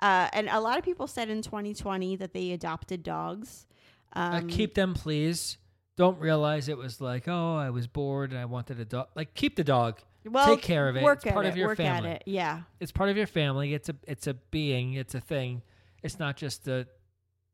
Uh, 0.00 0.28
and 0.32 0.48
a 0.48 0.60
lot 0.60 0.78
of 0.78 0.84
people 0.84 1.06
said 1.06 1.28
in 1.30 1.42
2020 1.42 2.16
that 2.16 2.32
they 2.32 2.52
adopted 2.52 3.02
dogs. 3.02 3.66
Um, 4.12 4.34
Uh, 4.34 4.40
keep 4.48 4.74
them, 4.74 4.94
please. 4.94 5.58
Don't 5.96 6.18
realize 6.20 6.68
it 6.68 6.76
was 6.76 7.00
like, 7.00 7.26
oh, 7.28 7.56
I 7.56 7.70
was 7.70 7.86
bored 7.86 8.30
and 8.30 8.38
I 8.38 8.44
wanted 8.44 8.78
a 8.80 8.84
dog. 8.84 9.08
Like, 9.14 9.34
keep 9.34 9.56
the 9.56 9.64
dog. 9.64 10.00
well, 10.24 10.46
take 10.54 10.62
care 10.62 10.88
of 10.88 10.96
it. 10.96 11.02
Work 11.02 11.18
It's 11.18 11.26
at 11.28 11.32
part 11.34 11.46
it, 11.46 11.50
of 11.50 11.56
your 11.56 11.68
work 11.68 11.78
family. 11.78 12.10
At 12.10 12.16
it. 12.16 12.22
Yeah. 12.26 12.62
It's 12.80 12.92
part 12.92 13.08
of 13.08 13.16
your 13.16 13.26
family. 13.26 13.72
It's 13.72 13.88
a, 13.88 13.96
it's 14.06 14.26
a 14.26 14.34
being. 14.34 14.92
It's 14.94 15.14
a 15.14 15.20
thing. 15.20 15.62
It's 16.02 16.18
not 16.18 16.36
just 16.36 16.68
a. 16.68 16.86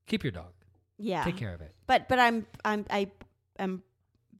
Keep 0.06 0.24
your 0.24 0.32
dog. 0.32 0.52
Yeah. 0.98 1.22
Take 1.24 1.36
care 1.36 1.54
of 1.54 1.60
it. 1.60 1.72
But 1.86 2.08
but 2.08 2.18
I'm 2.18 2.46
I'm 2.64 2.84
I 2.90 3.10
am 3.58 3.82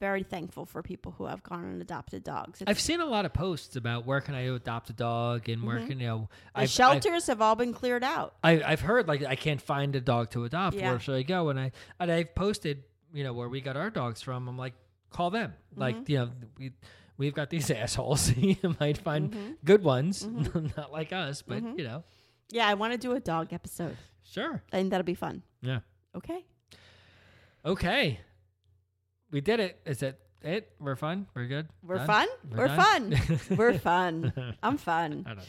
very 0.03 0.25
thankful 0.25 0.67
for 0.67 0.83
people 0.83 1.13
who 1.17 1.27
have 1.27 1.43
gone 1.45 1.65
and 1.65 1.81
adopted 1.81 2.25
dogs. 2.25 2.61
It's- 2.61 2.69
I've 2.71 2.81
seen 2.81 3.01
a 3.01 3.07
lot 3.07 3.25
of 3.25 3.33
posts 3.33 3.77
about 3.77 4.05
where 4.05 4.21
can 4.21 4.35
I 4.35 4.41
adopt 4.43 4.91
a 4.91 4.93
dog 4.93 5.49
and 5.49 5.63
where 5.63 5.79
Mhm. 5.79 5.87
can 5.87 6.01
you 6.01 6.07
know. 6.09 6.29
the 6.57 6.63
I've, 6.63 6.71
shelters 6.71 7.29
have 7.29 7.41
all 7.41 7.55
been 7.55 7.73
cleared 7.73 8.03
out. 8.03 8.35
I've, 8.43 8.63
I, 8.63 8.73
I've 8.73 8.81
heard 8.81 9.07
like 9.07 9.23
I 9.23 9.37
can't 9.37 9.63
find 9.63 9.95
a 9.95 10.01
dog 10.01 10.31
to 10.33 10.45
adopt. 10.45 10.77
Yeah. 10.77 10.91
Where 10.91 10.99
should 10.99 11.15
I 11.15 11.23
go? 11.23 11.51
And 11.51 11.61
I 11.61 11.71
and 12.01 12.11
I've 12.11 12.35
posted 12.35 12.83
you 13.15 13.23
know 13.25 13.33
where 13.33 13.49
we 13.49 13.61
got 13.61 13.77
our 13.77 13.91
dogs 13.91 14.21
from. 14.23 14.49
I'm 14.49 14.59
like, 14.59 14.75
call 15.11 15.31
them. 15.31 15.55
Like 15.77 15.95
Mm-hmm. 15.97 16.11
you 16.13 16.19
know 16.19 16.31
we. 16.59 16.73
We've 17.19 17.35
got 17.35 17.51
these 17.51 17.71
assholes. 17.83 18.35
you 18.37 18.57
might 18.81 18.99
find 18.99 19.31
Mm-hmm. 19.31 19.53
good 19.65 19.85
ones, 19.85 20.27
not 20.77 20.91
like 20.91 21.13
us, 21.13 21.43
but 21.43 21.63
you 21.79 21.85
know, 21.85 22.03
Yeah, 22.51 22.67
I 22.67 22.75
want 22.75 22.93
to 22.95 22.99
do 22.99 23.13
a 23.13 23.21
dog 23.21 23.53
episode. 23.53 23.97
sure. 24.25 24.63
I 24.73 24.77
think 24.79 24.91
that'll 24.91 25.05
be 25.05 25.15
fun. 25.15 25.43
Yeah. 25.61 25.81
Okay. 26.17 26.45
Okay. 27.65 28.21
We 29.33 29.41
did 29.41 29.59
it. 29.59 29.81
Is 29.85 30.03
it 30.03 30.21
it? 30.45 30.71
We're 30.79 30.97
fun. 30.97 31.27
We're 31.35 31.47
good. 31.47 31.69
We're 31.83 31.97
Done? 31.97 32.07
fun. 32.07 32.29
We're 32.51 32.69
We're, 32.69 32.77
fun. 32.77 33.21
We're 33.57 33.79
fun. 33.79 34.57
I'm 34.63 34.77
fun. 34.77 35.25
I 35.27 35.31
don't 35.31 35.39
know. 35.39 35.45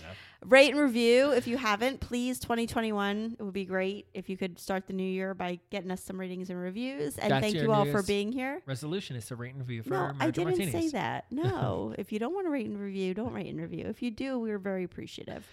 Rate 0.45 0.71
and 0.71 0.79
review 0.79 1.31
if 1.31 1.47
you 1.47 1.57
haven't, 1.57 1.99
please. 1.99 2.39
2021. 2.39 3.37
It 3.39 3.43
would 3.43 3.53
be 3.53 3.65
great 3.65 4.07
if 4.13 4.29
you 4.29 4.37
could 4.37 4.59
start 4.59 4.87
the 4.87 4.93
new 4.93 5.03
year 5.03 5.33
by 5.33 5.59
getting 5.69 5.89
us 5.91 6.03
some 6.03 6.19
ratings 6.19 6.49
and 6.49 6.59
reviews. 6.59 7.17
And 7.17 7.31
That's 7.31 7.41
thank 7.43 7.55
you 7.55 7.71
all 7.71 7.85
for 7.85 8.03
being 8.03 8.31
here. 8.31 8.61
Resolution 8.65 9.15
is 9.15 9.25
to 9.27 9.35
rate 9.35 9.53
and 9.53 9.59
review 9.59 9.83
for 9.83 9.89
No, 9.89 10.11
I 10.19 10.31
didn't 10.31 10.57
Martinis. 10.57 10.71
say 10.71 10.89
that. 10.89 11.25
No, 11.31 11.93
if 11.97 12.11
you 12.11 12.19
don't 12.19 12.33
want 12.33 12.45
to 12.47 12.51
rate 12.51 12.67
and 12.67 12.79
review, 12.79 13.13
don't 13.13 13.33
rate 13.33 13.47
and 13.47 13.59
review. 13.59 13.85
If 13.87 14.01
you 14.01 14.11
do, 14.11 14.39
we're 14.39 14.59
very 14.59 14.83
appreciative. 14.83 15.45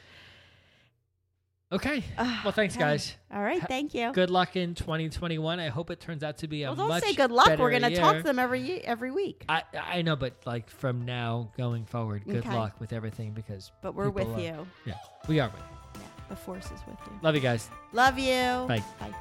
Okay. 1.73 2.03
Ah, 2.19 2.41
Well, 2.45 2.53
thanks, 2.53 2.75
okay. 2.75 2.83
guys. 2.85 3.15
All 3.33 3.43
right, 3.43 3.63
thank 3.69 3.95
you. 3.95 4.13
Good 4.13 4.29
luck 4.31 4.57
in 4.57 4.75
2021. 4.75 5.61
I 5.61 5.69
hope 5.69 5.91
it 5.91 6.01
turns 6.01 6.25
out 6.25 6.39
to 6.39 6.49
be 6.49 6.65
a 6.65 6.69
Well, 6.69 6.77
don't 6.77 6.89
much 6.89 7.05
say 7.05 7.15
good 7.15 7.31
luck. 7.31 7.59
We're 7.59 7.71
gonna 7.71 7.95
talk 7.95 8.17
to 8.17 8.23
them 8.25 8.39
every 8.41 8.81
every 8.85 9.13
week. 9.13 9.45
I 9.49 9.63
I 9.75 10.03
know, 10.03 10.17
but 10.17 10.35
like 10.47 10.69
from 10.69 11.05
now 11.05 11.49
going 11.57 11.85
forward, 11.85 12.25
good 12.25 12.39
Okay. 12.47 12.55
luck 12.57 12.81
with 12.81 12.93
everything 12.93 13.33
because. 13.33 13.71
But 13.83 13.95
we're 13.95 14.11
with 14.11 14.29
uh, 14.35 14.39
you. 14.39 14.67
Yeah, 14.85 14.95
we 15.29 15.39
are 15.39 15.49
with 15.49 15.61
you. 15.61 16.01
Yeah, 16.01 16.07
the 16.29 16.37
force 16.37 16.67
is 16.67 16.81
with 16.89 16.99
you. 17.07 17.19
Love 17.23 17.37
you 17.37 17.41
guys. 17.41 17.69
Love 17.93 18.19
you. 18.19 18.67
Bye. 18.67 18.83
Bye. 18.99 19.15